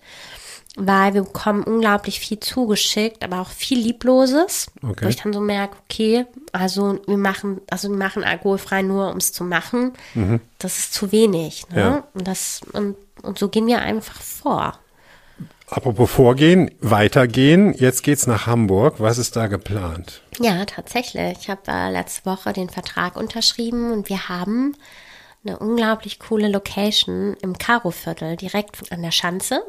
weil 0.77 1.13
wir 1.13 1.23
bekommen 1.23 1.63
unglaublich 1.63 2.19
viel 2.19 2.39
zugeschickt, 2.39 3.23
aber 3.23 3.41
auch 3.41 3.49
viel 3.49 3.79
Liebloses. 3.79 4.67
Okay. 4.81 5.05
Wo 5.05 5.09
ich 5.09 5.17
dann 5.17 5.33
so 5.33 5.41
merke, 5.41 5.75
okay, 5.89 6.25
also 6.53 6.99
wir 7.07 7.17
machen, 7.17 7.59
also 7.69 7.89
wir 7.89 7.97
machen 7.97 8.23
alkoholfrei 8.23 8.81
nur, 8.81 9.11
um 9.11 9.17
es 9.17 9.33
zu 9.33 9.43
machen. 9.43 9.93
Das 10.59 10.79
ist 10.79 10.93
zu 10.93 11.11
wenig. 11.11 11.67
Ne? 11.69 11.79
Ja. 11.79 12.03
Und, 12.13 12.27
das, 12.27 12.61
und, 12.71 12.95
und 13.21 13.37
so 13.37 13.49
gehen 13.49 13.67
wir 13.67 13.79
einfach 13.79 14.21
vor. 14.21 14.79
Apropos 15.71 16.11
vorgehen, 16.11 16.69
weitergehen. 16.81 17.73
Jetzt 17.73 18.03
geht's 18.03 18.27
nach 18.27 18.45
Hamburg. 18.45 18.95
Was 18.99 19.17
ist 19.17 19.37
da 19.37 19.47
geplant? 19.47 20.21
Ja, 20.39 20.65
tatsächlich. 20.65 21.37
Ich 21.39 21.49
habe 21.49 21.61
äh, 21.67 21.89
letzte 21.89 22.25
Woche 22.25 22.51
den 22.51 22.69
Vertrag 22.69 23.15
unterschrieben 23.15 23.93
und 23.93 24.09
wir 24.09 24.27
haben 24.27 24.75
eine 25.43 25.57
unglaublich 25.57 26.19
coole 26.19 26.47
Location 26.47 27.35
im 27.41 27.57
Karo-Viertel, 27.57 28.35
direkt 28.35 28.91
an 28.91 29.01
der 29.01 29.11
Schanze. 29.11 29.63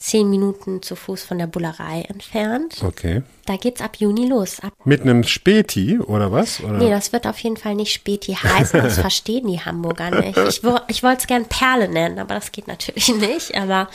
Zehn 0.00 0.30
Minuten 0.30 0.80
zu 0.80 0.96
Fuß 0.96 1.22
von 1.22 1.36
der 1.36 1.46
Bullerei 1.46 2.06
entfernt. 2.08 2.82
Okay. 2.82 3.22
Da 3.44 3.56
geht's 3.56 3.82
ab 3.82 3.96
Juni 3.98 4.26
los. 4.26 4.60
Ab 4.60 4.72
Mit 4.84 5.02
einem 5.02 5.24
Späti 5.24 5.98
oder 5.98 6.32
was? 6.32 6.62
Oder? 6.62 6.78
Nee, 6.78 6.88
das 6.88 7.12
wird 7.12 7.26
auf 7.26 7.38
jeden 7.40 7.58
Fall 7.58 7.74
nicht 7.74 7.92
Späti 7.92 8.32
heißen. 8.32 8.82
Das 8.82 8.98
verstehen 9.00 9.46
die 9.46 9.60
Hamburger 9.60 10.10
nicht. 10.10 10.38
Ich, 10.38 10.62
ich 10.88 11.02
wollte 11.02 11.18
es 11.18 11.26
gern 11.26 11.44
Perle 11.44 11.86
nennen, 11.88 12.18
aber 12.18 12.34
das 12.34 12.50
geht 12.50 12.66
natürlich 12.66 13.08
nicht. 13.14 13.54
Aber 13.54 13.88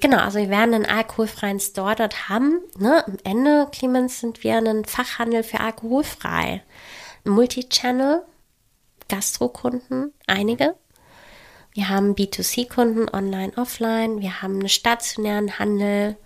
genau, 0.00 0.18
also 0.18 0.40
wir 0.40 0.50
werden 0.50 0.74
einen 0.74 0.86
alkoholfreien 0.86 1.60
Store 1.60 1.94
dort 1.94 2.28
haben. 2.28 2.58
Ne? 2.76 3.06
Am 3.06 3.16
Ende, 3.22 3.68
Clemens, 3.70 4.18
sind 4.18 4.42
wir 4.42 4.56
ein 4.56 4.84
Fachhandel 4.84 5.44
für 5.44 5.60
alkoholfrei. 5.60 6.62
Multichannel, 7.22 8.22
Gastrokunden, 9.08 10.12
einige. 10.26 10.74
Wir 11.72 11.88
haben 11.90 12.14
B2C-Kunden, 12.14 13.08
online, 13.12 13.52
offline. 13.56 14.20
Wir 14.20 14.40
haben 14.42 14.54
einen 14.60 14.68
stationären 14.68 15.58
Handel. 15.58 16.16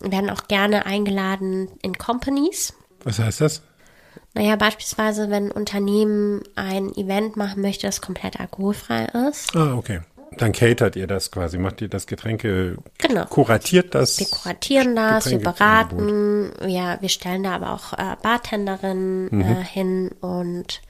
Wir 0.00 0.12
werden 0.12 0.28
auch 0.30 0.48
gerne 0.48 0.84
eingeladen 0.84 1.68
in 1.82 1.96
Companies. 1.96 2.74
Was 3.02 3.18
heißt 3.18 3.40
das? 3.40 3.62
Naja, 4.34 4.56
beispielsweise, 4.56 5.30
wenn 5.30 5.46
ein 5.46 5.50
Unternehmen 5.52 6.42
ein 6.56 6.94
Event 6.94 7.36
machen 7.38 7.62
möchte, 7.62 7.86
das 7.86 8.02
komplett 8.02 8.38
alkoholfrei 8.38 9.06
ist. 9.30 9.56
Ah, 9.56 9.74
okay. 9.74 10.00
Dann 10.36 10.52
catert 10.52 10.96
ihr 10.96 11.06
das 11.06 11.30
quasi, 11.30 11.56
macht 11.56 11.80
ihr 11.80 11.88
das 11.88 12.06
Getränke, 12.06 12.76
Genau. 12.98 13.24
kuratiert 13.24 13.94
das. 13.94 14.18
Wir 14.18 14.26
kuratieren 14.26 14.94
das, 14.94 15.30
wir 15.30 15.38
Getränkeangebot. 15.38 15.98
beraten, 16.58 16.68
ja, 16.68 17.00
wir 17.00 17.08
stellen 17.08 17.44
da 17.44 17.54
aber 17.54 17.72
auch 17.72 17.94
äh, 17.94 18.16
Bartenderinnen 18.20 19.40
äh, 19.40 19.64
hin 19.64 20.10
und 20.20 20.82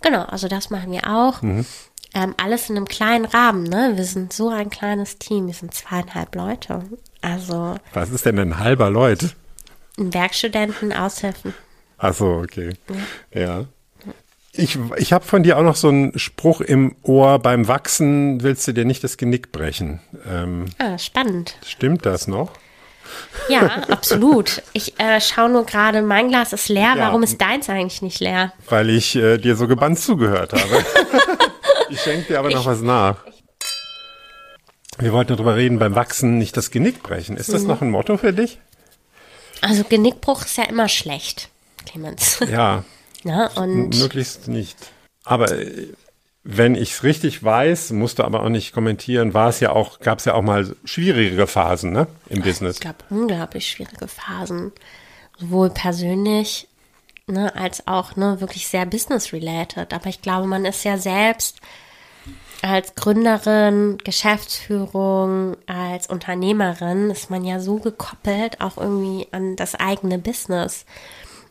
genau, 0.00 0.22
also 0.22 0.48
das 0.48 0.70
machen 0.70 0.92
wir 0.92 1.06
auch. 1.08 1.42
Ähm, 1.42 2.34
alles 2.38 2.70
in 2.70 2.76
einem 2.76 2.86
kleinen 2.88 3.26
Rahmen, 3.26 3.64
ne? 3.64 3.92
Wir 3.96 4.04
sind 4.04 4.32
so 4.32 4.48
ein 4.48 4.70
kleines 4.70 5.18
Team, 5.18 5.46
wir 5.46 5.54
sind 5.54 5.74
zweieinhalb 5.74 6.34
Leute. 6.34 6.82
Also 7.20 7.76
Was 7.92 8.10
ist 8.10 8.24
denn 8.24 8.38
ein 8.38 8.58
halber 8.58 8.90
Leut? 8.90 9.34
ein 9.98 10.14
Werkstudenten, 10.14 10.92
Aushilfen. 10.92 11.52
Ach 11.98 12.14
so, 12.14 12.26
okay. 12.44 12.74
Ja. 13.34 13.64
Ich, 14.52 14.78
ich 14.96 15.12
habe 15.12 15.24
von 15.24 15.42
dir 15.42 15.58
auch 15.58 15.62
noch 15.62 15.76
so 15.76 15.88
einen 15.88 16.18
Spruch 16.18 16.60
im 16.60 16.94
Ohr, 17.02 17.38
beim 17.40 17.68
Wachsen 17.68 18.42
willst 18.42 18.66
du 18.66 18.72
dir 18.72 18.84
nicht 18.84 19.04
das 19.04 19.16
Genick 19.18 19.52
brechen. 19.52 20.00
Ähm, 20.28 20.66
Ah, 20.78 20.96
spannend. 20.98 21.56
stimmt 21.64 22.06
das 22.06 22.26
noch? 22.28 22.52
Ja, 23.48 23.62
absolut. 23.88 24.62
Ich 24.72 24.98
äh, 25.00 25.20
schaue 25.20 25.48
nur 25.48 25.64
gerade, 25.66 26.02
mein 26.02 26.28
Glas 26.28 26.52
ist 26.52 26.68
leer. 26.68 26.94
Ja. 26.96 26.98
Warum 26.98 27.22
ist 27.22 27.40
deins 27.40 27.68
eigentlich 27.68 28.02
nicht 28.02 28.20
leer? 28.20 28.52
Weil 28.68 28.90
ich 28.90 29.16
äh, 29.16 29.38
dir 29.38 29.56
so 29.56 29.66
gebannt 29.68 29.98
zugehört 30.00 30.52
habe. 30.52 30.84
ich 31.90 32.00
schenke 32.00 32.28
dir 32.28 32.38
aber 32.38 32.50
noch 32.50 32.66
was 32.66 32.80
nach. 32.80 33.16
Wir 34.98 35.12
wollten 35.12 35.34
darüber 35.36 35.54
reden, 35.56 35.78
beim 35.78 35.94
Wachsen 35.94 36.38
nicht 36.38 36.56
das 36.56 36.70
Genick 36.70 37.02
brechen. 37.02 37.36
Ist 37.36 37.48
Mhm. 37.48 37.52
das 37.52 37.62
noch 37.62 37.80
ein 37.82 37.90
Motto 37.90 38.16
für 38.16 38.32
dich? 38.32 38.58
Also 39.60 39.84
Genickbruch 39.84 40.44
ist 40.44 40.56
ja 40.58 40.64
immer 40.64 40.88
schlecht, 40.88 41.48
Clemens. 41.86 42.40
Ja, 42.50 42.84
Ne? 43.24 43.50
Und 43.56 43.98
möglichst 43.98 44.46
nicht. 44.46 44.76
Aber 45.24 45.50
äh, 45.50 45.88
wenn 46.50 46.74
ich 46.74 46.92
es 46.92 47.02
richtig 47.02 47.44
weiß, 47.44 47.90
musst 47.90 48.18
du 48.18 48.24
aber 48.24 48.42
auch 48.42 48.48
nicht 48.48 48.72
kommentieren, 48.72 49.34
war 49.34 49.50
es 49.50 49.60
ja 49.60 49.72
auch, 49.72 50.00
gab 50.00 50.18
es 50.18 50.24
ja 50.24 50.32
auch 50.32 50.40
mal 50.40 50.74
schwierigere 50.86 51.46
Phasen, 51.46 51.92
ne, 51.92 52.06
im 52.30 52.40
Business. 52.40 52.76
es 52.76 52.80
gab 52.80 53.04
unglaublich 53.10 53.66
schwierige 53.66 54.08
Phasen. 54.08 54.72
sowohl 55.36 55.68
persönlich 55.68 56.66
ne, 57.26 57.54
als 57.54 57.86
auch 57.86 58.16
ne, 58.16 58.40
wirklich 58.40 58.66
sehr 58.66 58.86
business-related. 58.86 59.92
Aber 59.92 60.06
ich 60.06 60.22
glaube, 60.22 60.46
man 60.46 60.64
ist 60.64 60.84
ja 60.84 60.96
selbst 60.96 61.58
als 62.62 62.94
Gründerin, 62.94 63.98
Geschäftsführung, 64.02 65.54
als 65.66 66.06
Unternehmerin 66.06 67.10
ist 67.10 67.28
man 67.28 67.44
ja 67.44 67.60
so 67.60 67.76
gekoppelt 67.76 68.62
auch 68.62 68.78
irgendwie 68.78 69.28
an 69.32 69.54
das 69.56 69.74
eigene 69.74 70.18
Business. 70.18 70.86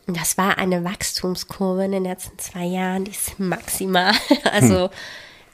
Und 0.07 0.17
das 0.17 0.37
war 0.37 0.57
eine 0.57 0.83
Wachstumskurve 0.83 1.85
in 1.85 1.91
den 1.91 2.03
letzten 2.03 2.39
zwei 2.39 2.63
Jahren, 2.63 3.03
die 3.05 3.11
ist 3.11 3.39
maximal. 3.39 4.13
Also 4.51 4.85
hm. 4.85 4.89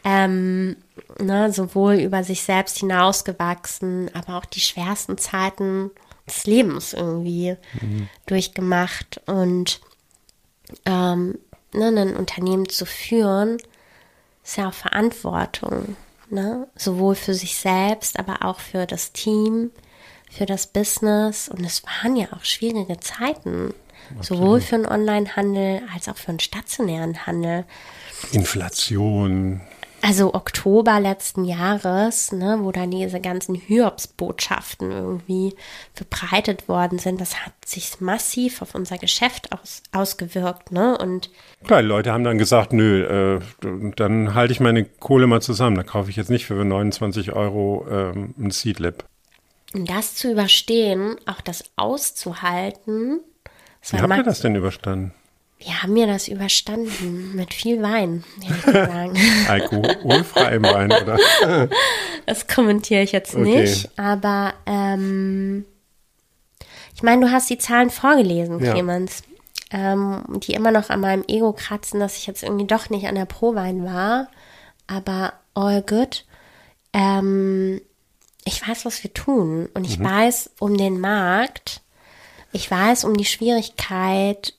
ähm, 0.03 0.75
ne, 1.19 1.51
sowohl 1.51 1.95
über 1.95 2.23
sich 2.23 2.43
selbst 2.43 2.77
hinausgewachsen, 2.77 4.11
aber 4.13 4.37
auch 4.37 4.45
die 4.45 4.61
schwersten 4.61 5.17
Zeiten 5.17 5.91
des 6.27 6.45
Lebens 6.45 6.93
irgendwie 6.93 7.57
mhm. 7.81 8.07
durchgemacht. 8.27 9.21
Und 9.25 9.81
ähm, 10.85 11.39
ne, 11.73 11.87
ein 11.87 12.15
Unternehmen 12.15 12.69
zu 12.69 12.85
führen, 12.85 13.57
ist 14.43 14.57
ja 14.57 14.69
auch 14.69 14.73
Verantwortung. 14.73 15.95
Ne? 16.29 16.67
Sowohl 16.75 17.15
für 17.15 17.33
sich 17.33 17.57
selbst, 17.57 18.19
aber 18.19 18.45
auch 18.45 18.59
für 18.59 18.85
das 18.85 19.11
Team, 19.13 19.71
für 20.31 20.45
das 20.45 20.67
Business. 20.67 21.47
Und 21.49 21.63
es 21.63 21.83
waren 21.83 22.15
ja 22.15 22.27
auch 22.33 22.43
schwierige 22.43 22.99
Zeiten. 22.99 23.73
Absolut. 24.17 24.43
Sowohl 24.43 24.61
für 24.61 24.77
den 24.77 24.85
Onlinehandel 24.85 25.81
als 25.93 26.07
auch 26.09 26.17
für 26.17 26.31
den 26.31 26.39
stationären 26.39 27.25
Handel. 27.25 27.65
Inflation, 28.31 29.61
also 30.05 30.33
Oktober 30.33 30.99
letzten 30.99 31.45
Jahres, 31.45 32.33
ne, 32.33 32.59
wo 32.61 32.73
dann 32.73 32.91
diese 32.91 33.21
ganzen 33.21 33.55
Hyobs-Botschaften 33.55 34.91
irgendwie 34.91 35.55
verbreitet 35.93 36.67
worden 36.67 36.99
sind, 36.99 37.21
das 37.21 37.45
hat 37.45 37.53
sich 37.65 38.01
massiv 38.01 38.61
auf 38.61 38.75
unser 38.75 38.97
Geschäft 38.97 39.53
aus, 39.53 39.81
ausgewirkt, 39.93 40.73
ne? 40.73 40.97
Und 40.97 41.29
klar, 41.63 41.81
die 41.81 41.87
Leute 41.87 42.11
haben 42.11 42.25
dann 42.25 42.37
gesagt, 42.37 42.73
nö, 42.73 43.37
äh, 43.37 43.39
dann 43.95 44.33
halte 44.33 44.51
ich 44.51 44.59
meine 44.59 44.83
Kohle 44.83 45.25
mal 45.25 45.41
zusammen, 45.41 45.77
da 45.77 45.83
kaufe 45.83 46.09
ich 46.09 46.17
jetzt 46.17 46.29
nicht 46.29 46.47
für 46.47 46.65
29 46.65 47.31
Euro 47.31 47.87
ähm, 47.89 48.35
ein 48.37 48.51
Seedlip. 48.51 49.05
Um 49.73 49.85
das 49.85 50.15
zu 50.15 50.33
überstehen, 50.33 51.15
auch 51.25 51.39
das 51.39 51.63
auszuhalten. 51.77 53.21
Wie 53.89 53.97
habt 53.97 54.17
ihr 54.17 54.23
das 54.23 54.41
denn 54.41 54.55
überstanden? 54.55 55.13
Wir 55.57 55.81
haben 55.81 55.95
ja 55.95 56.07
das 56.07 56.27
überstanden 56.27 57.35
mit 57.35 57.53
viel 57.53 57.81
Wein, 57.81 58.23
ehrlich 58.41 58.63
sagen. 58.63 59.17
Alkoholfreiem 59.47 60.63
Wein, 60.63 60.91
oder? 60.91 61.17
Das 62.25 62.47
kommentiere 62.47 63.01
ich 63.01 63.11
jetzt 63.11 63.35
nicht, 63.35 63.85
okay. 63.85 63.93
aber 63.97 64.53
ähm, 64.65 65.65
ich 66.95 67.03
meine, 67.03 67.25
du 67.25 67.31
hast 67.33 67.49
die 67.49 67.57
Zahlen 67.57 67.89
vorgelesen, 67.89 68.59
Clemens, 68.59 69.23
ja. 69.73 69.93
ähm, 69.93 70.23
die 70.37 70.53
immer 70.53 70.71
noch 70.71 70.89
an 70.89 71.01
meinem 71.01 71.25
Ego 71.27 71.51
kratzen, 71.51 71.99
dass 71.99 72.15
ich 72.15 72.25
jetzt 72.25 72.43
irgendwie 72.43 72.65
doch 72.65 72.89
nicht 72.89 73.07
an 73.07 73.15
der 73.15 73.25
Prowein 73.25 73.83
war, 73.83 74.29
aber 74.87 75.33
all 75.53 75.81
good. 75.81 76.23
Ähm, 76.93 77.81
ich 78.45 78.65
weiß, 78.65 78.85
was 78.85 79.03
wir 79.03 79.13
tun 79.13 79.67
und 79.73 79.85
ich 79.85 79.99
mhm. 79.99 80.05
weiß 80.05 80.51
um 80.59 80.77
den 80.77 81.01
Markt, 81.01 81.82
ich 82.53 82.71
weiß 82.71 83.03
um 83.03 83.17
die 83.17 83.25
Schwierigkeit, 83.25 84.53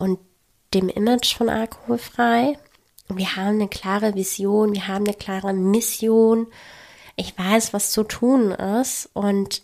und 0.00 0.18
dem 0.74 0.88
Image 0.88 1.36
von 1.36 1.48
alkoholfrei. 1.48 2.58
Wir 3.08 3.36
haben 3.36 3.56
eine 3.56 3.68
klare 3.68 4.14
Vision, 4.14 4.72
wir 4.72 4.88
haben 4.88 5.06
eine 5.06 5.14
klare 5.14 5.52
Mission. 5.52 6.46
Ich 7.16 7.36
weiß, 7.38 7.72
was 7.72 7.90
zu 7.90 8.02
tun 8.02 8.50
ist 8.52 9.10
und 9.12 9.62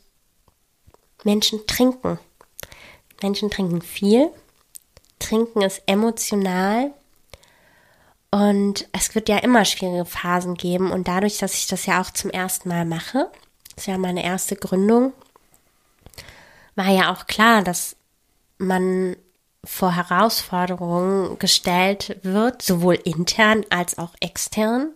Menschen 1.24 1.66
trinken. 1.66 2.18
Menschen 3.22 3.50
trinken 3.50 3.80
viel. 3.80 4.30
Trinken 5.18 5.62
ist 5.62 5.82
emotional. 5.86 6.92
Und 8.30 8.86
es 8.92 9.14
wird 9.14 9.30
ja 9.30 9.38
immer 9.38 9.64
schwierige 9.64 10.04
Phasen 10.04 10.54
geben. 10.54 10.90
Und 10.90 11.08
dadurch, 11.08 11.38
dass 11.38 11.54
ich 11.54 11.66
das 11.66 11.86
ja 11.86 12.02
auch 12.02 12.10
zum 12.10 12.30
ersten 12.30 12.68
Mal 12.68 12.84
mache, 12.84 13.30
ist 13.76 13.86
ja 13.86 13.96
meine 13.96 14.22
erste 14.22 14.56
Gründung, 14.56 15.14
war 16.76 16.88
ja 16.88 17.12
auch 17.12 17.26
klar, 17.26 17.62
dass 17.62 17.96
man 18.58 19.16
vor 19.64 19.96
Herausforderungen 19.96 21.38
gestellt 21.38 22.18
wird, 22.22 22.62
sowohl 22.62 22.94
intern 22.94 23.64
als 23.68 23.98
auch 23.98 24.14
extern, 24.20 24.92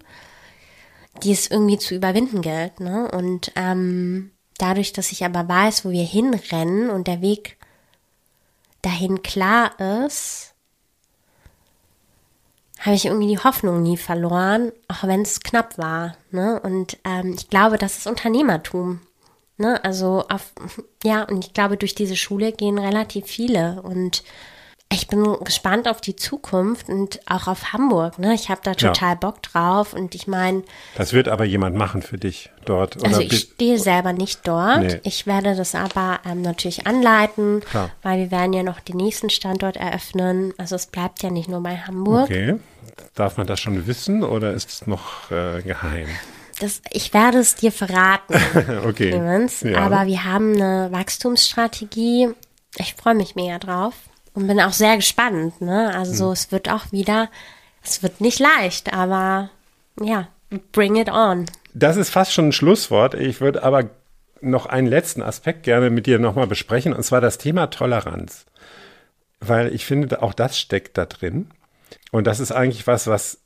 die 1.24 1.32
es 1.32 1.51
irgendwie 1.51 1.78
zu 1.78 1.94
überwinden 1.94 2.40
gilt. 2.40 2.78
Ne? 2.78 3.11
Und 3.11 3.52
ähm, 3.57 4.31
dadurch, 4.59 4.93
dass 4.93 5.11
ich 5.11 5.24
aber 5.24 5.48
weiß, 5.48 5.85
wo 5.85 5.90
wir 5.90 6.05
hinrennen 6.05 6.90
und 6.90 7.09
der 7.09 7.20
Weg 7.20 7.57
dahin 8.82 9.23
klar 9.23 9.78
ist, 10.07 10.55
habe 12.78 12.97
ich 12.97 13.07
irgendwie 13.07 13.28
die 13.28 13.39
Hoffnung 13.39 13.82
nie 13.82 13.98
verloren, 13.98 14.73
auch 14.89 15.02
wenn 15.02 15.23
es 15.23 15.40
knapp 15.40 15.77
war. 15.77 16.16
Ne? 16.31 16.61
Und 16.61 16.98
ähm, 17.05 17.35
ich 17.36 17.51
glaube, 17.51 17.77
das 17.77 17.98
ist 17.98 18.07
Unternehmertum. 18.07 19.01
Ne? 19.61 19.85
Also 19.85 20.24
auf, 20.28 20.53
ja, 21.05 21.23
und 21.24 21.45
ich 21.45 21.53
glaube, 21.53 21.77
durch 21.77 21.95
diese 21.95 22.16
Schule 22.16 22.51
gehen 22.53 22.78
relativ 22.78 23.27
viele 23.27 23.82
und 23.82 24.24
ich 24.93 25.07
bin 25.07 25.24
gespannt 25.45 25.87
auf 25.87 26.01
die 26.01 26.16
Zukunft 26.16 26.89
und 26.89 27.20
auch 27.27 27.47
auf 27.47 27.73
Hamburg. 27.73 28.19
Ne? 28.19 28.35
Ich 28.35 28.49
habe 28.49 28.61
da 28.65 28.74
total 28.74 29.11
ja. 29.11 29.15
Bock 29.15 29.41
drauf 29.43 29.93
und 29.93 30.16
ich 30.16 30.27
meine. 30.27 30.65
Das 30.97 31.12
wird 31.12 31.28
aber 31.28 31.45
jemand 31.45 31.77
machen 31.77 32.03
für 32.03 32.19
dich 32.19 32.51
dort. 32.65 32.97
Oder 32.97 33.07
also 33.07 33.20
ich 33.20 33.39
stehe 33.39 33.78
selber 33.78 34.12
nicht 34.12 34.41
dort. 34.49 34.81
Nee. 34.81 35.01
Ich 35.05 35.27
werde 35.28 35.55
das 35.55 35.77
aber 35.77 36.19
ähm, 36.27 36.43
natürlich 36.43 36.89
anleiten, 36.89 37.61
Klar. 37.61 37.91
weil 38.03 38.19
wir 38.19 38.31
werden 38.32 38.53
ja 38.53 38.65
noch 38.65 38.81
den 38.81 38.97
nächsten 38.97 39.31
Standort 39.31 39.77
eröffnen. 39.77 40.55
Also 40.57 40.74
es 40.74 40.87
bleibt 40.87 41.23
ja 41.23 41.31
nicht 41.31 41.49
nur 41.49 41.62
bei 41.62 41.77
Hamburg. 41.77 42.24
Okay. 42.24 42.57
Darf 43.15 43.37
man 43.37 43.47
das 43.47 43.61
schon 43.61 43.87
wissen 43.87 44.24
oder 44.24 44.53
ist 44.55 44.70
es 44.70 44.87
noch 44.89 45.31
äh, 45.31 45.62
geheim? 45.62 46.09
Das, 46.61 46.82
ich 46.91 47.12
werde 47.15 47.39
es 47.39 47.55
dir 47.55 47.73
verraten, 47.73 48.35
okay. 48.87 49.11
Clemens. 49.11 49.62
Ja. 49.62 49.78
Aber 49.78 50.07
wir 50.07 50.24
haben 50.24 50.55
eine 50.55 50.93
Wachstumsstrategie. 50.93 52.28
Ich 52.77 52.95
freue 52.95 53.15
mich 53.15 53.35
mega 53.35 53.59
drauf 53.59 53.95
und 54.35 54.47
bin 54.47 54.61
auch 54.61 54.74
sehr 54.74 54.97
gespannt. 54.97 55.61
Ne? 55.62 55.93
Also 55.95 56.12
so, 56.12 56.27
hm. 56.27 56.32
es 56.32 56.53
wird 56.53 56.69
auch 56.70 56.93
wieder, 56.93 57.31
es 57.82 58.03
wird 58.03 58.20
nicht 58.20 58.39
leicht, 58.39 58.93
aber 58.93 59.49
ja, 60.01 60.28
bring 60.73 60.97
it 60.97 61.11
on. 61.11 61.47
Das 61.73 61.97
ist 61.97 62.11
fast 62.11 62.32
schon 62.32 62.49
ein 62.49 62.53
Schlusswort. 62.53 63.15
Ich 63.15 63.41
würde 63.41 63.62
aber 63.62 63.89
noch 64.43 64.66
einen 64.66 64.87
letzten 64.87 65.23
Aspekt 65.23 65.62
gerne 65.62 65.89
mit 65.89 66.07
dir 66.07 66.19
nochmal 66.19 66.47
besprechen, 66.47 66.93
und 66.93 67.03
zwar 67.03 67.23
das 67.23 67.39
Thema 67.39 67.69
Toleranz. 67.69 68.45
Weil 69.41 69.74
ich 69.74 69.87
finde, 69.87 70.23
auch 70.23 70.35
das 70.35 70.59
steckt 70.59 70.99
da 70.99 71.07
drin. 71.07 71.49
Und 72.11 72.27
das 72.27 72.39
ist 72.41 72.53
eigentlich 72.53 72.87
was, 72.87 73.07
was 73.07 73.39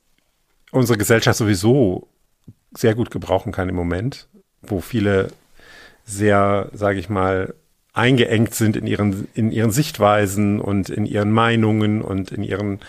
unsere 0.73 0.99
Gesellschaft 0.99 1.39
sowieso 1.39 2.09
sehr 2.77 2.95
gut 2.95 3.11
gebrauchen 3.11 3.53
kann 3.53 3.69
im 3.69 3.75
Moment, 3.75 4.29
wo 4.63 4.81
viele 4.81 5.29
sehr, 6.05 6.69
sage 6.73 6.99
ich 6.99 7.09
mal, 7.09 7.55
eingeengt 7.93 8.55
sind 8.55 8.77
in 8.77 8.87
ihren, 8.87 9.29
in 9.35 9.53
ihren 9.53 9.71
Sichtweisen 9.71 10.61
und 10.61 10.91
in 10.91 11.07
ihren 11.07 11.31
Meinungen 11.31 12.03
und 12.03 12.33
in 12.33 12.43
ihren 12.43 12.81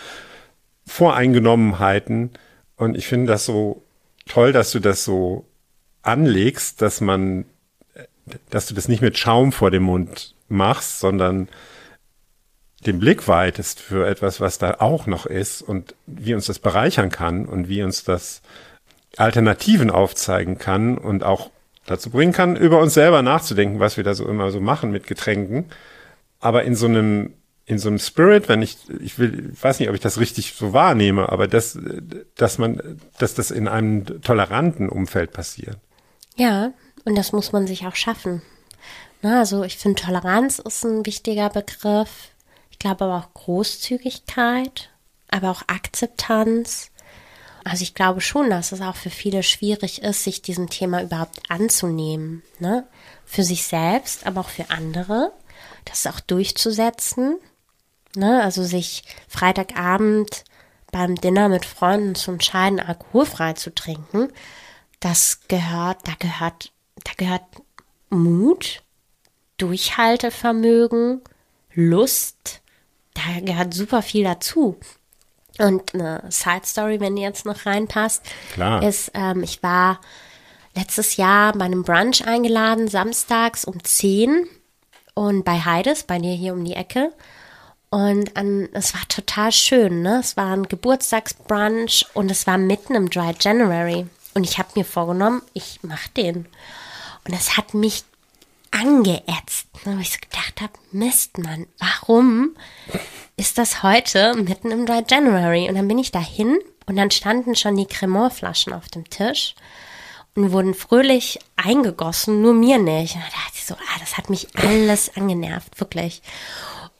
Voreingenommenheiten. 0.88 2.32
Und 2.76 2.98
ich 2.98 3.08
finde 3.08 3.28
das 3.28 3.46
so 3.46 3.84
toll, 4.26 4.52
dass 4.52 4.72
du 4.72 4.80
das 4.80 5.04
so 5.04 5.46
anlegst, 6.02 6.82
dass 6.82 7.02
man, 7.02 7.46
dass 8.50 8.68
du 8.68 8.74
das 8.74 8.88
nicht 8.88 9.02
mit 9.02 9.18
Schaum 9.18 9.52
vor 9.52 9.72
dem 9.72 9.84
Mund 9.84 10.36
machst, 10.50 11.00
sondern 11.00 11.50
den 12.86 13.00
Blick 13.00 13.28
weitest 13.28 13.80
für 13.80 14.08
etwas, 14.08 14.42
was 14.42 14.58
da 14.58 14.76
auch 14.80 15.08
noch 15.08 15.26
ist 15.26 15.62
und 15.62 15.96
wie 16.06 16.34
uns 16.34 16.46
das 16.46 16.60
bereichern 16.60 17.10
kann 17.10 17.46
und 17.46 17.68
wie 17.68 17.84
uns 17.84 18.04
das 18.04 18.42
Alternativen 19.18 19.90
aufzeigen 19.92 20.58
kann 20.58 20.98
und 20.98 21.24
auch 21.24 21.50
dazu 21.86 22.10
bringen 22.10 22.34
kann, 22.34 22.56
über 22.56 22.80
uns 22.80 22.94
selber 22.94 23.22
nachzudenken, 23.22 23.80
was 23.80 23.98
wir 23.98 24.04
da 24.04 24.14
so 24.14 24.28
immer 24.28 24.52
so 24.52 24.60
machen 24.60 24.92
mit 24.92 25.08
Getränken. 25.08 25.66
Aber 26.40 26.64
in 26.64 26.76
so 26.76 26.88
einem, 26.88 27.34
in 27.66 27.80
so 27.80 27.90
einem 27.90 28.00
Spirit, 28.00 28.50
wenn 28.50 28.62
ich, 28.62 28.78
ich 29.00 29.20
will, 29.20 29.52
ich 29.54 29.64
weiß 29.64 29.80
nicht, 29.80 29.90
ob 29.90 29.96
ich 29.96 30.02
das 30.02 30.20
richtig 30.20 30.54
so 30.54 30.74
wahrnehme, 30.74 31.30
aber 31.30 31.48
das, 31.48 31.78
dass 32.36 32.58
man, 32.58 33.00
dass 33.18 33.34
das 33.34 33.52
in 33.52 33.68
einem 33.68 34.22
toleranten 34.22 34.90
Umfeld 34.90 35.32
passiert. 35.32 35.78
Ja, 36.36 36.74
und 37.06 37.16
das 37.16 37.32
muss 37.32 37.52
man 37.52 37.68
sich 37.68 37.86
auch 37.86 37.96
schaffen. 37.96 38.42
Na, 39.22 39.40
also 39.40 39.64
ich 39.64 39.78
finde, 39.78 40.02
Toleranz 40.02 40.60
ist 40.60 40.84
ein 40.84 41.06
wichtiger 41.06 41.50
Begriff. 41.50 42.30
Ich 42.72 42.80
glaube 42.80 43.06
aber 43.06 43.18
auch 43.18 43.34
Großzügigkeit, 43.34 44.90
aber 45.30 45.50
auch 45.50 45.64
Akzeptanz 45.68 46.92
also 47.66 47.82
ich 47.82 47.96
glaube 47.96 48.22
schon, 48.22 48.52
dass 48.52 48.72
es 48.72 48.82
auch 48.82 48.96
für 48.96 49.10
viele 49.10 49.42
schwierig 49.42 50.04
ist, 50.04 50.24
sich 50.24 50.44
diesem 50.44 50.70
Thema 50.70 51.02
überhaupt 51.02 51.42
anzunehmen. 51.50 52.44
Ne? 52.60 52.88
Für 53.26 53.44
sich 53.44 53.66
selbst, 53.66 54.28
aber 54.28 54.42
auch 54.42 54.50
für 54.50 54.70
andere. 54.70 55.34
Das 55.84 56.06
auch 56.06 56.20
durchzusetzen. 56.20 57.38
Ne? 58.16 58.44
Also 58.44 58.64
sich 58.64 59.04
Freitagabend 59.28 60.44
beim 60.92 61.16
Dinner 61.16 61.50
mit 61.50 61.66
Freunden 61.66 62.14
zu 62.14 62.32
entscheiden, 62.32 62.80
alkoholfrei 62.80 63.54
zu 63.54 63.74
trinken. 63.74 64.32
Das 65.00 65.40
gehört, 65.48 66.08
da 66.08 66.14
gehört, 66.20 66.72
da 67.04 67.14
gehört 67.18 67.44
Mut, 68.10 68.84
Durchhaltevermögen, 69.58 71.22
Lust, 71.74 72.62
da 73.16 73.40
gehört 73.42 73.74
super 73.74 74.04
viel 74.04 74.24
dazu. 74.24 74.78
Und 75.58 75.94
eine 75.94 76.24
Side 76.30 76.66
Story, 76.66 77.00
wenn 77.00 77.16
die 77.16 77.22
jetzt 77.22 77.46
noch 77.46 77.66
reinpasst, 77.66 78.24
Klar. 78.54 78.84
ist, 78.84 79.12
ähm, 79.14 79.44
ich 79.44 79.64
war 79.64 80.00
letztes 80.76 81.16
Jahr 81.16 81.54
bei 81.54 81.66
einem 81.66 81.84
Brunch 81.84 82.26
eingeladen, 82.28 82.88
samstags 82.88 83.64
um 83.66 83.82
10 83.82 84.48
und 85.14 85.46
bei 85.46 85.60
Heides, 85.62 86.04
bei 86.04 86.20
dir 86.20 86.34
hier 86.34 86.54
um 86.54 86.66
die 86.66 86.74
Ecke. 86.74 87.14
Und 87.90 88.36
an, 88.36 88.68
es 88.74 88.94
war 88.94 89.08
total 89.08 89.54
schön, 89.54 90.02
ne? 90.02 90.20
Es 90.20 90.36
war 90.36 90.52
ein 90.52 90.68
Geburtstagsbrunch 90.68 92.06
und 92.14 92.30
es 92.30 92.46
war 92.46 92.58
mitten 92.58 92.94
im 92.94 93.10
Dry 93.10 93.34
January. 93.40 94.06
Und 94.34 94.44
ich 94.44 94.58
habe 94.58 94.70
mir 94.76 94.84
vorgenommen, 94.84 95.42
ich 95.54 95.80
mache 95.82 96.10
den. 96.18 96.48
Und 97.26 97.34
es 97.34 97.56
hat 97.56 97.74
mich 97.74 98.04
angeätzt, 98.72 99.68
ne? 99.86 99.96
weil 99.96 100.02
ich 100.02 100.12
so 100.12 100.20
gedacht 100.20 100.62
habe, 100.62 100.74
Mist, 100.92 101.38
Mann, 101.38 101.68
warum 101.80 102.56
ist 103.38 103.58
das 103.58 103.84
heute 103.84 104.36
mitten 104.36 104.72
im 104.72 104.86
Dry 104.86 105.04
January? 105.08 105.68
Und 105.68 105.76
dann 105.76 105.88
bin 105.88 105.98
ich 105.98 106.12
dahin 106.12 106.58
und 106.86 106.96
dann 106.96 107.12
standen 107.12 107.56
schon 107.56 107.76
die 107.76 107.86
Cremant-Flaschen 107.86 108.74
auf 108.74 108.88
dem 108.88 109.10
Tisch 109.10 109.56
und 110.36 110.52
wurden 110.52 110.74
fröhlich 110.74 111.40
eingegossen, 111.56 112.42
nur 112.42 112.54
mir 112.54 112.78
nicht. 112.78 113.16
Und 113.16 113.22
da 113.22 113.28
dachte 113.28 113.54
ich 113.56 113.66
so, 113.66 113.76
ah, 113.76 114.00
das 114.00 114.18
hat 114.18 114.30
mich 114.30 114.48
alles 114.56 115.16
angenervt, 115.16 115.80
wirklich. 115.80 116.22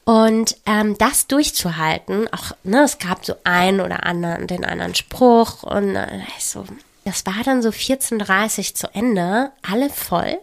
Und 0.04 0.56
ähm, 0.66 0.96
das 0.98 1.26
durchzuhalten, 1.26 2.32
auch, 2.32 2.52
ne, 2.62 2.84
es 2.84 2.98
gab 2.98 3.24
so 3.24 3.34
einen 3.44 3.80
oder 3.80 4.04
anderen, 4.04 4.46
den 4.46 4.64
anderen 4.64 4.94
Spruch 4.94 5.64
und 5.64 5.96
äh, 5.96 6.20
so, 6.38 6.64
das 7.04 7.26
war 7.26 7.42
dann 7.44 7.60
so 7.60 7.70
14.30 7.70 8.74
zu 8.74 8.94
Ende, 8.94 9.50
alle 9.68 9.90
voll. 9.90 10.38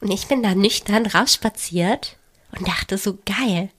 Und 0.00 0.10
ich 0.10 0.28
bin 0.28 0.42
da 0.42 0.54
nüchtern 0.54 1.04
rausspaziert 1.04 2.16
und 2.56 2.66
dachte 2.66 2.96
so, 2.96 3.18
geil. 3.26 3.70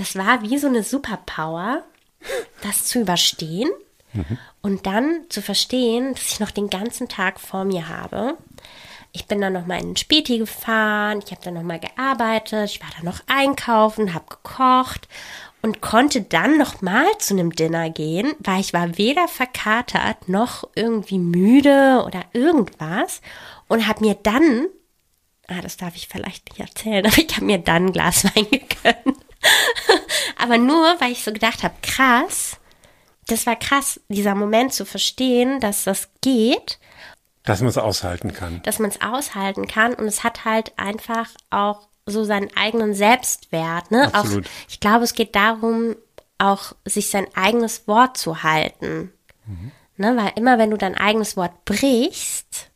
Das 0.00 0.16
war 0.16 0.40
wie 0.40 0.56
so 0.56 0.66
eine 0.66 0.82
Superpower, 0.82 1.84
das 2.62 2.86
zu 2.86 3.00
überstehen 3.00 3.68
und 4.62 4.86
dann 4.86 5.26
zu 5.28 5.42
verstehen, 5.42 6.14
dass 6.14 6.32
ich 6.32 6.40
noch 6.40 6.50
den 6.50 6.70
ganzen 6.70 7.06
Tag 7.06 7.38
vor 7.38 7.66
mir 7.66 7.86
habe. 7.86 8.38
Ich 9.12 9.26
bin 9.26 9.42
dann 9.42 9.52
nochmal 9.52 9.80
in 9.80 9.88
den 9.88 9.96
Späti 9.98 10.38
gefahren, 10.38 11.20
ich 11.22 11.30
habe 11.32 11.42
dann 11.44 11.52
nochmal 11.52 11.80
gearbeitet, 11.80 12.70
ich 12.70 12.80
war 12.80 12.88
dann 12.96 13.04
noch 13.04 13.20
einkaufen, 13.26 14.14
habe 14.14 14.24
gekocht 14.30 15.06
und 15.60 15.82
konnte 15.82 16.22
dann 16.22 16.56
nochmal 16.56 17.06
zu 17.18 17.34
einem 17.34 17.52
Dinner 17.52 17.90
gehen, 17.90 18.32
weil 18.38 18.60
ich 18.60 18.72
war 18.72 18.96
weder 18.96 19.28
verkatert 19.28 20.30
noch 20.30 20.66
irgendwie 20.74 21.18
müde 21.18 22.04
oder 22.06 22.24
irgendwas 22.32 23.20
und 23.68 23.86
habe 23.86 24.02
mir 24.02 24.14
dann, 24.14 24.66
ah, 25.46 25.60
das 25.60 25.76
darf 25.76 25.94
ich 25.94 26.08
vielleicht 26.08 26.48
nicht 26.48 26.60
erzählen, 26.60 27.04
aber 27.06 27.18
ich 27.18 27.36
habe 27.36 27.44
mir 27.44 27.58
dann 27.58 27.88
ein 27.88 27.92
Glas 27.92 28.24
Wein 28.24 28.46
gegönnt. 28.50 29.29
Aber 30.36 30.58
nur, 30.58 30.96
weil 31.00 31.12
ich 31.12 31.24
so 31.24 31.32
gedacht 31.32 31.62
habe, 31.62 31.74
krass, 31.82 32.56
das 33.26 33.46
war 33.46 33.56
krass, 33.56 34.00
dieser 34.08 34.34
Moment 34.34 34.72
zu 34.72 34.84
verstehen, 34.84 35.60
dass 35.60 35.84
das 35.84 36.08
geht, 36.20 36.78
Dass 37.44 37.60
man 37.60 37.68
es 37.68 37.78
aushalten 37.78 38.32
kann. 38.34 38.62
dass 38.64 38.78
man 38.78 38.90
es 38.90 39.00
aushalten 39.00 39.66
kann 39.66 39.94
und 39.94 40.06
es 40.06 40.24
hat 40.24 40.44
halt 40.44 40.72
einfach 40.78 41.28
auch 41.50 41.88
so 42.06 42.24
seinen 42.24 42.54
eigenen 42.56 42.94
Selbstwert. 42.94 43.90
Ne? 43.90 44.12
Absolut. 44.14 44.46
Auch, 44.46 44.50
ich 44.68 44.80
glaube, 44.80 45.04
es 45.04 45.14
geht 45.14 45.36
darum, 45.36 45.94
auch 46.38 46.72
sich 46.84 47.10
sein 47.10 47.26
eigenes 47.34 47.86
Wort 47.86 48.16
zu 48.16 48.42
halten. 48.42 49.12
Ne? 49.96 50.16
Weil 50.16 50.32
immer, 50.36 50.58
wenn 50.58 50.70
du 50.70 50.76
dein 50.76 50.96
eigenes 50.96 51.36
Wort 51.36 51.64
brichst, 51.64 52.69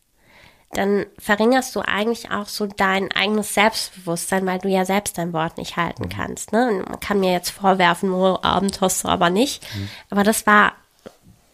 dann 0.76 1.06
verringerst 1.18 1.74
du 1.74 1.80
eigentlich 1.80 2.30
auch 2.30 2.46
so 2.46 2.66
dein 2.66 3.10
eigenes 3.12 3.54
Selbstbewusstsein, 3.54 4.46
weil 4.46 4.58
du 4.58 4.68
ja 4.68 4.84
selbst 4.84 5.18
dein 5.18 5.32
Wort 5.32 5.58
nicht 5.58 5.76
halten 5.76 6.08
kannst. 6.08 6.52
Ne? 6.52 6.84
Man 6.88 7.00
kann 7.00 7.20
mir 7.20 7.32
jetzt 7.32 7.50
vorwerfen, 7.50 8.12
oh, 8.12 8.38
Abend 8.42 8.80
hast 8.80 9.04
du 9.04 9.08
aber 9.08 9.30
nicht. 9.30 9.66
Aber 10.10 10.24
das 10.24 10.46
war 10.46 10.72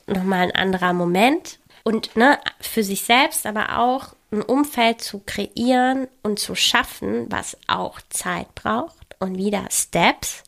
nochmal 0.06 0.42
ein 0.42 0.54
anderer 0.54 0.92
Moment. 0.92 1.58
Und 1.82 2.16
ne, 2.16 2.38
für 2.60 2.84
sich 2.84 3.04
selbst, 3.04 3.46
aber 3.46 3.78
auch 3.78 4.14
ein 4.32 4.42
Umfeld 4.42 5.00
zu 5.00 5.22
kreieren 5.24 6.08
und 6.22 6.38
zu 6.38 6.54
schaffen, 6.54 7.26
was 7.30 7.56
auch 7.66 8.00
Zeit 8.10 8.54
braucht 8.54 9.16
und 9.18 9.36
wieder 9.36 9.64
Steps, 9.70 10.44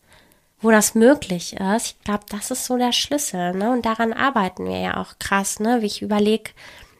wo 0.60 0.70
das 0.70 0.94
möglich 0.94 1.54
ist. 1.54 1.86
Ich 1.86 2.04
glaube, 2.04 2.24
das 2.28 2.50
ist 2.50 2.66
so 2.66 2.76
der 2.76 2.92
Schlüssel. 2.92 3.54
Ne? 3.54 3.72
Und 3.72 3.84
daran 3.84 4.12
arbeiten 4.12 4.66
wir 4.66 4.78
ja 4.78 4.96
auch 4.98 5.18
krass. 5.18 5.58
Ne? 5.58 5.82
Wie 5.82 5.86
ich 5.86 6.02
überlege, 6.02 6.50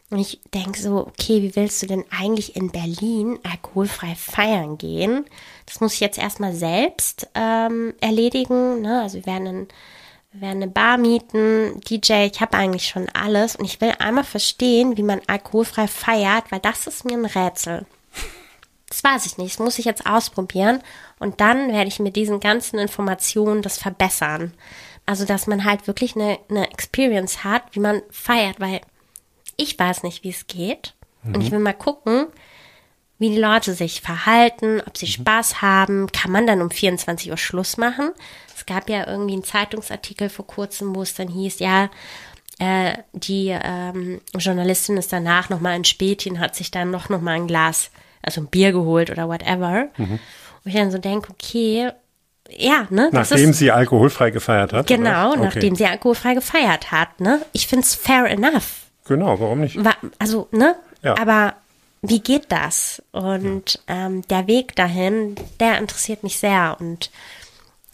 und 0.09 0.19
ich 0.19 0.39
denke 0.53 0.79
so, 0.79 1.07
okay, 1.07 1.41
wie 1.41 1.55
willst 1.55 1.81
du 1.81 1.87
denn 1.87 2.05
eigentlich 2.11 2.55
in 2.55 2.69
Berlin 2.69 3.39
alkoholfrei 3.43 4.13
feiern 4.15 4.77
gehen? 4.77 5.25
Das 5.65 5.81
muss 5.81 5.95
ich 5.95 6.01
jetzt 6.01 6.19
erstmal 6.19 6.53
selbst 6.53 7.27
ähm, 7.33 7.95
erledigen. 7.99 8.81
Ne? 8.81 9.01
Also 9.01 9.17
wir 9.17 9.25
werden, 9.25 9.67
wir 10.31 10.41
werden 10.41 10.61
eine 10.61 10.71
Bar 10.71 10.97
mieten, 10.97 11.81
DJ, 11.81 12.27
ich 12.31 12.41
habe 12.41 12.55
eigentlich 12.57 12.87
schon 12.87 13.09
alles. 13.09 13.55
Und 13.55 13.65
ich 13.65 13.81
will 13.81 13.93
einmal 13.97 14.23
verstehen, 14.23 14.97
wie 14.97 15.03
man 15.03 15.21
alkoholfrei 15.25 15.87
feiert, 15.87 16.51
weil 16.51 16.59
das 16.59 16.85
ist 16.85 17.05
mir 17.05 17.17
ein 17.17 17.25
Rätsel. 17.25 17.87
Das 18.87 19.03
weiß 19.03 19.25
ich 19.25 19.39
nicht, 19.39 19.55
das 19.55 19.65
muss 19.65 19.79
ich 19.79 19.85
jetzt 19.85 20.05
ausprobieren. 20.05 20.83
Und 21.17 21.41
dann 21.41 21.71
werde 21.71 21.87
ich 21.87 21.99
mit 21.99 22.15
diesen 22.15 22.39
ganzen 22.39 22.77
Informationen 22.77 23.63
das 23.63 23.79
verbessern. 23.79 24.53
Also, 25.07 25.25
dass 25.25 25.47
man 25.47 25.65
halt 25.65 25.87
wirklich 25.87 26.15
eine, 26.15 26.37
eine 26.47 26.69
Experience 26.69 27.43
hat, 27.43 27.63
wie 27.71 27.79
man 27.79 28.03
feiert, 28.11 28.59
weil 28.59 28.81
ich 29.57 29.77
weiß 29.77 30.03
nicht, 30.03 30.23
wie 30.23 30.29
es 30.29 30.47
geht. 30.47 30.93
Und 31.25 31.41
ich 31.41 31.51
will 31.51 31.59
mal 31.59 31.73
gucken, 31.73 32.25
wie 33.17 33.29
die 33.29 33.39
Leute 33.39 33.73
sich 33.73 34.01
verhalten, 34.01 34.81
ob 34.85 34.97
sie 34.97 35.07
Spaß 35.07 35.61
haben. 35.61 36.11
Kann 36.11 36.31
man 36.31 36.45
dann 36.45 36.61
um 36.61 36.69
24 36.69 37.31
Uhr 37.31 37.37
Schluss 37.37 37.77
machen? 37.77 38.11
Es 38.53 38.65
gab 38.65 38.89
ja 38.89 39.07
irgendwie 39.07 39.33
einen 39.33 39.45
Zeitungsartikel 39.45 40.27
vor 40.27 40.45
kurzem, 40.45 40.93
wo 40.93 41.01
es 41.01 41.13
dann 41.13 41.29
hieß, 41.29 41.59
ja, 41.59 41.89
äh, 42.59 42.97
die 43.13 43.49
ähm, 43.49 44.19
Journalistin 44.37 44.97
ist 44.97 45.13
danach 45.13 45.49
nochmal 45.49 45.77
in 45.77 45.85
Spätchen, 45.85 46.39
hat 46.39 46.55
sich 46.55 46.71
dann 46.71 46.91
noch, 46.91 47.09
noch 47.09 47.21
mal 47.21 47.31
ein 47.31 47.47
Glas, 47.47 47.91
also 48.21 48.41
ein 48.41 48.47
Bier 48.47 48.73
geholt 48.73 49.09
oder 49.09 49.27
whatever. 49.27 49.87
Und 49.97 50.19
ich 50.65 50.73
dann 50.73 50.91
so 50.91 50.97
denke, 50.97 51.31
okay, 51.31 51.91
ja, 52.49 52.87
ne? 52.89 53.09
das 53.11 53.31
Nachdem 53.31 53.51
ist, 53.51 53.59
sie 53.59 53.71
alkoholfrei 53.71 54.29
gefeiert 54.31 54.73
hat? 54.73 54.87
Genau? 54.87 55.31
Okay. 55.31 55.39
nachdem 55.41 55.75
sie 55.75 55.85
alkoholfrei 55.85 56.33
gefeiert 56.33 56.91
hat, 56.91 57.19
ne? 57.19 57.41
Ich 57.53 57.67
find's 57.67 57.95
fair 57.95 58.25
enough. 58.25 58.82
Genau, 59.07 59.39
warum 59.39 59.59
nicht? 59.61 59.77
Also, 60.19 60.47
ne? 60.51 60.75
Ja. 61.01 61.17
Aber 61.17 61.53
wie 62.01 62.19
geht 62.19 62.51
das? 62.51 63.01
Und 63.11 63.79
ähm, 63.87 64.21
der 64.29 64.47
Weg 64.47 64.75
dahin, 64.75 65.35
der 65.59 65.77
interessiert 65.77 66.23
mich 66.23 66.37
sehr. 66.39 66.77
Und 66.79 67.11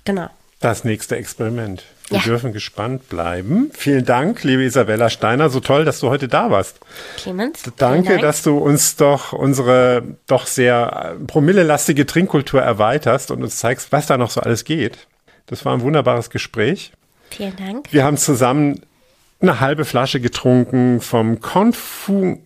genau. 0.05 0.29
Das 0.59 0.83
nächste 0.83 1.15
Experiment. 1.15 1.83
Wir 2.09 2.17
Ja. 2.17 2.23
dürfen 2.23 2.53
gespannt 2.53 3.07
bleiben. 3.07 3.69
Vielen 3.73 4.03
Dank, 4.03 4.43
liebe 4.43 4.63
Isabella 4.63 5.09
Steiner. 5.11 5.49
So 5.51 5.59
toll, 5.59 5.85
dass 5.85 5.99
du 5.99 6.09
heute 6.09 6.27
da 6.27 6.49
warst. 6.49 6.79
Clemens. 7.17 7.61
Danke, 7.77 8.09
Dank. 8.09 8.21
dass 8.21 8.41
du 8.41 8.57
uns 8.57 8.95
doch 8.95 9.31
unsere 9.31 10.03
doch 10.25 10.47
sehr 10.47 11.15
äh, 11.21 11.23
promillelastige 11.25 12.05
Trinkkultur 12.07 12.61
erweiterst 12.61 13.29
und 13.31 13.43
uns 13.43 13.57
zeigst, 13.57 13.91
was 13.91 14.07
da 14.07 14.17
noch 14.17 14.31
so 14.31 14.41
alles 14.41 14.63
geht. 14.65 15.07
Das 15.45 15.65
war 15.65 15.73
ein 15.73 15.81
wunderbares 15.81 16.29
Gespräch. 16.31 16.91
Vielen 17.29 17.55
Dank. 17.55 17.87
Wir 17.91 18.03
haben 18.03 18.17
zusammen 18.17 18.81
eine 19.41 19.59
halbe 19.59 19.85
Flasche 19.85 20.19
getrunken 20.19 21.01
vom 21.01 21.39
Konfu. 21.39 22.39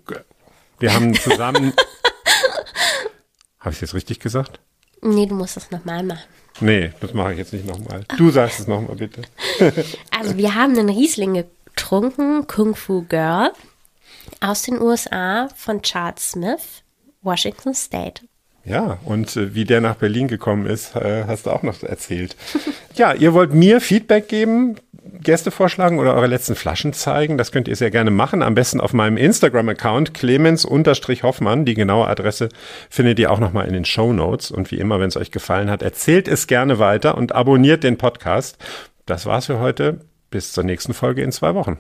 Wir 0.80 0.94
haben 0.94 1.14
zusammen. 1.15 1.74
Habe 3.60 3.72
ich 3.72 3.78
es 3.78 3.82
jetzt 3.82 3.94
richtig 3.94 4.20
gesagt? 4.20 4.60
Nee, 5.02 5.26
du 5.26 5.36
musst 5.36 5.57
das 5.57 5.72
nochmal 5.72 6.03
machen. 6.03 6.24
Nee, 6.60 6.91
das 6.99 7.14
mache 7.14 7.32
ich 7.32 7.40
jetzt 7.40 7.53
nicht 7.53 7.65
nochmal. 7.65 8.06
Du 8.18 8.30
sagst 8.30 8.60
es 8.60 8.68
nochmal 8.68 8.95
bitte. 8.95 9.22
Also, 10.11 10.38
wir 10.38 10.56
haben 10.56 10.78
einen 10.78 10.90
Riesling 10.90 11.34
getrunken, 11.34 12.48
Kung 12.48 12.76
Fu 12.76 13.03
Girl, 13.10 13.52
aus 14.40 14.61
den 14.61 14.80
USA 14.80 15.49
von 15.56 15.82
Charles 15.82 16.32
Smith, 16.32 16.84
Washington 17.22 17.74
State. 17.74 18.22
Ja, 18.64 18.99
und 19.03 19.36
äh, 19.36 19.53
wie 19.53 19.65
der 19.65 19.82
nach 19.82 19.95
Berlin 19.95 20.28
gekommen 20.30 20.65
ist, 20.65 20.95
äh, 20.95 21.26
hast 21.28 21.45
du 21.45 21.49
auch 21.49 21.64
noch 21.64 21.82
erzählt. 21.84 22.38
ja, 22.95 23.14
ihr 23.14 23.34
wollt 23.34 23.53
mir 23.53 23.82
Feedback 23.82 24.30
geben, 24.30 24.76
Gäste 25.22 25.52
vorschlagen 25.52 25.99
oder 25.99 26.15
eure 26.15 26.27
letzten 26.27 26.56
Flaschen 26.56 26.91
zeigen. 26.91 27.38
Das 27.38 27.52
könnt 27.52 27.68
ihr 27.68 27.76
sehr 27.76 27.91
gerne 27.91 28.10
machen. 28.10 28.41
Am 28.41 28.56
besten 28.56 28.81
auf 28.81 28.94
meinem 28.94 29.18
Instagram-Account 29.18 30.14
Clemens-Hoffmann. 30.14 31.65
Die 31.65 31.76
genaue 31.76 32.07
Adresse 32.07 32.49
findet 32.90 33.19
ihr 33.19 33.31
auch 33.31 33.40
nochmal 33.40 33.68
in 33.68 33.73
den 33.73 33.85
Show 33.85 34.11
Notes. 34.11 34.49
Und 34.49 34.72
wie 34.72 34.80
immer, 34.80 34.99
wenn 34.99 35.10
es 35.10 35.18
euch 35.18 35.30
gefallen 35.30 35.69
hat, 35.69 35.84
erzählt 35.84 36.27
es 36.27 36.48
gerne 36.48 36.80
weiter 36.80 37.15
und 37.15 37.34
abonniert 37.34 37.84
den 37.84 37.98
Podcast. 37.98 38.57
Das 39.06 39.26
war's 39.26 39.45
für 39.45 39.60
heute. 39.60 39.99
Bis 40.31 40.52
zur 40.52 40.64
nächsten 40.64 40.95
Folge 40.95 41.22
in 41.22 41.31
zwei 41.31 41.53
Wochen. 41.53 41.77